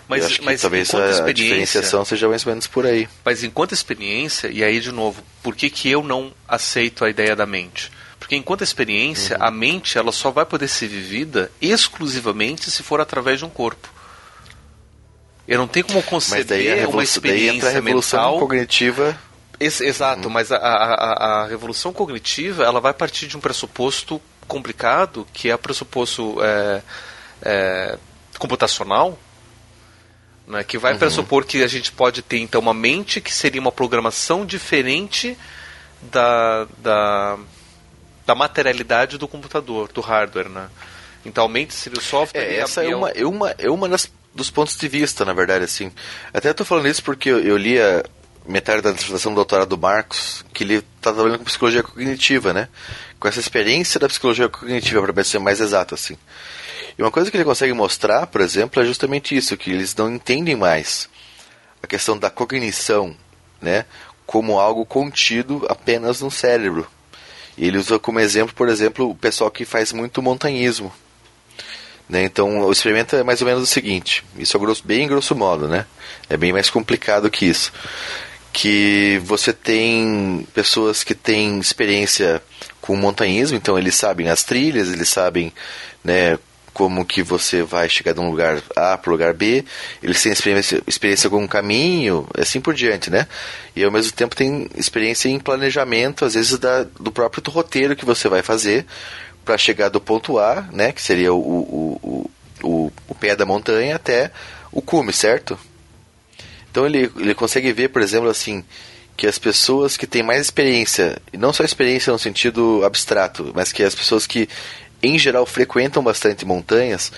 Mas, 0.07 0.25
acho 0.25 0.39
que 0.39 0.45
mas 0.45 0.61
talvez 0.61 0.93
a, 0.93 1.25
a, 1.25 1.31
diferenciação 1.33 2.05
seja 2.05 2.27
mais 2.29 2.45
ou 2.45 2.51
menos 2.51 2.67
por 2.67 2.85
aí. 2.85 3.09
Mas 3.25 3.43
enquanto 3.43 3.73
experiência, 3.73 4.49
e 4.49 4.63
aí 4.63 4.79
de 4.79 4.91
novo, 4.91 5.23
por 5.41 5.55
que, 5.55 5.69
que 5.69 5.89
eu 5.89 6.03
não 6.03 6.31
aceito 6.47 7.03
a 7.03 7.09
ideia 7.09 7.35
da 7.35 7.47
mente? 7.47 7.91
Porque 8.19 8.35
enquanto 8.35 8.63
experiência, 8.63 9.37
uhum. 9.37 9.43
a 9.43 9.49
mente 9.51 9.97
ela 9.97 10.11
só 10.11 10.29
vai 10.29 10.45
poder 10.45 10.67
ser 10.67 10.87
vivida 10.87 11.51
exclusivamente 11.59 12.69
se 12.69 12.83
for 12.83 13.01
através 13.01 13.39
de 13.39 13.45
um 13.45 13.49
corpo. 13.49 13.89
Eu 15.47 15.57
não 15.57 15.67
tenho 15.67 15.87
como 15.87 16.03
conceber 16.03 16.87
uma 16.87 17.03
experiência 17.03 17.47
daí 17.47 17.57
entra 17.57 17.69
a 17.69 17.71
revolução 17.71 18.19
mental 18.19 18.39
cognitiva 18.39 19.19
esse, 19.59 19.85
exato, 19.85 20.27
uhum. 20.27 20.33
mas 20.33 20.51
a, 20.51 20.57
a, 20.57 21.43
a, 21.43 21.47
revolução 21.47 21.91
cognitiva 21.91 22.63
ela 22.63 22.79
vai 22.79 22.93
partir 22.93 23.27
de 23.27 23.35
um 23.35 23.39
pressuposto 23.41 24.21
complicado, 24.47 25.27
que 25.33 25.49
é 25.49 25.55
o 25.55 25.59
pressuposto 25.59 26.37
é, 26.41 26.81
é, 27.41 27.97
computacional, 28.37 29.19
né, 30.47 30.63
que 30.63 30.77
vai 30.77 30.93
uhum. 30.93 30.99
pressupor 30.99 31.45
que 31.45 31.61
a 31.61 31.67
gente 31.67 31.91
pode 31.91 32.21
ter 32.21 32.39
então 32.39 32.61
uma 32.61 32.73
mente 32.73 33.21
que 33.21 33.33
seria 33.33 33.61
uma 33.61 33.71
programação 33.71 34.45
diferente 34.45 35.37
da, 36.01 36.65
da, 36.77 37.37
da 38.25 38.35
materialidade 38.35 39.17
do 39.17 39.27
computador, 39.27 39.91
do 39.91 40.01
hardware. 40.01 40.49
Né? 40.49 40.69
Então 41.25 41.45
a 41.45 41.49
mente 41.49 41.73
seria 41.73 41.99
o 41.99 42.01
software. 42.01 42.41
É, 42.41 42.59
essa 42.59 42.83
é 42.83 42.95
uma, 42.95 43.09
é 43.09 43.25
uma, 43.25 43.55
é 43.57 43.69
uma 43.69 43.89
das, 43.89 44.09
dos 44.33 44.49
pontos 44.49 44.77
de 44.77 44.87
vista, 44.87 45.25
na 45.25 45.33
verdade. 45.33 45.65
assim. 45.65 45.91
Até 46.33 46.49
estou 46.49 46.65
falando 46.65 46.87
isso 46.87 47.03
porque 47.03 47.29
eu, 47.29 47.39
eu 47.39 47.57
lia 47.57 48.03
metade 48.49 48.81
da 48.81 48.91
dissertação 48.91 49.31
do 49.31 49.35
doutorado 49.35 49.69
do 49.69 49.77
Marcos, 49.77 50.43
que 50.53 50.63
ele 50.63 50.75
está 50.75 51.13
trabalhando 51.13 51.39
com 51.39 51.45
psicologia 51.45 51.83
cognitiva, 51.83 52.51
né? 52.51 52.67
Com 53.19 53.27
essa 53.27 53.39
experiência 53.39 53.99
da 53.99 54.07
psicologia 54.07 54.49
cognitiva, 54.49 55.01
para 55.13 55.23
ser 55.23 55.39
mais 55.39 55.61
exato, 55.61 55.93
assim. 55.93 56.17
E 56.97 57.01
uma 57.01 57.11
coisa 57.11 57.29
que 57.29 57.37
ele 57.37 57.43
consegue 57.43 57.73
mostrar, 57.73 58.27
por 58.27 58.41
exemplo, 58.41 58.81
é 58.81 58.85
justamente 58.85 59.35
isso, 59.35 59.55
que 59.55 59.71
eles 59.71 59.95
não 59.95 60.13
entendem 60.13 60.55
mais 60.55 61.07
a 61.81 61.87
questão 61.87 62.17
da 62.17 62.29
cognição, 62.29 63.15
né? 63.61 63.85
Como 64.25 64.59
algo 64.59 64.85
contido 64.85 65.65
apenas 65.69 66.21
no 66.21 66.31
cérebro. 66.31 66.87
E 67.57 67.67
ele 67.67 67.77
usa 67.77 67.99
como 67.99 68.19
exemplo, 68.19 68.53
por 68.55 68.67
exemplo, 68.67 69.09
o 69.09 69.15
pessoal 69.15 69.51
que 69.51 69.65
faz 69.65 69.91
muito 69.91 70.21
montanhismo. 70.21 70.91
Né? 72.07 72.23
Então, 72.23 72.61
o 72.61 72.71
experimento 72.71 73.15
é 73.15 73.23
mais 73.23 73.41
ou 73.41 73.47
menos 73.47 73.63
o 73.63 73.67
seguinte: 73.67 74.25
isso 74.35 74.57
é 74.57 74.59
grosso, 74.59 74.81
bem 74.83 75.07
grosso 75.07 75.35
modo, 75.35 75.67
né? 75.67 75.85
É 76.27 76.35
bem 76.35 76.51
mais 76.51 76.69
complicado 76.69 77.29
que 77.29 77.45
isso. 77.45 77.71
Que 78.51 79.21
você 79.23 79.53
tem 79.53 80.45
pessoas 80.53 81.03
que 81.03 81.13
têm 81.13 81.59
experiência 81.59 82.41
com 82.81 82.95
montanhismo, 82.95 83.55
então 83.55 83.77
eles 83.77 83.95
sabem 83.95 84.29
as 84.29 84.43
trilhas, 84.43 84.91
eles 84.91 85.09
sabem 85.09 85.53
né, 86.03 86.37
como 86.73 87.05
que 87.05 87.21
você 87.21 87.61
vai 87.61 87.89
chegar 87.89 88.13
de 88.13 88.19
um 88.19 88.29
lugar 88.29 88.61
A 88.75 88.97
para 88.97 89.09
o 89.09 89.11
lugar 89.11 89.33
B, 89.33 89.65
eles 90.01 90.21
têm 90.21 90.31
experiência, 90.31 90.81
experiência 90.87 91.29
com 91.29 91.43
um 91.43 91.47
caminho, 91.47 92.27
assim 92.37 92.61
por 92.61 92.73
diante, 92.73 93.09
né? 93.09 93.27
E 93.75 93.83
ao 93.83 93.91
mesmo 93.91 94.13
tempo 94.13 94.35
tem 94.35 94.67
experiência 94.75 95.29
em 95.29 95.39
planejamento, 95.39 96.25
às 96.25 96.35
vezes 96.35 96.57
da, 96.57 96.83
do 96.83 97.11
próprio 97.11 97.43
roteiro 97.51 97.95
que 97.95 98.05
você 98.05 98.29
vai 98.29 98.41
fazer, 98.41 98.85
para 99.43 99.57
chegar 99.57 99.89
do 99.89 99.99
ponto 99.99 100.39
A, 100.39 100.67
né, 100.71 100.91
que 100.91 101.01
seria 101.01 101.33
o, 101.33 101.39
o, 101.39 102.31
o, 102.63 102.91
o, 103.07 103.15
pé 103.15 103.35
da 103.35 103.45
montanha, 103.45 103.95
até 103.95 104.31
o 104.71 104.81
cume, 104.81 105.11
certo? 105.11 105.59
Então 106.71 106.85
ele, 106.85 107.11
ele 107.17 107.33
consegue 107.33 107.71
ver, 107.71 107.89
por 107.89 108.01
exemplo, 108.01 108.29
assim, 108.29 108.63
que 109.17 109.27
as 109.27 109.37
pessoas 109.37 109.97
que 109.97 110.07
têm 110.07 110.23
mais 110.23 110.41
experiência, 110.41 111.21
e 111.33 111.37
não 111.37 111.51
só 111.51 111.63
experiência 111.63 112.13
no 112.13 112.19
sentido 112.19 112.83
abstrato, 112.85 113.51
mas 113.55 113.71
que 113.71 113.83
as 113.83 113.95
pessoas 113.95 114.25
que, 114.25 114.47
em 115.01 115.17
geral, 115.17 115.45
frequentam 115.45 116.03
bastante 116.03 116.45
montanhas, 116.45 117.11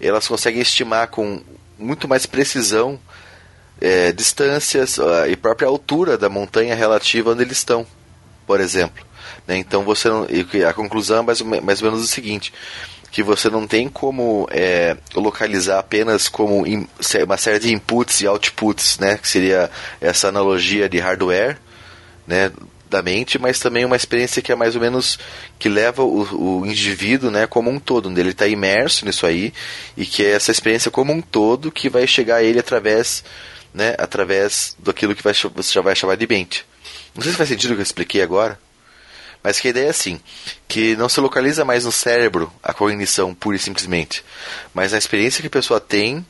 elas 0.00 0.26
conseguem 0.26 0.62
estimar 0.62 1.08
com 1.08 1.42
muito 1.78 2.08
mais 2.08 2.26
precisão 2.26 2.98
é, 3.80 4.12
distâncias 4.12 4.98
e 5.28 5.36
própria 5.36 5.68
altura 5.68 6.16
da 6.16 6.28
montanha 6.28 6.74
relativa 6.74 7.32
onde 7.32 7.42
eles 7.42 7.58
estão, 7.58 7.86
por 8.46 8.60
exemplo. 8.60 9.04
Né? 9.46 9.56
Então 9.56 9.82
você 9.84 10.08
a 10.68 10.72
conclusão 10.72 11.18
é 11.18 11.22
mais, 11.22 11.40
mais 11.40 11.82
ou 11.82 11.90
menos 11.90 12.04
o 12.04 12.08
seguinte 12.08 12.52
que 13.12 13.22
você 13.22 13.50
não 13.50 13.66
tem 13.66 13.90
como 13.90 14.48
é, 14.50 14.96
localizar 15.14 15.78
apenas 15.78 16.30
como 16.30 16.66
in, 16.66 16.88
uma 17.24 17.36
série 17.36 17.58
de 17.58 17.72
inputs 17.72 18.22
e 18.22 18.26
outputs, 18.26 18.98
né, 18.98 19.18
que 19.18 19.28
seria 19.28 19.70
essa 20.00 20.28
analogia 20.28 20.88
de 20.88 20.98
hardware, 20.98 21.58
né, 22.26 22.50
da 22.88 23.02
mente, 23.02 23.38
mas 23.38 23.58
também 23.58 23.84
uma 23.84 23.96
experiência 23.96 24.40
que 24.40 24.50
é 24.50 24.54
mais 24.54 24.74
ou 24.74 24.80
menos 24.80 25.18
que 25.58 25.68
leva 25.68 26.02
o, 26.02 26.60
o 26.60 26.66
indivíduo, 26.66 27.30
né, 27.30 27.46
como 27.46 27.70
um 27.70 27.78
todo, 27.78 28.08
onde 28.08 28.18
ele 28.18 28.30
está 28.30 28.46
imerso 28.46 29.04
nisso 29.04 29.26
aí 29.26 29.52
e 29.94 30.06
que 30.06 30.24
é 30.24 30.30
essa 30.30 30.50
experiência 30.50 30.90
como 30.90 31.12
um 31.12 31.20
todo 31.20 31.70
que 31.70 31.90
vai 31.90 32.06
chegar 32.06 32.36
a 32.36 32.42
ele 32.42 32.58
através, 32.58 33.22
né, 33.74 33.94
através 33.98 34.74
daquilo 34.78 35.14
que 35.14 35.22
vai, 35.22 35.34
você 35.34 35.72
já 35.72 35.82
vai 35.82 35.94
chamar 35.94 36.16
de 36.16 36.26
mente. 36.26 36.64
Não 37.14 37.22
sei 37.22 37.32
se 37.32 37.38
faz 37.38 37.50
sentido 37.50 37.72
o 37.72 37.74
que 37.74 37.80
eu 37.80 37.84
expliquei 37.84 38.22
agora. 38.22 38.58
Mas 39.42 39.58
que 39.58 39.68
a 39.68 39.70
ideia 39.70 39.86
é 39.86 39.90
assim, 39.90 40.20
que 40.68 40.94
não 40.96 41.08
se 41.08 41.20
localiza 41.20 41.64
mais 41.64 41.84
no 41.84 41.92
cérebro 41.92 42.52
a 42.62 42.72
cognição 42.72 43.34
pura 43.34 43.56
e 43.56 43.58
simplesmente, 43.58 44.24
mas 44.72 44.92
na 44.92 44.98
experiência 44.98 45.40
que 45.40 45.48
a 45.48 45.50
pessoa 45.50 45.80
tem 45.80 46.24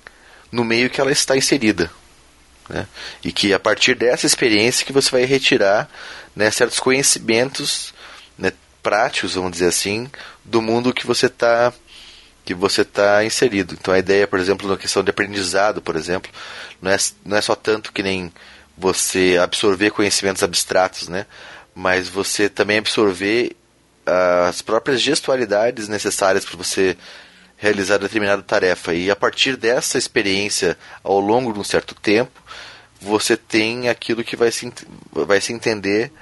no 0.50 0.64
meio 0.64 0.88
que 0.88 1.00
ela 1.00 1.12
está 1.12 1.36
inserida. 1.36 1.90
Né? 2.68 2.86
E 3.22 3.32
que 3.32 3.52
a 3.52 3.60
partir 3.60 3.94
dessa 3.94 4.26
experiência 4.26 4.86
que 4.86 4.92
você 4.92 5.10
vai 5.10 5.24
retirar 5.24 5.90
né, 6.34 6.50
certos 6.50 6.80
conhecimentos 6.80 7.92
né, 8.38 8.52
práticos, 8.82 9.34
vamos 9.34 9.52
dizer 9.52 9.66
assim, 9.66 10.10
do 10.44 10.62
mundo 10.62 10.92
que 10.92 11.06
você 11.06 11.26
está 11.26 11.72
que 12.44 12.54
você 12.54 12.82
está 12.82 13.24
inserido. 13.24 13.76
Então 13.80 13.94
a 13.94 13.98
ideia, 14.00 14.26
por 14.26 14.40
exemplo, 14.40 14.68
na 14.68 14.76
questão 14.76 15.04
de 15.04 15.10
aprendizado, 15.10 15.80
por 15.80 15.94
exemplo, 15.94 16.28
não 16.80 16.90
é, 16.90 16.96
não 17.24 17.36
é 17.36 17.40
só 17.40 17.54
tanto 17.54 17.92
que 17.92 18.02
nem 18.02 18.32
você 18.76 19.38
absorver 19.40 19.90
conhecimentos 19.90 20.42
abstratos, 20.42 21.08
né? 21.08 21.26
Mas 21.74 22.08
você 22.08 22.48
também 22.48 22.78
absorver 22.78 23.56
as 24.48 24.60
próprias 24.62 25.00
gestualidades 25.00 25.88
necessárias 25.88 26.44
para 26.44 26.56
você 26.56 26.96
realizar 27.56 27.98
determinada 27.98 28.42
tarefa. 28.42 28.92
E 28.92 29.10
a 29.10 29.16
partir 29.16 29.56
dessa 29.56 29.96
experiência, 29.96 30.76
ao 31.02 31.20
longo 31.20 31.52
de 31.52 31.60
um 31.60 31.64
certo 31.64 31.94
tempo, 31.94 32.42
você 33.00 33.36
tem 33.36 33.88
aquilo 33.88 34.24
que 34.24 34.36
vai 34.36 34.50
se, 34.50 34.72
vai 35.12 35.40
se 35.40 35.52
entender 35.52 36.12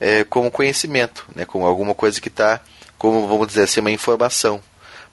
é, 0.00 0.24
como 0.24 0.50
conhecimento, 0.50 1.24
né? 1.34 1.44
como 1.44 1.66
alguma 1.66 1.94
coisa 1.94 2.20
que 2.20 2.28
está, 2.28 2.60
como 2.96 3.26
vamos 3.28 3.46
dizer 3.46 3.62
assim, 3.62 3.80
uma 3.80 3.90
informação. 3.90 4.60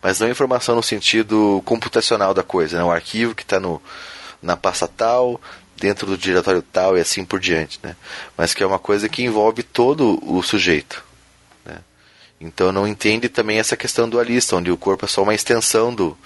Mas 0.01 0.19
não 0.19 0.29
informação 0.29 0.75
no 0.75 0.83
sentido 0.83 1.61
computacional 1.65 2.33
da 2.33 2.43
coisa, 2.43 2.77
né? 2.77 2.83
um 2.83 2.91
arquivo 2.91 3.35
que 3.35 3.43
está 3.43 3.59
na 4.41 4.57
pasta 4.57 4.87
tal, 4.87 5.39
dentro 5.77 6.07
do 6.07 6.17
diretório 6.17 6.61
tal 6.61 6.97
e 6.97 7.01
assim 7.01 7.25
por 7.25 7.39
diante, 7.39 7.79
né? 7.83 7.95
Mas 8.37 8.53
que 8.53 8.63
é 8.63 8.65
uma 8.65 8.79
coisa 8.79 9.09
que 9.09 9.23
envolve 9.23 9.63
todo 9.63 10.19
o 10.23 10.41
sujeito, 10.41 11.03
né? 11.65 11.79
Então 12.39 12.71
não 12.71 12.87
entende 12.87 13.29
também 13.29 13.59
essa 13.59 13.77
questão 13.77 14.09
dualista, 14.09 14.55
onde 14.55 14.71
o 14.71 14.77
corpo 14.77 15.05
é 15.05 15.07
só 15.07 15.23
uma 15.23 15.33
extensão 15.33 15.93
do 15.93 16.17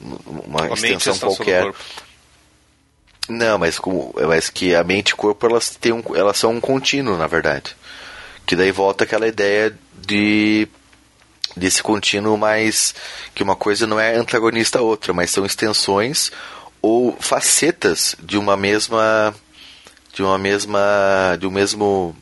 uma 0.00 0.64
a 0.64 0.72
extensão 0.74 1.18
qualquer. 1.18 1.72
Não, 3.28 3.58
mas 3.58 3.78
como, 3.78 4.12
mas 4.26 4.50
que 4.50 4.74
a 4.74 4.82
mente 4.82 5.10
e 5.10 5.14
o 5.14 5.16
corpo 5.16 5.46
elas 5.46 5.70
têm 5.70 5.92
um, 5.92 6.02
elas 6.14 6.38
são 6.38 6.52
um 6.52 6.60
contínuo, 6.60 7.16
na 7.16 7.26
verdade. 7.26 7.76
Que 8.46 8.56
daí 8.56 8.72
volta 8.72 9.04
aquela 9.04 9.28
ideia 9.28 9.76
de 9.94 10.66
desse 11.56 11.82
contínuo 11.82 12.38
mais 12.38 12.94
que 13.34 13.42
uma 13.42 13.56
coisa 13.56 13.86
não 13.86 13.98
é 13.98 14.16
antagonista 14.16 14.78
à 14.78 14.82
outra, 14.82 15.12
mas 15.12 15.30
são 15.30 15.44
extensões 15.44 16.30
ou 16.82 17.16
facetas 17.20 18.16
de 18.22 18.38
uma 18.38 18.56
mesma 18.56 19.34
de 20.12 20.22
uma 20.22 20.38
mesma 20.38 21.36
de 21.38 21.46
um 21.46 21.50
mesmo 21.50 22.16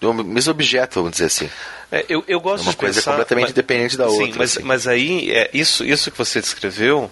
de 0.00 0.06
um 0.06 0.12
mesmo 0.12 0.50
objeto, 0.50 0.96
vamos 0.96 1.12
dizer 1.12 1.26
assim. 1.26 1.50
É, 1.90 2.06
eu, 2.08 2.24
eu 2.26 2.40
gosto 2.40 2.64
é 2.64 2.66
uma 2.66 2.70
de 2.72 2.76
coisa 2.78 2.94
pensar, 2.94 3.10
completamente 3.10 3.44
mas, 3.44 3.50
independente 3.52 3.96
da 3.98 4.08
sim, 4.08 4.22
outra. 4.22 4.38
Mas, 4.38 4.56
assim. 4.56 4.66
mas 4.66 4.86
aí, 4.86 5.30
é, 5.30 5.50
isso, 5.52 5.84
isso 5.84 6.10
que 6.10 6.16
você 6.16 6.40
descreveu 6.40 7.10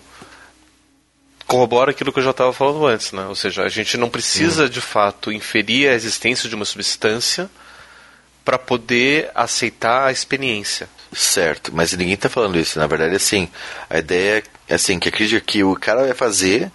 corrobora 1.47 1.91
aquilo 1.91 2.13
que 2.13 2.19
eu 2.21 2.23
já 2.23 2.31
estava 2.31 2.53
falando 2.53 2.87
antes, 2.87 3.13
né? 3.13 3.27
Ou 3.27 3.35
seja, 3.35 3.65
a 3.65 3.69
gente 3.69 3.97
não 3.97 4.09
precisa 4.09 4.69
de 4.69 4.81
fato 4.81 5.33
inferir 5.33 5.91
a 5.91 5.95
existência 5.95 6.49
de 6.49 6.55
uma 6.55 6.65
substância 6.65 7.51
para 8.45 8.57
poder 8.57 9.31
aceitar 9.35 10.07
a 10.07 10.13
experiência. 10.13 10.89
Certo, 11.13 11.73
mas 11.75 11.93
ninguém 11.93 12.15
está 12.15 12.29
falando 12.29 12.59
isso. 12.59 12.79
Na 12.79 12.87
verdade, 12.87 13.17
assim, 13.17 13.49
a 13.89 13.99
ideia 13.99 14.39
é 14.39 14.43
assim, 14.71 14.99
que 14.99 15.09
acredita 15.09 15.41
que 15.41 15.63
o 15.65 15.75
cara 15.77 16.05
vai 16.05 16.15
fazer 16.15 16.71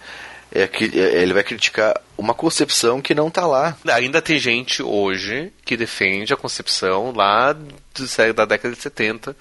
é 0.52 0.66
que 0.66 0.84
é, 0.98 1.22
ele 1.22 1.32
vai 1.32 1.42
criticar 1.42 2.00
uma 2.16 2.34
concepção 2.34 3.02
que 3.02 3.14
não 3.14 3.28
está 3.28 3.46
lá. 3.46 3.76
Ainda 3.92 4.22
tem 4.22 4.38
gente 4.38 4.82
hoje 4.82 5.52
que 5.64 5.76
defende 5.76 6.32
a 6.32 6.36
concepção 6.36 7.12
lá 7.12 7.52
do, 7.52 8.34
da 8.34 8.44
década 8.44 8.74
de 8.74 8.80
70, 8.80 9.36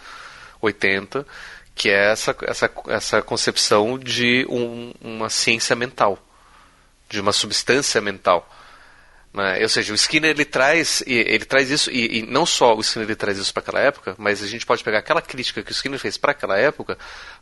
80, 0.62 1.26
que 1.74 1.90
é 1.90 2.12
essa, 2.12 2.36
essa, 2.44 2.72
essa 2.88 3.22
concepção 3.22 3.98
de 4.00 4.46
um, 4.50 4.94
uma 5.02 5.30
ciência 5.30 5.76
mental, 5.76 6.18
de 7.10 7.20
uma 7.20 7.32
substância 7.32 8.02
mental. 8.02 8.50
Né? 9.34 9.60
Ou 9.62 9.70
seja, 9.70 9.92
o 9.92 9.96
Skinner 9.96 10.32
ele 10.32 10.46
traz, 10.46 11.04
ele 11.06 11.44
traz 11.44 11.70
isso, 11.70 11.92
e, 11.92 12.20
e 12.20 12.22
não 12.24 12.46
só 12.46 12.74
o 12.74 12.80
Skinner 12.80 13.08
ele 13.08 13.16
traz 13.16 13.38
isso 13.38 13.54
para 13.54 13.62
aquela 13.62 13.82
época, 13.82 14.16
mas 14.18 14.42
a 14.42 14.48
gente 14.48 14.66
pode 14.66 14.84
pegar 14.84 15.00
aquela 15.00 15.22
crítica 15.22 15.62
que 15.62 15.72
o 15.72 15.74
Skinner 15.74 16.00
fez 16.00 16.18
para 16.18 16.32
aquela 16.32 16.58
época 16.58 16.98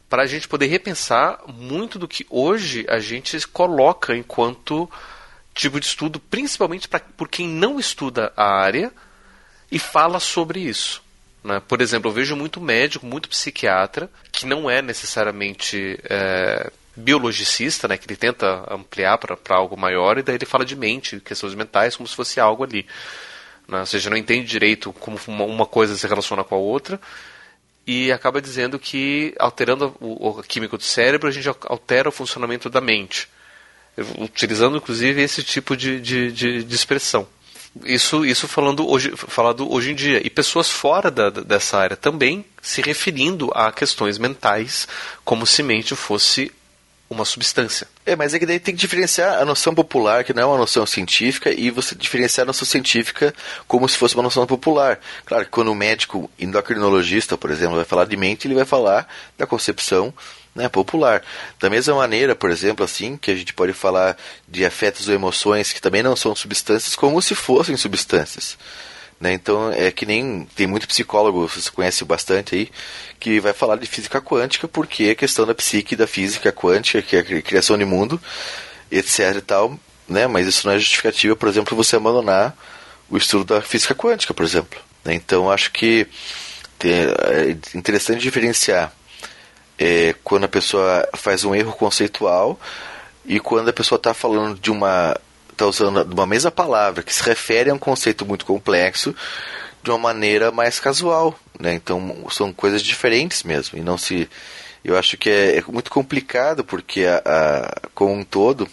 para 0.10 0.24
a 0.24 0.28
gente 0.28 0.48
poder 0.48 0.68
repensar 0.68 1.40
muito 1.48 1.98
do 1.98 2.08
que 2.08 2.26
hoje 2.30 2.86
a 2.88 3.00
gente 3.00 3.48
coloca 3.48 4.16
enquanto 4.16 4.90
tipo 5.54 5.80
de 5.80 5.86
estudo, 5.86 6.20
principalmente 6.20 6.88
pra, 6.88 7.00
por 7.00 7.28
quem 7.28 7.48
não 7.48 7.80
estuda 7.80 8.34
a 8.36 8.46
área 8.46 8.92
e 9.72 9.80
fala 9.80 10.20
sobre 10.20 10.60
isso. 10.60 11.02
Né? 11.44 11.62
Por 11.68 11.82
exemplo, 11.82 12.10
eu 12.10 12.14
vejo 12.14 12.36
muito 12.36 12.62
médico, 12.62 13.06
muito 13.06 13.30
psiquiatra, 13.30 14.10
que 14.32 14.46
não 14.46 14.70
é 14.70 14.82
necessariamente 14.82 16.00
é, 16.10 16.72
biologicista, 16.96 17.88
né, 17.88 17.98
que 17.98 18.06
ele 18.08 18.16
tenta 18.16 18.66
ampliar 18.72 19.18
para 19.18 19.38
algo 19.50 19.76
maior, 19.76 20.18
e 20.18 20.24
daí 20.24 20.36
ele 20.36 20.46
fala 20.46 20.64
de 20.64 20.76
mente, 20.76 21.20
questões 21.20 21.54
mentais, 21.56 21.96
como 21.96 22.08
se 22.08 22.16
fosse 22.16 22.40
algo 22.40 22.64
ali. 22.64 22.86
Né? 23.68 23.80
Ou 23.80 23.86
seja, 23.86 24.10
não 24.10 24.18
entende 24.18 24.48
direito 24.48 24.94
como 24.94 25.18
uma 25.28 25.66
coisa 25.66 25.96
se 25.96 26.08
relaciona 26.08 26.44
com 26.44 26.56
a 26.56 26.60
outra, 26.60 27.00
e 27.86 28.12
acaba 28.12 28.42
dizendo 28.42 28.80
que, 28.80 29.34
alterando 29.38 29.96
o, 30.00 30.30
o 30.30 30.44
químico 30.44 30.78
do 30.78 30.84
cérebro, 30.84 31.28
a 31.28 31.32
gente 31.32 31.48
altera 31.48 32.10
o 32.10 32.12
funcionamento 32.12 32.70
da 32.70 32.80
mente, 32.80 33.28
utilizando 34.18 34.78
inclusive 34.78 35.22
esse 35.22 35.44
tipo 35.44 35.76
de, 35.76 36.00
de, 36.00 36.32
de, 36.32 36.64
de 36.64 36.76
expressão. 36.76 37.28
Isso, 37.84 38.24
isso 38.24 38.48
falando, 38.48 38.88
hoje, 38.88 39.12
falado 39.16 39.72
hoje 39.72 39.92
em 39.92 39.96
dia. 39.96 40.22
E 40.26 40.30
pessoas 40.30 40.70
fora 40.70 41.10
da, 41.10 41.30
dessa 41.30 41.78
área 41.78 41.98
também 41.98 42.46
se 42.62 42.82
referindo 42.82 43.52
a 43.54 43.72
questões 43.72 44.18
mentais, 44.18 44.88
como 45.26 45.46
se 45.46 45.64
mente 45.64 45.96
fosse 45.96 46.52
uma 47.10 47.26
substância. 47.26 47.88
É, 48.06 48.16
mas 48.16 48.34
é 48.34 48.40
que 48.40 48.46
daí 48.46 48.60
tem 48.60 48.74
que 48.74 48.82
diferenciar 48.82 49.40
a 49.40 49.46
noção 49.46 49.74
popular, 49.74 50.24
que 50.24 50.34
não 50.34 50.42
é 50.42 50.46
uma 50.46 50.58
noção 50.58 50.86
científica, 50.86 51.52
e 51.52 51.70
você 51.70 51.96
diferenciar 51.96 52.44
a 52.44 52.48
noção 52.48 52.66
científica 52.66 53.34
como 53.68 53.88
se 53.88 53.98
fosse 53.98 54.16
uma 54.16 54.24
noção 54.24 54.46
popular. 54.48 55.00
Claro 55.26 55.46
que 55.46 55.52
quando 55.52 55.72
o 55.72 55.76
médico 55.76 56.30
endocrinologista, 56.40 57.38
por 57.38 57.52
exemplo, 57.52 57.76
vai 57.76 57.86
falar 57.86 58.06
de 58.06 58.18
mente, 58.18 58.48
ele 58.48 58.56
vai 58.56 58.66
falar 58.66 59.08
da 59.38 59.46
concepção 59.46 60.14
né, 60.56 60.70
popular. 60.70 61.24
Da 61.60 61.70
mesma 61.70 61.96
maneira, 61.96 62.36
por 62.36 62.52
exemplo, 62.52 62.84
assim, 62.84 63.18
que 63.18 63.32
a 63.32 63.36
gente 63.36 63.54
pode 63.54 63.74
falar 63.74 64.18
de 64.48 64.66
afetos 64.66 65.08
ou 65.08 65.14
emoções 65.14 65.74
que 65.74 65.82
também 65.82 66.04
não 66.04 66.16
são 66.16 66.36
substâncias, 66.36 66.96
como 66.96 67.22
se 67.22 67.36
fossem 67.36 67.78
substâncias. 67.78 68.58
Né? 69.24 69.32
Então 69.32 69.72
é 69.72 69.90
que 69.90 70.06
nem 70.06 70.46
tem 70.54 70.68
muito 70.68 70.86
psicólogo, 70.86 71.48
você 71.48 71.72
conhece 71.72 72.04
bastante 72.04 72.56
aí, 72.56 72.70
que 73.18 73.40
vai 73.40 73.54
falar 73.54 73.78
de 73.78 73.88
física 73.88 74.20
quântica 74.20 74.68
porque 74.68 75.12
a 75.12 75.16
questão 75.16 75.46
da 75.46 75.56
psique, 75.56 75.96
da 75.96 76.06
física 76.06 76.52
quântica, 76.52 77.02
que 77.02 77.16
é 77.16 77.20
a 77.20 77.42
criação 77.42 77.78
de 77.78 77.86
mundo, 77.86 78.22
etc 78.92 79.38
e 79.38 79.42
tal, 79.42 79.80
né? 80.10 80.28
Mas 80.28 80.46
isso 80.46 80.68
não 80.68 80.74
é 80.74 80.78
justificativa, 80.78 81.38
por 81.38 81.48
exemplo, 81.48 81.74
você 81.74 81.96
abandonar 81.96 82.54
o 83.10 83.16
estudo 83.16 83.46
da 83.46 83.62
física 83.62 83.96
quântica, 83.96 84.34
por 84.34 84.44
exemplo. 84.44 84.78
Né? 85.06 85.14
Então 85.14 85.50
acho 85.50 85.72
que 85.72 86.06
é 86.84 87.56
interessante 87.74 88.22
diferenciar 88.22 88.92
é, 89.80 90.14
quando 90.22 90.44
a 90.44 90.50
pessoa 90.50 91.08
faz 91.16 91.46
um 91.46 91.56
erro 91.56 91.72
conceitual 91.72 92.60
e 93.26 93.40
quando 93.40 93.70
a 93.70 93.74
pessoa 93.74 93.96
está 93.96 94.14
falando 94.14 94.60
de 94.60 94.70
uma 94.70 95.16
está 95.54 95.66
usando 95.66 96.04
uma 96.14 96.26
mesma 96.26 96.52
palavra 96.52 97.04
que 97.04 97.14
se 97.14 97.24
refere 97.24 97.70
a 97.70 97.74
um 97.74 97.80
conceito 97.80 98.26
muito 98.26 98.46
complexo 98.46 99.16
de 99.82 99.90
uma 99.90 99.98
maneira 99.98 100.52
mais 100.52 100.80
casual, 100.80 101.38
né? 101.60 101.74
Então 101.74 102.26
são 102.30 102.54
coisas 102.54 102.82
diferentes 102.82 103.44
mesmo 103.44 103.78
e 103.78 103.82
não 103.82 103.98
se 103.98 104.30
eu 104.84 104.98
acho 104.98 105.18
que 105.18 105.30
é, 105.30 105.58
é 105.58 105.64
muito 105.68 105.90
complicado 105.90 106.64
porque 106.64 107.06
a, 107.06 107.22
a, 107.26 107.90
como 107.94 108.14
um 108.14 108.24
todo 108.24 108.68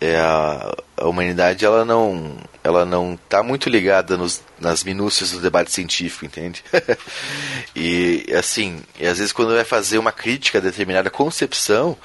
é 0.00 0.16
a, 0.16 0.74
a, 0.96 1.08
humanidade 1.08 1.64
ela 1.64 1.84
não 1.84 2.38
ela 2.64 2.84
não 2.84 3.14
está 3.14 3.42
muito 3.42 3.68
ligada 3.68 4.16
nos, 4.16 4.42
nas 4.58 4.82
minúcias 4.82 5.32
do 5.32 5.40
debate 5.40 5.72
científico 5.72 6.24
entende 6.24 6.64
e 7.76 8.26
assim 8.36 8.80
e 8.98 9.06
às 9.06 9.18
vezes 9.18 9.32
quando 9.32 9.54
vai 9.54 9.64
fazer 9.64 9.98
uma 9.98 10.12
crítica 10.12 10.58
a 10.58 10.62
determinada 10.62 11.10
concepção 11.10 11.96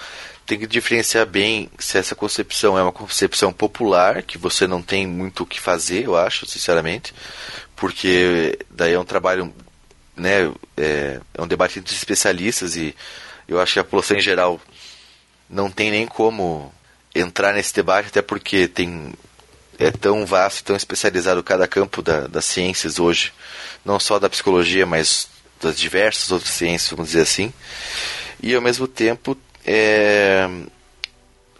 tem 0.45 0.59
que 0.59 0.67
diferenciar 0.67 1.25
bem 1.25 1.69
se 1.79 1.97
essa 1.97 2.15
concepção 2.15 2.77
é 2.77 2.83
uma 2.83 2.91
concepção 2.91 3.51
popular, 3.51 4.21
que 4.21 4.37
você 4.37 4.67
não 4.67 4.81
tem 4.81 5.07
muito 5.07 5.43
o 5.43 5.45
que 5.45 5.59
fazer, 5.59 6.05
eu 6.05 6.15
acho, 6.15 6.45
sinceramente, 6.45 7.13
porque 7.75 8.57
daí 8.69 8.93
é 8.93 8.99
um 8.99 9.05
trabalho, 9.05 9.53
né, 10.15 10.51
é, 10.77 11.19
é 11.33 11.41
um 11.41 11.47
debate 11.47 11.79
entre 11.79 11.95
especialistas 11.95 12.75
e 12.75 12.95
eu 13.47 13.59
acho 13.59 13.73
que 13.73 13.79
a 13.79 13.83
população 13.83 14.17
em 14.17 14.21
geral 14.21 14.61
não 15.49 15.69
tem 15.69 15.89
nem 15.89 16.05
como 16.05 16.73
entrar 17.13 17.53
nesse 17.53 17.73
debate, 17.73 18.09
até 18.09 18.21
porque 18.21 18.67
tem 18.67 19.13
é 19.77 19.91
tão 19.91 20.25
vasto, 20.25 20.63
tão 20.63 20.75
especializado 20.75 21.43
cada 21.43 21.67
campo 21.67 22.01
da, 22.01 22.27
das 22.27 22.45
ciências 22.45 22.97
hoje, 22.97 23.33
não 23.83 23.99
só 23.99 24.19
da 24.19 24.29
psicologia, 24.29 24.85
mas 24.85 25.27
das 25.61 25.77
diversas 25.77 26.31
outras 26.31 26.53
ciências, 26.53 26.91
vamos 26.91 27.07
dizer 27.07 27.21
assim. 27.21 27.51
E 28.41 28.53
ao 28.53 28.61
mesmo 28.61 28.87
tempo 28.87 29.37
é, 29.65 30.47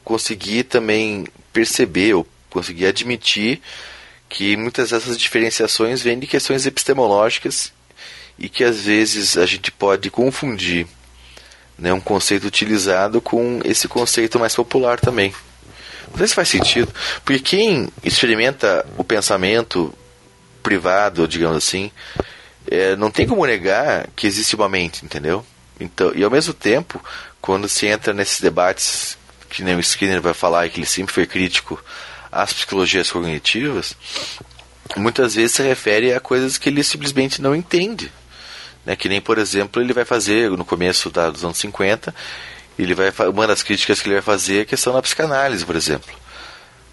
conseguir 0.04 0.64
também 0.64 1.26
perceber 1.52 2.14
ou 2.14 2.28
conseguir 2.50 2.86
admitir 2.86 3.62
que 4.30 4.56
muitas 4.56 4.90
dessas 4.90 5.18
diferenciações 5.18 6.02
vêm 6.02 6.20
de 6.20 6.28
questões 6.28 6.66
epistemológicas 6.66 7.72
e 8.38 8.50
que 8.50 8.64
às 8.64 8.82
vezes 8.82 9.38
a 9.38 9.46
gente 9.46 9.72
pode 9.72 10.10
confundir 10.10 10.88
né, 11.78 11.94
um 11.94 12.00
conceito 12.00 12.46
utilizado 12.46 13.22
com 13.22 13.60
esse 13.64 13.88
conceito 13.88 14.40
mais 14.40 14.56
popular 14.56 15.00
também. 15.00 15.34
Não 16.12 16.18
sei 16.18 16.28
se 16.28 16.36
faz 16.36 16.48
sentido, 16.48 16.94
porque 17.24 17.40
quem 17.42 17.90
experimenta 18.04 18.86
o 18.98 19.04
pensamento 19.04 19.94
privado, 20.64 21.28
digamos 21.28 21.58
assim, 21.58 21.92
é, 22.70 22.96
não 22.96 23.12
tem 23.12 23.28
como 23.28 23.46
negar 23.46 24.08
que 24.16 24.26
existe 24.26 24.56
uma 24.56 24.70
mente, 24.70 25.04
entendeu? 25.04 25.46
Então, 25.80 26.14
e 26.16 26.24
ao 26.24 26.32
mesmo 26.32 26.54
tempo, 26.54 27.04
quando 27.46 27.70
se 27.70 27.86
entra 27.86 28.12
nesses 28.12 28.42
debates 28.42 29.16
que 29.52 29.64
nem 29.64 29.76
o 29.76 29.80
Skinner 29.80 30.20
vai 30.20 30.34
falar 30.34 30.66
e 30.66 30.70
que 30.72 30.80
ele 30.80 30.88
sempre 30.88 31.14
foi 31.14 31.28
crítico 31.28 31.80
às 32.32 32.52
psicologias 32.52 33.12
cognitivas, 33.12 33.96
muitas 34.98 35.36
vezes 35.36 35.52
se 35.52 35.62
refere 35.62 36.12
a 36.12 36.20
coisas 36.20 36.58
que 36.58 36.70
ele 36.70 36.84
simplesmente 36.84 37.44
não 37.44 37.56
entende. 37.56 38.12
Né? 38.84 38.96
Que 38.96 39.08
nem, 39.08 39.22
por 39.22 39.38
exemplo, 39.38 39.80
ele 39.80 39.94
vai 39.94 40.04
fazer 40.04 40.50
no 40.50 40.66
começo 40.66 41.12
da, 41.12 41.30
dos 41.30 41.46
anos 41.46 41.60
50, 41.60 42.14
ele 42.80 42.96
vai, 42.96 43.14
uma 43.32 43.46
das 43.46 43.62
críticas 43.62 44.02
que 44.02 44.08
ele 44.08 44.16
vai 44.16 44.24
fazer 44.24 44.58
é 44.58 44.62
a 44.62 44.66
questão 44.66 44.92
da 44.92 45.02
psicanálise, 45.04 45.64
por 45.64 45.76
exemplo. 45.76 46.12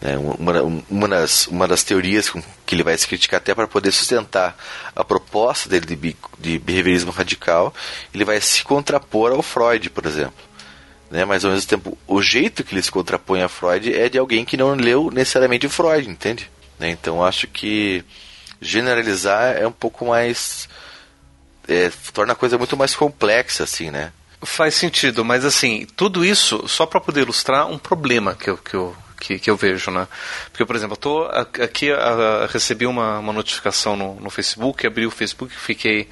Né? 0.03 0.19
Uma, 0.19 0.62
uma, 0.91 1.09
das, 1.09 1.47
uma 1.47 1.69
das 1.69 1.83
teorias 1.83 2.31
que 2.66 2.74
ele 2.74 2.83
vai 2.83 2.99
se 2.99 3.07
criticar 3.07 3.39
até 3.39 3.55
para 3.55 3.69
poder 3.69 3.93
sustentar 3.93 4.57
a 4.95 5.05
proposta 5.05 5.69
dele 5.69 5.87
de, 5.87 6.16
de 6.39 6.59
behaviorismo 6.59 7.12
radical, 7.12 7.73
ele 8.12 8.24
vai 8.24 8.41
se 8.41 8.65
contrapor 8.65 9.33
ao 9.33 9.43
Freud, 9.43 9.89
por 9.91 10.05
exemplo. 10.05 10.35
Né? 11.11 11.24
Mas 11.24 11.45
ao 11.45 11.53
mesmo 11.53 11.69
tempo, 11.69 11.97
o 12.07 12.20
jeito 12.20 12.65
que 12.65 12.74
ele 12.74 12.83
se 12.83 12.91
contrapõe 12.91 13.43
a 13.43 13.49
Freud 13.49 13.95
é 13.95 14.09
de 14.09 14.19
alguém 14.19 14.45
que 14.45 14.57
não 14.57 14.74
leu 14.74 15.11
necessariamente 15.11 15.69
Freud, 15.69 16.09
entende? 16.09 16.51
Né? 16.79 16.91
Então 16.91 17.24
acho 17.24 17.47
que 17.47 18.05
generalizar 18.61 19.57
é 19.57 19.66
um 19.66 19.73
pouco 19.73 20.07
mais. 20.07 20.69
É, 21.69 21.93
torna 22.12 22.33
a 22.33 22.37
coisa 22.37 22.59
muito 22.59 22.77
mais 22.77 22.95
complexa, 22.97 23.62
assim, 23.65 23.91
né? 23.91 24.12
Faz 24.41 24.74
sentido, 24.74 25.24
mas 25.24 25.45
assim, 25.45 25.87
tudo 25.95 26.24
isso 26.24 26.66
só 26.66 26.85
para 26.85 27.01
poder 27.01 27.20
ilustrar 27.20 27.69
um 27.69 27.79
problema 27.79 28.35
que 28.35 28.51
eu, 28.51 28.59
que 28.59 28.74
eu, 28.74 28.97
que, 29.23 29.39
que 29.39 29.49
eu 29.49 29.57
vejo, 29.57 29.90
né? 29.90 30.09
Porque, 30.51 30.66
por 30.66 30.74
exemplo, 30.74 30.94
eu 30.94 31.01
tô 31.01 31.24
aqui, 31.62 31.90
a, 31.93 31.97
a, 31.97 32.47
recebi 32.47 32.86
uma, 32.86 33.20
uma 33.20 33.32
notificação 33.32 33.97
no, 33.97 34.16
no 34.16 34.31
Facebook, 34.31 34.86
abri 34.86 35.07
o 35.07 35.11
Facebook, 35.11 35.55
fiquei 35.55 36.09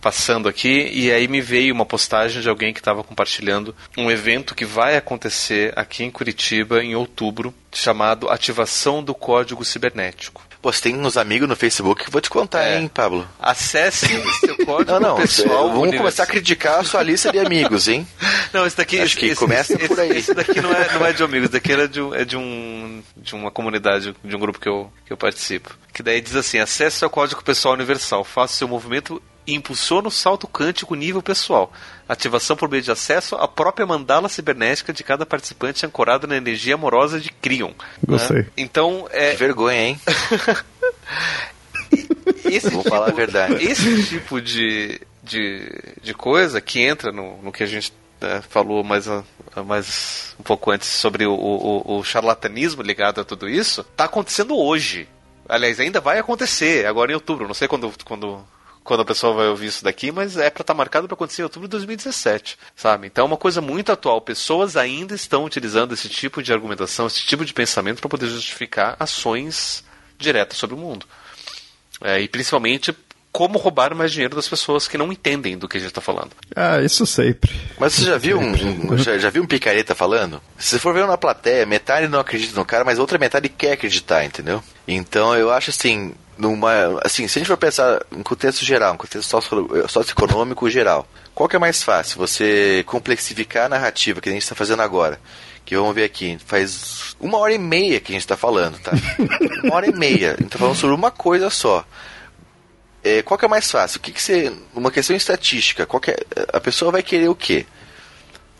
passando 0.00 0.48
aqui 0.48 0.88
e 0.92 1.10
aí 1.12 1.28
me 1.28 1.40
veio 1.40 1.74
uma 1.74 1.84
postagem 1.84 2.40
de 2.40 2.48
alguém 2.48 2.72
que 2.72 2.80
estava 2.80 3.02
compartilhando 3.02 3.74
um 3.96 4.10
evento 4.10 4.54
que 4.54 4.64
vai 4.64 4.96
acontecer 4.96 5.72
aqui 5.76 6.04
em 6.04 6.10
Curitiba 6.10 6.82
em 6.82 6.94
outubro, 6.94 7.52
chamado 7.72 8.30
Ativação 8.30 9.02
do 9.02 9.14
Código 9.14 9.64
Cibernético. 9.64 10.47
Pô, 10.60 10.72
você 10.72 10.82
tem 10.82 10.96
uns 10.96 11.16
amigos 11.16 11.48
no 11.48 11.54
Facebook 11.54 12.04
que 12.04 12.10
vou 12.10 12.20
te 12.20 12.28
contar, 12.28 12.64
é. 12.64 12.80
hein, 12.80 12.90
Pablo? 12.92 13.26
Acesse 13.38 14.08
seu 14.40 14.56
código 14.66 14.90
não, 14.98 15.00
não, 15.00 15.16
pessoal. 15.16 15.70
Vamos 15.70 15.96
começar 15.96 16.24
a 16.24 16.26
criticar 16.26 16.80
a 16.80 16.84
sua 16.84 17.02
lista 17.02 17.30
de 17.30 17.38
amigos, 17.38 17.86
hein? 17.86 18.06
Não, 18.52 18.66
esse 18.66 18.76
daqui. 18.76 18.98
Acho 18.98 19.16
que 19.16 19.26
esse, 19.26 19.36
começa 19.36 19.74
esse, 19.74 19.88
por 19.88 20.00
aí. 20.00 20.16
Esse 20.16 20.32
daqui 20.32 20.60
não 20.60 20.72
é, 20.72 20.94
não 20.94 21.04
é 21.04 21.12
de 21.12 21.22
amigos, 21.22 21.44
esse 21.44 21.52
daqui 21.52 21.72
é 21.72 21.86
de, 21.86 22.00
um, 22.00 22.14
é 22.14 22.24
de, 22.24 22.36
um, 22.36 23.02
de 23.14 23.34
uma 23.34 23.50
comunidade, 23.50 24.16
de 24.24 24.36
um 24.36 24.38
grupo 24.38 24.58
que 24.58 24.68
eu, 24.68 24.90
que 25.04 25.12
eu 25.12 25.16
participo. 25.18 25.76
Que 25.92 26.02
daí 26.02 26.20
diz 26.20 26.34
assim: 26.34 26.58
acesse 26.58 26.96
seu 26.96 27.10
código 27.10 27.44
pessoal 27.44 27.74
universal, 27.74 28.24
faça 28.24 28.54
seu 28.54 28.66
movimento 28.66 29.22
e 29.48 29.54
impulsiona 29.54 30.08
o 30.08 30.10
salto 30.10 30.46
quântico 30.46 30.94
nível 30.94 31.22
pessoal. 31.22 31.72
Ativação 32.06 32.54
por 32.54 32.68
meio 32.68 32.82
de 32.82 32.90
acesso 32.90 33.34
à 33.34 33.48
própria 33.48 33.86
mandala 33.86 34.28
cibernética 34.28 34.92
de 34.92 35.02
cada 35.02 35.24
participante 35.24 35.86
ancorada 35.86 36.26
na 36.26 36.36
energia 36.36 36.74
amorosa 36.74 37.18
de 37.18 37.32
Crion. 37.32 37.72
Gostei. 38.06 38.42
Né? 38.42 38.46
Então, 38.58 39.08
é... 39.10 39.30
Que 39.30 39.36
vergonha, 39.38 39.88
hein? 39.88 40.00
esse 42.44 42.68
Vou 42.68 42.82
tipo, 42.82 42.94
falar 42.94 43.08
a 43.08 43.14
verdade. 43.14 43.64
Esse 43.64 44.04
tipo 44.04 44.38
de, 44.38 45.00
de, 45.24 45.66
de 46.02 46.12
coisa 46.12 46.60
que 46.60 46.82
entra 46.82 47.10
no, 47.10 47.40
no 47.42 47.50
que 47.50 47.62
a 47.62 47.66
gente 47.66 47.90
né, 48.20 48.42
falou 48.50 48.84
mais, 48.84 49.06
mais 49.64 50.36
um 50.38 50.42
pouco 50.42 50.70
antes 50.70 50.88
sobre 50.88 51.24
o, 51.24 51.32
o, 51.32 51.98
o 51.98 52.04
charlatanismo 52.04 52.82
ligado 52.82 53.22
a 53.22 53.24
tudo 53.24 53.48
isso, 53.48 53.80
está 53.80 54.04
acontecendo 54.04 54.54
hoje. 54.58 55.08
Aliás, 55.48 55.80
ainda 55.80 56.02
vai 56.02 56.18
acontecer, 56.18 56.84
agora 56.84 57.12
em 57.12 57.14
outubro. 57.14 57.46
Não 57.46 57.54
sei 57.54 57.66
quando, 57.66 57.90
quando 58.04 58.44
quando 58.88 59.00
a 59.00 59.04
pessoa 59.04 59.34
vai 59.34 59.48
ouvir 59.48 59.66
isso 59.66 59.84
daqui, 59.84 60.10
mas 60.10 60.38
é 60.38 60.48
para 60.48 60.62
estar 60.62 60.72
tá 60.72 60.74
marcado 60.74 61.06
para 61.06 61.14
acontecer 61.14 61.42
em 61.42 61.44
outubro 61.44 61.68
de 61.68 61.72
2017, 61.72 62.58
sabe? 62.74 63.06
Então 63.06 63.24
é 63.24 63.26
uma 63.26 63.36
coisa 63.36 63.60
muito 63.60 63.92
atual. 63.92 64.18
Pessoas 64.22 64.78
ainda 64.78 65.14
estão 65.14 65.44
utilizando 65.44 65.92
esse 65.92 66.08
tipo 66.08 66.42
de 66.42 66.54
argumentação, 66.54 67.06
esse 67.06 67.20
tipo 67.20 67.44
de 67.44 67.52
pensamento 67.52 68.00
para 68.00 68.08
poder 68.08 68.28
justificar 68.28 68.96
ações 68.98 69.84
diretas 70.16 70.56
sobre 70.56 70.74
o 70.74 70.78
mundo. 70.78 71.04
É, 72.00 72.18
e 72.18 72.28
principalmente 72.28 72.96
como 73.30 73.58
roubar 73.58 73.94
mais 73.94 74.10
dinheiro 74.10 74.34
das 74.34 74.48
pessoas 74.48 74.88
que 74.88 74.96
não 74.96 75.12
entendem 75.12 75.58
do 75.58 75.68
que 75.68 75.76
a 75.76 75.80
gente 75.80 75.90
está 75.90 76.00
falando. 76.00 76.30
Ah, 76.56 76.80
isso 76.80 77.04
sempre. 77.04 77.54
Mas 77.78 77.92
você 77.92 78.06
já 78.06 78.16
viu 78.16 78.40
um, 78.40 78.94
um 78.94 78.96
já, 78.96 79.18
já, 79.18 79.28
viu 79.28 79.42
um 79.42 79.46
picareta 79.46 79.94
falando? 79.94 80.40
Se 80.56 80.78
for 80.78 80.94
ver 80.94 81.06
na 81.06 81.18
plateia, 81.18 81.66
metade 81.66 82.08
não 82.08 82.20
acredita 82.20 82.58
no 82.58 82.64
cara, 82.64 82.86
mas 82.86 82.98
outra 82.98 83.18
metade 83.18 83.50
quer 83.50 83.72
acreditar, 83.72 84.24
entendeu? 84.24 84.64
Então 84.86 85.36
eu 85.36 85.52
acho 85.52 85.68
assim, 85.68 86.14
numa, 86.38 87.00
assim, 87.04 87.26
se 87.28 87.38
a 87.38 87.40
gente 87.40 87.48
for 87.48 87.56
pensar 87.56 88.00
em 88.12 88.22
contexto 88.22 88.64
geral, 88.64 88.94
em 88.94 88.96
contexto 88.96 89.28
socioeconômico 89.88 90.70
geral, 90.70 91.06
qual 91.34 91.48
que 91.48 91.56
é 91.56 91.58
mais 91.58 91.82
fácil? 91.82 92.18
Você 92.18 92.84
complexificar 92.86 93.66
a 93.66 93.68
narrativa 93.68 94.20
que 94.20 94.28
a 94.28 94.32
gente 94.32 94.42
está 94.42 94.54
fazendo 94.54 94.80
agora, 94.82 95.20
que 95.64 95.76
vamos 95.76 95.94
ver 95.94 96.04
aqui, 96.04 96.38
faz 96.46 97.16
uma 97.20 97.38
hora 97.38 97.52
e 97.52 97.58
meia 97.58 98.00
que 98.00 98.12
a 98.12 98.14
gente 98.14 98.22
está 98.22 98.36
falando, 98.36 98.78
tá? 98.78 98.92
uma 99.64 99.74
hora 99.74 99.86
e 99.86 99.92
meia, 99.92 100.28
a 100.28 100.36
gente 100.36 100.46
está 100.46 100.58
falando 100.58 100.76
sobre 100.76 100.94
uma 100.94 101.10
coisa 101.10 101.50
só. 101.50 101.84
É, 103.04 103.22
qual 103.22 103.36
que 103.36 103.44
é 103.44 103.48
mais 103.48 103.70
fácil? 103.70 103.98
O 103.98 104.00
que, 104.00 104.12
que 104.12 104.22
você, 104.22 104.52
uma 104.74 104.90
questão 104.90 105.14
estatística, 105.14 105.86
qual 105.86 106.00
é, 106.06 106.16
a 106.52 106.60
pessoa 106.60 106.90
vai 106.90 107.02
querer 107.02 107.28
o 107.28 107.34
quê? 107.34 107.66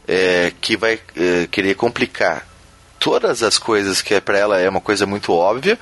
é, 0.09 0.51
que 0.59 0.75
vai 0.75 0.99
é, 1.15 1.47
querer 1.47 1.75
complicar 1.75 2.49
todas 2.99 3.43
as 3.43 3.59
coisas 3.59 4.01
que 4.01 4.15
é 4.15 4.21
para 4.21 4.39
ela 4.39 4.59
é 4.59 4.69
uma 4.69 4.81
coisa 4.81 5.05
muito 5.05 5.33
óbvia, 5.33 5.79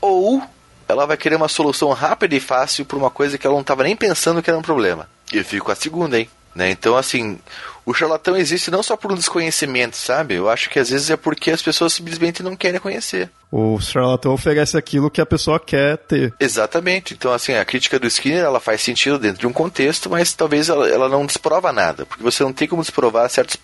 ou 0.00 0.40
ela 0.88 1.06
vai 1.06 1.16
querer 1.16 1.36
uma 1.36 1.48
solução 1.48 1.92
rápida 1.92 2.34
e 2.34 2.40
fácil 2.40 2.84
para 2.84 2.96
uma 2.96 3.10
coisa 3.10 3.36
que 3.36 3.46
ela 3.46 3.54
não 3.54 3.60
estava 3.60 3.82
nem 3.84 3.94
pensando 3.94 4.42
que 4.42 4.50
era 4.50 4.58
um 4.58 4.62
problema. 4.62 5.08
Eu 5.32 5.44
fico 5.44 5.70
a 5.70 5.74
segunda, 5.74 6.18
hein? 6.18 6.28
Né? 6.54 6.70
Então, 6.70 6.96
assim, 6.96 7.38
o 7.86 7.94
charlatão 7.94 8.36
existe 8.36 8.70
não 8.70 8.82
só 8.82 8.96
por 8.96 9.12
um 9.12 9.14
desconhecimento, 9.14 9.96
sabe? 9.96 10.34
Eu 10.34 10.50
acho 10.50 10.68
que 10.68 10.78
às 10.78 10.90
vezes 10.90 11.08
é 11.08 11.16
porque 11.16 11.50
as 11.50 11.62
pessoas 11.62 11.92
simplesmente 11.92 12.42
não 12.42 12.56
querem 12.56 12.80
conhecer. 12.80 13.30
O 13.50 13.78
charlatão 13.80 14.32
oferece 14.32 14.76
aquilo 14.76 15.10
que 15.10 15.20
a 15.20 15.26
pessoa 15.26 15.60
quer 15.60 15.98
ter. 15.98 16.34
Exatamente. 16.40 17.14
Então, 17.14 17.32
assim, 17.32 17.54
a 17.54 17.64
crítica 17.64 17.98
do 17.98 18.06
Skinner 18.06 18.44
ela 18.44 18.58
faz 18.58 18.80
sentido 18.82 19.18
dentro 19.18 19.38
de 19.40 19.46
um 19.46 19.52
contexto, 19.52 20.10
mas 20.10 20.32
talvez 20.32 20.68
ela, 20.68 20.88
ela 20.88 21.08
não 21.08 21.26
desprova 21.26 21.72
nada, 21.72 22.04
porque 22.04 22.22
você 22.22 22.42
não 22.42 22.52
tem 22.52 22.66
como 22.66 22.82
desprovar 22.82 23.30
certos, 23.30 23.56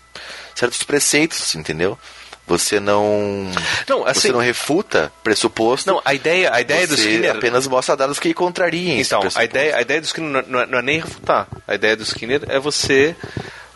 certos 0.55 0.81
preceitos, 0.83 1.53
entendeu? 1.55 1.99
Você 2.47 2.79
não, 2.79 3.51
não 3.89 4.05
assim, 4.05 4.21
você 4.21 4.31
não 4.31 4.39
refuta 4.39 5.11
pressuposto. 5.23 5.91
Não, 5.91 5.99
a 6.05 6.13
ideia, 6.13 6.53
a 6.53 6.61
ideia 6.61 6.87
do 6.87 6.93
Skinner 6.93 7.31
apenas 7.31 7.65
mostra 7.65 7.97
dados 7.97 8.19
que 8.19 8.33
contrariem. 8.35 9.01
Então, 9.01 9.19
a 9.33 9.43
ideia, 9.43 9.75
a 9.75 9.81
ideia 9.81 9.99
do 9.99 10.05
Skinner 10.05 10.45
não 10.47 10.59
é, 10.59 10.65
não 10.67 10.77
é, 10.77 10.81
nem 10.83 10.99
refutar. 10.99 11.47
A 11.67 11.73
ideia 11.73 11.95
do 11.95 12.03
Skinner 12.03 12.43
é 12.47 12.59
você 12.59 13.15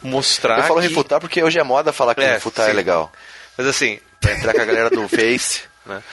mostrar. 0.03 0.59
Eu 0.59 0.63
falo 0.65 0.81
que... 0.81 0.87
refutar 0.87 1.19
porque 1.19 1.41
hoje 1.41 1.57
é 1.57 1.63
moda 1.63 1.91
falar 1.91 2.13
que 2.13 2.21
é, 2.21 2.33
refutar 2.33 2.65
é 2.65 2.67
sim. 2.67 2.73
é 2.73 2.75
legal. 2.75 3.11
Mas 3.57 3.65
assim, 3.65 3.99
pra 4.21 4.33
entrar 4.33 4.53
com 4.53 4.61
a 4.61 4.65
galera 4.65 4.89
do 4.91 5.05
Face, 5.09 5.63
né? 5.85 6.03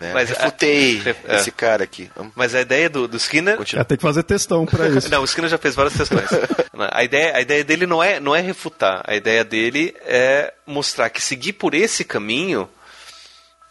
Né? 0.00 0.14
Mas 0.14 0.30
Refutei 0.30 1.02
a, 1.28 1.36
esse 1.36 1.50
é. 1.50 1.52
cara 1.52 1.84
aqui. 1.84 2.10
Mas 2.34 2.54
a 2.54 2.62
ideia 2.62 2.88
do, 2.88 3.06
do 3.06 3.18
Skinner. 3.18 3.58
Continua. 3.58 3.84
tem 3.84 3.98
que 3.98 4.02
fazer 4.02 4.22
testão 4.22 4.64
para 4.64 4.88
isso. 4.88 5.10
não, 5.12 5.20
o 5.20 5.24
Skinner 5.26 5.50
já 5.50 5.58
fez 5.58 5.74
várias 5.74 5.92
testões. 5.92 6.26
a, 6.90 7.04
ideia, 7.04 7.36
a 7.36 7.40
ideia 7.42 7.62
dele 7.62 7.86
não 7.86 8.02
é, 8.02 8.18
não 8.18 8.34
é 8.34 8.40
refutar. 8.40 9.02
A 9.06 9.14
ideia 9.14 9.44
dele 9.44 9.94
é 10.00 10.54
mostrar 10.66 11.10
que 11.10 11.22
seguir 11.22 11.52
por 11.52 11.74
esse 11.74 12.02
caminho 12.02 12.66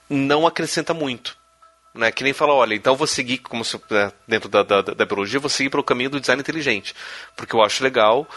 não 0.07 0.45
acrescenta 0.45 0.93
muito. 0.93 1.35
Né? 1.95 2.11
Que 2.11 2.23
nem 2.23 2.31
fala, 2.31 2.53
olha, 2.53 2.76
então 2.76 2.95
vou 2.95 3.07
seguir, 3.07 3.39
como 3.39 3.65
se, 3.65 3.81
né, 3.89 4.11
dentro 4.27 4.47
da, 4.47 4.61
da, 4.61 4.81
da 4.84 5.06
biologia, 5.06 5.39
vou 5.39 5.49
seguir 5.49 5.72
pelo 5.72 5.84
caminho 5.84 6.11
do 6.11 6.19
design 6.19 6.39
inteligente. 6.39 6.93
Porque 7.35 7.56
eu 7.56 7.64
acho 7.64 7.84
legal 7.84 8.27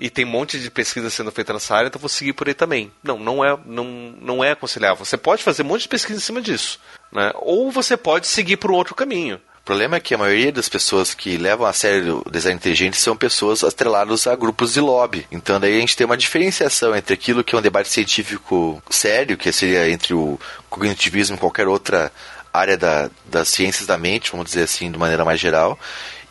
e 0.00 0.08
tem 0.08 0.24
um 0.24 0.28
monte 0.28 0.58
de 0.58 0.70
pesquisa 0.70 1.10
sendo 1.10 1.30
feita 1.30 1.52
nessa 1.52 1.76
área, 1.76 1.88
então 1.88 2.00
vou 2.00 2.08
seguir 2.08 2.32
por 2.32 2.48
aí 2.48 2.54
também. 2.54 2.90
Não, 3.04 3.18
não 3.18 3.44
é, 3.44 3.56
não, 3.66 3.84
não 4.18 4.42
é 4.42 4.52
aconselhável. 4.52 5.04
Você 5.04 5.18
pode 5.18 5.42
fazer 5.42 5.62
um 5.62 5.66
monte 5.66 5.82
de 5.82 5.88
pesquisa 5.88 6.18
em 6.18 6.22
cima 6.22 6.40
disso, 6.40 6.80
né? 7.12 7.30
Ou 7.34 7.70
você 7.70 7.98
pode 7.98 8.26
seguir 8.26 8.56
por 8.56 8.70
um 8.70 8.74
outro 8.74 8.94
caminho. 8.94 9.38
O 9.58 9.62
problema 9.62 9.98
é 9.98 10.00
que 10.00 10.14
a 10.14 10.18
maioria 10.18 10.50
das 10.50 10.70
pessoas 10.70 11.12
que 11.12 11.36
levam 11.36 11.66
a 11.66 11.72
sério 11.74 12.22
o 12.24 12.30
design 12.30 12.56
inteligente 12.56 12.96
são 12.96 13.14
pessoas 13.14 13.62
atreladas 13.62 14.26
a 14.26 14.34
grupos 14.34 14.72
de 14.72 14.80
lobby. 14.80 15.26
Então 15.30 15.60
daí 15.60 15.76
a 15.76 15.80
gente 15.80 15.94
tem 15.94 16.06
uma 16.06 16.16
diferenciação 16.16 16.96
entre 16.96 17.12
aquilo 17.12 17.44
que 17.44 17.54
é 17.54 17.58
um 17.58 17.62
debate 17.62 17.90
científico 17.90 18.82
sério, 18.88 19.36
que 19.36 19.52
seria 19.52 19.90
entre 19.90 20.14
o 20.14 20.40
cognitivismo 20.70 21.36
e 21.36 21.38
qualquer 21.38 21.68
outra 21.68 22.10
área 22.52 22.78
da, 22.78 23.10
das 23.26 23.48
ciências 23.48 23.86
da 23.86 23.98
mente, 23.98 24.30
vamos 24.30 24.46
dizer 24.46 24.62
assim, 24.62 24.90
de 24.90 24.98
maneira 24.98 25.26
mais 25.26 25.38
geral, 25.38 25.78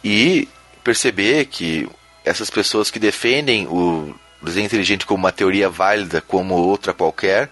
e 0.04 0.50
perceber 0.84 1.46
que 1.46 1.88
essas 2.30 2.50
pessoas 2.50 2.92
que 2.92 3.00
defendem 3.00 3.68
o 3.68 4.16
desenho 4.42 4.66
inteligente 4.66 5.06
como 5.06 5.20
uma 5.20 5.32
teoria 5.32 5.70
válida, 5.70 6.22
como 6.22 6.54
outra 6.54 6.94
qualquer, 6.94 7.50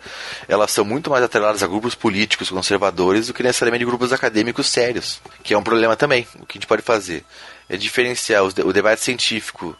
elas 0.47 0.71
são 0.71 0.85
muito 0.85 1.09
mais 1.09 1.23
atreladas 1.23 1.61
a 1.61 1.67
grupos 1.67 1.95
políticos 1.95 2.49
conservadores 2.49 3.27
do 3.27 3.33
que 3.33 3.43
necessariamente 3.43 3.83
grupos 3.83 4.13
acadêmicos 4.13 4.67
sérios, 4.67 5.19
que 5.43 5.53
é 5.53 5.57
um 5.57 5.63
problema 5.63 5.95
também. 5.95 6.25
O 6.39 6.45
que 6.45 6.57
a 6.57 6.59
gente 6.59 6.67
pode 6.67 6.81
fazer 6.81 7.25
é 7.67 7.75
diferenciar 7.75 8.43
o 8.43 8.71
debate 8.71 9.01
científico, 9.01 9.75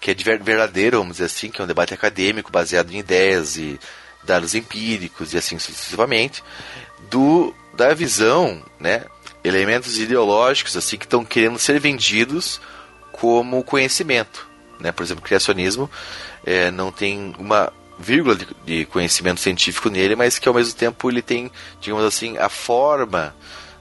que 0.00 0.10
é 0.10 0.14
verdadeiro, 0.14 0.98
vamos 0.98 1.14
dizer 1.14 1.26
assim, 1.26 1.50
que 1.50 1.60
é 1.60 1.64
um 1.64 1.68
debate 1.68 1.92
acadêmico 1.92 2.50
baseado 2.50 2.92
em 2.92 2.98
ideias 2.98 3.56
e 3.56 3.78
dados 4.22 4.54
empíricos 4.54 5.34
e 5.34 5.38
assim 5.38 5.58
sucessivamente, 5.58 6.42
do 7.10 7.54
da 7.74 7.94
visão, 7.94 8.62
né, 8.80 9.04
elementos 9.44 9.98
ideológicos 9.98 10.76
assim 10.76 10.96
que 10.96 11.04
estão 11.04 11.24
querendo 11.24 11.58
ser 11.58 11.78
vendidos 11.78 12.60
como 13.20 13.62
conhecimento. 13.62 14.48
Né? 14.80 14.92
Por 14.92 15.02
exemplo, 15.02 15.22
o 15.22 15.26
criacionismo 15.26 15.90
é, 16.44 16.70
não 16.70 16.92
tem 16.92 17.34
uma 17.38 17.72
vírgula 17.98 18.36
de, 18.36 18.46
de, 18.64 18.84
conhecimento 18.86 19.40
científico 19.40 19.90
nele, 19.90 20.14
mas 20.14 20.38
que 20.38 20.48
ao 20.48 20.54
mesmo 20.54 20.74
tempo 20.74 21.10
ele 21.10 21.20
tem, 21.20 21.50
digamos 21.80 22.04
assim, 22.04 22.38
a 22.38 22.48
forma 22.48 23.34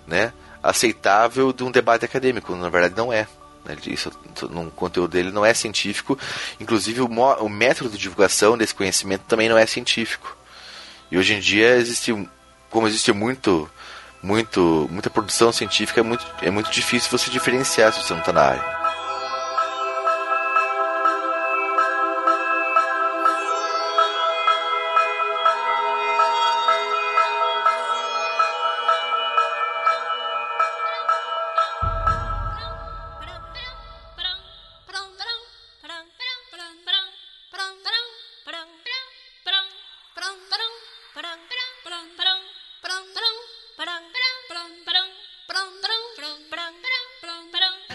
né, 0.07 0.33
aceitável 0.61 1.53
de 1.53 1.63
um 1.63 1.71
debate 1.71 2.03
acadêmico. 2.03 2.55
Na 2.55 2.69
verdade, 2.69 2.95
não 2.97 3.13
é. 3.13 3.27
Né? 3.63 3.77
Isso, 3.85 4.11
no 4.49 4.71
conteúdo 4.71 5.11
dele 5.11 5.31
não 5.31 5.45
é 5.45 5.53
científico. 5.53 6.17
Inclusive, 6.59 7.01
o, 7.01 7.05
o 7.05 7.49
método 7.49 7.91
de 7.91 7.97
divulgação 7.97 8.57
desse 8.57 8.73
conhecimento 8.73 9.23
também 9.27 9.47
não 9.47 9.57
é 9.57 9.65
científico. 9.67 10.35
E 11.11 11.17
hoje 11.17 11.35
em 11.35 11.39
dia 11.39 11.75
existe, 11.75 12.27
como 12.71 12.87
existe 12.87 13.13
muito, 13.13 13.69
muito, 14.21 14.89
muita 14.91 15.09
produção 15.09 15.51
científica, 15.51 15.99
é 15.99 16.03
muito, 16.03 16.25
é 16.41 16.49
muito 16.49 16.71
difícil 16.71 17.09
você 17.11 17.29
diferenciar 17.29 17.93
se 17.93 18.01
você 18.03 18.13
não 18.13 18.19
está 18.19 18.33
na 18.33 18.41
área. 18.41 18.76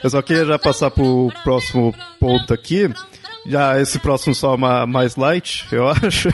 Eu 0.03 0.11
só 0.11 0.21
queria 0.21 0.45
já 0.45 0.59
passar 0.59 0.91
pro 0.91 1.33
próximo 1.45 1.95
ponto 2.19 2.53
aqui. 2.53 2.93
Já 3.47 3.81
esse 3.81 3.99
próximo 3.99 4.35
só 4.35 4.57
mais 4.57 5.17
light, 5.17 5.67
eu 5.73 5.89
acho. 5.91 6.29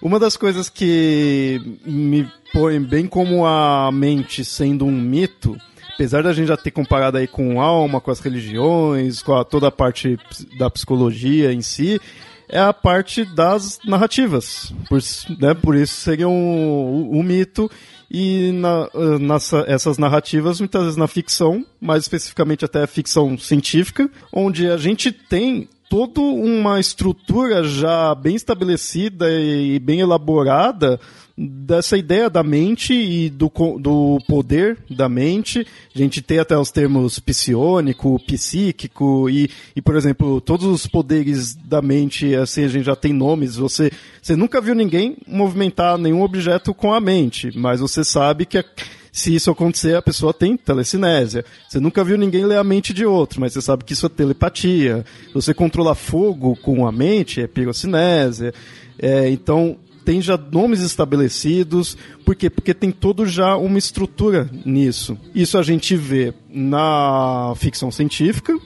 uma 0.00 0.18
das 0.18 0.36
coisas 0.36 0.68
que 0.68 1.60
me 1.84 2.28
põe 2.52 2.80
bem 2.80 3.06
como 3.06 3.46
a 3.46 3.90
mente 3.92 4.44
sendo 4.44 4.86
um 4.86 4.92
mito, 4.92 5.56
apesar 5.94 6.22
da 6.22 6.32
gente 6.32 6.48
já 6.48 6.56
ter 6.56 6.70
comparado 6.70 7.18
aí 7.18 7.26
com 7.26 7.60
alma, 7.60 8.00
com 8.00 8.10
as 8.10 8.20
religiões, 8.20 9.22
com 9.22 9.34
a, 9.34 9.44
toda 9.44 9.68
a 9.68 9.72
parte 9.72 10.18
da 10.58 10.70
psicologia 10.70 11.52
em 11.52 11.60
si, 11.60 12.00
é 12.48 12.60
a 12.60 12.72
parte 12.72 13.24
das 13.24 13.78
narrativas. 13.84 14.72
Por, 14.88 15.00
né, 15.38 15.54
por 15.54 15.74
isso 15.74 15.94
seria 15.94 16.28
um, 16.28 17.10
um 17.12 17.22
mito 17.22 17.70
e 18.14 18.52
na, 18.52 18.90
eh, 18.94 19.18
nessa, 19.18 19.64
essas 19.66 19.96
narrativas, 19.96 20.60
muitas 20.60 20.82
vezes 20.82 20.96
na 20.98 21.08
ficção, 21.08 21.64
mais 21.80 22.02
especificamente 22.02 22.62
até 22.62 22.82
a 22.82 22.86
ficção 22.86 23.38
científica, 23.38 24.10
onde 24.30 24.68
a 24.68 24.76
gente 24.76 25.10
tem 25.10 25.66
toda 25.88 26.20
uma 26.20 26.78
estrutura 26.78 27.64
já 27.64 28.14
bem 28.14 28.36
estabelecida 28.36 29.30
e 29.30 29.78
bem 29.78 30.00
elaborada 30.00 31.00
dessa 31.36 31.96
ideia 31.96 32.28
da 32.28 32.42
mente 32.42 32.92
e 32.92 33.30
do, 33.30 33.50
do 33.78 34.18
poder 34.28 34.78
da 34.90 35.08
mente. 35.08 35.66
A 35.94 35.98
gente 35.98 36.20
tem 36.20 36.38
até 36.38 36.56
os 36.56 36.70
termos 36.70 37.18
psionico, 37.18 38.18
psíquico 38.26 39.28
e, 39.30 39.50
e, 39.74 39.82
por 39.82 39.96
exemplo, 39.96 40.40
todos 40.40 40.66
os 40.66 40.86
poderes 40.86 41.54
da 41.54 41.80
mente, 41.80 42.34
assim, 42.34 42.64
a 42.64 42.68
gente 42.68 42.84
já 42.84 42.96
tem 42.96 43.12
nomes. 43.12 43.56
Você, 43.56 43.90
você 44.20 44.36
nunca 44.36 44.60
viu 44.60 44.74
ninguém 44.74 45.16
movimentar 45.26 45.98
nenhum 45.98 46.22
objeto 46.22 46.74
com 46.74 46.92
a 46.92 47.00
mente, 47.00 47.50
mas 47.56 47.80
você 47.80 48.04
sabe 48.04 48.46
que 48.46 48.62
se 49.12 49.34
isso 49.34 49.50
acontecer, 49.50 49.94
a 49.94 50.00
pessoa 50.00 50.32
tem 50.32 50.56
telecinésia. 50.56 51.44
Você 51.68 51.78
nunca 51.78 52.02
viu 52.02 52.16
ninguém 52.16 52.46
ler 52.46 52.56
a 52.56 52.64
mente 52.64 52.94
de 52.94 53.04
outro, 53.04 53.42
mas 53.42 53.52
você 53.52 53.60
sabe 53.60 53.84
que 53.84 53.92
isso 53.92 54.06
é 54.06 54.08
telepatia. 54.08 55.04
Você 55.34 55.52
controla 55.52 55.94
fogo 55.94 56.56
com 56.56 56.86
a 56.86 56.90
mente, 56.90 57.42
é 57.42 57.46
pirocinésia. 57.46 58.54
É, 58.98 59.28
então, 59.28 59.76
tem 60.04 60.20
já 60.20 60.36
nomes 60.36 60.80
estabelecidos. 60.80 61.96
Por 62.24 62.34
quê? 62.34 62.50
Porque 62.50 62.74
tem 62.74 62.90
todo 62.90 63.26
já 63.26 63.56
uma 63.56 63.78
estrutura 63.78 64.50
nisso. 64.64 65.18
Isso 65.34 65.58
a 65.58 65.62
gente 65.62 65.96
vê 65.96 66.34
na 66.50 67.54
ficção 67.56 67.90
científica, 67.90 68.58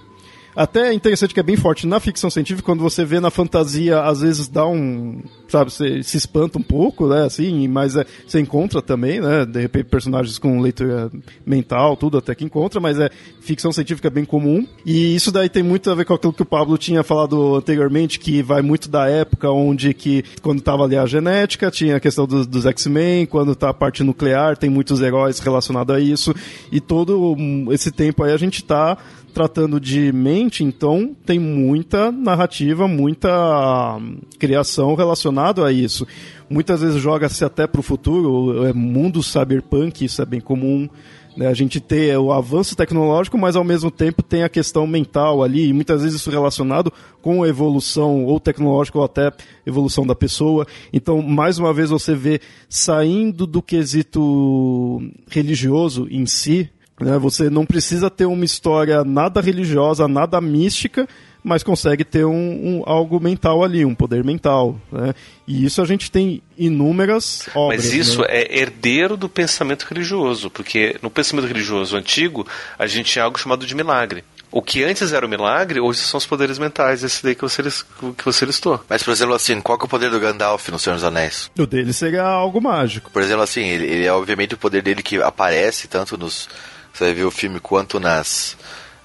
até 0.57 0.89
é 0.89 0.95
interessante 0.95 1.35
que 1.35 1.41
é 1.41 1.43
bem 1.43 1.57
forte 1.57 1.87
na 1.87 2.01
ficção 2.01 2.31
científica, 2.31 2.65
quando 2.65 2.81
você 2.81 3.05
vê 3.05 3.20
na 3.20 3.31
fantasia, 3.31 4.01
às 4.01 4.23
vezes 4.23 4.49
dá 4.49 4.66
um. 4.66 5.23
Sabe, 5.49 5.70
você 5.70 6.03
se 6.03 6.16
espanta 6.16 6.59
um 6.59 6.62
pouco, 6.62 7.07
né? 7.07 7.24
Assim, 7.24 7.69
mas 7.69 7.95
é, 7.95 8.05
você 8.27 8.41
encontra 8.41 8.81
também, 8.81 9.20
né? 9.20 9.45
De 9.45 9.61
repente, 9.61 9.85
personagens 9.85 10.39
com 10.39 10.59
leitura 10.61 11.11
mental, 11.45 11.97
tudo 11.97 12.19
até 12.19 12.35
que 12.35 12.45
encontra, 12.45 12.81
mas 12.81 12.99
é 12.99 13.11
ficção 13.41 13.70
científica 13.70 14.09
bem 14.09 14.24
comum. 14.24 14.66
E 14.85 15.15
isso 15.15 15.31
daí 15.31 15.49
tem 15.49 15.62
muito 15.62 15.91
a 15.91 15.95
ver 15.95 16.07
com 16.07 16.15
aquilo 16.15 16.33
que 16.33 16.43
o 16.43 16.47
Pablo 16.47 16.78
tinha 16.78 17.05
falado 17.05 17.55
anteriormente, 17.55 18.19
que 18.19 18.43
vai 18.43 18.62
muito 18.62 18.89
da 18.89 19.09
época 19.09 19.51
onde 19.51 19.93
que, 19.93 20.24
quando 20.41 20.62
tava 20.62 20.85
ali 20.85 20.97
a 20.97 21.07
genética, 21.07 21.70
tinha 21.70 21.97
a 21.97 22.01
questão 22.01 22.27
dos, 22.27 22.47
dos 22.47 22.65
X-Men, 22.65 23.27
quando 23.27 23.55
tá 23.55 23.69
a 23.69 23.74
parte 23.74 24.03
nuclear, 24.03 24.57
tem 24.57 24.70
muitos 24.70 25.03
heróis 25.03 25.39
relacionados 25.39 25.95
a 25.95 26.01
isso. 26.01 26.35
E 26.73 26.81
todo 26.81 27.37
esse 27.70 27.93
tempo 27.93 28.24
aí 28.24 28.33
a 28.33 28.39
gente 28.39 28.65
tá 28.65 28.97
tratando 29.37 29.79
de 29.79 30.11
mente, 30.13 30.65
então 30.65 31.15
tem 31.27 31.39
muita 31.39 32.11
narrativa, 32.11 32.89
muita 32.89 33.99
hum, 33.99 34.17
criação 34.39 34.95
relacionada 34.95 35.63
a 35.63 35.71
isso. 35.71 36.07
Muitas 36.49 36.81
vezes 36.81 37.03
joga-se 37.03 37.45
até 37.45 37.67
para 37.67 37.79
o 37.79 37.83
futuro, 37.83 38.67
é 38.67 38.73
mundo 38.73 39.23
cyberpunk, 39.23 40.07
isso 40.07 40.23
é 40.23 40.25
bem 40.25 40.41
comum. 40.41 40.89
Né? 41.37 41.49
A 41.49 41.53
gente 41.53 41.81
ter 41.81 42.17
o 42.17 42.33
avanço 42.33 42.75
tecnológico, 42.75 43.37
mas 43.37 43.57
ao 43.57 43.63
mesmo 43.63 43.91
tempo 43.91 44.23
tem 44.23 44.43
a 44.43 44.49
questão 44.49 44.87
mental 44.87 45.43
ali, 45.43 45.69
e 45.69 45.73
muitas 45.75 46.01
vezes 46.01 46.19
isso 46.19 46.31
relacionado 46.31 46.91
com 47.21 47.43
a 47.43 47.49
evolução 47.49 48.25
ou 48.25 48.41
tecnológica 48.41 48.97
ou 48.97 49.05
até 49.05 49.31
evolução 49.67 50.07
da 50.07 50.15
pessoa. 50.15 50.67
Então, 50.95 51.21
mais 51.21 51.59
uma 51.59 51.75
vez, 51.75 51.91
você 51.91 52.15
vê 52.15 52.41
saindo 52.71 53.47
do 53.47 53.61
quesito 53.61 54.99
religioso 55.29 56.09
em 56.11 56.25
si? 56.25 56.71
Você 57.20 57.51
não 57.51 57.66
precisa 57.66 58.10
ter 58.10 58.27
uma 58.27 58.44
história 58.44 59.05
nada 59.05 59.40
religiosa, 59.40 60.09
nada 60.09 60.40
mística, 60.40 61.06
mas 61.44 61.62
consegue 61.62 62.05
ter 62.05 62.24
um, 62.24 62.32
um, 62.32 62.82
algo 62.86 63.20
mental 63.20 63.62
ali, 63.62 63.85
um 63.85 63.94
poder 63.94 64.24
mental. 64.24 64.81
Né? 64.90 65.14
E 65.47 65.64
isso 65.64 65.81
a 65.81 65.85
gente 65.85 66.10
tem 66.10 66.43
inúmeras 66.56 67.48
obras. 67.55 67.85
Mas 67.85 67.93
isso 67.93 68.23
né? 68.23 68.28
é 68.31 68.60
herdeiro 68.60 69.16
do 69.16 69.28
pensamento 69.28 69.85
religioso, 69.85 70.51
porque 70.51 70.97
no 71.02 71.10
pensamento 71.10 71.47
religioso 71.47 71.97
antigo 71.97 72.47
a 72.78 72.86
gente 72.86 73.12
tinha 73.12 73.24
algo 73.24 73.39
chamado 73.39 73.66
de 73.66 73.74
milagre. 73.74 74.24
O 74.51 74.62
que 74.62 74.82
antes 74.85 75.12
era 75.12 75.27
o 75.27 75.28
milagre, 75.28 75.81
hoje 75.81 76.01
são 76.01 76.18
os 76.18 76.27
poderes 76.27 76.59
mentais, 76.59 77.05
esse 77.05 77.23
daí 77.23 77.35
que 77.35 77.43
você, 77.43 77.62
que 77.62 78.24
você 78.24 78.47
listou. 78.47 78.82
Mas, 78.89 79.02
por 79.02 79.10
exemplo, 79.10 79.35
assim, 79.35 79.60
qual 79.60 79.77
que 79.77 79.85
é 79.85 79.86
o 79.86 79.89
poder 79.89 80.10
do 80.10 80.18
Gandalf 80.18 80.68
no 80.68 80.78
Senhor 80.78 80.94
dos 80.94 81.05
Anéis? 81.05 81.51
O 81.59 81.66
dele 81.66 81.93
seria 81.93 82.23
algo 82.23 82.60
mágico. 82.60 83.10
Por 83.10 83.20
exemplo, 83.23 83.43
assim, 83.43 83.64
ele, 83.64 83.86
ele 83.86 84.05
é 84.06 84.12
obviamente 84.12 84.55
o 84.55 84.59
poder 84.59 84.82
dele 84.82 85.02
que 85.02 85.20
aparece 85.20 85.89
tanto 85.89 86.16
nos. 86.16 86.48
Você 86.97 87.05
vai 87.05 87.12
ver 87.12 87.24
o 87.24 87.31
filme 87.31 87.60
quanto 87.60 88.01
nas. 88.01 88.56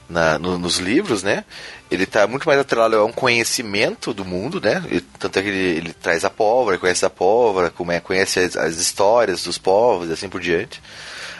Na, 0.07 0.38
no, 0.38 0.57
nos 0.57 0.77
livros, 0.77 1.23
né? 1.23 1.45
Ele 1.89 2.03
está 2.03 2.27
muito 2.27 2.45
mais 2.45 2.59
atrelado 2.59 2.97
a 2.97 3.05
um 3.05 3.13
conhecimento 3.13 4.13
do 4.13 4.26
mundo, 4.26 4.59
né? 4.59 4.84
Tanto 5.18 5.39
é 5.39 5.41
que 5.41 5.47
ele, 5.47 5.77
ele, 5.77 5.93
traz 5.93 6.26
a 6.26 6.30
pólvora, 6.30 6.77
conhece 6.77 7.05
a 7.05 7.09
pólvora, 7.09 7.69
como 7.69 7.93
é, 7.93 8.01
conhece 8.01 8.39
as, 8.39 8.57
as 8.57 8.76
histórias 8.76 9.43
dos 9.43 9.57
povos 9.57 10.09
e 10.09 10.13
assim 10.13 10.27
por 10.27 10.41
diante. 10.41 10.81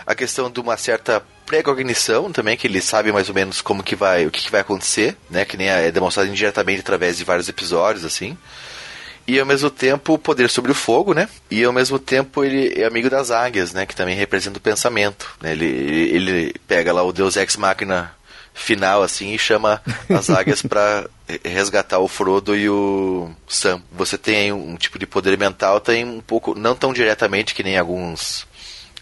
A 0.06 0.16
questão 0.16 0.50
de 0.50 0.60
uma 0.62 0.78
certa 0.78 1.22
precognição 1.46 2.32
também, 2.32 2.56
que 2.56 2.66
ele 2.66 2.82
sabe 2.82 3.12
mais 3.12 3.28
ou 3.28 3.36
menos 3.36 3.62
como 3.62 3.84
que 3.84 3.96
vai, 3.96 4.26
o 4.26 4.32
que, 4.32 4.42
que 4.44 4.52
vai 4.52 4.62
acontecer, 4.62 5.18
né? 5.30 5.44
Que 5.44 5.58
nem 5.58 5.68
é 5.68 5.92
demonstrado 5.92 6.30
indiretamente 6.30 6.80
através 6.80 7.18
de 7.18 7.26
vários 7.26 7.50
episódios, 7.50 8.06
assim. 8.06 8.38
E 9.32 9.40
ao 9.40 9.46
mesmo 9.46 9.70
tempo 9.70 10.16
o 10.16 10.20
poder 10.20 10.50
sobre 10.50 10.74
o 10.74 10.76
fogo, 10.76 11.14
né? 11.14 11.30
E 11.50 11.64
ao 11.64 11.72
mesmo 11.72 11.98
tempo 11.98 12.44
ele 12.44 12.74
é 12.76 12.86
amigo 12.86 13.10
das 13.10 13.32
águias, 13.32 13.72
né? 13.72 13.86
Que 13.86 13.96
também 13.96 14.14
representa 14.14 14.58
o 14.58 14.62
pensamento. 14.62 15.34
Né? 15.40 15.54
Ele, 15.54 15.66
ele, 15.66 16.16
ele 16.16 16.56
pega 16.68 16.92
lá 16.92 17.02
o 17.02 17.14
Deus 17.14 17.38
Ex 17.38 17.56
Machina 17.56 18.14
final 18.54 19.02
assim 19.02 19.34
e 19.34 19.40
chama 19.40 19.82
as 20.10 20.28
águias 20.30 20.62
para 20.62 21.10
resgatar 21.46 22.00
o 22.00 22.10
Frodo 22.10 22.58
e 22.58 22.70
o 22.70 23.32
Sam. 23.48 23.82
Você 23.94 24.18
tem 24.18 24.52
um 24.52 24.76
tipo 24.76 25.00
de 25.00 25.08
poder 25.08 25.38
mental, 25.38 25.80
tem 25.80 26.04
um 26.04 26.20
pouco, 26.20 26.54
não 26.54 26.76
tão 26.76 26.92
diretamente 26.92 27.56
que 27.56 27.64
nem 27.64 27.78
alguns 27.78 28.46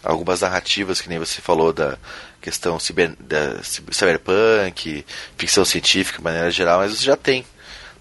algumas 0.00 0.42
narrativas 0.42 1.00
que 1.00 1.08
nem 1.08 1.18
você 1.18 1.40
falou 1.40 1.72
da 1.72 1.98
questão 2.40 2.78
ciber, 2.78 3.16
da 3.18 3.60
cyberpunk, 3.64 5.04
ficção 5.36 5.64
científica 5.64 6.18
de 6.18 6.24
maneira 6.24 6.52
geral, 6.52 6.78
mas 6.78 6.96
você 6.96 7.04
já 7.04 7.16
tem, 7.16 7.44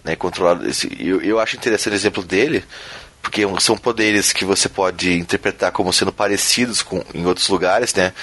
né, 0.03 0.15
controlado 0.15 0.65
eu, 0.99 1.21
eu 1.21 1.39
acho 1.39 1.55
interessante 1.55 1.93
o 1.93 1.95
exemplo 1.95 2.23
dele, 2.23 2.63
porque 3.21 3.43
são 3.59 3.77
poderes 3.77 4.31
que 4.31 4.45
você 4.45 4.69
pode 4.69 5.13
interpretar 5.13 5.71
como 5.71 5.91
sendo 5.91 6.11
parecidos 6.11 6.81
com 6.81 7.03
em 7.13 7.25
outros 7.25 7.49
lugares, 7.49 7.93
né? 7.93 8.13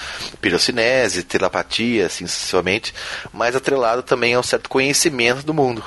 Pirocinese, 0.41 1.23
telepatia, 1.23 2.07
assim 2.07 2.27
sucessivamente, 2.27 2.95
mas 3.33 3.55
atrelado 3.55 4.03
também 4.03 4.35
a 4.35 4.41
um 4.41 4.43
certo 4.43 4.69
conhecimento 4.69 5.45
do 5.45 5.53
mundo. 5.53 5.85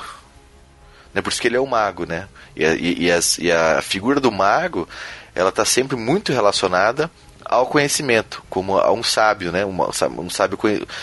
Né? 1.12 1.20
Por 1.20 1.30
isso 1.30 1.40
que 1.40 1.48
ele 1.48 1.56
é 1.56 1.60
um 1.60 1.66
mago, 1.66 2.06
né? 2.06 2.28
E 2.54 2.64
e, 2.64 3.04
e, 3.06 3.10
as, 3.10 3.38
e 3.38 3.50
a 3.50 3.82
figura 3.82 4.20
do 4.20 4.30
mago, 4.30 4.88
ela 5.34 5.50
está 5.50 5.64
sempre 5.64 5.96
muito 5.96 6.32
relacionada 6.32 7.10
ao 7.44 7.66
conhecimento, 7.66 8.42
como 8.48 8.78
a 8.78 8.92
um 8.92 9.02
sábio, 9.02 9.50
né? 9.50 9.66
Um, 9.66 9.76
um 10.18 10.30
sábio 10.30 10.58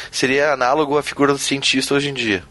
seria 0.09 0.53
análogo 0.53 0.97
à 0.97 1.03
figura 1.03 1.33
do 1.33 1.39
cientista 1.39 1.93
hoje 1.93 2.09
em 2.09 2.13
dia. 2.13 2.43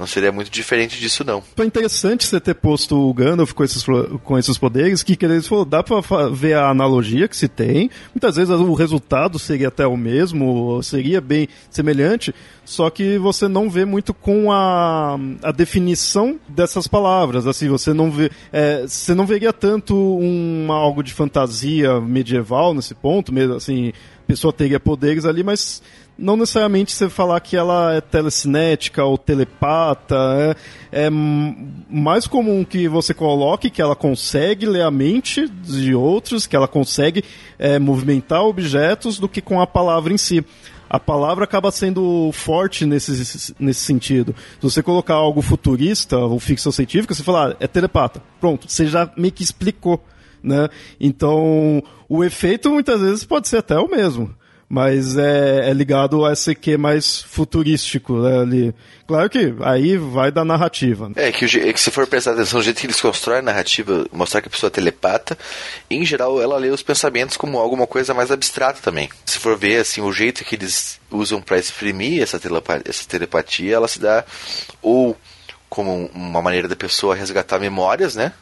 Não 0.00 0.06
seria 0.06 0.32
muito 0.32 0.50
diferente 0.50 0.98
disso, 0.98 1.22
não. 1.22 1.42
Foi 1.54 1.66
interessante 1.66 2.24
você 2.24 2.40
ter 2.40 2.54
posto 2.54 2.96
o 2.96 3.12
Gandalf 3.12 3.52
com 3.52 3.62
esses, 3.62 3.84
com 4.24 4.38
esses 4.38 4.56
poderes, 4.56 5.02
que, 5.02 5.14
que 5.14 5.26
eles 5.26 5.46
falou, 5.46 5.62
dá 5.62 5.82
pra 5.82 6.00
ver 6.32 6.54
a 6.54 6.70
analogia 6.70 7.28
que 7.28 7.36
se 7.36 7.46
tem. 7.46 7.90
Muitas 8.14 8.36
vezes 8.36 8.48
o 8.48 8.72
resultado 8.72 9.38
seria 9.38 9.68
até 9.68 9.86
o 9.86 9.98
mesmo, 9.98 10.82
seria 10.82 11.20
bem 11.20 11.48
semelhante, 11.68 12.34
só 12.64 12.88
que 12.88 13.18
você 13.18 13.46
não 13.46 13.68
vê 13.68 13.84
muito 13.84 14.14
com 14.14 14.50
a, 14.50 15.18
a 15.42 15.52
definição 15.52 16.40
dessas 16.48 16.88
palavras. 16.88 17.46
Assim, 17.46 17.68
você 17.68 17.92
não 17.92 18.10
vê, 18.10 18.30
é, 18.50 18.86
você 18.86 19.14
não 19.14 19.26
veria 19.26 19.52
tanto 19.52 19.94
um, 19.94 20.72
algo 20.72 21.02
de 21.02 21.12
fantasia 21.12 22.00
medieval 22.00 22.72
nesse 22.72 22.94
ponto, 22.94 23.34
mesmo 23.34 23.54
assim, 23.54 23.92
pessoa 24.30 24.52
teria 24.52 24.78
poderes 24.78 25.24
ali, 25.24 25.42
mas 25.42 25.82
não 26.20 26.36
necessariamente 26.36 26.92
você 26.92 27.08
falar 27.08 27.40
que 27.40 27.56
ela 27.56 27.94
é 27.94 28.00
telecinética 28.00 29.02
ou 29.04 29.16
telepata. 29.16 30.56
É, 30.92 31.06
é 31.06 31.10
mais 31.10 32.26
comum 32.26 32.62
que 32.64 32.86
você 32.86 33.14
coloque 33.14 33.70
que 33.70 33.80
ela 33.80 33.96
consegue 33.96 34.66
ler 34.66 34.82
a 34.82 34.90
mente 34.90 35.48
de 35.48 35.94
outros, 35.94 36.46
que 36.46 36.54
ela 36.54 36.68
consegue 36.68 37.24
é, 37.58 37.78
movimentar 37.78 38.44
objetos, 38.44 39.18
do 39.18 39.28
que 39.28 39.40
com 39.40 39.60
a 39.60 39.66
palavra 39.66 40.12
em 40.12 40.18
si 40.18 40.44
a 40.92 40.98
palavra 40.98 41.44
acaba 41.44 41.70
sendo 41.70 42.32
forte 42.32 42.84
nesse, 42.84 43.54
nesse 43.60 43.80
sentido. 43.80 44.34
Se 44.56 44.62
você 44.62 44.82
colocar 44.82 45.14
algo 45.14 45.40
futurista 45.40 46.18
ou 46.18 46.40
ficção 46.40 46.72
científica, 46.72 47.14
você 47.14 47.22
falar, 47.22 47.52
ah, 47.52 47.56
é 47.60 47.68
telepata. 47.68 48.20
Pronto, 48.40 48.68
você 48.68 48.88
já 48.88 49.08
meio 49.16 49.32
que 49.32 49.44
explicou. 49.44 50.04
Né? 50.42 50.68
Então, 50.98 51.80
o 52.08 52.24
efeito 52.24 52.70
muitas 52.70 53.00
vezes 53.00 53.24
pode 53.24 53.46
ser 53.46 53.58
até 53.58 53.78
o 53.78 53.88
mesmo 53.88 54.34
mas 54.72 55.18
é, 55.18 55.68
é 55.68 55.72
ligado 55.72 56.24
a 56.24 56.32
esse 56.32 56.54
que 56.54 56.76
mais 56.76 57.20
futurístico 57.22 58.20
né, 58.20 58.38
ali. 58.38 58.74
Claro 59.04 59.28
que 59.28 59.52
aí 59.62 59.96
vai 59.96 60.30
da 60.30 60.44
narrativa. 60.44 61.08
Né? 61.08 61.14
É 61.16 61.32
que, 61.32 61.44
é 61.44 61.72
que 61.72 61.80
se 61.80 61.90
for 61.90 62.06
prestar 62.06 62.34
atenção, 62.34 62.60
o 62.60 62.62
jeito 62.62 62.78
que 62.80 62.86
eles 62.86 63.00
constroem 63.00 63.40
a 63.40 63.42
narrativa, 63.42 64.06
mostrar 64.12 64.40
que 64.40 64.46
a 64.46 64.50
pessoa 64.50 64.68
é 64.68 64.70
telepata, 64.70 65.36
em 65.90 66.04
geral 66.04 66.40
ela 66.40 66.56
lê 66.56 66.68
os 66.68 66.84
pensamentos 66.84 67.36
como 67.36 67.58
alguma 67.58 67.84
coisa 67.84 68.14
mais 68.14 68.30
abstrata 68.30 68.80
também. 68.80 69.10
Se 69.26 69.40
for 69.40 69.58
ver 69.58 69.80
assim, 69.80 70.02
o 70.02 70.12
jeito 70.12 70.44
que 70.44 70.54
eles 70.54 71.00
usam 71.10 71.42
para 71.42 71.58
exprimir 71.58 72.22
essa 72.22 72.38
telepatia, 72.38 72.84
essa 72.88 73.08
telepatia, 73.08 73.74
ela 73.74 73.88
se 73.88 73.98
dá 73.98 74.24
ou 74.80 75.16
como 75.68 76.08
uma 76.14 76.40
maneira 76.40 76.68
da 76.68 76.76
pessoa 76.76 77.16
resgatar 77.16 77.58
memórias, 77.58 78.14
né? 78.14 78.32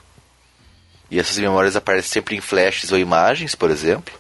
E 1.11 1.19
essas 1.19 1.39
memórias 1.39 1.75
aparecem 1.75 2.13
sempre 2.13 2.37
em 2.37 2.41
flashes 2.43 2.93
ou 2.93 2.99
imagens, 2.99 3.55
por 3.55 3.71
exemplo 3.71 4.13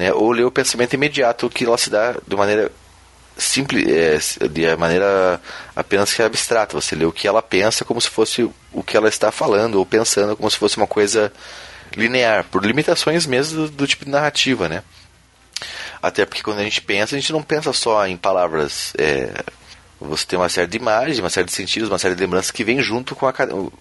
né? 0.00 0.12
Ou 0.14 0.32
ler 0.32 0.44
o 0.44 0.50
pensamento 0.50 0.94
imediato 0.94 1.50
que 1.50 1.66
ela 1.66 1.76
se 1.76 1.90
dá 1.90 2.16
de 2.26 2.34
maneira 2.34 2.72
simples, 3.36 3.86
é, 3.86 4.48
de 4.48 4.74
maneira 4.76 5.38
apenas 5.76 6.12
que 6.12 6.22
abstrata. 6.22 6.80
Você 6.80 6.96
lê 6.96 7.04
o 7.04 7.12
que 7.12 7.28
ela 7.28 7.42
pensa 7.42 7.84
como 7.84 8.00
se 8.00 8.08
fosse 8.08 8.50
o 8.72 8.82
que 8.82 8.96
ela 8.96 9.10
está 9.10 9.30
falando 9.30 9.74
ou 9.74 9.84
pensando 9.84 10.34
como 10.34 10.50
se 10.50 10.56
fosse 10.56 10.78
uma 10.78 10.86
coisa 10.86 11.30
linear, 11.94 12.44
por 12.44 12.64
limitações 12.64 13.26
mesmo 13.26 13.66
do, 13.66 13.70
do 13.70 13.86
tipo 13.86 14.06
de 14.06 14.10
narrativa, 14.10 14.68
né? 14.68 14.82
Até 16.02 16.24
porque 16.24 16.42
quando 16.42 16.60
a 16.60 16.64
gente 16.64 16.80
pensa, 16.80 17.14
a 17.14 17.18
gente 17.18 17.32
não 17.32 17.42
pensa 17.42 17.70
só 17.74 18.06
em 18.06 18.16
palavras. 18.16 18.94
É, 18.96 19.44
você 20.00 20.24
tem 20.24 20.38
uma 20.38 20.48
série 20.48 20.66
de 20.66 20.78
imagens, 20.78 21.18
uma 21.18 21.28
série 21.28 21.46
de 21.46 21.52
sentidos, 21.52 21.90
uma 21.90 21.98
série 21.98 22.14
de 22.14 22.22
lembranças 22.22 22.50
que 22.50 22.64
vem 22.64 22.80
junto 22.82 23.14
com 23.14 23.26
a, 23.26 23.34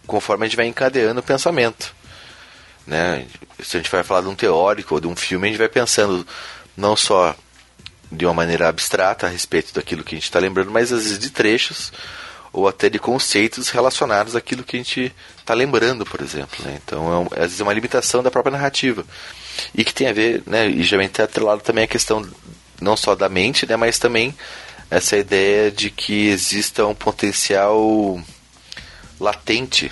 conforme 0.05 0.43
a 0.43 0.47
gente 0.49 0.57
vai 0.57 0.67
encadeando 0.67 1.21
o 1.21 1.23
pensamento. 1.23 1.95
Né? 2.89 3.27
Se 3.61 3.77
a 3.77 3.79
gente 3.79 3.91
vai 3.91 4.03
falar 4.03 4.21
de 4.21 4.27
um 4.27 4.35
teórico 4.35 4.95
ou 4.95 4.99
de 4.99 5.05
um 5.05 5.15
filme, 5.15 5.47
a 5.47 5.51
gente 5.51 5.59
vai 5.59 5.69
pensando 5.69 6.25
não 6.75 6.95
só 6.95 7.35
de 8.11 8.25
uma 8.25 8.33
maneira 8.33 8.67
abstrata 8.67 9.27
a 9.27 9.29
respeito 9.29 9.71
daquilo 9.71 10.03
que 10.03 10.15
a 10.15 10.17
gente 10.17 10.23
está 10.23 10.39
lembrando, 10.39 10.71
mas 10.71 10.91
às 10.91 11.03
vezes 11.03 11.19
de 11.19 11.29
trechos 11.29 11.93
ou 12.51 12.67
até 12.67 12.89
de 12.89 12.97
conceitos 12.97 13.69
relacionados 13.69 14.35
àquilo 14.35 14.63
que 14.63 14.75
a 14.75 14.79
gente 14.79 15.13
está 15.37 15.53
lembrando, 15.53 16.03
por 16.03 16.19
exemplo. 16.19 16.65
Né? 16.65 16.79
Então, 16.83 17.13
é 17.13 17.17
um, 17.17 17.27
às 17.33 17.41
vezes 17.41 17.61
é 17.61 17.63
uma 17.63 17.73
limitação 17.73 18.23
da 18.23 18.31
própria 18.31 18.51
narrativa. 18.51 19.05
E 19.75 19.83
que 19.83 19.93
tem 19.93 20.07
a 20.07 20.13
ver, 20.13 20.41
né, 20.47 20.67
e 20.67 20.81
vem 20.81 21.05
até 21.05 21.21
atrelado 21.21 21.61
também 21.61 21.83
a 21.83 21.87
questão 21.87 22.27
não 22.81 22.97
só 22.97 23.13
da 23.13 23.29
mente, 23.29 23.67
né, 23.67 23.75
mas 23.75 23.99
também 23.99 24.35
essa 24.89 25.15
ideia 25.15 25.69
de 25.69 25.91
que 25.91 26.29
exista 26.29 26.87
um 26.87 26.95
potencial 26.95 28.19
latente 29.19 29.91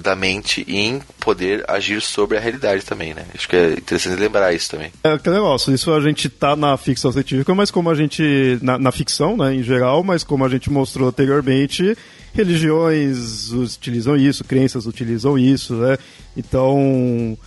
da 0.00 0.16
mente 0.16 0.64
em 0.68 1.00
poder 1.20 1.64
agir 1.68 2.00
sobre 2.00 2.36
a 2.36 2.40
realidade 2.40 2.84
também, 2.84 3.14
né? 3.14 3.24
Acho 3.34 3.48
que 3.48 3.56
é 3.56 3.72
interessante 3.72 4.18
lembrar 4.18 4.52
isso 4.52 4.70
também. 4.70 4.90
É 5.04 5.18
que 5.18 5.30
negócio, 5.30 5.72
isso 5.72 5.92
a 5.92 6.00
gente 6.00 6.28
tá 6.28 6.56
na 6.56 6.76
ficção 6.76 7.12
científica, 7.12 7.54
mas 7.54 7.70
como 7.70 7.90
a 7.90 7.94
gente. 7.94 8.58
Na, 8.62 8.78
na 8.78 8.90
ficção, 8.90 9.36
né, 9.36 9.54
em 9.54 9.62
geral, 9.62 10.02
mas 10.02 10.24
como 10.24 10.44
a 10.44 10.48
gente 10.48 10.70
mostrou 10.70 11.08
anteriormente, 11.08 11.96
religiões 12.32 13.52
utilizam 13.52 14.16
isso, 14.16 14.44
crenças 14.44 14.86
utilizam 14.86 15.38
isso, 15.38 15.74
né? 15.74 15.98
Então. 16.36 17.38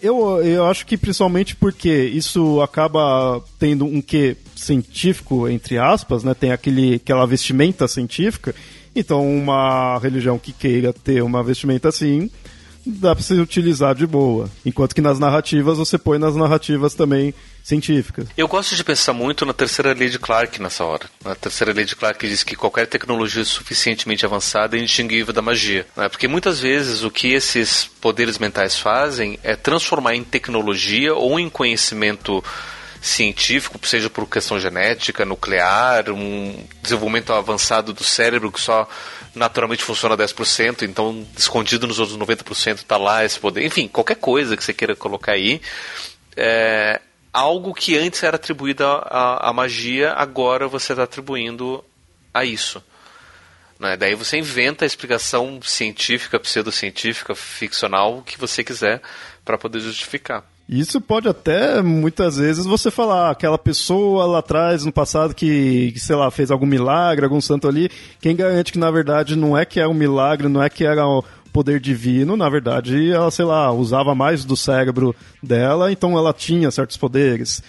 Eu, 0.00 0.40
eu 0.44 0.66
acho 0.66 0.86
que 0.86 0.96
principalmente 0.96 1.56
porque 1.56 1.90
isso 1.90 2.60
acaba 2.60 3.42
tendo 3.58 3.84
um 3.84 4.00
quê 4.00 4.36
científico, 4.54 5.48
entre 5.48 5.76
aspas, 5.76 6.22
né? 6.22 6.34
Tem 6.34 6.52
aquele, 6.52 6.96
aquela 6.96 7.26
vestimenta 7.26 7.88
científica. 7.88 8.54
Então, 8.94 9.26
uma 9.26 9.98
religião 9.98 10.38
que 10.38 10.52
queira 10.52 10.92
ter 10.92 11.22
uma 11.22 11.42
vestimenta 11.42 11.88
assim, 11.88 12.30
dá 12.84 13.14
para 13.14 13.24
se 13.24 13.34
utilizar 13.34 13.94
de 13.94 14.06
boa. 14.06 14.50
Enquanto 14.66 14.94
que 14.94 15.00
nas 15.00 15.18
narrativas 15.18 15.78
você 15.78 15.96
põe 15.96 16.18
nas 16.18 16.36
narrativas 16.36 16.94
também 16.94 17.34
científicas. 17.62 18.26
Eu 18.36 18.48
gosto 18.48 18.74
de 18.74 18.82
pensar 18.82 19.12
muito 19.12 19.46
na 19.46 19.52
terceira 19.52 19.92
lei 19.92 20.08
de 20.08 20.18
Clarke 20.18 20.60
nessa 20.60 20.84
hora. 20.84 21.06
A 21.24 21.34
terceira 21.34 21.72
lei 21.72 21.84
de 21.84 21.94
Clarke 21.94 22.28
diz 22.28 22.42
que 22.42 22.56
qualquer 22.56 22.86
tecnologia 22.86 23.44
suficientemente 23.44 24.26
avançada 24.26 24.76
é 24.76 24.80
indistinguível 24.80 25.32
da 25.32 25.40
magia. 25.40 25.86
Né? 25.96 26.08
Porque 26.08 26.26
muitas 26.26 26.60
vezes 26.60 27.04
o 27.04 27.10
que 27.10 27.32
esses 27.32 27.88
poderes 28.00 28.38
mentais 28.38 28.76
fazem 28.76 29.38
é 29.42 29.54
transformar 29.54 30.16
em 30.16 30.24
tecnologia 30.24 31.14
ou 31.14 31.38
em 31.38 31.48
conhecimento 31.48 32.42
científico, 33.02 33.84
seja 33.84 34.08
por 34.08 34.28
questão 34.28 34.60
genética, 34.60 35.24
nuclear, 35.24 36.08
um 36.10 36.64
desenvolvimento 36.80 37.32
avançado 37.32 37.92
do 37.92 38.04
cérebro 38.04 38.52
que 38.52 38.60
só 38.60 38.88
naturalmente 39.34 39.82
funciona 39.82 40.16
10%, 40.16 40.82
então 40.82 41.26
escondido 41.36 41.88
nos 41.88 41.98
outros 41.98 42.16
90% 42.16 42.76
está 42.76 42.96
lá 42.96 43.24
esse 43.24 43.40
poder. 43.40 43.66
Enfim, 43.66 43.88
qualquer 43.88 44.14
coisa 44.14 44.56
que 44.56 44.62
você 44.62 44.72
queira 44.72 44.94
colocar 44.94 45.32
aí. 45.32 45.60
É, 46.36 47.00
algo 47.32 47.74
que 47.74 47.98
antes 47.98 48.22
era 48.22 48.36
atribuído 48.36 48.84
à 48.84 49.52
magia, 49.52 50.12
agora 50.12 50.68
você 50.68 50.92
está 50.92 51.02
atribuindo 51.02 51.84
a 52.32 52.44
isso. 52.44 52.80
Né? 53.80 53.96
Daí 53.96 54.14
você 54.14 54.38
inventa 54.38 54.84
a 54.84 54.86
explicação 54.86 55.60
científica, 55.60 56.38
pseudocientífica, 56.38 57.34
ficcional 57.34 58.22
que 58.22 58.38
você 58.38 58.62
quiser 58.62 59.02
para 59.44 59.58
poder 59.58 59.80
justificar. 59.80 60.44
Isso 60.68 61.00
pode 61.00 61.28
até, 61.28 61.82
muitas 61.82 62.36
vezes, 62.36 62.64
você 62.64 62.90
falar, 62.90 63.30
aquela 63.30 63.58
pessoa 63.58 64.24
lá 64.24 64.38
atrás, 64.38 64.84
no 64.84 64.92
passado, 64.92 65.34
que, 65.34 65.92
que, 65.92 66.00
sei 66.00 66.16
lá, 66.16 66.30
fez 66.30 66.50
algum 66.50 66.66
milagre, 66.66 67.24
algum 67.24 67.40
santo 67.40 67.68
ali, 67.68 67.90
quem 68.20 68.34
garante 68.34 68.72
que, 68.72 68.78
na 68.78 68.90
verdade, 68.90 69.36
não 69.36 69.58
é 69.58 69.64
que 69.64 69.80
é 69.80 69.86
um 69.86 69.94
milagre, 69.94 70.48
não 70.48 70.62
é 70.62 70.70
que 70.70 70.84
era 70.84 71.06
o 71.06 71.22
poder 71.52 71.78
divino, 71.78 72.36
na 72.36 72.48
verdade, 72.48 73.12
ela, 73.12 73.30
sei 73.30 73.44
lá, 73.44 73.70
usava 73.72 74.14
mais 74.14 74.44
do 74.44 74.56
cérebro 74.56 75.14
dela, 75.42 75.92
então 75.92 76.16
ela 76.16 76.32
tinha 76.32 76.70
certos 76.70 76.96
poderes. 76.96 77.62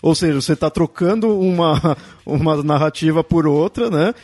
Ou 0.00 0.14
seja, 0.14 0.40
você 0.40 0.52
está 0.52 0.70
trocando 0.70 1.38
uma, 1.38 1.96
uma 2.24 2.62
narrativa 2.62 3.22
por 3.22 3.46
outra, 3.46 3.90
né? 3.90 4.14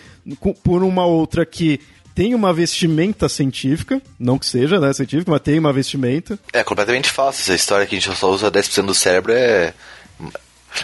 Por 0.63 0.83
uma 0.83 1.05
outra 1.05 1.45
que 1.45 1.81
tem 2.15 2.35
uma 2.35 2.53
vestimenta 2.53 3.29
científica, 3.29 4.01
não 4.19 4.39
que 4.39 4.47
seja 4.47 4.79
né, 4.81 4.93
científica, 4.93 5.31
mas 5.31 5.41
tem 5.41 5.59
uma 5.59 5.73
vestimenta. 5.73 6.39
É 6.53 6.63
completamente 6.63 7.11
falsa 7.11 7.43
essa 7.43 7.55
história 7.55 7.87
que 7.87 7.97
a 7.97 8.01
gente 8.01 8.17
só 8.17 8.31
usa 8.31 8.51
10% 8.51 8.87
do 8.87 8.95
cérebro 8.95 9.33
é. 9.33 9.75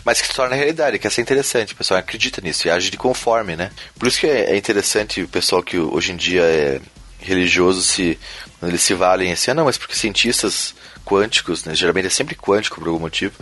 Mas 0.05 0.21
que 0.21 0.27
se 0.27 0.35
torna 0.35 0.55
realidade, 0.55 0.99
que 0.99 1.07
essa 1.07 1.21
é 1.21 1.23
interessante, 1.23 1.73
o 1.73 1.77
pessoal 1.77 1.99
acredita 1.99 2.43
nisso 2.43 2.69
e 2.69 2.71
age 2.71 2.91
de 2.91 2.99
conforme, 2.99 3.57
né? 3.57 3.71
Por 3.99 4.07
isso 4.07 4.21
que 4.21 4.27
é 4.27 4.55
interessante 4.55 5.23
o 5.23 5.29
pessoal 5.29 5.63
que 5.63 5.79
hoje 5.79 6.13
em 6.13 6.17
dia 6.17 6.43
é 6.43 6.81
religioso 7.21 7.83
se 7.83 8.19
quando 8.59 8.71
eles 8.71 8.83
se 8.83 8.95
valem 8.95 9.33
assim, 9.33 9.51
ah 9.51 9.55
não, 9.55 9.65
mas 9.65 9.79
porque 9.79 9.95
cientistas 9.95 10.75
quânticos, 11.05 11.65
né, 11.65 11.75
geralmente 11.75 12.07
é 12.07 12.11
sempre 12.11 12.35
quântico 12.35 12.81
por 12.81 12.89
algum 12.89 13.01
motivo, 13.01 13.35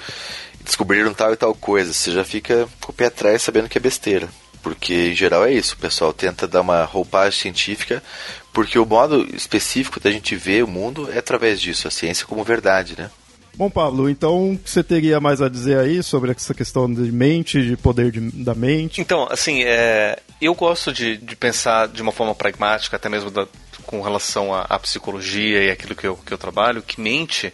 descobriram 0.65 1.13
tal 1.15 1.33
e 1.33 1.37
tal 1.37 1.55
coisa, 1.55 1.93
você 1.93 2.13
já 2.13 2.25
fica 2.25 2.69
com 2.81 2.93
o 2.93 2.95
pé 2.95 3.07
atrás 3.07 3.43
sabendo 3.43 3.69
que 3.69 3.79
é 3.79 3.81
besteira. 3.81 4.29
Porque 4.67 5.11
em 5.11 5.15
geral 5.15 5.47
é 5.47 5.53
isso, 5.53 5.77
o 5.77 5.79
pessoal 5.79 6.13
tenta 6.13 6.45
dar 6.45 6.61
uma 6.61 6.83
roupagem 6.83 7.39
científica, 7.39 8.03
porque 8.53 8.77
o 8.77 8.85
modo 8.85 9.25
específico 9.33 10.01
da 10.01 10.11
gente 10.11 10.35
ver 10.35 10.65
o 10.65 10.67
mundo 10.67 11.09
é 11.13 11.19
através 11.19 11.61
disso, 11.61 11.87
a 11.87 11.91
ciência 11.93 12.27
como 12.27 12.43
verdade, 12.43 12.97
né? 12.99 13.09
Bom, 13.55 13.71
Pablo, 13.71 14.11
então 14.11 14.55
o 14.55 14.59
que 14.59 14.69
você 14.69 14.83
teria 14.83 15.21
mais 15.21 15.41
a 15.41 15.49
dizer 15.49 15.79
aí 15.79 16.03
sobre 16.03 16.33
essa 16.33 16.53
questão 16.53 16.93
de 16.93 17.13
mente, 17.13 17.65
de 17.65 17.77
poder 17.77 18.11
de, 18.11 18.19
da 18.43 18.57
mente? 18.57 19.01
Então, 19.01 19.29
assim, 19.31 19.63
é, 19.63 20.19
eu 20.43 20.53
gosto 20.53 20.93
de, 20.93 21.17
de 21.17 21.37
pensar 21.37 21.87
de 21.87 22.03
uma 22.03 22.11
forma 22.11 22.35
pragmática, 22.35 22.97
até 22.97 23.09
mesmo 23.09 23.31
da, 23.31 23.47
com 23.85 24.03
relação 24.03 24.53
à, 24.53 24.63
à, 24.63 24.81
psicologia 24.81 25.63
e 25.63 25.71
aquilo 25.71 25.95
que 25.95 26.09
eu, 26.09 26.17
que 26.17 26.35
eu 26.35 26.39
trabalho, 26.39 26.83
que 26.83 27.01
mente 27.01 27.53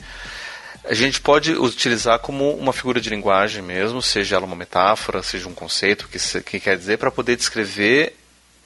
a 0.85 0.95
gente 0.95 1.21
pode 1.21 1.53
utilizar 1.53 2.19
como 2.19 2.51
uma 2.55 2.73
figura 2.73 3.01
de 3.01 3.09
linguagem 3.09 3.63
mesmo, 3.63 4.03
seja 4.03 4.37
ela 4.37 4.47
uma 4.47 4.57
metáfora, 4.57 5.23
seja 5.23 5.49
um 5.49 5.55
conceito, 5.55 6.09
que, 6.09 6.19
que 6.43 6.61
quer 6.61 6.77
dizer, 6.77 6.99
para 6.99 7.11
poder 7.11 7.37
descrever 7.37 8.17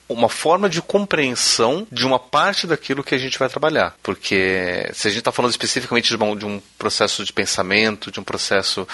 uma 0.09 0.29
forma 0.29 0.69
de 0.69 0.81
compreensão 0.81 1.87
de 1.91 2.07
uma 2.07 2.19
parte 2.19 2.67
daquilo 2.67 3.03
que 3.03 3.15
a 3.15 3.19
gente 3.19 3.39
vai 3.39 3.49
trabalhar. 3.49 3.95
Porque 4.03 4.89
se 4.95 5.09
a 5.09 5.11
gente 5.11 5.19
está 5.19 5.33
falando 5.33 5.51
especificamente 5.51 6.17
de, 6.17 6.23
um, 6.23 6.37
de 6.37 6.47
um 6.47 6.63
processo 6.79 7.25
de 7.25 7.33
pensamento, 7.33 8.11
de 8.11 8.21
um 8.21 8.25
processo 8.25 8.87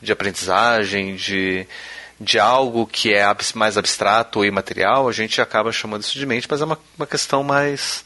de 0.00 0.12
aprendizagem, 0.12 1.16
de, 1.16 1.66
de 2.20 2.38
algo 2.38 2.86
que 2.86 3.14
é 3.14 3.24
mais 3.54 3.78
abstrato 3.78 4.40
ou 4.40 4.44
imaterial, 4.44 5.08
a 5.08 5.12
gente 5.12 5.40
acaba 5.40 5.72
chamando 5.72 6.02
isso 6.02 6.18
de 6.18 6.26
mente, 6.26 6.46
mas 6.48 6.60
é 6.60 6.64
uma, 6.64 6.78
uma 6.96 7.06
questão 7.06 7.42
mais 7.42 8.04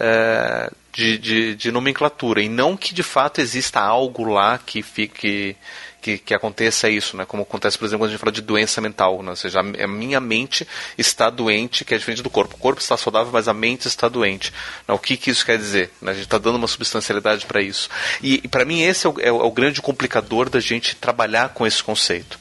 é, 0.00 0.70
de, 0.92 1.16
de, 1.18 1.54
de, 1.54 1.72
nomenclatura 1.72 2.42
e 2.42 2.48
não 2.48 2.76
que 2.76 2.92
de 2.92 3.02
fato 3.02 3.40
exista 3.40 3.80
algo 3.80 4.24
lá 4.24 4.58
que 4.58 4.82
fique 4.82 5.56
que, 6.02 6.18
que 6.18 6.34
aconteça 6.34 6.90
isso, 6.90 7.16
né? 7.16 7.24
Como 7.24 7.44
acontece, 7.44 7.78
por 7.78 7.84
exemplo, 7.84 8.00
quando 8.00 8.08
a 8.08 8.12
gente 8.12 8.20
fala 8.20 8.32
de 8.32 8.42
doença 8.42 8.80
mental, 8.80 9.22
né? 9.22 9.30
ou 9.30 9.36
seja, 9.36 9.60
a, 9.60 9.62
minha 9.62 10.18
mente 10.18 10.66
está 10.98 11.30
doente, 11.30 11.84
que 11.84 11.94
é 11.94 11.98
diferente 11.98 12.22
do 12.22 12.28
corpo. 12.28 12.56
O 12.56 12.58
corpo 12.58 12.80
está 12.80 12.96
saudável, 12.96 13.32
mas 13.32 13.46
a 13.46 13.54
mente 13.54 13.86
está 13.86 14.08
doente. 14.08 14.52
Né? 14.88 14.92
O 14.92 14.98
que, 14.98 15.16
que 15.16 15.30
isso 15.30 15.46
quer 15.46 15.56
dizer? 15.56 15.92
Né? 16.02 16.10
A 16.10 16.14
gente 16.14 16.24
está 16.24 16.38
dando 16.38 16.56
uma 16.56 16.66
substancialidade 16.66 17.46
para 17.46 17.62
isso. 17.62 17.88
E, 18.20 18.40
e 18.42 18.48
para 18.48 18.64
mim 18.64 18.82
esse 18.82 19.06
é 19.06 19.10
é, 19.20 19.30
o, 19.30 19.42
é 19.42 19.44
o 19.44 19.50
grande 19.52 19.80
complicador 19.80 20.50
da 20.50 20.58
gente 20.58 20.96
trabalhar 20.96 21.50
com 21.50 21.64
esse 21.64 21.80
conceito, 21.80 22.36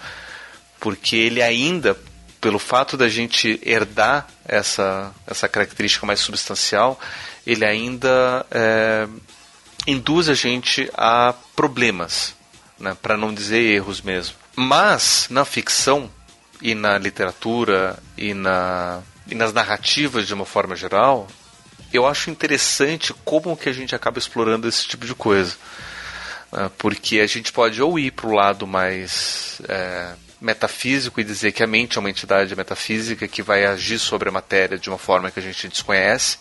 porque 0.79 1.15
ele 1.15 1.39
ainda 1.39 1.95
pelo 2.41 2.57
fato 2.57 2.97
da 2.97 3.07
gente 3.07 3.61
herdar 3.63 4.27
essa, 4.47 5.13
essa 5.27 5.47
característica 5.47 6.07
mais 6.07 6.19
substancial, 6.19 6.99
ele 7.45 7.65
ainda 7.65 8.45
é, 8.51 9.07
induz 9.87 10.29
a 10.29 10.33
gente 10.33 10.89
a 10.93 11.33
problemas, 11.55 12.35
né, 12.79 12.95
para 13.01 13.17
não 13.17 13.33
dizer 13.33 13.61
erros 13.61 14.01
mesmo. 14.01 14.35
Mas 14.55 15.27
na 15.29 15.45
ficção 15.45 16.09
e 16.61 16.75
na 16.75 16.97
literatura 16.97 17.97
e, 18.17 18.33
na, 18.33 19.01
e 19.27 19.35
nas 19.35 19.53
narrativas 19.53 20.27
de 20.27 20.33
uma 20.33 20.45
forma 20.45 20.75
geral, 20.75 21.27
eu 21.91 22.05
acho 22.05 22.29
interessante 22.29 23.13
como 23.25 23.57
que 23.57 23.69
a 23.69 23.73
gente 23.73 23.95
acaba 23.95 24.19
explorando 24.19 24.67
esse 24.67 24.87
tipo 24.87 25.05
de 25.05 25.15
coisa. 25.15 25.55
Né, 26.51 26.69
porque 26.77 27.19
a 27.19 27.27
gente 27.27 27.51
pode 27.51 27.81
ou 27.81 27.97
ir 27.97 28.11
para 28.11 28.27
o 28.27 28.33
lado 28.33 28.67
mais 28.67 29.61
é, 29.67 30.13
metafísico 30.39 31.21
e 31.21 31.23
dizer 31.23 31.51
que 31.51 31.63
a 31.63 31.67
mente 31.67 31.97
é 31.97 31.99
uma 31.99 32.09
entidade 32.09 32.55
metafísica 32.55 33.27
que 33.27 33.43
vai 33.43 33.65
agir 33.65 33.99
sobre 33.99 34.27
a 34.27 34.31
matéria 34.31 34.77
de 34.77 34.89
uma 34.89 34.97
forma 34.97 35.29
que 35.29 35.39
a 35.39 35.43
gente 35.43 35.67
desconhece, 35.67 36.39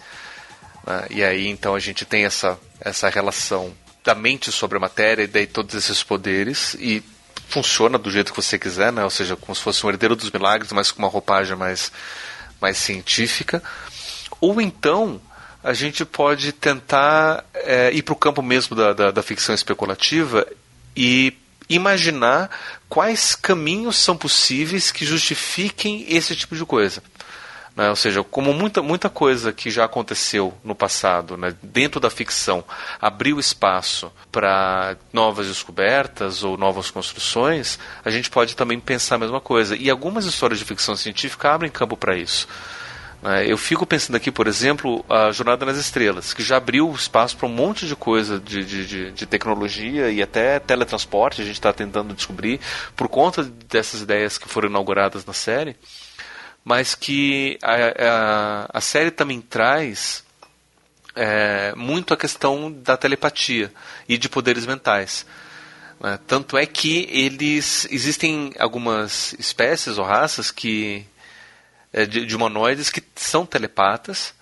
né? 0.86 1.06
E 1.10 1.24
aí 1.24 1.48
então 1.48 1.74
a 1.74 1.78
gente 1.78 2.04
tem 2.04 2.24
essa, 2.24 2.58
essa 2.80 3.08
relação 3.08 3.72
da 4.04 4.14
mente 4.14 4.50
sobre 4.50 4.78
a 4.78 4.80
matéria 4.80 5.22
e 5.22 5.26
daí 5.26 5.46
todos 5.46 5.74
esses 5.74 6.02
poderes 6.02 6.74
e 6.74 7.02
funciona 7.48 7.98
do 7.98 8.10
jeito 8.10 8.32
que 8.32 8.40
você 8.40 8.58
quiser, 8.58 8.92
né? 8.92 9.02
ou 9.02 9.10
seja, 9.10 9.36
como 9.36 9.54
se 9.54 9.60
fosse 9.60 9.84
um 9.84 9.90
herdeiro 9.90 10.14
dos 10.14 10.30
milagres, 10.30 10.72
mas 10.72 10.92
com 10.92 11.00
uma 11.00 11.08
roupagem 11.08 11.56
mais, 11.56 11.90
mais 12.60 12.76
científica. 12.78 13.62
Ou 14.40 14.60
então 14.60 15.20
a 15.62 15.74
gente 15.74 16.04
pode 16.04 16.52
tentar 16.52 17.44
é, 17.54 17.90
ir 17.92 18.02
para 18.02 18.12
o 18.14 18.16
campo 18.16 18.40
mesmo 18.40 18.74
da, 18.74 18.92
da, 18.92 19.10
da 19.10 19.22
ficção 19.22 19.54
especulativa 19.54 20.46
e 20.96 21.36
imaginar 21.68 22.50
quais 22.88 23.34
caminhos 23.34 23.96
são 23.96 24.16
possíveis 24.16 24.90
que 24.90 25.04
justifiquem 25.04 26.06
esse 26.08 26.34
tipo 26.34 26.56
de 26.56 26.64
coisa. 26.64 27.02
Né? 27.80 27.88
Ou 27.88 27.96
seja, 27.96 28.22
como 28.22 28.52
muita, 28.52 28.82
muita 28.82 29.08
coisa 29.08 29.54
que 29.54 29.70
já 29.70 29.86
aconteceu 29.86 30.52
no 30.62 30.74
passado, 30.74 31.34
né, 31.34 31.54
dentro 31.62 31.98
da 31.98 32.10
ficção, 32.10 32.62
abriu 33.00 33.40
espaço 33.40 34.12
para 34.30 34.98
novas 35.10 35.48
descobertas 35.48 36.44
ou 36.44 36.58
novas 36.58 36.90
construções, 36.90 37.78
a 38.04 38.10
gente 38.10 38.28
pode 38.28 38.54
também 38.54 38.78
pensar 38.78 39.14
a 39.14 39.18
mesma 39.18 39.40
coisa. 39.40 39.74
E 39.74 39.88
algumas 39.88 40.26
histórias 40.26 40.58
de 40.58 40.64
ficção 40.66 40.94
científica 40.94 41.54
abrem 41.54 41.70
campo 41.70 41.96
para 41.96 42.14
isso. 42.18 42.46
Né? 43.22 43.50
Eu 43.50 43.56
fico 43.56 43.86
pensando 43.86 44.16
aqui, 44.16 44.30
por 44.30 44.46
exemplo, 44.46 45.02
a 45.08 45.32
Jornada 45.32 45.64
nas 45.64 45.78
Estrelas, 45.78 46.34
que 46.34 46.42
já 46.42 46.58
abriu 46.58 46.92
espaço 46.92 47.34
para 47.34 47.46
um 47.46 47.52
monte 47.52 47.86
de 47.86 47.96
coisa 47.96 48.38
de, 48.38 48.62
de, 48.62 48.86
de, 48.86 49.10
de, 49.12 49.24
tecnologia 49.24 50.10
e 50.10 50.20
até 50.20 50.58
teletransporte, 50.58 51.40
a 51.40 51.46
gente 51.46 51.54
está 51.54 51.72
tentando 51.72 52.12
descobrir, 52.12 52.60
por 52.94 53.08
conta 53.08 53.42
dessas 53.42 54.02
ideias 54.02 54.36
que 54.36 54.46
foram 54.46 54.68
inauguradas 54.68 55.24
na 55.24 55.32
série 55.32 55.76
mas 56.70 56.94
que 56.94 57.58
a, 57.62 57.74
a, 57.74 58.78
a 58.78 58.80
série 58.80 59.10
também 59.10 59.40
traz 59.40 60.22
é, 61.16 61.74
muito 61.74 62.14
a 62.14 62.16
questão 62.16 62.70
da 62.70 62.96
telepatia 62.96 63.72
e 64.08 64.16
de 64.16 64.28
poderes 64.28 64.64
mentais. 64.66 65.26
Né? 65.98 66.16
Tanto 66.28 66.56
é 66.56 66.64
que 66.66 67.08
eles 67.10 67.88
existem 67.90 68.52
algumas 68.56 69.32
espécies 69.32 69.98
ou 69.98 70.04
raças 70.04 70.52
que 70.52 71.04
é, 71.92 72.06
de, 72.06 72.24
de, 72.24 72.36
humanoides 72.36 72.88
que 72.88 73.02
são 73.16 73.44
telepatas 73.44 74.32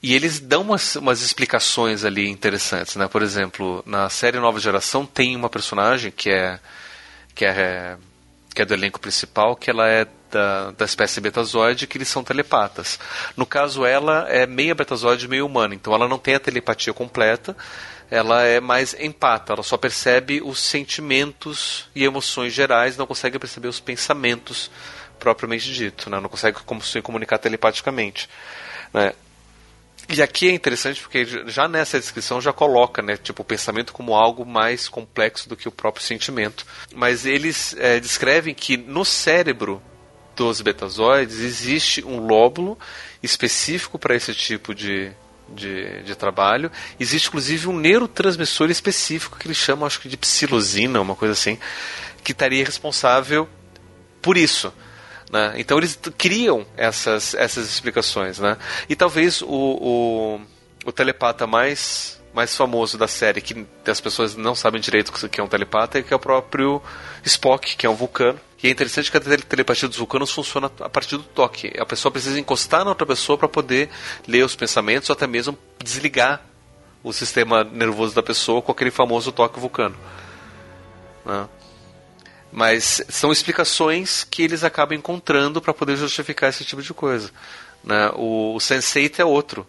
e 0.00 0.14
eles 0.14 0.38
dão 0.38 0.62
umas, 0.62 0.94
umas 0.94 1.20
explicações 1.20 2.04
ali 2.04 2.28
interessantes. 2.28 2.94
Né? 2.94 3.08
Por 3.08 3.24
exemplo, 3.24 3.82
na 3.84 4.08
série 4.08 4.38
Nova 4.38 4.60
Geração 4.60 5.04
tem 5.04 5.34
uma 5.34 5.50
personagem 5.50 6.12
que 6.12 6.30
é 6.30 6.60
que 7.34 7.44
é 7.44 7.96
que 8.54 8.62
é 8.62 8.64
do 8.64 8.72
elenco 8.72 9.00
principal, 9.00 9.56
que 9.56 9.68
ela 9.68 9.88
é 9.88 10.06
da, 10.36 10.70
da 10.72 10.84
espécie 10.84 11.18
betazoide, 11.18 11.86
que 11.86 11.96
eles 11.96 12.08
são 12.08 12.22
telepatas. 12.22 12.98
No 13.34 13.46
caso, 13.46 13.86
ela 13.86 14.26
é 14.28 14.46
meia 14.46 14.74
betazoide, 14.74 15.26
meio 15.26 15.46
humana, 15.46 15.74
então 15.74 15.94
ela 15.94 16.06
não 16.06 16.18
tem 16.18 16.34
a 16.34 16.40
telepatia 16.40 16.92
completa, 16.92 17.56
ela 18.10 18.42
é 18.42 18.60
mais 18.60 18.94
empata, 19.00 19.54
ela 19.54 19.62
só 19.62 19.78
percebe 19.78 20.42
os 20.44 20.60
sentimentos 20.60 21.88
e 21.94 22.04
emoções 22.04 22.52
gerais, 22.52 22.96
não 22.96 23.06
consegue 23.06 23.38
perceber 23.38 23.68
os 23.68 23.80
pensamentos 23.80 24.70
propriamente 25.18 25.72
dito, 25.72 26.10
né? 26.10 26.20
não 26.20 26.28
consegue 26.28 26.58
se 26.82 27.00
comunicar 27.00 27.38
telepaticamente. 27.38 28.28
Né? 28.92 29.14
E 30.08 30.22
aqui 30.22 30.48
é 30.48 30.52
interessante 30.52 31.00
porque 31.00 31.24
já 31.46 31.66
nessa 31.66 31.98
descrição 31.98 32.40
já 32.40 32.52
coloca, 32.52 33.02
né, 33.02 33.16
tipo, 33.16 33.42
o 33.42 33.44
pensamento 33.44 33.92
como 33.92 34.14
algo 34.14 34.44
mais 34.44 34.88
complexo 34.88 35.48
do 35.48 35.56
que 35.56 35.66
o 35.66 35.72
próprio 35.72 36.04
sentimento. 36.04 36.64
Mas 36.94 37.26
eles 37.26 37.74
é, 37.76 37.98
descrevem 37.98 38.54
que 38.54 38.76
no 38.76 39.04
cérebro 39.04 39.82
dos 40.36 40.60
betazoides 40.60 41.40
existe 41.40 42.04
um 42.04 42.18
lóbulo 42.26 42.78
específico 43.22 43.98
para 43.98 44.14
esse 44.14 44.34
tipo 44.34 44.74
de, 44.74 45.10
de, 45.48 46.02
de, 46.02 46.14
trabalho. 46.14 46.70
Existe 47.00 47.28
inclusive 47.28 47.68
um 47.68 47.76
neurotransmissor 47.76 48.70
específico 48.70 49.38
que 49.38 49.46
eles 49.46 49.56
chamam, 49.56 49.86
acho 49.86 50.00
que 50.00 50.08
de 50.08 50.16
psilocina, 50.16 51.00
uma 51.00 51.16
coisa 51.16 51.32
assim, 51.32 51.58
que 52.22 52.32
estaria 52.32 52.64
responsável 52.64 53.48
por 54.20 54.36
isso. 54.36 54.72
Né? 55.30 55.54
Então 55.56 55.78
eles 55.78 55.98
criam 56.16 56.66
essas, 56.76 57.34
essas 57.34 57.68
explicações. 57.68 58.38
Né? 58.38 58.56
E 58.88 58.94
talvez 58.94 59.42
o, 59.42 59.48
o, 59.48 60.40
o 60.84 60.92
telepata 60.92 61.46
mais, 61.46 62.20
mais 62.36 62.54
famoso 62.54 62.98
da 62.98 63.08
série, 63.08 63.40
que 63.40 63.66
as 63.86 63.98
pessoas 63.98 64.36
não 64.36 64.54
sabem 64.54 64.78
direito 64.78 65.08
o 65.08 65.28
que 65.28 65.40
é 65.40 65.42
um 65.42 65.48
telepata, 65.48 65.98
é 65.98 66.02
que 66.02 66.12
é 66.12 66.16
o 66.16 66.20
próprio 66.20 66.82
Spock, 67.24 67.74
que 67.74 67.86
é 67.86 67.88
um 67.88 67.94
vulcano. 67.94 68.38
E 68.62 68.68
é 68.68 68.70
interessante 68.70 69.10
que 69.10 69.16
a 69.16 69.20
telepatia 69.20 69.88
dos 69.88 69.96
vulcanos 69.96 70.30
funciona 70.30 70.70
a 70.80 70.88
partir 70.88 71.16
do 71.16 71.22
toque. 71.22 71.72
A 71.78 71.86
pessoa 71.86 72.12
precisa 72.12 72.38
encostar 72.38 72.84
na 72.84 72.90
outra 72.90 73.06
pessoa 73.06 73.38
para 73.38 73.48
poder 73.48 73.88
ler 74.28 74.44
os 74.44 74.54
pensamentos 74.54 75.08
ou 75.08 75.14
até 75.14 75.26
mesmo 75.26 75.58
desligar 75.82 76.44
o 77.02 77.10
sistema 77.10 77.64
nervoso 77.64 78.14
da 78.14 78.22
pessoa 78.22 78.60
com 78.60 78.70
aquele 78.70 78.90
famoso 78.90 79.32
toque 79.32 79.58
vulcano. 79.58 79.96
Né? 81.24 81.48
Mas 82.52 83.02
são 83.08 83.32
explicações 83.32 84.24
que 84.24 84.42
eles 84.42 84.62
acabam 84.62 84.98
encontrando 84.98 85.62
para 85.62 85.72
poder 85.72 85.96
justificar 85.96 86.50
esse 86.50 86.66
tipo 86.66 86.82
de 86.82 86.92
coisa. 86.92 87.30
Né? 87.82 88.10
O, 88.14 88.56
o 88.56 88.58
Sense8 88.58 89.20
é 89.20 89.24
outro, 89.24 89.66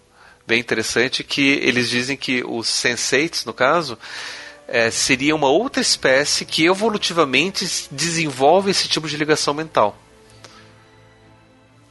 bem 0.47 0.59
interessante, 0.59 1.23
que 1.23 1.41
eles 1.41 1.89
dizem 1.89 2.15
que 2.15 2.41
os 2.43 2.67
Sense8, 2.67 3.45
no 3.45 3.53
caso, 3.53 3.97
é, 4.67 4.89
seria 4.89 5.35
uma 5.35 5.49
outra 5.49 5.81
espécie 5.81 6.45
que 6.45 6.65
evolutivamente 6.65 7.87
desenvolve 7.91 8.71
esse 8.71 8.87
tipo 8.87 9.07
de 9.07 9.17
ligação 9.17 9.53
mental. 9.53 9.97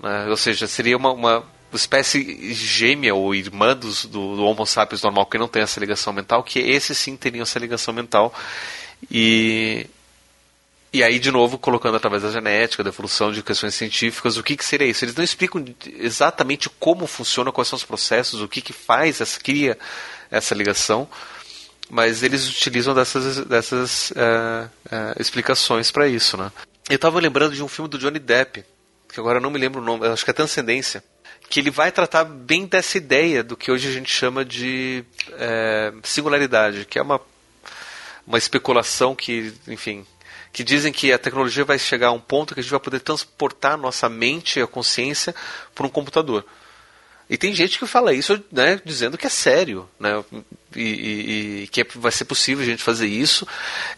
Né? 0.01 0.27
Ou 0.28 0.37
seja, 0.37 0.66
seria 0.66 0.97
uma, 0.97 1.12
uma 1.12 1.45
espécie 1.73 2.53
gêmea 2.55 3.15
ou 3.15 3.35
irmã 3.35 3.77
dos, 3.77 4.07
do, 4.07 4.37
do 4.37 4.45
Homo 4.45 4.66
sapiens 4.66 5.03
normal 5.03 5.27
que 5.27 5.39
não 5.39 5.49
tem 5.49 5.62
essa 5.62 5.78
ligação 5.78 6.12
mental, 6.12 6.43
que 6.43 6.59
esse 6.59 6.95
sim 6.95 7.16
teria 7.16 7.43
essa 7.43 7.59
ligação 7.59 7.93
mental. 7.93 8.33
E, 9.11 9.87
e 10.97 11.02
aí, 11.02 11.18
de 11.18 11.31
novo, 11.31 11.59
colocando 11.59 11.94
através 11.98 12.23
da 12.23 12.31
genética, 12.31 12.82
da 12.82 12.89
evolução, 12.89 13.31
de 13.31 13.43
questões 13.43 13.74
científicas, 13.74 14.39
o 14.39 14.43
que, 14.43 14.56
que 14.56 14.64
seria 14.64 14.86
isso? 14.86 15.05
Eles 15.05 15.14
não 15.14 15.23
explicam 15.23 15.62
exatamente 15.98 16.70
como 16.70 17.06
funciona, 17.06 17.52
quais 17.52 17.68
são 17.68 17.77
os 17.77 17.85
processos, 17.85 18.40
o 18.40 18.48
que, 18.48 18.62
que 18.62 18.73
faz, 18.73 19.20
essa, 19.20 19.39
cria 19.39 19.78
essa 20.31 20.55
ligação, 20.55 21.06
mas 21.90 22.23
eles 22.23 22.48
utilizam 22.48 22.94
dessas, 22.94 23.44
dessas 23.44 24.10
uh, 24.12 24.70
uh, 24.86 25.20
explicações 25.20 25.90
para 25.90 26.09
isso. 26.09 26.39
Né? 26.39 26.51
Eu 26.89 26.97
estava 26.97 27.20
lembrando 27.20 27.55
de 27.55 27.62
um 27.62 27.68
filme 27.68 27.90
do 27.90 27.98
Johnny 27.98 28.18
Depp, 28.18 28.64
que 29.06 29.20
agora 29.20 29.36
eu 29.36 29.43
não 29.43 29.51
me 29.51 29.59
lembro 29.59 29.82
o 29.82 29.85
nome, 29.85 30.06
acho 30.06 30.24
que 30.24 30.31
é 30.31 30.35
Transcendência, 30.35 31.05
que 31.51 31.60
ele 31.60 31.70
vai 31.70 31.93
tratar 31.93 32.24
bem 32.24 32.64
dessa 32.64 32.97
ideia 32.97 33.44
do 33.44 33.55
que 33.55 33.70
hoje 33.70 33.86
a 33.86 33.93
gente 33.93 34.10
chama 34.10 34.47
de 34.47 35.05
é, 35.32 35.93
singularidade, 36.02 36.86
que 36.86 36.98
é 36.98 37.02
uma, 37.02 37.20
uma 38.27 38.39
especulação 38.39 39.14
que, 39.14 39.52
enfim, 39.68 40.06
que 40.57 40.65
dizem 40.65 40.91
que 40.91 41.12
a 41.12 41.19
tecnologia 41.19 41.66
vai 41.66 41.78
chegar 41.78 42.07
a 42.07 42.12
um 42.12 42.19
ponto 42.19 42.55
que 42.55 42.61
a 42.61 42.62
gente 42.62 42.70
vai 42.70 42.81
poder 42.81 43.01
transportar 43.01 43.77
nossa 43.77 44.09
mente 44.09 44.59
e 44.59 44.62
a 44.62 44.66
consciência 44.66 45.35
para 45.74 45.87
um 45.87 45.91
computador. 45.91 46.47
E 47.28 47.37
tem 47.37 47.55
gente 47.55 47.78
que 47.78 47.87
fala 47.87 48.15
isso 48.15 48.43
né, 48.51 48.81
dizendo 48.83 49.19
que 49.19 49.27
é 49.27 49.28
sério, 49.28 49.87
né, 50.01 50.24
e, 50.74 50.81
e, 50.81 51.62
e, 51.65 51.69
que 51.69 51.83
é, 51.83 51.87
vai 51.97 52.11
ser 52.11 52.24
possível 52.24 52.65
a 52.65 52.66
gente 52.66 52.83
fazer 52.83 53.07
isso, 53.07 53.47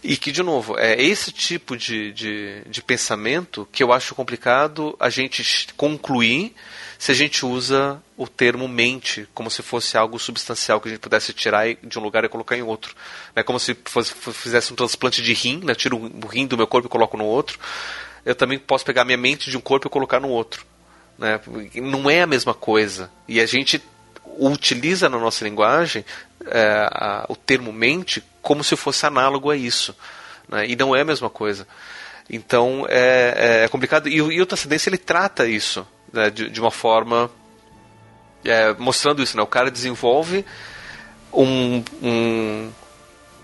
e 0.03 0.17
que, 0.17 0.33
de 0.33 0.43
novo, 0.43 0.77
é 0.77 1.01
esse 1.01 1.31
tipo 1.31 1.77
de, 1.77 2.13
de, 2.13 2.63
de 2.67 2.83
pensamento 2.83 3.69
que 3.71 3.81
eu 3.81 3.93
acho 3.93 4.17
complicado 4.17 4.97
a 4.99 5.09
gente 5.09 5.73
concluir 5.77 6.57
se 6.99 7.13
a 7.13 7.15
gente 7.15 7.47
usa 7.47 8.03
o 8.17 8.27
termo 8.27 8.67
mente 8.67 9.29
como 9.33 9.49
se 9.49 9.63
fosse 9.63 9.97
algo 9.97 10.19
substancial 10.19 10.81
que 10.81 10.89
a 10.89 10.91
gente 10.91 11.01
pudesse 11.01 11.33
tirar 11.33 11.73
de 11.75 11.97
um 11.97 12.03
lugar 12.03 12.25
e 12.25 12.29
colocar 12.29 12.57
em 12.57 12.63
outro. 12.63 12.93
É 13.37 13.43
como 13.45 13.61
se 13.61 13.77
fosse, 13.85 14.13
fizesse 14.13 14.73
um 14.73 14.77
transplante 14.77 15.23
de 15.23 15.33
rim, 15.33 15.61
né? 15.63 15.77
tiro 15.77 15.97
o 15.97 16.27
rim 16.27 16.45
do 16.45 16.57
meu 16.57 16.67
corpo 16.67 16.89
e 16.89 16.91
coloco 16.91 17.17
no 17.17 17.25
outro. 17.25 17.57
Eu 18.27 18.35
também 18.35 18.59
posso 18.59 18.85
pegar 18.85 19.05
minha 19.05 19.17
mente 19.17 19.49
de 19.49 19.57
um 19.57 19.61
corpo 19.61 19.87
e 19.87 19.91
colocar 19.91 20.19
no 20.19 20.29
outro. 20.29 20.67
Né? 21.17 21.41
Não 21.77 22.11
é 22.11 22.23
a 22.23 22.27
mesma 22.27 22.53
coisa. 22.53 23.09
E 23.29 23.41
a 23.41 23.47
gente 23.47 23.81
utiliza 24.37 25.09
na 25.09 25.19
nossa 25.19 25.45
linguagem 25.45 26.05
é, 26.47 26.89
a, 26.91 27.27
o 27.29 27.37
termo 27.37 27.73
mente 27.73 28.25
como 28.43 28.65
se 28.65 28.75
fosse 28.75 29.07
análogo 29.07 29.53
a 29.53 29.57
isso. 29.57 29.95
Né? 30.49 30.67
E 30.67 30.75
não 30.75 30.97
é 30.97 31.03
a 31.03 31.05
mesma 31.05 31.31
coisa. 31.31 31.65
Então 32.29 32.85
é, 32.89 33.63
é 33.65 33.69
complicado. 33.69 34.09
E, 34.09 34.17
e 34.17 34.43
o 34.43 34.47
transcendência 34.47 34.91
ele 34.91 34.99
trata 34.99 35.47
isso 35.47 35.87
né, 36.13 36.31
de, 36.31 36.51
de, 36.51 36.61
uma 36.61 36.71
forma 36.71 37.31
é, 38.45 38.73
mostrando 38.75 39.23
isso. 39.23 39.37
Né? 39.37 39.43
O 39.43 39.47
cara 39.47 39.71
desenvolve 39.71 40.45
um, 41.33 41.83
um, 42.03 42.71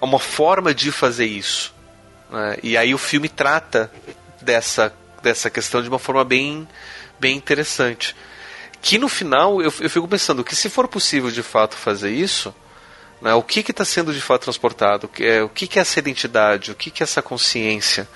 uma 0.01 0.19
forma 0.19 0.75
de 0.75 0.91
fazer 0.93 1.27
isso. 1.27 1.75
Né? 2.31 2.57
E 2.63 2.77
aí 2.77 2.95
o 2.95 2.99
filme 2.99 3.29
trata 3.29 3.91
dessa, 4.41 4.93
dessa 5.23 5.51
questão 5.51 5.83
de 5.83 5.89
uma 5.89 5.99
forma 5.99 6.25
bem, 6.25 6.69
bem 7.19 7.37
interessante. 7.37 8.15
Que 8.81 8.99
no 8.99 9.09
final 9.09 9.63
eu, 9.63 9.73
eu 9.81 9.91
fico 9.91 10.07
pensando 10.07 10.45
que 10.45 10.55
se 10.55 10.69
for 10.69 10.87
possível 10.87 11.31
de 11.31 11.43
fato 11.43 11.77
fazer 11.77 12.11
isso, 12.11 12.55
né, 13.21 13.33
o 13.33 13.43
que 13.43 13.61
está 13.61 13.85
sendo 13.85 14.13
de 14.13 14.21
fato 14.21 14.43
transportado? 14.43 15.09
É, 15.19 15.43
o 15.43 15.49
que, 15.49 15.67
que 15.67 15.79
é 15.79 15.83
essa 15.83 15.99
identidade? 15.99 16.71
O 16.71 16.75
que, 16.75 16.91
que 16.91 17.03
é 17.03 17.05
essa 17.05 17.23
consciência? 17.23 18.07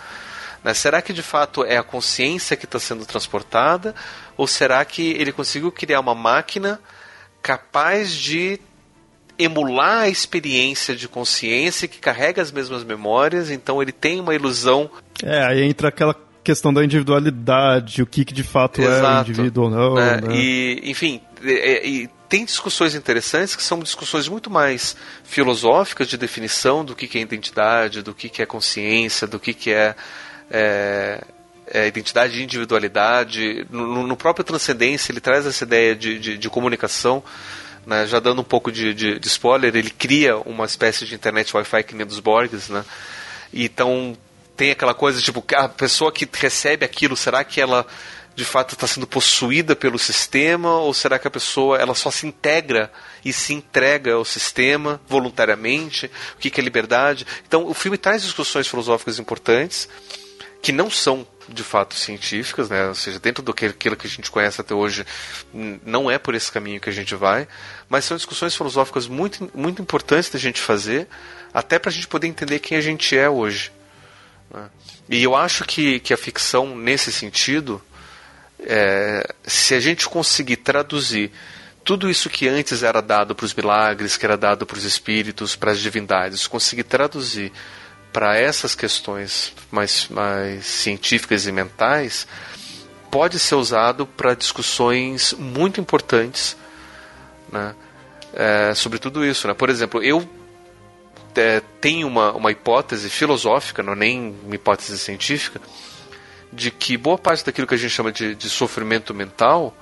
Né, 0.63 0.75
será 0.75 1.01
que 1.01 1.13
de 1.13 1.23
fato 1.23 1.65
é 1.65 1.77
a 1.77 1.83
consciência 1.83 2.57
que 2.57 2.65
está 2.65 2.79
sendo 2.79 3.07
transportada? 3.07 3.95
Ou 4.37 4.47
será 4.47 4.85
que 4.85 5.13
ele 5.13 5.33
conseguiu 5.33 5.71
criar 5.71 6.01
uma 6.01 6.15
máquina 6.15 6.81
capaz 7.43 8.13
de 8.13 8.61
emular 9.39 10.01
a 10.01 10.09
experiência 10.09 10.97
de 10.97 11.07
consciência 11.09 11.87
que 11.87 11.99
carrega 11.99 12.43
as 12.43 12.51
mesmas 12.51 12.83
memórias, 12.83 13.51
então 13.51 13.81
ele 13.81 13.93
tem 13.93 14.21
uma 14.21 14.35
ilusão. 14.35 14.91
É, 15.23 15.45
aí 15.45 15.63
entra 15.63 15.89
aquela 15.89 16.15
questão 16.43 16.73
da 16.73 16.83
individualidade, 16.83 18.03
o 18.03 18.07
que, 18.07 18.25
que 18.25 18.35
de 18.35 18.43
fato 18.43 18.81
Exato, 18.81 19.07
é 19.07 19.19
o 19.19 19.21
indivíduo 19.21 19.65
ou 19.65 19.71
não. 19.71 19.95
Né? 19.95 20.21
Né? 20.23 20.35
E, 20.35 20.81
enfim, 20.85 21.21
e, 21.43 21.83
e 21.85 22.11
tem 22.29 22.45
discussões 22.45 22.95
interessantes 22.95 23.55
que 23.55 23.63
são 23.63 23.79
discussões 23.79 24.29
muito 24.29 24.51
mais 24.51 24.97
filosóficas 25.23 26.09
de 26.09 26.17
definição 26.17 26.85
do 26.85 26.97
que, 26.97 27.07
que 27.07 27.19
é 27.19 27.21
identidade, 27.21 28.03
do 28.03 28.15
que, 28.15 28.29
que 28.29 28.43
é 28.43 28.47
consciência, 28.47 29.27
do 29.27 29.39
que, 29.39 29.55
que 29.55 29.71
é, 29.71 29.95
é 30.51 31.23
é, 31.71 31.87
identidade 31.87 32.41
e 32.41 32.43
individualidade. 32.43 33.67
No, 33.71 34.07
no, 34.07 34.17
próprio 34.17 34.45
Transcendência, 34.45 35.13
ele 35.13 35.21
traz 35.21 35.47
essa 35.47 35.65
ideia 35.65 35.95
de, 35.95 36.19
de, 36.19 36.39
de 36.39 36.51
comunicação. 36.51 37.23
Né? 37.87 38.07
Já 38.07 38.19
dando 38.19 38.41
um 38.41 38.45
pouco 38.45 38.73
de, 38.73 38.95
de, 38.95 39.19
de, 39.19 39.29
spoiler, 39.29 39.75
ele 39.75 39.91
cria 39.91 40.37
uma 40.39 40.65
espécie 40.65 41.07
de 41.07 41.15
internet 41.15 41.55
Wi-Fi 41.55 41.83
que 41.85 41.95
nem 41.95 42.07
dos 42.07 42.21
Borgs. 42.21 42.69
Né? 42.71 42.85
Então, 43.53 44.17
tem 44.57 44.71
aquela 44.71 44.95
coisa, 44.95 45.21
tipo, 45.21 45.45
a 45.55 45.69
pessoa 45.69 46.13
que 46.13 46.29
recebe 46.33 46.85
aquilo, 46.85 47.17
será 47.17 47.45
que 47.45 47.61
ela 47.61 47.87
de 48.35 48.45
fato 48.45 48.75
está 48.75 48.87
sendo 48.87 49.05
possuída 49.05 49.75
pelo 49.75 49.99
sistema 49.99 50.77
ou 50.79 50.95
será 50.95 51.19
que 51.19 51.27
a 51.27 51.31
pessoa 51.31 51.77
ela 51.77 51.93
só 51.93 52.09
se 52.09 52.25
integra 52.25 52.89
e 53.25 53.33
se 53.33 53.53
entrega 53.53 54.15
ao 54.15 54.25
sistema 54.25 55.01
voluntariamente? 55.09 56.07
O 56.37 56.39
que, 56.39 56.49
que 56.49 56.61
é 56.61 56.65
liberdade? 56.65 57.27
Então, 57.49 57.67
o 57.67 57.75
filme 57.75 57.99
traz 57.99 58.23
discussões 58.23 58.69
filosóficas 58.69 59.19
importantes 59.19 59.89
que 60.61 60.73
não 60.73 60.91
são 60.91 61.27
de 61.49 61.63
fato 61.63 61.95
científicas, 61.95 62.69
né? 62.69 62.89
ou 62.89 62.95
seja, 62.95 63.19
dentro 63.19 63.43
do 63.43 63.55
que 63.55 63.67
aquilo 63.67 63.97
que 63.97 64.07
a 64.07 64.11
gente 64.11 64.31
conhece 64.31 64.61
até 64.61 64.75
hoje, 64.75 65.07
não 65.85 66.11
é 66.11 66.19
por 66.19 66.35
esse 66.35 66.53
caminho 66.53 66.81
que 66.81 66.91
a 66.91 66.93
gente 66.93 67.15
vai, 67.15 67.49
mas 67.89 68.05
são 68.05 68.17
discussões 68.17 68.55
filosóficas 68.55 69.07
muito, 69.07 69.51
muito 69.55 69.81
importantes 69.81 70.31
da 70.31 70.39
gente 70.39 70.61
fazer, 70.61 71.09
até 71.53 71.79
para 71.79 71.91
a 71.91 71.93
gente 71.93 72.07
poder 72.07 72.27
entender 72.27 72.59
quem 72.59 72.77
a 72.77 72.81
gente 72.81 73.17
é 73.17 73.29
hoje. 73.31 73.73
Né? 74.51 74.69
E 75.09 75.23
eu 75.23 75.35
acho 75.35 75.65
que, 75.65 76.01
que 76.01 76.13
a 76.13 76.19
ficção, 76.19 76.77
nesse 76.77 77.11
sentido, 77.11 77.81
é, 78.61 79.27
se 79.47 79.75
a 79.75 79.81
gente 79.81 80.07
conseguir 80.07 80.57
traduzir 80.57 81.31
tudo 81.83 82.11
isso 82.11 82.29
que 82.29 82.47
antes 82.47 82.83
era 82.83 83.01
dado 83.01 83.35
para 83.35 83.47
os 83.47 83.55
milagres, 83.55 84.19
que 84.19 84.27
era 84.27 84.37
dado 84.37 84.67
para 84.67 84.77
os 84.77 84.85
espíritos, 84.85 85.57
para 85.57 85.71
as 85.71 85.79
divindades, 85.79 86.47
conseguir 86.47 86.85
traduzir 86.85 87.51
para 88.19 88.37
essas 88.37 88.75
questões 88.75 89.55
mais, 89.71 90.09
mais 90.09 90.67
científicas 90.67 91.47
e 91.47 91.53
mentais 91.53 92.27
pode 93.13 93.39
ser 93.39 93.55
usado 93.55 94.09
para 94.09 94.35
discussões 94.35 95.33
muito 95.35 95.81
importantes 95.81 96.57
né, 97.49 97.77
é, 98.35 98.75
sobre 98.75 98.99
tudo 98.99 99.25
isso. 99.25 99.47
Né? 99.47 99.55
Por 99.55 99.71
exemplo, 99.71 100.03
eu 100.03 100.29
é, 101.37 101.63
tenho 101.81 102.09
uma, 102.09 102.33
uma 102.33 102.51
hipótese 102.51 103.09
filosófica, 103.09 103.85
não 103.85 103.93
é 103.93 103.97
nem 103.97 104.37
uma 104.45 104.57
hipótese 104.57 104.99
científica, 104.99 105.61
de 106.53 106.73
que 106.73 106.97
boa 106.97 107.19
parte 107.19 107.45
daquilo 107.45 107.69
que 107.69 107.75
a 107.77 107.79
gente 107.79 107.93
chama 107.93 108.11
de, 108.11 108.35
de 108.35 108.51
sofrimento 108.51 109.15
mental 109.15 109.73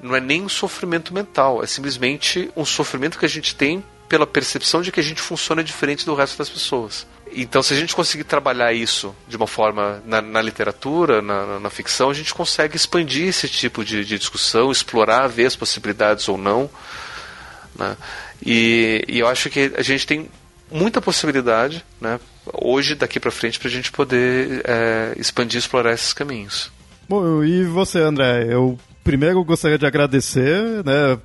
não 0.00 0.16
é 0.16 0.20
nem 0.20 0.42
um 0.42 0.48
sofrimento 0.48 1.14
mental, 1.14 1.62
é 1.62 1.68
simplesmente 1.68 2.50
um 2.56 2.64
sofrimento 2.64 3.16
que 3.16 3.26
a 3.26 3.28
gente 3.28 3.54
tem 3.54 3.84
pela 4.08 4.26
percepção 4.26 4.82
de 4.82 4.90
que 4.90 4.98
a 4.98 5.04
gente 5.04 5.22
funciona 5.22 5.62
diferente 5.62 6.04
do 6.04 6.16
resto 6.16 6.36
das 6.36 6.48
pessoas. 6.48 7.06
Então, 7.32 7.62
se 7.62 7.72
a 7.72 7.76
gente 7.76 7.94
conseguir 7.94 8.24
trabalhar 8.24 8.72
isso 8.72 9.14
de 9.28 9.36
uma 9.36 9.46
forma 9.46 10.02
na, 10.04 10.20
na 10.20 10.42
literatura, 10.42 11.22
na, 11.22 11.60
na, 11.60 11.70
ficção, 11.70 12.10
a 12.10 12.14
gente 12.14 12.34
consegue 12.34 12.76
expandir 12.76 13.28
esse 13.28 13.48
tipo 13.48 13.84
de, 13.84 14.04
de 14.04 14.18
discussão, 14.18 14.70
explorar, 14.70 15.28
ver 15.28 15.46
as 15.46 15.56
possibilidades 15.56 16.28
ou 16.28 16.36
não. 16.36 16.68
Né? 17.76 17.96
E, 18.44 19.04
e, 19.08 19.18
eu 19.18 19.28
acho 19.28 19.48
que 19.48 19.72
a 19.76 19.82
gente 19.82 20.06
tem 20.06 20.28
muita 20.70 21.00
possibilidade, 21.00 21.84
né, 22.00 22.18
hoje, 22.52 22.94
daqui 22.94 23.18
para 23.20 23.30
frente, 23.30 23.58
para 23.58 23.68
a 23.68 23.72
gente 23.72 23.90
poder 23.90 24.62
é, 24.64 25.14
expandir 25.16 25.56
e 25.56 25.58
explorar 25.58 25.92
esses 25.92 26.12
caminhos. 26.12 26.70
Bom, 27.08 27.42
e 27.44 27.64
você, 27.64 27.98
André? 27.98 28.46
Eu 28.48 28.78
primeiro 29.02 29.42
gostaria 29.44 29.78
de 29.78 29.86
agradecer, 29.86 30.84
né? 30.84 31.18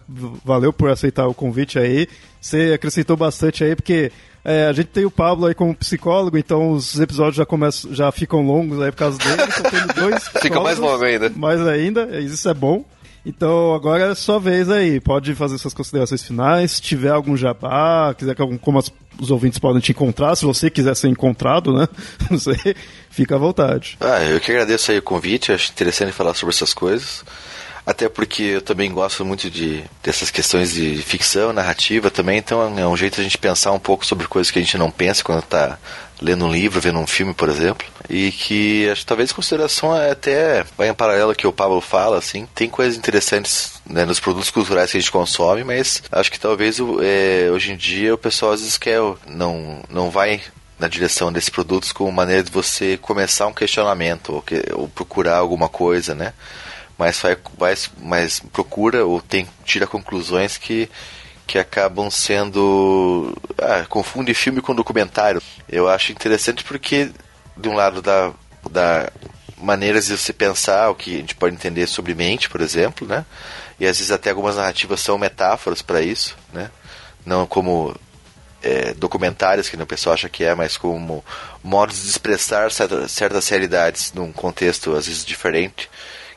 Valeu 0.44 0.74
por 0.74 0.90
aceitar 0.90 1.28
o 1.28 1.34
convite 1.34 1.78
aí. 1.78 2.08
Você 2.42 2.74
acrescentou 2.74 3.16
bastante 3.16 3.64
aí, 3.64 3.76
porque 3.76 4.12
é, 4.46 4.68
a 4.68 4.74
gente 4.74 4.88
tem 4.88 5.06
o 5.06 5.12
Pablo 5.12 5.48
aí 5.48 5.56
como 5.56 5.76
psicólogo, 5.76 6.38
então 6.38 6.72
os 6.72 7.00
episódios 7.00 7.36
já 7.36 7.46
começam, 7.48 7.92
já 7.92 8.12
ficam 8.12 8.46
longos 8.46 8.80
aí 8.80 8.92
por 8.92 8.98
causa 9.00 9.18
dele. 9.18 9.42
Então 9.42 10.04
dois 10.04 10.28
Fica 10.40 10.60
mais 10.60 10.78
longo 10.78 11.04
ainda. 11.04 11.32
Mais 11.36 11.66
ainda, 11.66 12.20
isso 12.20 12.48
é 12.48 12.54
bom. 12.54 12.86
Então 13.26 13.74
agora 13.74 14.12
é 14.12 14.16
sua 14.16 14.40
vez 14.40 14.70
aí. 14.70 15.00
Pode 15.00 15.34
fazer 15.34 15.58
suas 15.58 15.74
considerações 15.74 16.22
finais. 16.22 16.74
Se 16.74 16.82
tiver 16.82 17.10
algum 17.10 17.36
jabá, 17.36 18.14
quiser 18.16 18.36
que 18.36 18.42
algum, 18.42 18.56
como 18.56 18.78
as, 18.78 18.94
os 19.20 19.32
ouvintes 19.32 19.58
podem 19.58 19.82
te 19.82 19.92
encontrar, 19.92 20.36
se 20.36 20.46
você 20.46 20.70
quiser 20.70 20.96
ser 20.96 21.08
encontrado, 21.08 21.74
né? 21.74 21.88
Não 22.30 22.38
sei, 22.38 22.76
fica 23.10 23.34
à 23.34 23.40
vontade. 23.40 23.98
Ah, 24.00 24.24
eu 24.24 24.40
que 24.40 24.52
agradeço 24.52 24.92
aí 24.92 25.00
o 25.00 25.02
convite. 25.02 25.52
Acho 25.52 25.72
interessante 25.72 26.12
falar 26.12 26.36
sobre 26.36 26.54
essas 26.54 26.72
coisas. 26.72 27.26
Até 27.86 28.10
porque 28.10 28.42
eu 28.42 28.62
também 28.62 28.92
gosto 28.92 29.24
muito 29.24 29.50
de 29.50 29.84
dessas 30.02 30.32
questões 30.32 30.74
de 30.74 30.98
ficção, 31.04 31.54
narrativa 31.54 32.10
também, 32.10 32.40
então 32.40 32.78
é 32.80 32.88
um 32.88 32.98
jeito 32.98 33.16
de 33.16 33.22
a 33.22 33.24
gente 33.24 33.38
pensar 33.38 33.72
um 33.72 33.80
pouco 33.80 34.06
sobre 34.06 34.28
coisas 34.28 34.50
que 34.50 34.58
a 34.58 34.62
gente 34.62 34.78
não 34.78 34.90
pensa 34.90 35.24
quando 35.24 35.40
está 35.44 35.78
lendo 36.20 36.46
um 36.46 36.52
livro, 36.52 36.82
vendo 36.82 36.98
um 36.98 37.06
filme, 37.06 37.34
por 37.34 37.48
exemplo. 37.48 37.86
E 38.10 38.32
que 38.32 38.90
acho 38.90 39.06
talvez 39.06 39.32
consideração 39.32 39.96
é 39.96 40.12
até 40.12 40.64
vai 40.76 40.90
em 40.90 40.94
paralelo 40.94 41.36
que 41.36 41.46
o 41.46 41.54
Pablo 41.54 41.80
fala, 41.80 42.18
assim, 42.18 42.48
tem 42.56 42.68
coisas 42.70 42.98
interessantes 42.98 43.74
né, 43.86 44.04
nos 44.04 44.20
produtos 44.20 44.50
culturais 44.50 44.92
que 44.92 44.98
a 44.98 45.00
gente 45.00 45.12
consome, 45.12 45.64
mas 45.64 46.02
acho 46.12 46.32
que 46.32 46.40
talvez 46.40 46.80
é, 47.04 47.50
hoje 47.52 47.72
em 47.72 47.78
dia 47.78 48.16
o 48.16 48.18
pessoal 48.18 48.54
às 48.54 48.62
vezes 48.62 48.78
quer, 48.78 49.00
não, 49.28 49.84
não 49.90 50.10
vai 50.10 50.42
na 50.80 50.88
direção 50.88 51.32
desses 51.32 51.50
produtos 51.50 51.92
como 51.92 52.12
maneira 52.12 52.44
de 52.44 52.52
você 52.52 52.98
começar 52.98 53.48
um 53.48 53.54
questionamento 53.54 54.34
ou, 54.34 54.42
que, 54.42 54.62
ou 54.74 54.88
procurar 54.88 55.38
alguma 55.38 55.70
coisa, 55.70 56.14
né? 56.14 56.34
Mas, 56.98 57.20
faz, 57.20 57.92
mas 57.98 58.40
procura 58.40 59.06
ou 59.06 59.22
tem, 59.22 59.48
tira 59.64 59.86
conclusões 59.86 60.58
que, 60.58 60.90
que 61.46 61.60
acabam 61.60 62.10
sendo. 62.10 63.36
Ah, 63.58 63.86
confunde 63.88 64.34
filme 64.34 64.62
com 64.62 64.74
documentário. 64.74 65.42
Eu 65.68 65.90
acho 65.90 66.12
interessante 66.12 66.64
porque, 66.64 67.12
de 67.58 67.70
um 67.70 67.74
lado, 67.74 68.02
dá, 68.02 68.32
dá 68.70 69.12
maneiras 69.58 70.08
de 70.08 70.18
você 70.18 70.32
pensar 70.32 70.90
o 70.90 70.96
que 70.96 71.16
a 71.16 71.18
gente 71.20 71.36
pode 71.36 71.56
entender 71.56 71.88
sobre 71.88 72.14
mente, 72.14 72.50
por 72.50 72.62
exemplo, 72.62 73.08
né? 73.08 73.26
E 73.80 73.86
às 73.86 73.98
vezes 73.98 74.12
até 74.12 74.30
algumas 74.30 74.56
narrativas 74.56 75.02
são 75.02 75.18
metáforas 75.18 75.82
para 75.82 76.02
isso, 76.02 76.38
né? 76.54 76.70
Não 77.26 77.46
como 77.46 77.94
é, 78.64 78.94
documentários, 78.94 79.68
que 79.68 79.76
o 79.76 79.86
pessoal 79.86 80.14
acha 80.14 80.30
que 80.30 80.44
é, 80.44 80.56
mas 80.56 80.78
como 80.78 81.24
modos 81.64 82.04
de 82.04 82.10
expressar 82.10 82.72
certas 82.72 83.50
realidades 83.50 84.14
num 84.14 84.32
contexto 84.32 84.96
às 84.96 85.08
vezes 85.08 85.26
diferente 85.26 85.90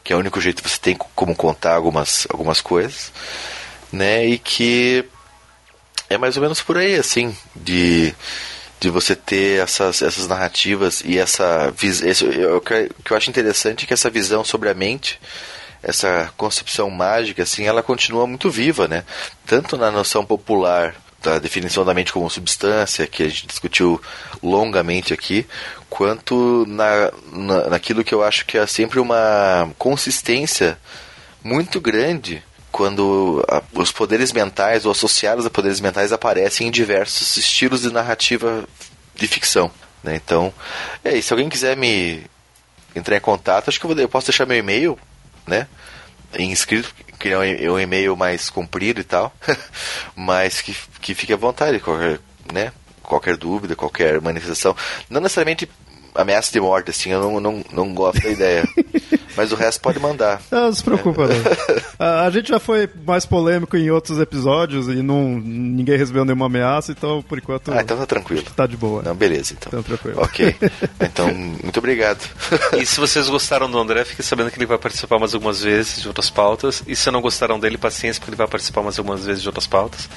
que 0.08 0.12
é 0.14 0.16
o 0.16 0.20
único 0.20 0.40
jeito 0.40 0.62
que 0.62 0.70
você 0.70 0.78
tem 0.80 0.96
como 0.96 1.36
contar 1.36 1.74
algumas, 1.74 2.26
algumas 2.30 2.62
coisas, 2.62 3.12
né? 3.92 4.24
E 4.24 4.38
que 4.38 5.04
é 6.08 6.16
mais 6.16 6.34
ou 6.34 6.42
menos 6.42 6.62
por 6.62 6.78
aí, 6.78 6.94
assim, 6.94 7.36
de, 7.54 8.14
de 8.80 8.88
você 8.88 9.14
ter 9.14 9.62
essas, 9.62 10.00
essas 10.00 10.26
narrativas 10.26 11.02
e 11.04 11.18
essa 11.18 11.70
visão. 11.72 12.08
O 12.56 12.60
que 12.62 13.12
eu 13.12 13.16
acho 13.18 13.28
interessante 13.28 13.84
é 13.84 13.86
que 13.86 13.92
essa 13.92 14.08
visão 14.08 14.42
sobre 14.42 14.70
a 14.70 14.74
mente 14.74 15.20
essa 15.82 16.32
concepção 16.38 16.88
mágica, 16.88 17.42
assim, 17.42 17.66
ela 17.66 17.82
continua 17.82 18.26
muito 18.26 18.50
viva, 18.50 18.88
né? 18.88 19.04
Tanto 19.46 19.76
na 19.76 19.90
noção 19.90 20.24
popular 20.24 20.96
da 21.22 21.38
definição 21.38 21.84
da 21.84 21.94
mente 21.94 22.12
como 22.12 22.30
substância, 22.30 23.06
que 23.06 23.22
a 23.22 23.28
gente 23.28 23.46
discutiu 23.46 24.00
longamente 24.42 25.12
aqui, 25.12 25.46
quanto 25.90 26.64
na, 26.66 27.12
na, 27.32 27.70
naquilo 27.70 28.04
que 28.04 28.14
eu 28.14 28.22
acho 28.22 28.46
que 28.46 28.56
é 28.56 28.66
sempre 28.66 29.00
uma 29.00 29.70
consistência 29.78 30.78
muito 31.42 31.80
grande 31.80 32.42
quando 32.70 33.44
a, 33.48 33.62
os 33.74 33.90
poderes 33.90 34.32
mentais 34.32 34.84
ou 34.84 34.92
associados 34.92 35.44
a 35.44 35.50
poderes 35.50 35.80
mentais 35.80 36.12
aparecem 36.12 36.68
em 36.68 36.70
diversos 36.70 37.36
estilos 37.36 37.82
de 37.82 37.92
narrativa 37.92 38.64
de 39.14 39.26
ficção. 39.26 39.70
Né? 40.02 40.14
Então, 40.14 40.52
é 41.04 41.16
isso. 41.16 41.28
Se 41.28 41.32
alguém 41.32 41.48
quiser 41.48 41.76
me 41.76 42.22
entrar 42.94 43.16
em 43.16 43.20
contato, 43.20 43.68
acho 43.68 43.80
que 43.80 43.86
eu, 43.86 43.94
vou, 43.94 43.98
eu 43.98 44.08
posso 44.08 44.28
deixar 44.28 44.46
meu 44.46 44.56
e-mail, 44.56 44.98
né? 45.46 45.66
Inscrito, 46.38 46.94
que 47.18 47.28
é 47.30 47.70
um 47.70 47.78
e-mail 47.78 48.16
mais 48.16 48.48
comprido 48.48 49.00
e 49.00 49.04
tal, 49.04 49.34
mas 50.14 50.60
que, 50.60 50.74
que 51.00 51.14
fique 51.14 51.32
à 51.32 51.36
vontade, 51.36 51.80
qualquer, 51.80 52.20
né? 52.52 52.72
qualquer 53.02 53.36
dúvida, 53.36 53.74
qualquer 53.74 54.20
manifestação. 54.20 54.76
Não 55.08 55.20
necessariamente 55.20 55.68
ameaça 56.18 56.50
de 56.52 56.60
morte, 56.60 56.90
assim, 56.90 57.10
eu 57.10 57.20
não, 57.20 57.40
não, 57.40 57.64
não 57.72 57.94
gosto 57.94 58.20
da 58.20 58.28
ideia. 58.28 58.68
Mas 59.36 59.52
o 59.52 59.54
resto 59.54 59.80
pode 59.80 60.00
mandar. 60.00 60.42
Não, 60.50 60.72
se 60.72 60.82
preocupa, 60.82 61.28
não. 61.28 61.36
a, 61.96 62.24
a, 62.24 62.30
gente 62.30 62.48
já 62.48 62.58
foi 62.58 62.90
mais 63.06 63.24
polêmico 63.24 63.76
em 63.76 63.88
outros 63.88 64.18
episódios 64.18 64.88
e 64.88 65.00
não, 65.00 65.38
ninguém 65.38 65.96
recebeu 65.96 66.24
nenhuma 66.24 66.46
ameaça, 66.46 66.90
então 66.90 67.22
por 67.22 67.38
enquanto. 67.38 67.72
Ah, 67.72 67.80
então 67.80 67.96
tá 67.96 68.04
tranquilo. 68.04 68.42
Tá 68.56 68.66
de 68.66 68.76
boa. 68.76 69.00
Não, 69.00 69.14
beleza, 69.14 69.54
então. 69.54 69.68
Então 69.68 69.82
tranquilo. 69.84 70.20
Ok. 70.20 70.56
Então, 71.00 71.32
muito 71.32 71.78
obrigado. 71.78 72.18
e 72.76 72.84
se 72.84 72.98
vocês 72.98 73.28
gostaram 73.28 73.70
do 73.70 73.78
André, 73.78 74.04
fiquem 74.04 74.24
sabendo 74.24 74.50
que 74.50 74.58
ele 74.58 74.66
vai 74.66 74.78
participar 74.78 75.20
mais 75.20 75.32
algumas 75.32 75.62
vezes 75.62 76.02
de 76.02 76.08
outras 76.08 76.28
pautas. 76.28 76.82
E 76.88 76.96
se 76.96 77.08
não 77.12 77.20
gostaram 77.20 77.60
dele, 77.60 77.78
paciência, 77.78 78.18
porque 78.18 78.30
ele 78.30 78.36
vai 78.36 78.48
participar 78.48 78.82
mais 78.82 78.98
algumas 78.98 79.24
vezes 79.24 79.40
de 79.40 79.48
outras 79.48 79.68
pautas. 79.68 80.08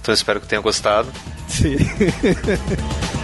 Então 0.00 0.14
espero 0.14 0.40
que 0.40 0.46
tenham 0.46 0.62
gostado. 0.62 1.10
Sim. 1.48 1.76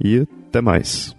e 0.00 0.26
até 0.48 0.60
mais. 0.60 1.17